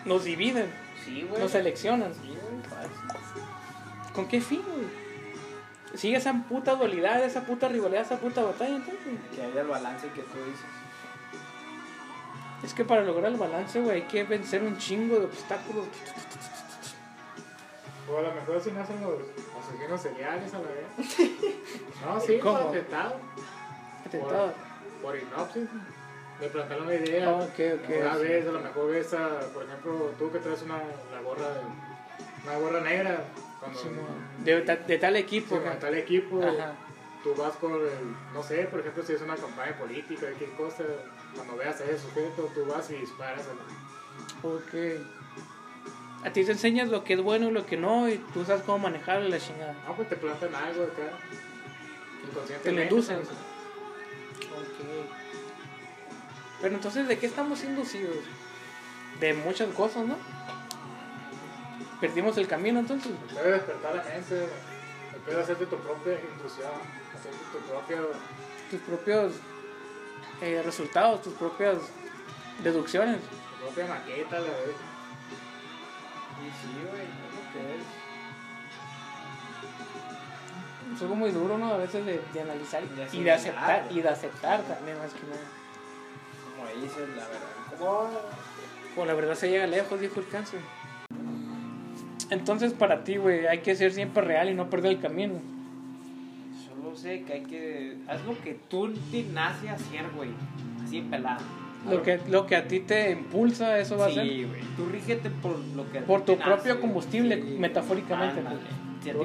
nos 0.05 0.23
dividen, 0.23 0.71
Sí, 1.05 1.25
güey. 1.29 1.41
nos 1.41 1.51
seleccionan. 1.51 2.13
Sí, 2.13 2.29
güey. 2.29 2.61
¿Con 4.13 4.27
qué 4.27 4.41
fin, 4.41 4.61
güey? 4.67 5.01
Sigue 5.95 6.17
esa 6.17 6.33
puta 6.47 6.75
dualidad, 6.75 7.23
esa 7.23 7.45
puta 7.45 7.67
rivalidad, 7.67 8.03
esa 8.03 8.17
puta 8.17 8.41
batalla, 8.43 8.75
entonces. 8.77 8.99
Que 9.35 9.41
haya 9.43 9.61
el 9.61 9.67
balance 9.67 10.07
que 10.07 10.21
tú 10.21 10.37
dices. 10.45 10.65
Es 12.63 12.73
que 12.73 12.85
para 12.85 13.01
lograr 13.03 13.31
el 13.31 13.37
balance, 13.37 13.81
güey, 13.81 14.01
hay 14.01 14.07
que 14.07 14.23
vencer 14.23 14.61
un 14.63 14.77
chingo 14.77 15.19
de 15.19 15.25
obstáculos. 15.25 15.85
O 18.09 18.17
a 18.17 18.21
lo 18.21 18.33
mejor 18.33 18.59
si 18.61 18.71
nacen 18.71 19.01
los 19.01 19.13
asesinos 19.63 20.01
seriales 20.01 20.53
a 20.53 20.59
la 20.59 20.67
vez. 20.67 21.17
No, 22.05 22.19
sí, 22.19 22.39
¿Cómo? 22.39 22.59
por 22.59 22.67
atentado. 22.69 23.15
Atentado. 24.05 24.53
Por 25.01 25.15
hipnosis. 25.17 25.69
Me 26.39 26.47
plantearon 26.47 26.85
una 26.87 26.95
idea. 26.95 27.29
Ah, 27.29 27.33
ok, 27.35 27.59
ok, 27.83 27.89
Una 28.01 28.15
sí. 28.15 28.23
vez, 28.23 28.47
a 28.47 28.51
lo 28.51 28.59
mejor 28.59 28.89
ves 28.91 29.13
a, 29.13 29.39
por 29.53 29.63
ejemplo, 29.63 30.11
tú 30.17 30.31
que 30.31 30.39
traes 30.39 30.61
una, 30.63 30.79
la 31.13 31.21
gorra, 31.21 31.47
de- 31.49 32.43
una 32.43 32.57
gorra 32.57 32.81
negra. 32.81 33.23
Cuando 33.59 33.79
De, 34.43 34.61
ta- 34.61 34.75
de 34.77 34.97
tal 34.97 35.15
equipo, 35.17 35.55
güey. 35.57 35.67
monta 35.69 35.89
el 35.89 35.95
equipo, 35.99 36.41
Ajá. 36.43 36.73
tú 37.23 37.35
vas 37.35 37.53
con 37.57 37.73
el, 37.73 37.81
no 38.33 38.41
sé, 38.41 38.63
por 38.65 38.79
ejemplo, 38.79 39.03
si 39.03 39.13
es 39.13 39.21
una 39.21 39.35
campaña 39.35 39.77
política, 39.77 40.25
qué 40.39 40.45
cosa, 40.57 40.83
cuando 41.35 41.55
veas 41.57 41.79
a 41.79 41.83
ese 41.85 41.99
sujeto, 41.99 42.49
tú 42.55 42.65
vas 42.65 42.89
y 42.89 42.95
disparas. 42.95 43.45
a 43.45 43.53
la- 43.53 44.49
Ok. 44.55 44.73
A 46.23 46.31
ti 46.31 46.45
te 46.45 46.51
enseñas 46.51 46.89
lo 46.89 47.03
que 47.03 47.13
es 47.13 47.21
bueno 47.21 47.49
y 47.49 47.51
lo 47.51 47.65
que 47.65 47.77
no, 47.77 48.07
y 48.07 48.17
tú 48.33 48.45
sabes 48.45 48.63
cómo 48.63 48.77
manejarlo 48.79 49.27
y 49.27 49.31
la 49.31 49.39
chingada. 49.39 49.73
No, 49.87 49.95
pues 49.95 50.07
te 50.07 50.15
plantan 50.15 50.53
algo 50.53 50.83
acá. 50.83 51.17
Te 52.63 52.71
lo 52.71 52.83
inducen. 52.83 53.17
Ok. 53.17 53.25
Pero 56.61 56.75
entonces, 56.75 57.07
¿de 57.07 57.17
qué 57.17 57.25
estamos 57.25 57.63
inducidos? 57.63 58.17
De 59.19 59.33
muchas 59.33 59.69
cosas, 59.69 60.05
¿no? 60.05 60.15
Perdimos 61.99 62.37
el 62.37 62.47
camino 62.47 62.79
entonces. 62.79 63.11
Debe 63.33 63.53
despertar 63.53 63.95
la 63.95 64.03
mente. 64.03 64.47
Empieza 65.15 65.39
a 65.39 65.43
hacerte 65.43 65.65
tu 65.65 65.77
propia 65.77 66.13
intuición. 66.13 66.71
Hacerte 67.15 67.37
tu 67.51 67.57
propio. 67.67 68.11
Tus 68.69 68.79
propios 68.81 69.33
eh, 70.41 70.61
resultados, 70.63 71.23
tus 71.23 71.33
propias 71.33 71.77
deducciones. 72.63 73.17
Tu 73.21 73.65
propia 73.65 73.87
maqueta, 73.87 74.39
la 74.39 74.41
verdad. 74.41 74.90
Y 76.41 76.49
sí, 76.49 76.73
güey, 76.89 77.03
es 77.03 77.31
lo 77.35 77.43
que 77.53 77.75
es. 77.75 77.83
Es 80.95 81.01
algo 81.01 81.15
muy 81.15 81.31
duro, 81.31 81.57
¿no? 81.57 81.73
A 81.73 81.77
veces 81.77 82.05
de, 82.05 82.21
de 82.33 82.41
analizar 82.41 82.83
De 82.83 83.07
y 83.17 83.23
de 83.23 83.31
aceptar. 83.31 83.87
Y 83.89 84.01
de 84.01 84.09
aceptar 84.09 84.61
también, 84.63 84.97
más 84.97 85.13
que 85.13 85.21
nada. 85.27 85.41
Como 86.57 86.81
dices, 86.81 87.09
la 87.09 87.27
verdad. 87.27 88.09
Con 88.95 89.07
la 89.07 89.13
verdad 89.13 89.35
se 89.35 89.49
llega 89.49 89.67
lejos, 89.67 89.99
dijo 89.99 90.19
el 90.19 90.27
cáncer. 90.27 90.59
Entonces, 92.29 92.73
para 92.73 93.03
ti, 93.03 93.17
güey, 93.17 93.47
hay 93.47 93.59
que 93.59 93.75
ser 93.75 93.93
siempre 93.93 94.23
real 94.23 94.49
y 94.49 94.53
no 94.53 94.69
perder 94.69 94.93
el 94.93 94.99
camino. 94.99 95.35
Solo 96.67 96.95
sé 96.95 97.23
que 97.23 97.33
hay 97.33 97.43
que. 97.43 97.97
Haz 98.07 98.23
lo 98.25 98.39
que 98.41 98.59
tú 98.69 98.93
te 99.11 99.23
nace 99.23 99.69
a 99.69 99.73
hacer, 99.73 100.09
güey. 100.15 100.29
Así 100.83 101.01
pelado. 101.01 101.43
Lo 101.89 102.03
que, 102.03 102.19
lo 102.27 102.45
que 102.45 102.55
a 102.55 102.67
ti 102.67 102.79
te 102.81 103.11
impulsa, 103.11 103.79
eso 103.79 103.97
va 103.97 104.05
a 104.05 104.11
ser. 104.11 104.23
Sí, 104.27 104.43
güey. 104.43 104.61
Tú 104.75 104.85
rígete 104.91 105.29
por 105.31 105.57
lo 105.75 105.89
que 105.91 105.99
Por 106.01 106.21
tu 106.21 106.37
propio 106.37 106.73
nace, 106.73 106.79
combustible, 106.79 107.37
metafóricamente, 107.37 108.39
Ándale. 108.39 108.57
pues. 108.59 109.03
Si 109.03 109.09
a 109.09 109.13
ti- 109.13 109.19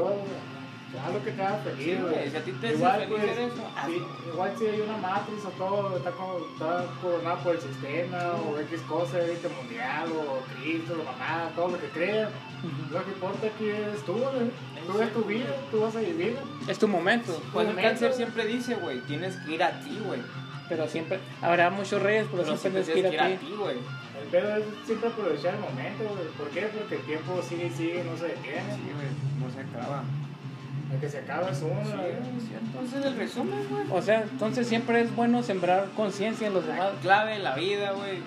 Haz 1.05 1.13
lo 1.13 1.23
que 1.23 1.33
te 1.33 1.43
haga 1.43 1.61
Sí, 1.63 1.69
feliz, 1.77 2.01
güey, 2.01 2.15
güey. 2.15 2.31
si 2.31 2.37
a 2.37 2.45
ti 2.45 2.53
te 2.53 2.73
Igual, 2.73 3.01
feliz 3.01 3.09
pues, 3.11 3.25
eso, 3.39 3.55
sí, 3.57 3.63
hazlo. 3.77 4.33
igual 4.33 4.53
si 4.59 4.67
hay 4.67 4.81
una 4.81 4.97
matriz 4.97 5.45
o 5.45 5.49
todo, 5.51 5.97
está, 5.99 6.11
como, 6.13 6.39
está 6.39 6.87
coronado 7.03 7.39
por 7.45 7.55
el 7.57 7.61
sistema, 7.61 8.19
o 8.49 8.59
X 8.61 8.81
cosa, 8.89 9.21
élite 9.21 9.49
mundial, 9.51 10.09
o 10.13 10.41
Cristo, 10.63 10.95
o 10.95 11.05
mamá, 11.05 11.51
todo 11.55 11.69
lo 11.69 11.81
que 11.81 11.89
creas. 11.89 12.31
Lo 12.91 13.05
que 13.05 13.11
importa 13.11 13.47
aquí 13.49 13.69
es 13.69 14.03
tú, 14.07 14.13
güey. 14.15 14.51
Tú 14.87 15.03
es 15.03 15.13
tu 15.13 15.23
vida, 15.25 15.47
tú 15.71 15.81
vas 15.81 15.97
a 15.97 16.01
vivir. 16.01 16.37
Es 16.67 16.79
tu 16.79 16.89
momento. 16.89 17.43
Pues 17.53 17.69
el 17.69 17.77
cáncer 17.77 18.13
siempre 18.15 18.47
dice, 18.47 18.77
güey, 18.77 19.01
tienes 19.01 19.37
que 19.37 19.53
ir 19.55 19.63
a 19.65 19.79
ti, 19.81 19.99
güey. 20.07 20.21
Pero 20.69 20.89
siempre 20.89 21.21
habrá 21.43 21.71
muchos 21.71 22.03
reyes, 22.03 22.27
pero, 22.31 22.43
Pero 22.45 22.57
siempre 22.57 22.83
siempre 22.85 23.11
tienes 23.11 23.21
que 23.21 23.33
ir 23.33 23.39
tienes 23.39 23.39
que 23.41 23.47
a 23.47 23.47
ti. 23.47 23.47
a 23.47 23.49
ti, 23.49 23.63
güey. 23.63 23.77
El 24.23 24.29
pedo 24.31 24.57
es 24.57 24.65
siempre 24.87 25.09
aprovechar 25.09 25.55
el 25.55 25.61
momento, 25.61 26.03
güey. 26.05 26.29
¿Por 26.39 26.49
qué? 26.51 26.63
Porque 26.77 26.95
el 26.97 27.03
tiempo 27.03 27.41
sigue 27.43 27.67
y 27.67 27.71
sigue, 27.71 28.05
no 28.05 28.17
se 28.17 28.27
detiene. 28.29 28.75
Sí, 28.75 28.83
güey, 28.95 29.09
no 29.41 29.51
se 29.55 29.61
acaba. 29.61 30.03
El 30.93 31.01
que 31.01 31.09
se 31.09 31.19
acaba 31.19 31.51
es 31.51 31.63
uno, 31.63 31.81
Sí, 31.85 31.91
güey. 31.93 32.13
güey, 32.13 32.41
cierto. 32.49 32.81
Ese 32.85 32.99
es 33.01 33.05
el 33.07 33.17
resumen, 33.17 33.67
güey. 33.71 33.85
O 33.91 34.03
sea, 34.03 34.23
entonces 34.23 34.67
siempre 34.67 35.01
es 35.01 35.15
bueno 35.15 35.43
sembrar 35.43 35.87
conciencia 35.97 36.47
en 36.49 36.55
los 36.55 36.67
demás 36.67 36.95
La 36.95 37.01
clave 37.01 37.33
de 37.35 37.39
la 37.41 37.55
vida, 37.55 37.93
güey, 37.93 38.19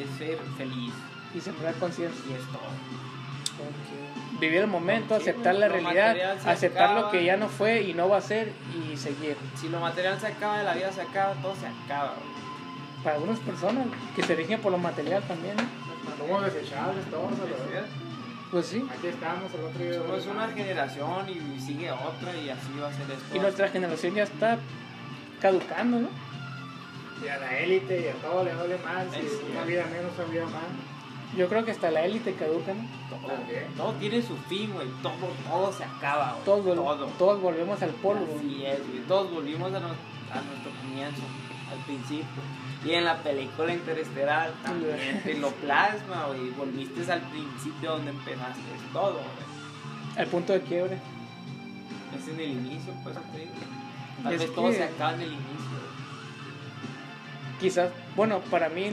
es 0.00 0.18
ser 0.18 0.38
feliz. 0.56 0.92
y 1.34 1.40
sembrar 1.40 1.74
conciencia. 1.74 2.20
Y 2.30 2.34
es 2.34 2.46
todo. 2.48 2.68
Vivir 4.42 4.62
el 4.62 4.66
momento, 4.66 5.14
Sí, 5.14 5.22
aceptar 5.22 5.54
la 5.54 5.68
realidad, 5.68 6.16
aceptar 6.44 7.00
lo 7.00 7.10
que 7.12 7.24
ya 7.24 7.36
no 7.36 7.48
fue 7.48 7.82
y 7.82 7.94
no 7.94 8.08
va 8.08 8.16
a 8.16 8.20
ser 8.20 8.52
y 8.74 8.96
seguir. 8.96 9.36
Si 9.54 9.68
lo 9.68 9.78
material 9.78 10.18
se 10.18 10.26
acaba, 10.26 10.60
la 10.64 10.74
vida 10.74 10.90
se 10.90 11.00
acaba, 11.00 11.34
todo 11.34 11.54
se 11.54 11.68
acaba, 11.68 12.16
güey. 12.16 13.04
Para 13.04 13.16
algunas 13.16 13.38
personas 13.38 13.86
que 14.16 14.24
se 14.24 14.34
rigen 14.34 14.60
por 14.60 14.72
lo 14.72 14.78
material 14.78 15.22
también, 15.28 15.54
¿no? 15.56 15.62
Somos 16.18 16.44
desechables 16.44 17.04
pues 18.50 18.66
sí. 18.66 18.84
Aquí 18.92 19.06
estamos, 19.06 19.54
el 19.54 19.60
otro 19.60 19.82
día. 19.82 19.94
Somos 19.94 20.26
una 20.26 20.48
generación 20.48 21.28
y 21.30 21.60
sigue 21.60 21.92
otra 21.92 22.36
y 22.36 22.50
así 22.50 22.68
va 22.82 22.88
a 22.88 22.92
ser 22.92 23.10
esto. 23.12 23.36
Y 23.36 23.38
nuestra 23.38 23.68
generación 23.68 24.14
ya 24.16 24.24
está 24.24 24.58
caducando, 25.40 26.00
¿no? 26.00 26.08
Y 27.24 27.28
a 27.28 27.38
la 27.38 27.58
élite 27.60 28.00
y 28.00 28.08
a 28.08 28.14
todo 28.14 28.42
le 28.44 28.52
mal. 28.52 29.08
Si 29.12 29.20
Es 29.20 29.40
una 29.52 29.62
vida 29.62 29.84
menos, 29.86 30.12
una 30.18 30.26
vida 30.26 30.44
más. 30.46 30.91
Yo 31.36 31.48
creo 31.48 31.64
que 31.64 31.70
hasta 31.70 31.90
la 31.90 32.04
élite 32.04 32.34
caduca, 32.34 32.74
¿no? 32.74 32.82
todo, 33.08 33.32
todo 33.76 33.92
tiene 33.94 34.20
su 34.22 34.36
fin, 34.48 34.70
güey. 34.74 34.86
Todo, 35.02 35.14
todo 35.48 35.72
se 35.72 35.84
acaba, 35.84 36.32
güey. 36.32 36.44
Todos, 36.44 36.66
vol- 36.66 36.74
todo. 36.76 37.06
todos 37.18 37.40
volvemos 37.40 37.80
al 37.82 37.90
polvo. 37.90 38.36
Así 38.38 38.64
es, 38.66 38.86
güey. 38.86 39.00
Todos 39.08 39.30
volvimos 39.32 39.68
a, 39.72 39.80
nos- 39.80 39.92
a 40.30 40.40
nuestro 40.42 40.70
comienzo, 40.82 41.22
al 41.70 41.78
principio. 41.86 42.26
Y 42.84 42.90
en 42.92 43.04
la 43.04 43.16
película 43.22 43.72
Interestelar 43.72 44.50
también 44.62 45.22
te 45.24 45.34
lo 45.34 45.50
plasma, 45.52 46.26
güey. 46.28 46.50
Volviste 46.50 47.10
al 47.10 47.20
principio 47.22 47.92
donde 47.92 48.10
empezaste 48.10 48.60
todo, 48.92 49.12
güey. 49.14 50.18
Al 50.18 50.26
punto 50.26 50.52
de 50.52 50.60
quiebre. 50.60 50.98
Es 52.18 52.28
en 52.28 52.40
el 52.40 52.50
inicio, 52.50 52.92
pues 53.04 53.16
te 53.32 53.38
digo. 53.38 53.52
Tal 54.22 54.32
Es 54.34 54.40
vez 54.40 54.54
todo 54.54 54.70
se 54.72 54.82
acaba 54.84 55.14
en 55.14 55.20
el 55.22 55.28
inicio, 55.28 55.46
güey. 55.70 57.58
Quizás, 57.60 57.90
bueno, 58.16 58.40
para 58.50 58.68
mí 58.68 58.90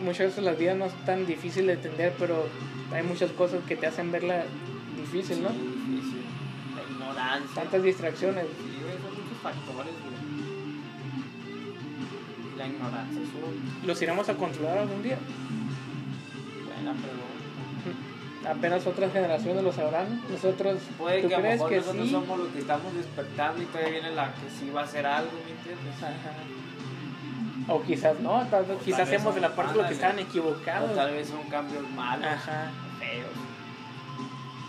muchas 0.00 0.28
veces 0.28 0.44
las 0.44 0.58
vidas 0.58 0.76
no 0.76 0.86
es 0.86 0.94
tan 1.04 1.26
difícil 1.26 1.66
de 1.66 1.74
entender, 1.74 2.14
pero 2.18 2.46
hay 2.92 3.02
muchas 3.02 3.30
cosas 3.32 3.60
que 3.66 3.76
te 3.76 3.86
hacen 3.86 4.10
verla 4.12 4.44
difícil, 4.96 5.42
¿no? 5.42 5.50
Sí, 5.50 5.56
difícil. 5.56 6.22
La 6.76 6.82
ignorancia. 6.92 7.54
Tantas 7.62 7.82
distracciones. 7.82 8.44
Sí, 8.46 8.80
güey, 8.82 8.94
son 8.94 9.10
muchos 9.22 9.38
factores, 9.42 9.92
güey. 10.02 10.12
Y 12.54 12.58
La 12.58 12.66
ignorancia 12.68 13.20
¿Los 13.86 14.02
iremos 14.02 14.28
a 14.28 14.34
controlar 14.34 14.78
algún 14.78 15.02
día? 15.02 15.18
buena 16.64 16.92
pregunta. 16.92 18.50
Apenas 18.50 18.84
otras 18.86 19.12
generaciones 19.12 19.62
lo 19.62 19.72
sabrán. 19.72 20.20
¿no? 20.24 20.28
Nosotros, 20.30 20.78
Puede 20.98 21.22
¿tú 21.22 21.28
que 21.28 21.34
a 21.36 21.38
crees 21.38 21.54
mejor 21.54 21.70
que 21.70 21.76
nosotros 21.76 22.06
sí? 22.06 22.10
somos 22.12 22.38
los 22.40 22.48
que 22.48 22.58
estamos 22.58 22.94
despertando 22.94 23.62
y 23.62 23.66
todavía 23.66 23.90
viene 23.90 24.10
la 24.10 24.34
que 24.34 24.50
sí 24.58 24.70
va 24.70 24.80
a 24.80 24.84
hacer 24.84 25.06
algo, 25.06 25.30
¿me 25.46 25.52
entiendes? 25.52 26.02
Ajá. 26.02 26.32
O 27.68 27.82
quizás 27.82 28.18
no, 28.20 28.44
tal 28.50 28.64
O 28.70 28.78
quizás 28.78 29.08
tal 29.08 29.14
hemos 29.20 29.34
de 29.34 29.40
la 29.40 29.54
parte 29.54 29.72
de 29.72 29.78
los 29.78 29.86
que 29.88 29.94
estaban 29.94 30.18
O 30.18 30.20
equivocados. 30.20 30.94
tal 30.94 31.12
vez 31.12 31.28
son 31.28 31.42
cambios 31.44 31.88
malos, 31.90 32.26
Ajá. 32.26 32.70
feos. 32.98 33.26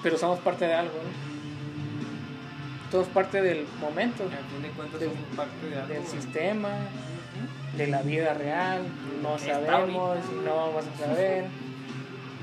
Pero 0.04 0.18
somos 0.18 0.40
parte 0.40 0.66
de 0.66 0.74
algo, 0.74 0.94
¿no? 0.94 2.92
Somos 2.92 3.08
parte 3.08 3.42
del 3.42 3.66
momento, 3.82 4.24
A 4.26 4.28
fin 4.54 4.62
de 4.62 4.70
cuentas 4.70 5.00
Del- 5.00 5.10
somos 5.10 5.26
parte 5.36 5.68
de 5.68 5.76
algo. 5.76 5.88
del 5.88 6.04
güey. 6.04 6.12
sistema, 6.12 6.70
de 7.78 7.88
la 7.88 8.02
vida 8.04 8.34
real. 8.36 8.82
No 9.24 9.36
Está 9.36 9.54
sabemos 9.56 10.10
ahorita. 10.10 10.28
no 10.46 10.56
vamos 10.56 10.86
a 10.86 10.98
saber. 11.06 11.46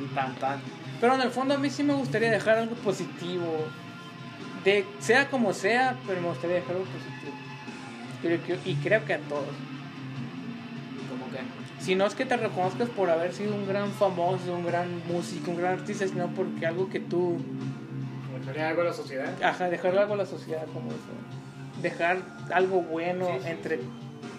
Y 0.03 0.15
tan 0.15 0.35
tan. 0.37 0.61
Pero 1.01 1.15
en 1.15 1.21
el 1.21 1.31
fondo 1.31 1.55
a 1.55 1.59
mí 1.59 1.71
sí 1.71 1.83
me 1.85 1.95
gustaría 1.95 2.31
dejar 2.31 2.59
algo 2.59 2.75
positivo. 2.77 3.67
De, 4.65 4.85
sea 4.99 5.31
como 5.31 5.53
sea, 5.55 5.97
pero 6.07 6.21
me 6.21 6.29
gustaría 6.29 6.57
dejar 6.57 6.73
algo 6.73 6.85
positivo. 6.87 8.57
Y 8.67 8.75
creo 8.77 9.05
que 9.05 9.15
a 9.15 9.19
todos. 9.21 9.45
Si 11.81 11.95
no 11.95 12.07
es 12.07 12.15
que 12.15 12.27
te 12.27 12.37
reconozcas 12.37 12.89
por 12.91 13.11
haber 13.11 13.33
sido 13.33 13.55
un 13.55 13.67
gran 13.67 13.91
famoso, 13.93 14.55
un 14.55 14.67
gran 14.67 15.07
músico, 15.07 15.51
un 15.51 15.59
gran 15.59 15.79
artista, 15.79 16.07
sino 16.07 16.29
porque 16.29 16.67
algo 16.67 16.89
que 16.89 17.01
tú... 17.01 17.39
Gustaría 18.37 18.69
algo 18.69 18.83
a 18.83 18.87
la 18.87 18.93
sociedad. 18.93 19.43
Ajá, 19.43 19.69
dejar 19.69 19.97
algo 19.97 20.15
a 20.15 20.17
la 20.17 20.27
sociedad 20.27 20.67
como 20.73 20.91
eso. 20.91 21.81
Dejar 21.83 22.19
algo 22.53 22.83
bueno 22.83 23.27
Sí, 23.27 23.33
sí, 23.43 23.49
entre 23.49 23.81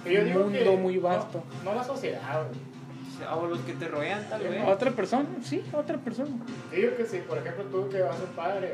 un 0.06 0.34
mundo 0.34 0.78
muy 0.78 0.98
vasto. 0.98 1.44
No, 1.64 1.74
la 1.74 1.84
sociedad, 1.84 2.46
güey. 2.48 2.72
O 3.30 3.48
los 3.48 3.60
que 3.60 3.74
te 3.74 3.88
rodean, 3.88 4.28
tal 4.30 4.42
vez. 4.42 4.62
¿A 4.62 4.68
otra 4.68 4.92
persona? 4.92 5.28
Sí, 5.44 5.64
otra 5.74 5.98
persona. 5.98 6.32
Digo 6.72 6.96
que 6.98 7.06
si, 7.06 7.18
por 7.20 7.38
ejemplo, 7.38 7.66
tú 7.66 7.90
que 7.90 8.02
vas 8.02 8.16
a 8.16 8.20
ser 8.20 8.28
padre, 8.30 8.74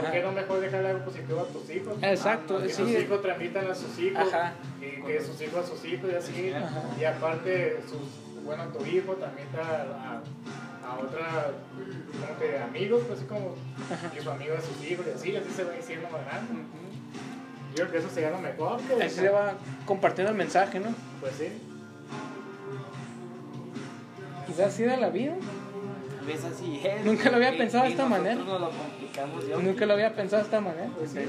¿por 0.00 0.10
qué 0.12 0.22
no 0.22 0.32
mejor 0.32 0.60
dejarle 0.60 0.88
algo 0.88 1.04
positivo 1.04 1.40
a 1.40 1.44
tus 1.46 1.70
hijos? 1.70 1.94
Exacto, 2.02 2.60
que 2.62 2.68
sí. 2.68 2.74
sus 2.74 2.90
hijos 2.90 3.22
transmitan 3.22 3.70
a 3.70 3.74
sus 3.74 3.98
hijos, 3.98 4.32
Ajá. 4.32 4.52
y 4.80 5.02
que 5.02 5.20
sus 5.20 5.40
hijos 5.40 5.64
a 5.64 5.68
sus 5.68 5.84
hijos 5.84 6.10
y 6.12 6.14
así. 6.16 6.52
Ajá. 6.52 6.82
Y 7.00 7.04
aparte, 7.04 7.78
sus, 7.88 8.42
bueno, 8.44 8.64
tu 8.68 8.84
hijo 8.86 9.12
también 9.14 9.48
está 9.48 9.62
a, 9.82 10.22
a 10.88 10.98
otra, 10.98 11.52
como 12.12 12.38
que 12.38 12.58
amigos, 12.58 13.02
pues 13.06 13.18
así 13.18 13.28
como, 13.28 13.54
Ajá. 13.90 14.10
y 14.18 14.22
su 14.22 14.30
amigo 14.30 14.54
a 14.56 14.60
sus 14.60 14.84
hijos 14.90 15.06
y 15.06 15.10
así, 15.10 15.36
así 15.36 15.50
se 15.50 15.64
va 15.64 15.72
diciendo 15.72 16.08
más 16.10 16.24
grande. 16.26 16.62
Yo 17.74 17.88
creo 17.88 17.90
que 17.90 17.98
eso 17.98 18.08
sería 18.10 18.30
lo 18.30 18.38
mejor. 18.38 18.80
Que, 18.82 19.02
Así 19.02 19.16
se 19.16 19.28
va 19.30 19.54
compartiendo 19.84 20.30
el 20.30 20.38
mensaje, 20.38 20.78
¿no? 20.78 20.94
Pues 21.20 21.34
sí. 21.34 21.48
Quizás 24.46 24.66
así 24.68 24.82
de 24.84 24.96
la 24.96 25.08
vida. 25.10 25.34
Tal 26.16 26.26
vez 26.26 26.44
así 26.44 26.80
es. 26.84 27.04
Nunca 27.04 27.30
lo 27.30 27.36
había 27.36 27.54
y- 27.54 27.58
pensado 27.58 27.84
de 27.84 27.90
esta 27.90 28.06
manera. 28.06 28.36
lo 28.36 28.70
yo. 29.48 29.60
Nunca 29.60 29.86
lo 29.86 29.94
había 29.94 30.14
pensado 30.14 30.42
de 30.42 30.46
esta 30.46 30.60
manera. 30.60 30.88
Pues 30.96 31.10
sí, 31.10 31.20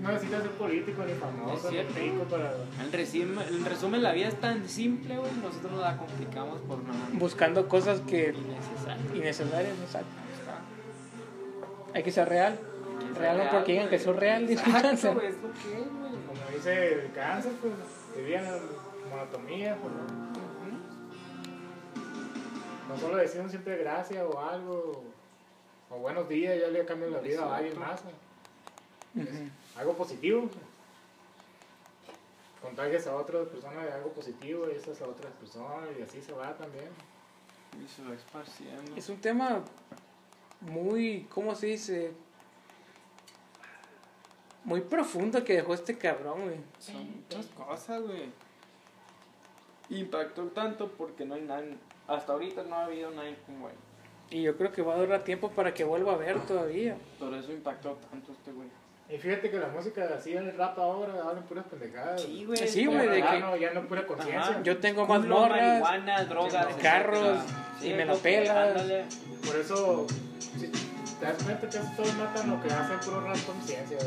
no 0.00 0.10
necesitas 0.12 0.42
ser 0.42 0.50
político 0.52 1.02
ni 1.04 1.12
famoso 1.14 1.68
Es 1.68 1.74
ni 1.74 1.82
rico 2.02 2.24
para... 2.24 2.54
En 2.82 2.92
resumen, 2.92 3.46
en 3.48 3.64
resumen, 3.64 4.02
la 4.02 4.12
vida 4.12 4.28
es 4.28 4.40
tan 4.40 4.68
simple, 4.68 5.16
güey. 5.18 5.30
Nosotros 5.42 5.72
nos 5.72 5.80
la 5.80 5.96
complicamos 5.96 6.60
por 6.62 6.82
nada. 6.82 6.98
Buscando 7.12 7.68
cosas 7.68 8.00
que 8.00 8.34
innecesarias, 9.14 9.78
exacto. 9.80 10.08
Hay 11.94 12.02
que 12.02 12.10
ser 12.12 12.28
real. 12.28 12.58
Real 13.18 13.36
no 13.38 13.42
Real, 13.44 13.56
porque 13.56 13.72
digan 13.72 13.88
que 13.88 13.98
soy 13.98 14.14
real, 14.14 14.46
dice 14.46 14.62
el 14.62 14.68
Exacto, 14.68 14.88
cáncer. 14.88 15.14
güey, 15.14 15.26
es 15.28 15.34
lo 15.36 15.52
que 15.52 15.80
es, 15.80 15.88
güey. 15.88 16.12
Como 16.26 16.50
dice 16.54 16.92
el 16.92 17.12
cáncer, 17.12 17.52
pues 17.60 17.72
vivían 18.16 18.44
en 18.44 19.10
monotomía, 19.10 19.76
pues 19.76 19.94
no. 19.94 20.26
No 22.88 22.96
solo 23.00 23.16
decían 23.16 23.48
siempre 23.50 23.78
gracias 23.78 24.22
o 24.30 24.38
algo. 24.40 25.04
O 25.90 25.98
buenos 25.98 26.28
días, 26.28 26.58
ya 26.60 26.68
le 26.68 26.84
cambian 26.84 27.12
la 27.12 27.20
vida 27.20 27.44
a 27.44 27.56
alguien 27.56 27.78
más. 27.78 28.00
algo 29.76 29.92
positivo. 29.94 30.48
Contagias 32.60 33.06
a 33.06 33.14
otras 33.14 33.46
personas 33.48 33.84
de 33.84 33.92
algo 33.92 34.10
positivo 34.10 34.66
y 34.68 34.76
esas 34.76 35.00
a 35.00 35.06
otras 35.06 35.32
personas 35.34 35.88
y 35.98 36.02
así 36.02 36.20
se 36.20 36.32
va 36.32 36.56
también. 36.56 36.88
Y 37.82 37.86
se 37.88 38.02
va 38.02 38.14
esparciendo. 38.14 38.96
Es 38.96 39.08
un 39.08 39.20
tema 39.20 39.62
muy, 40.60 41.26
¿cómo 41.30 41.54
se 41.54 41.66
dice? 41.66 42.12
Muy 44.64 44.80
profundo 44.80 45.44
que 45.44 45.52
dejó 45.52 45.74
este 45.74 45.96
cabrón, 45.96 46.44
güey. 46.44 46.60
Son 46.80 47.20
muchas 47.20 47.46
cosas, 47.46 48.02
güey. 48.02 48.32
Impactó 49.90 50.46
tanto 50.48 50.90
porque 50.90 51.24
no 51.24 51.36
hay 51.36 51.42
nadie. 51.42 51.76
Hasta 52.08 52.32
ahorita 52.32 52.64
no 52.64 52.74
ha 52.74 52.84
habido 52.86 53.10
nadie 53.12 53.36
como 53.46 53.68
él. 53.68 53.76
Y 54.30 54.42
yo 54.42 54.56
creo 54.56 54.72
que 54.72 54.82
va 54.82 54.94
a 54.94 54.98
durar 54.98 55.22
tiempo 55.22 55.50
para 55.50 55.72
que 55.72 55.84
vuelva 55.84 56.14
a 56.14 56.16
ver 56.16 56.38
todavía. 56.40 56.96
Por 57.18 57.32
eso 57.34 57.52
impactó 57.52 57.98
tanto 58.10 58.32
este 58.32 58.52
güey. 58.52 58.68
Y 59.08 59.18
fíjate 59.18 59.50
que 59.50 59.58
la 59.58 59.68
música 59.68 60.08
así 60.18 60.32
en 60.36 60.48
el 60.48 60.56
rap 60.58 60.76
ahora 60.80 61.12
hablan 61.22 61.44
puras 61.44 61.64
pendejadas. 61.66 62.22
Sí, 62.22 62.44
güey. 62.44 62.58
Sí, 62.66 62.86
güey, 62.86 63.06
de 63.08 63.20
ya, 63.20 63.30
que- 63.30 63.40
no, 63.40 63.56
ya 63.56 63.72
no 63.72 63.86
pura 63.86 64.04
conciencia. 64.04 64.60
Yo 64.64 64.78
tengo 64.78 65.06
más 65.06 65.20
Culo, 65.20 65.38
morras. 65.40 65.80
marihuana, 65.80 66.24
drogas, 66.24 66.66
carros, 66.82 67.38
etcétera. 67.38 67.54
y 67.82 67.94
me 67.94 68.04
lo 68.04 68.16
pelas. 68.18 68.82
Por 69.46 69.56
eso, 69.60 70.06
si 70.58 70.66
te 71.20 71.24
das 71.24 71.40
cuenta 71.44 71.68
que 71.70 71.78
todos 71.96 72.14
matan 72.16 72.50
lo 72.50 72.60
que 72.60 72.68
hacen 72.72 72.98
puro 72.98 73.20
rap 73.20 73.36
conciencia. 73.46 73.98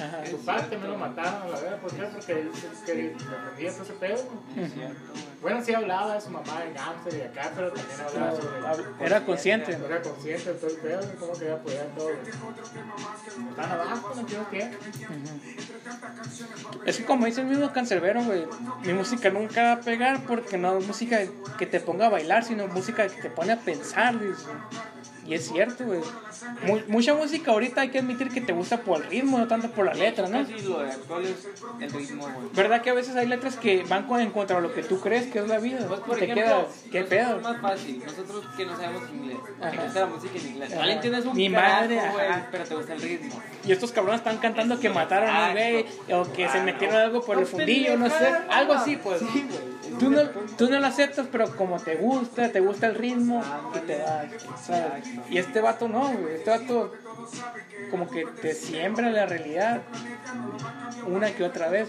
Ajá. 0.00 0.26
Su 0.26 0.38
padre 0.44 0.62
también 0.62 0.90
lo 0.92 0.98
mataron 0.98 1.42
a 1.42 1.48
la 1.48 1.60
verdad. 1.60 1.80
¿Por 1.80 1.92
qué? 1.92 2.02
Porque 2.02 2.32
él 2.32 2.50
que 2.84 2.94
defendía 2.94 3.72
todo 3.72 3.82
ese 3.82 3.92
pedo. 3.94 4.24
Bueno, 5.40 5.62
sí 5.62 5.74
hablaba 5.74 6.14
de 6.14 6.20
su 6.20 6.30
mamá 6.30 6.64
en 6.64 6.78
Amsterdam 6.78 7.20
y 7.20 7.22
acá, 7.22 7.52
pero 7.54 7.72
también 7.72 8.00
hablaba 8.00 8.36
sobre. 8.36 9.06
Era 9.06 9.24
consciente. 9.24 9.72
Era 9.72 10.02
consciente 10.02 10.52
de 10.52 10.58
todo 10.58 10.70
el 10.70 10.76
pedo, 10.76 11.00
de 11.00 11.14
cómo 11.14 11.32
quería 11.32 11.54
apoyar 11.54 11.86
todo. 11.96 12.10
Están 12.10 13.70
abajo, 13.70 14.12
no 14.14 14.20
entiendo 14.20 14.46
qué. 14.50 14.70
Es 16.86 16.96
que 16.96 17.04
como 17.04 17.26
dice 17.26 17.42
el 17.42 17.46
mismo 17.46 17.72
cancerbero, 17.72 18.22
güey, 18.24 18.46
mi 18.84 18.92
música 18.94 19.30
nunca 19.30 19.62
va 19.62 19.72
a 19.72 19.80
pegar 19.80 20.24
porque 20.26 20.58
no 20.58 20.78
es 20.78 20.86
música 20.86 21.20
que 21.58 21.66
te 21.66 21.80
ponga 21.80 22.06
a 22.06 22.10
bailar, 22.10 22.44
sino 22.44 22.66
música 22.68 23.06
que 23.08 23.22
te 23.22 23.30
pone 23.30 23.52
a 23.52 23.58
pensar. 23.60 24.14
Y 25.26 25.34
es 25.34 25.48
cierto, 25.48 25.84
güey. 25.84 26.00
Mu- 26.66 26.80
mucha 26.88 27.14
música 27.14 27.50
ahorita 27.52 27.80
hay 27.80 27.88
que 27.90 27.98
admitir 28.00 28.28
que 28.28 28.40
te 28.42 28.52
gusta 28.52 28.82
por 28.82 29.02
el 29.02 29.08
ritmo, 29.10 29.38
no 29.38 29.46
tanto 29.48 29.70
por 29.70 29.86
la 29.86 29.94
letra, 29.94 30.28
¿no? 30.28 30.42
Casi 30.46 30.60
lo 30.66 30.80
de 30.80 30.90
actual 30.90 31.24
es 31.24 31.48
el 31.80 31.90
ritmo, 31.92 32.24
güey. 32.24 32.48
¿Verdad 32.52 32.82
que 32.82 32.90
a 32.90 32.94
veces 32.94 33.16
hay 33.16 33.26
letras 33.26 33.56
que 33.56 33.82
van 33.84 34.06
con, 34.06 34.20
en 34.20 34.30
contra 34.30 34.56
de 34.56 34.62
lo 34.62 34.74
que 34.74 34.82
tú 34.82 35.00
crees 35.00 35.26
que 35.32 35.38
es 35.38 35.48
la 35.48 35.58
vida? 35.58 35.78
Pues 35.88 36.00
por 36.00 36.18
te 36.18 36.24
ejemplo, 36.24 36.44
quedas, 36.44 36.84
¿qué 36.92 37.02
pedo? 37.04 37.36
es 37.38 37.42
más 37.42 37.60
fácil. 37.60 38.02
Nosotros 38.04 38.44
que 38.56 38.66
no 38.66 38.76
sabemos 38.76 39.02
inglés, 39.10 39.38
que 39.70 39.76
gusta 39.78 40.00
la 40.00 40.06
música 40.06 40.38
en 40.38 40.46
inglés. 40.46 40.74
No 40.74 40.82
le 40.84 40.92
entiendes 40.92 41.24
un 41.24 41.36
Ni 41.36 41.48
madre, 41.48 41.94
güey, 42.12 42.28
pero 42.50 42.64
te 42.64 42.74
gusta 42.74 42.92
el 42.94 43.00
ritmo. 43.00 43.42
Y 43.66 43.72
estos 43.72 43.92
cabrones 43.92 44.20
están 44.20 44.38
cantando 44.38 44.78
que 44.78 44.90
mataron 44.90 45.30
a 45.30 45.46
un 45.46 45.52
güey 45.52 45.86
o 46.12 46.30
que 46.32 46.48
se 46.50 46.58
Ah, 46.58 46.62
metieron 46.64 46.96
no. 46.96 47.02
algo 47.02 47.22
por 47.24 47.38
el 47.38 47.46
fundillo, 47.46 47.96
no 47.96 48.10
sé, 48.10 48.26
algo 48.50 48.74
así, 48.74 48.96
pues. 48.96 49.20
Sí, 49.20 49.46
güey. 49.48 49.73
Tú 49.98 50.10
no, 50.10 50.22
tú 50.56 50.68
no 50.68 50.80
lo 50.80 50.86
aceptas, 50.86 51.26
pero 51.30 51.54
como 51.56 51.78
te 51.78 51.96
gusta, 51.96 52.50
te 52.50 52.60
gusta 52.60 52.86
el 52.86 52.94
ritmo 52.94 53.42
y 53.74 53.78
te 53.86 53.98
da. 53.98 54.28
Y 55.30 55.38
este 55.38 55.60
vato 55.60 55.88
no, 55.88 56.12
güey. 56.12 56.34
Este 56.34 56.50
vato 56.50 56.92
como 57.90 58.10
que 58.10 58.26
te 58.40 58.54
siembra 58.54 59.10
la 59.10 59.26
realidad 59.26 59.82
una 61.06 61.30
que 61.32 61.44
otra 61.44 61.68
vez. 61.68 61.88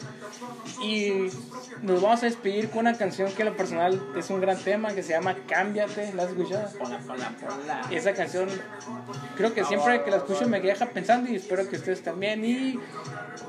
Y 0.81 1.29
nos 1.81 2.01
vamos 2.01 2.23
a 2.23 2.25
despedir 2.25 2.69
con 2.69 2.79
una 2.79 2.97
canción 2.97 3.31
que 3.31 3.43
en 3.43 3.49
lo 3.49 3.57
personal 3.57 4.01
es 4.17 4.29
un 4.29 4.41
gran 4.41 4.57
tema 4.57 4.93
que 4.93 5.03
se 5.03 5.13
llama 5.13 5.35
Cámbiate. 5.47 6.13
¿La 6.13 6.23
has 6.23 6.29
escuchado? 6.29 6.69
Hola, 6.79 6.99
hola, 7.07 7.31
hola. 7.63 7.81
Y 7.89 7.95
esa 7.95 8.13
canción 8.13 8.49
creo 9.37 9.53
que 9.53 9.63
siempre 9.63 10.03
que 10.03 10.11
la 10.11 10.17
escucho 10.17 10.47
me 10.47 10.59
deja 10.59 10.87
pensando 10.87 11.29
y 11.29 11.35
espero 11.35 11.67
que 11.69 11.77
ustedes 11.77 12.01
también. 12.01 12.43
Y 12.43 12.79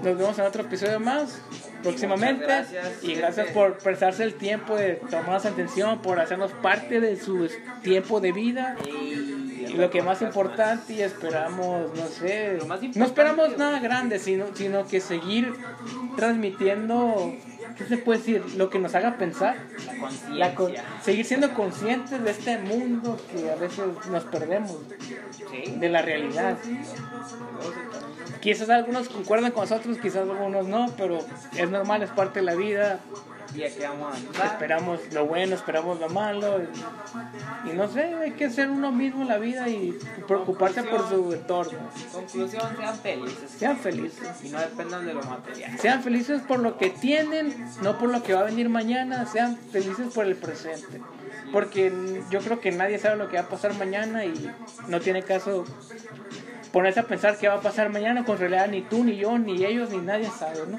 nos 0.03 0.17
vemos 0.17 0.39
en 0.39 0.45
otro 0.45 0.63
episodio 0.63 1.01
más 1.01 1.41
próximamente. 1.83 2.45
Gracias, 2.45 3.03
y 3.03 3.15
gracias 3.15 3.49
por 3.49 3.79
prestarse 3.79 4.23
el 4.23 4.35
tiempo 4.35 4.77
de 4.77 4.95
tomarnos 5.11 5.47
atención, 5.47 6.01
por 6.03 6.21
hacernos 6.21 6.53
parte 6.53 7.01
de 7.01 7.17
su 7.17 7.49
tiempo 7.83 8.21
de 8.21 8.33
vida. 8.33 8.77
Y 8.87 9.46
lo 9.75 9.91
que 9.91 10.03
más 10.03 10.23
importante 10.23 10.93
y 10.95 11.03
esperamos, 11.03 11.91
no 11.97 12.07
sé, 12.07 12.59
no 12.95 13.05
esperamos 13.05 13.57
nada 13.57 13.81
grande, 13.81 14.19
sino, 14.19 14.47
sino 14.55 14.87
que 14.87 15.01
seguir 15.01 15.53
transmitiendo, 16.17 17.35
¿qué 17.77 17.85
se 17.85 17.99
puede 17.99 18.19
decir? 18.19 18.45
Lo 18.57 18.71
que 18.71 18.79
nos 18.79 18.95
haga 18.95 19.17
pensar. 19.19 19.57
La 20.31 20.55
con- 20.55 20.73
seguir 21.03 21.25
siendo 21.25 21.53
conscientes 21.55 22.23
de 22.23 22.31
este 22.31 22.59
mundo 22.59 23.19
que 23.33 23.51
a 23.51 23.57
veces 23.57 23.85
nos 24.11 24.25
perdemos 24.25 24.77
de 25.77 25.89
la 25.89 26.03
realidad. 26.03 26.57
Quizás 28.41 28.69
algunos 28.71 29.09
concuerdan 29.09 29.51
con 29.53 29.63
nosotros, 29.63 29.99
quizás 29.99 30.29
algunos 30.29 30.67
no, 30.69 30.87
pero 30.97 31.19
es 31.57 31.71
normal, 31.71 32.03
es 32.03 32.11
parte 32.11 32.41
de 32.41 32.45
la 32.47 32.55
vida. 32.55 33.01
Y 33.57 33.65
aquí 33.65 33.81
vamos 33.81 34.13
a 34.13 34.17
andar. 34.17 34.47
Esperamos 34.47 35.01
lo 35.13 35.27
bueno, 35.27 35.55
esperamos 35.55 35.99
lo 35.99 36.09
malo. 36.11 36.61
Y, 37.65 37.71
y 37.71 37.73
no 37.73 37.89
sé, 37.89 38.15
hay 38.15 38.33
que 38.33 38.51
ser 38.51 38.69
uno 38.69 38.93
mismo 38.93 39.23
en 39.23 39.29
la 39.29 39.39
vida 39.39 39.69
y 39.69 39.99
preocuparse 40.27 40.83
por 40.83 41.09
su 41.09 41.33
entorno. 41.33 41.79
Conclusión, 42.13 42.77
sean 42.77 42.99
felices. 42.99 43.51
Sean 43.51 43.77
felices. 43.79 44.45
Y 44.45 44.51
no 44.51 44.61
dependan 44.61 45.07
de 45.07 45.15
lo 45.15 45.23
material. 45.23 45.79
Sean 45.79 46.03
felices 46.03 46.43
por 46.43 46.59
lo 46.59 46.77
que 46.77 46.91
tienen, 46.91 47.67
no 47.83 47.99
por 47.99 48.11
lo 48.11 48.23
que 48.23 48.35
va 48.35 48.41
a 48.41 48.45
venir 48.45 48.69
mañana. 48.69 49.25
Sean 49.27 49.57
felices 49.57 50.13
por 50.13 50.27
el 50.27 50.37
presente. 50.37 51.01
Porque 51.53 51.93
yo 52.31 52.41
creo 52.41 52.61
que 52.61 52.73
nadie 52.73 52.99
sabe 52.99 53.17
lo 53.17 53.29
que 53.29 53.37
va 53.37 53.45
a 53.45 53.49
pasar 53.49 53.73
mañana 53.75 54.25
y 54.25 54.51
no 54.89 55.01
tiene 55.01 55.23
caso 55.23 55.65
ponerse 56.73 57.01
a 57.01 57.05
pensar 57.05 57.39
qué 57.39 57.49
va 57.49 57.55
a 57.55 57.61
pasar 57.61 57.89
mañana. 57.89 58.25
Con 58.25 58.37
realidad 58.39 58.69
ni 58.69 58.83
tú, 58.83 59.03
ni 59.03 59.17
yo, 59.17 59.39
ni 59.39 59.65
ellos, 59.65 59.91
ni 59.91 59.99
nadie 59.99 60.29
sabe, 60.29 60.61
¿no? 60.69 60.79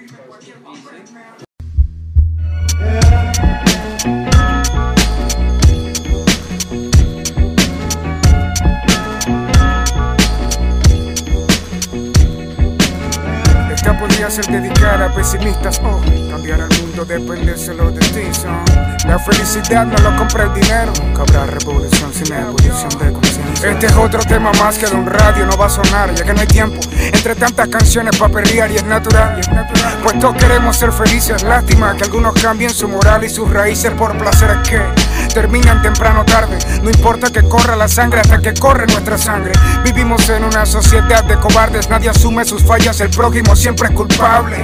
Esta 13.73 13.97
podría 13.97 14.29
ser 14.29 14.45
dedicada 14.45 15.05
a 15.05 15.13
pesimistas. 15.13 15.79
Oh, 15.83 16.01
cambiar 16.29 16.59
el 16.59 16.81
mundo 16.81 17.05
depende 17.05 17.57
solo 17.57 17.91
de 17.91 17.99
ti. 17.99 18.33
son. 18.33 18.86
La 19.05 19.19
felicidad 19.19 19.85
no 19.85 19.97
lo 19.97 20.15
compra 20.17 20.45
el 20.45 20.53
dinero. 20.53 20.91
Nunca 21.01 21.21
habrá 21.21 21.45
revolución 21.45 22.13
sin 22.13 22.33
evolución 22.33 22.89
de 22.99 23.13
conciencia. 23.13 23.71
Este 23.71 23.85
es 23.85 23.95
otro 23.95 24.19
tema 24.23 24.51
más 24.59 24.77
que 24.77 24.87
de 24.87 24.95
un 24.95 25.05
radio 25.05 25.45
no 25.45 25.57
va 25.57 25.67
a 25.67 25.69
sonar, 25.69 26.13
ya 26.13 26.23
que 26.23 26.33
no 26.33 26.41
hay 26.41 26.47
tiempo. 26.47 26.79
Entre 26.91 27.35
tantas 27.35 27.67
canciones 27.67 28.17
para 28.17 28.33
perrear 28.33 28.71
y 28.71 28.77
es 28.77 28.83
natural. 28.83 29.39
Pues 30.03 30.19
todos 30.19 30.35
queremos 30.37 30.75
ser 30.77 30.91
felices. 30.91 31.43
Lástima 31.43 31.95
que 31.95 32.03
algunos 32.05 32.33
cambien 32.41 32.71
su 32.71 32.87
moral 32.87 33.23
y 33.23 33.29
sus 33.29 33.49
raíces 33.49 33.91
por 33.91 34.17
placeres 34.17 34.57
que 34.67 34.81
terminan 35.37 35.83
temprano 35.83 36.21
o 36.21 36.25
tarde. 36.25 36.57
No 36.81 36.89
importa 36.89 37.29
que 37.29 37.43
corra 37.43 37.75
la 37.75 37.87
sangre 37.87 38.21
hasta 38.21 38.39
que 38.39 38.55
corre 38.55 38.87
nuestra 38.87 39.19
sangre. 39.19 39.51
Vivimos 39.83 40.27
en 40.29 40.43
una 40.43 40.65
sociedad 40.65 41.23
de 41.25 41.37
cobardes, 41.37 41.91
nadie 41.91 42.09
asume 42.09 42.43
sus 42.43 42.63
fallas, 42.63 42.99
el 43.01 43.11
prójimo 43.11 43.55
siempre 43.55 43.89
es 43.89 43.93
culpable. 43.93 44.57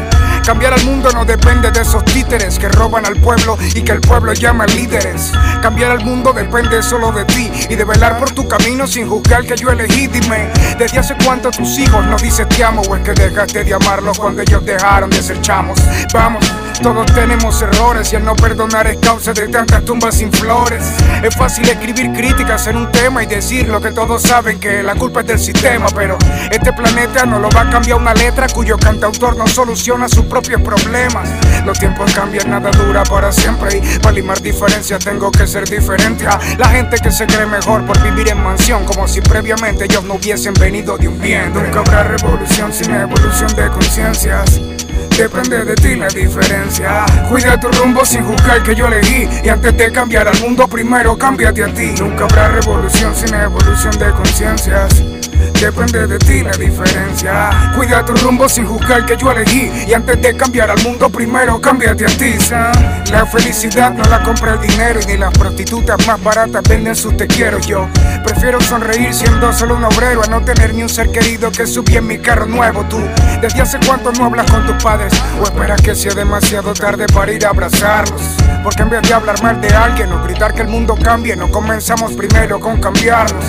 Cambiar 0.43 0.73
al 0.73 0.83
mundo 0.83 1.11
no 1.13 1.25
depende 1.25 1.69
de 1.69 1.81
esos 1.81 2.03
títeres 2.05 2.57
que 2.57 2.69
roban 2.69 3.05
al 3.05 3.17
pueblo 3.17 3.55
y 3.75 3.83
que 3.83 3.91
el 3.91 4.01
pueblo 4.01 4.33
llama 4.33 4.65
líderes. 4.65 5.31
Cambiar 5.61 5.91
al 5.91 6.03
mundo 6.03 6.33
depende 6.33 6.81
solo 6.81 7.11
de 7.11 7.25
ti 7.25 7.51
y 7.69 7.75
de 7.75 7.85
velar 7.85 8.17
por 8.17 8.31
tu 8.31 8.47
camino 8.47 8.87
sin 8.87 9.07
juzgar 9.07 9.45
que 9.45 9.55
yo 9.55 9.69
elegí. 9.69 10.07
Dime, 10.07 10.49
¿desde 10.79 10.97
hace 10.97 11.15
cuánto 11.23 11.51
tus 11.51 11.77
hijos 11.77 12.03
no 12.07 12.15
dicen 12.17 12.49
te 12.49 12.63
amo 12.63 12.81
o 12.81 12.95
es 12.95 13.03
que 13.03 13.13
dejaste 13.13 13.63
de 13.63 13.75
amarlos 13.75 14.17
cuando 14.17 14.41
ellos 14.41 14.65
dejaron 14.65 15.11
de 15.11 15.21
ser 15.21 15.39
chamos? 15.41 15.79
Vamos. 16.11 16.43
Todos 16.81 17.05
tenemos 17.13 17.61
errores 17.61 18.11
y 18.11 18.15
el 18.15 18.25
no 18.25 18.35
perdonar 18.35 18.87
es 18.87 18.97
causa 18.97 19.31
de 19.33 19.47
tantas 19.47 19.85
tumbas 19.85 20.15
sin 20.15 20.31
flores. 20.31 20.83
Es 21.23 21.35
fácil 21.35 21.67
escribir 21.69 22.11
críticas 22.11 22.67
en 22.67 22.77
un 22.77 22.91
tema 22.91 23.23
y 23.23 23.25
decir 23.25 23.69
lo 23.69 23.79
que 23.79 23.91
todos 23.91 24.21
saben 24.21 24.59
que 24.59 24.83
la 24.83 24.95
culpa 24.95 25.21
es 25.21 25.27
del 25.27 25.39
sistema, 25.39 25.85
pero 25.95 26.17
este 26.51 26.73
planeta 26.73 27.25
no 27.25 27.39
lo 27.39 27.49
va 27.49 27.61
a 27.61 27.69
cambiar 27.69 27.97
una 27.99 28.13
letra 28.13 28.47
cuyo 28.47 28.77
cantautor 28.77 29.37
no 29.37 29.47
soluciona 29.47 30.09
sus 30.09 30.25
propios 30.25 30.61
problemas. 30.61 31.29
Los 31.65 31.79
tiempos 31.79 32.13
cambian, 32.13 32.49
nada 32.49 32.69
dura 32.71 33.03
para 33.03 33.31
siempre 33.31 33.77
y 33.77 33.99
para 33.99 34.11
limar 34.11 34.41
diferencias 34.41 35.03
tengo 35.03 35.31
que 35.31 35.47
ser 35.47 35.69
diferente 35.69 36.27
a 36.27 36.39
la 36.57 36.67
gente 36.67 36.97
que 36.97 37.11
se 37.11 37.25
cree 37.25 37.45
mejor 37.45 37.85
por 37.85 38.01
vivir 38.01 38.29
en 38.29 38.43
mansión 38.43 38.83
como 38.85 39.07
si 39.07 39.21
previamente 39.21 39.85
ellos 39.85 40.03
no 40.03 40.15
hubiesen 40.15 40.53
venido 40.53 40.97
de 40.97 41.07
un 41.07 41.19
bien. 41.19 41.53
Nunca 41.53 41.79
habrá 41.79 42.03
revolución 42.03 42.73
sin 42.73 42.93
evolución 42.93 43.53
de 43.55 43.69
conciencias. 43.69 44.59
Depende 45.17 45.63
de 45.63 45.75
ti 45.75 45.95
la 45.95 46.07
diferencia. 46.07 47.05
Cuida 47.29 47.59
tu 47.59 47.67
rumbo 47.69 48.03
sin 48.05 48.23
juzgar 48.23 48.63
que 48.63 48.75
yo 48.75 48.87
elegí. 48.87 49.27
Y 49.43 49.49
antes 49.49 49.75
de 49.77 49.91
cambiar 49.91 50.27
al 50.27 50.39
mundo, 50.41 50.67
primero 50.67 51.17
cámbiate 51.17 51.63
a 51.63 51.73
ti. 51.73 51.93
Nunca 51.99 52.23
habrá 52.25 52.47
revolución 52.49 53.15
sin 53.15 53.33
evolución 53.35 53.97
de 53.99 54.11
conciencias. 54.11 55.12
Depende 55.59 56.07
de 56.07 56.19
ti 56.19 56.43
la 56.43 56.51
diferencia. 56.51 57.71
Cuida 57.75 58.03
tu 58.05 58.13
rumbo 58.13 58.49
sin 58.49 58.65
juzgar 58.65 59.05
que 59.05 59.15
yo 59.17 59.31
elegí. 59.31 59.71
Y 59.87 59.93
antes 59.93 60.21
de 60.21 60.35
cambiar 60.35 60.69
al 60.69 60.81
mundo, 60.83 61.09
primero 61.09 61.59
cámbiate 61.61 62.05
a 62.05 62.17
ti. 62.17 62.35
La 63.11 63.25
felicidad 63.25 63.91
no 63.91 64.03
la 64.05 64.21
compra 64.23 64.53
el 64.53 64.61
dinero. 64.61 64.99
Y 65.01 65.05
ni 65.05 65.17
las 65.17 65.31
prostitutas 65.37 66.05
más 66.05 66.21
baratas 66.21 66.63
venden 66.67 66.95
sus 66.95 67.15
te 67.15 67.27
quiero 67.27 67.59
yo. 67.59 67.87
Prefiero 68.23 68.59
sonreír 68.61 69.13
siendo 69.13 69.53
solo 69.53 69.75
un 69.75 69.83
obrero 69.85 70.23
a 70.23 70.27
no 70.27 70.41
tener 70.43 70.73
ni 70.73 70.83
un 70.83 70.89
ser 70.89 71.11
querido 71.11 71.51
que 71.51 71.65
subí 71.65 71.95
en 71.95 72.07
mi 72.07 72.17
carro 72.17 72.45
nuevo. 72.45 72.83
Tú, 72.85 72.99
¿desde 73.41 73.61
hace 73.61 73.79
cuánto 73.85 74.11
no 74.11 74.25
hablas 74.25 74.49
con 74.49 74.65
tus 74.65 74.81
padres? 74.83 75.13
¿O 75.39 75.43
esperas 75.43 75.81
que 75.81 75.95
sea 75.95 76.13
demasiado 76.13 76.73
tarde 76.73 77.05
para 77.13 77.31
ir 77.31 77.45
a 77.45 77.49
abrazarlos? 77.49 78.21
Porque 78.63 78.81
en 78.81 78.89
vez 78.89 79.01
de 79.03 79.13
hablar 79.13 79.41
mal 79.43 79.59
de 79.61 79.69
alguien 79.73 80.11
o 80.11 80.23
gritar 80.23 80.53
que 80.53 80.61
el 80.61 80.67
mundo 80.67 80.95
cambie, 81.01 81.35
no 81.35 81.49
comenzamos 81.49 82.13
primero 82.13 82.59
con 82.59 82.79
cambiarnos. 82.79 83.45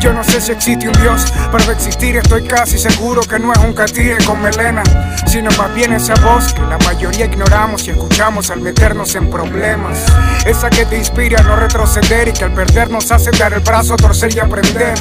Yo 0.00 0.12
no 0.12 0.22
sé 0.22 0.40
si 0.40 0.52
existe 0.52 0.88
un 0.88 0.94
Dios, 1.00 1.25
de 1.66 1.72
existir 1.72 2.16
estoy 2.16 2.44
casi 2.44 2.78
seguro 2.78 3.22
que 3.22 3.38
no 3.38 3.52
es 3.52 3.58
un 3.58 3.72
catire 3.72 4.18
con 4.24 4.40
melena, 4.40 4.82
sino 5.26 5.50
más 5.58 5.74
bien 5.74 5.92
esa 5.94 6.14
voz 6.16 6.52
que 6.52 6.62
la 6.62 6.78
mayoría 6.78 7.24
ignoramos 7.24 7.86
y 7.88 7.90
escuchamos 7.90 8.50
al 8.50 8.60
meternos 8.60 9.14
en 9.16 9.28
problemas. 9.30 10.04
Esa 10.44 10.70
que 10.70 10.84
te 10.84 10.96
inspira 10.96 11.40
a 11.40 11.42
no 11.44 11.56
retroceder 11.56 12.28
y 12.28 12.32
que 12.32 12.44
al 12.44 12.52
perdernos 12.52 13.10
hace 13.10 13.30
dar 13.32 13.52
el 13.52 13.60
brazo 13.60 13.96
torcer 13.96 14.36
y 14.36 14.38
aprender. 14.38 14.94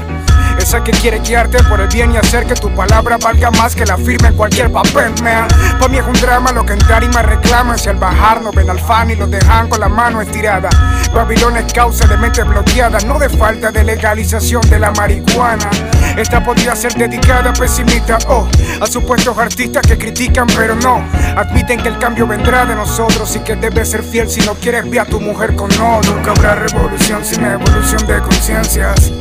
Esa 0.58 0.84
que 0.84 0.92
quiere 0.92 1.20
guiarte 1.20 1.62
por 1.66 1.82
el 1.82 1.88
bien 1.90 2.14
y 2.14 2.18
hacer 2.18 2.46
que 2.46 2.56
tu 2.56 2.74
palabra 2.74 3.18
valga 3.18 3.52
más 3.52 3.76
que 3.76 3.86
la 3.86 3.98
firme 3.98 4.30
en 4.30 4.36
cualquier 4.36 4.72
papel, 4.72 5.14
man. 5.22 5.48
Pa' 5.80 5.88
mí 5.88 5.98
es 5.98 6.06
un 6.06 6.14
drama 6.14 6.52
lo 6.52 6.66
que 6.66 6.74
entrar 6.74 7.04
y 7.04 7.10
me 7.10 7.22
reclaman. 7.22 7.78
Si 7.78 7.90
al 7.90 7.98
bajar 7.98 8.42
no 8.42 8.52
ven 8.52 8.70
al 8.70 8.80
fan 8.80 9.12
y 9.12 9.16
lo 9.16 9.28
dejan 9.28 9.68
con 9.68 9.82
la 9.82 9.90
mano 9.90 10.22
estirada. 10.22 10.70
Babilón 11.14 11.58
es 11.58 11.72
causa 11.74 12.08
de 12.08 12.18
mente 12.18 12.44
bloqueada, 12.44 13.00
no 13.06 13.20
de 13.20 13.30
falta 13.30 13.70
de 13.72 13.84
legalización 13.84 14.62
de 14.70 14.80
la 14.80 14.92
marihuana. 14.92 15.70
Esta 16.18 16.44
podría 16.44 16.76
ser 16.76 16.94
dedicada 16.94 17.50
a 17.50 17.54
pesimistas 17.54 18.26
o 18.28 18.48
a 18.80 18.88
supuestos 18.88 19.38
artistas 19.38 19.86
que 19.86 19.98
critican, 19.98 20.48
pero 20.56 20.76
no. 20.76 21.04
Admiten 21.36 21.82
que 21.82 21.90
el 21.90 21.98
cambio 21.98 22.26
vendrá 22.26 22.66
de 22.66 22.76
nosotros 22.76 23.36
y 23.36 23.40
que 23.40 23.56
debes 23.56 23.90
ser 23.90 24.04
fiel 24.04 24.30
si 24.30 24.42
no 24.42 24.54
quieres 24.56 24.90
ver 24.90 25.02
a 25.02 25.06
tu 25.06 25.20
mujer 25.20 25.56
con 25.56 25.70
no. 25.78 26.02
Nunca 26.02 26.32
habrá 26.32 26.56
revolución 26.56 27.24
sin 27.24 27.44
evolución 27.44 28.06
de 28.08 28.20
conciencias. 28.22 29.12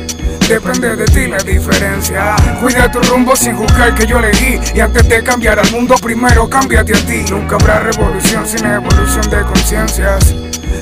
Depende 0.47 0.95
de 0.95 1.05
ti 1.05 1.27
la 1.27 1.37
diferencia. 1.39 2.35
Cuida 2.61 2.91
tu 2.91 2.99
rumbo 2.99 3.35
sin 3.35 3.55
juzgar 3.55 3.95
que 3.95 4.05
yo 4.05 4.19
elegí. 4.19 4.59
Y 4.75 4.79
antes 4.79 5.07
de 5.09 5.23
cambiar 5.23 5.59
al 5.59 5.71
mundo, 5.71 5.95
primero 6.01 6.47
cámbiate 6.47 6.93
a 6.93 7.05
ti. 7.05 7.25
Nunca 7.31 7.55
habrá 7.55 7.79
revolución 7.79 8.45
sin 8.45 8.65
evolución 8.65 9.27
de 9.29 9.41
conciencias. 9.41 10.35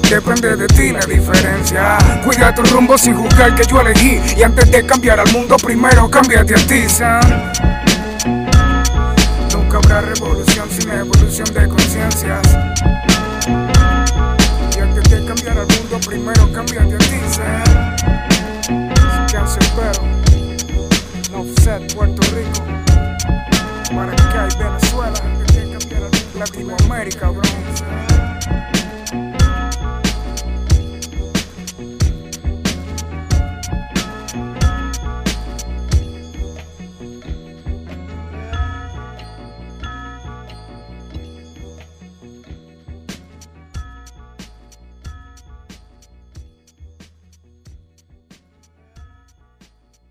Depende 0.10 0.56
de 0.56 0.68
ti 0.68 0.92
la 0.92 1.06
diferencia. 1.06 1.98
Cuida 2.24 2.54
tu 2.54 2.64
rumbo 2.64 2.98
sin 2.98 3.16
juzgar 3.16 3.56
que 3.56 3.64
yo 3.66 3.82
elegí. 3.82 4.20
Y 4.38 4.44
antes 4.44 4.70
de 4.72 4.86
cambiar 4.86 5.20
al 5.20 5.32
mundo, 5.32 5.56
primero 5.58 6.10
cámbiate 6.10 6.54
a 6.56 6.68
ti, 6.68 6.88
Sam. 6.88 7.22
Nunca 9.52 9.78
habrá 9.78 10.02
revolución 10.02 10.70
sin 10.70 10.92
evolución 10.92 11.54
de 11.54 11.68
conciencias. 11.68 12.42
Y 14.76 14.80
antes 14.80 15.10
de 15.10 15.26
cambiar 15.26 15.58
al 15.58 15.68
mundo, 15.68 16.00
primero 16.06 16.52
cámbiate 16.52 16.96
a 16.96 16.98
ti. 16.98 17.20
Cancerbero, 19.32 20.04
no 21.32 21.42
offset 21.42 21.94
Puerto 21.96 22.22
Rico, 22.36 22.64
Maracay, 23.94 24.50
Venezuela, 24.60 25.20
Latinoamérica, 26.38 27.30
bro. 27.30 27.42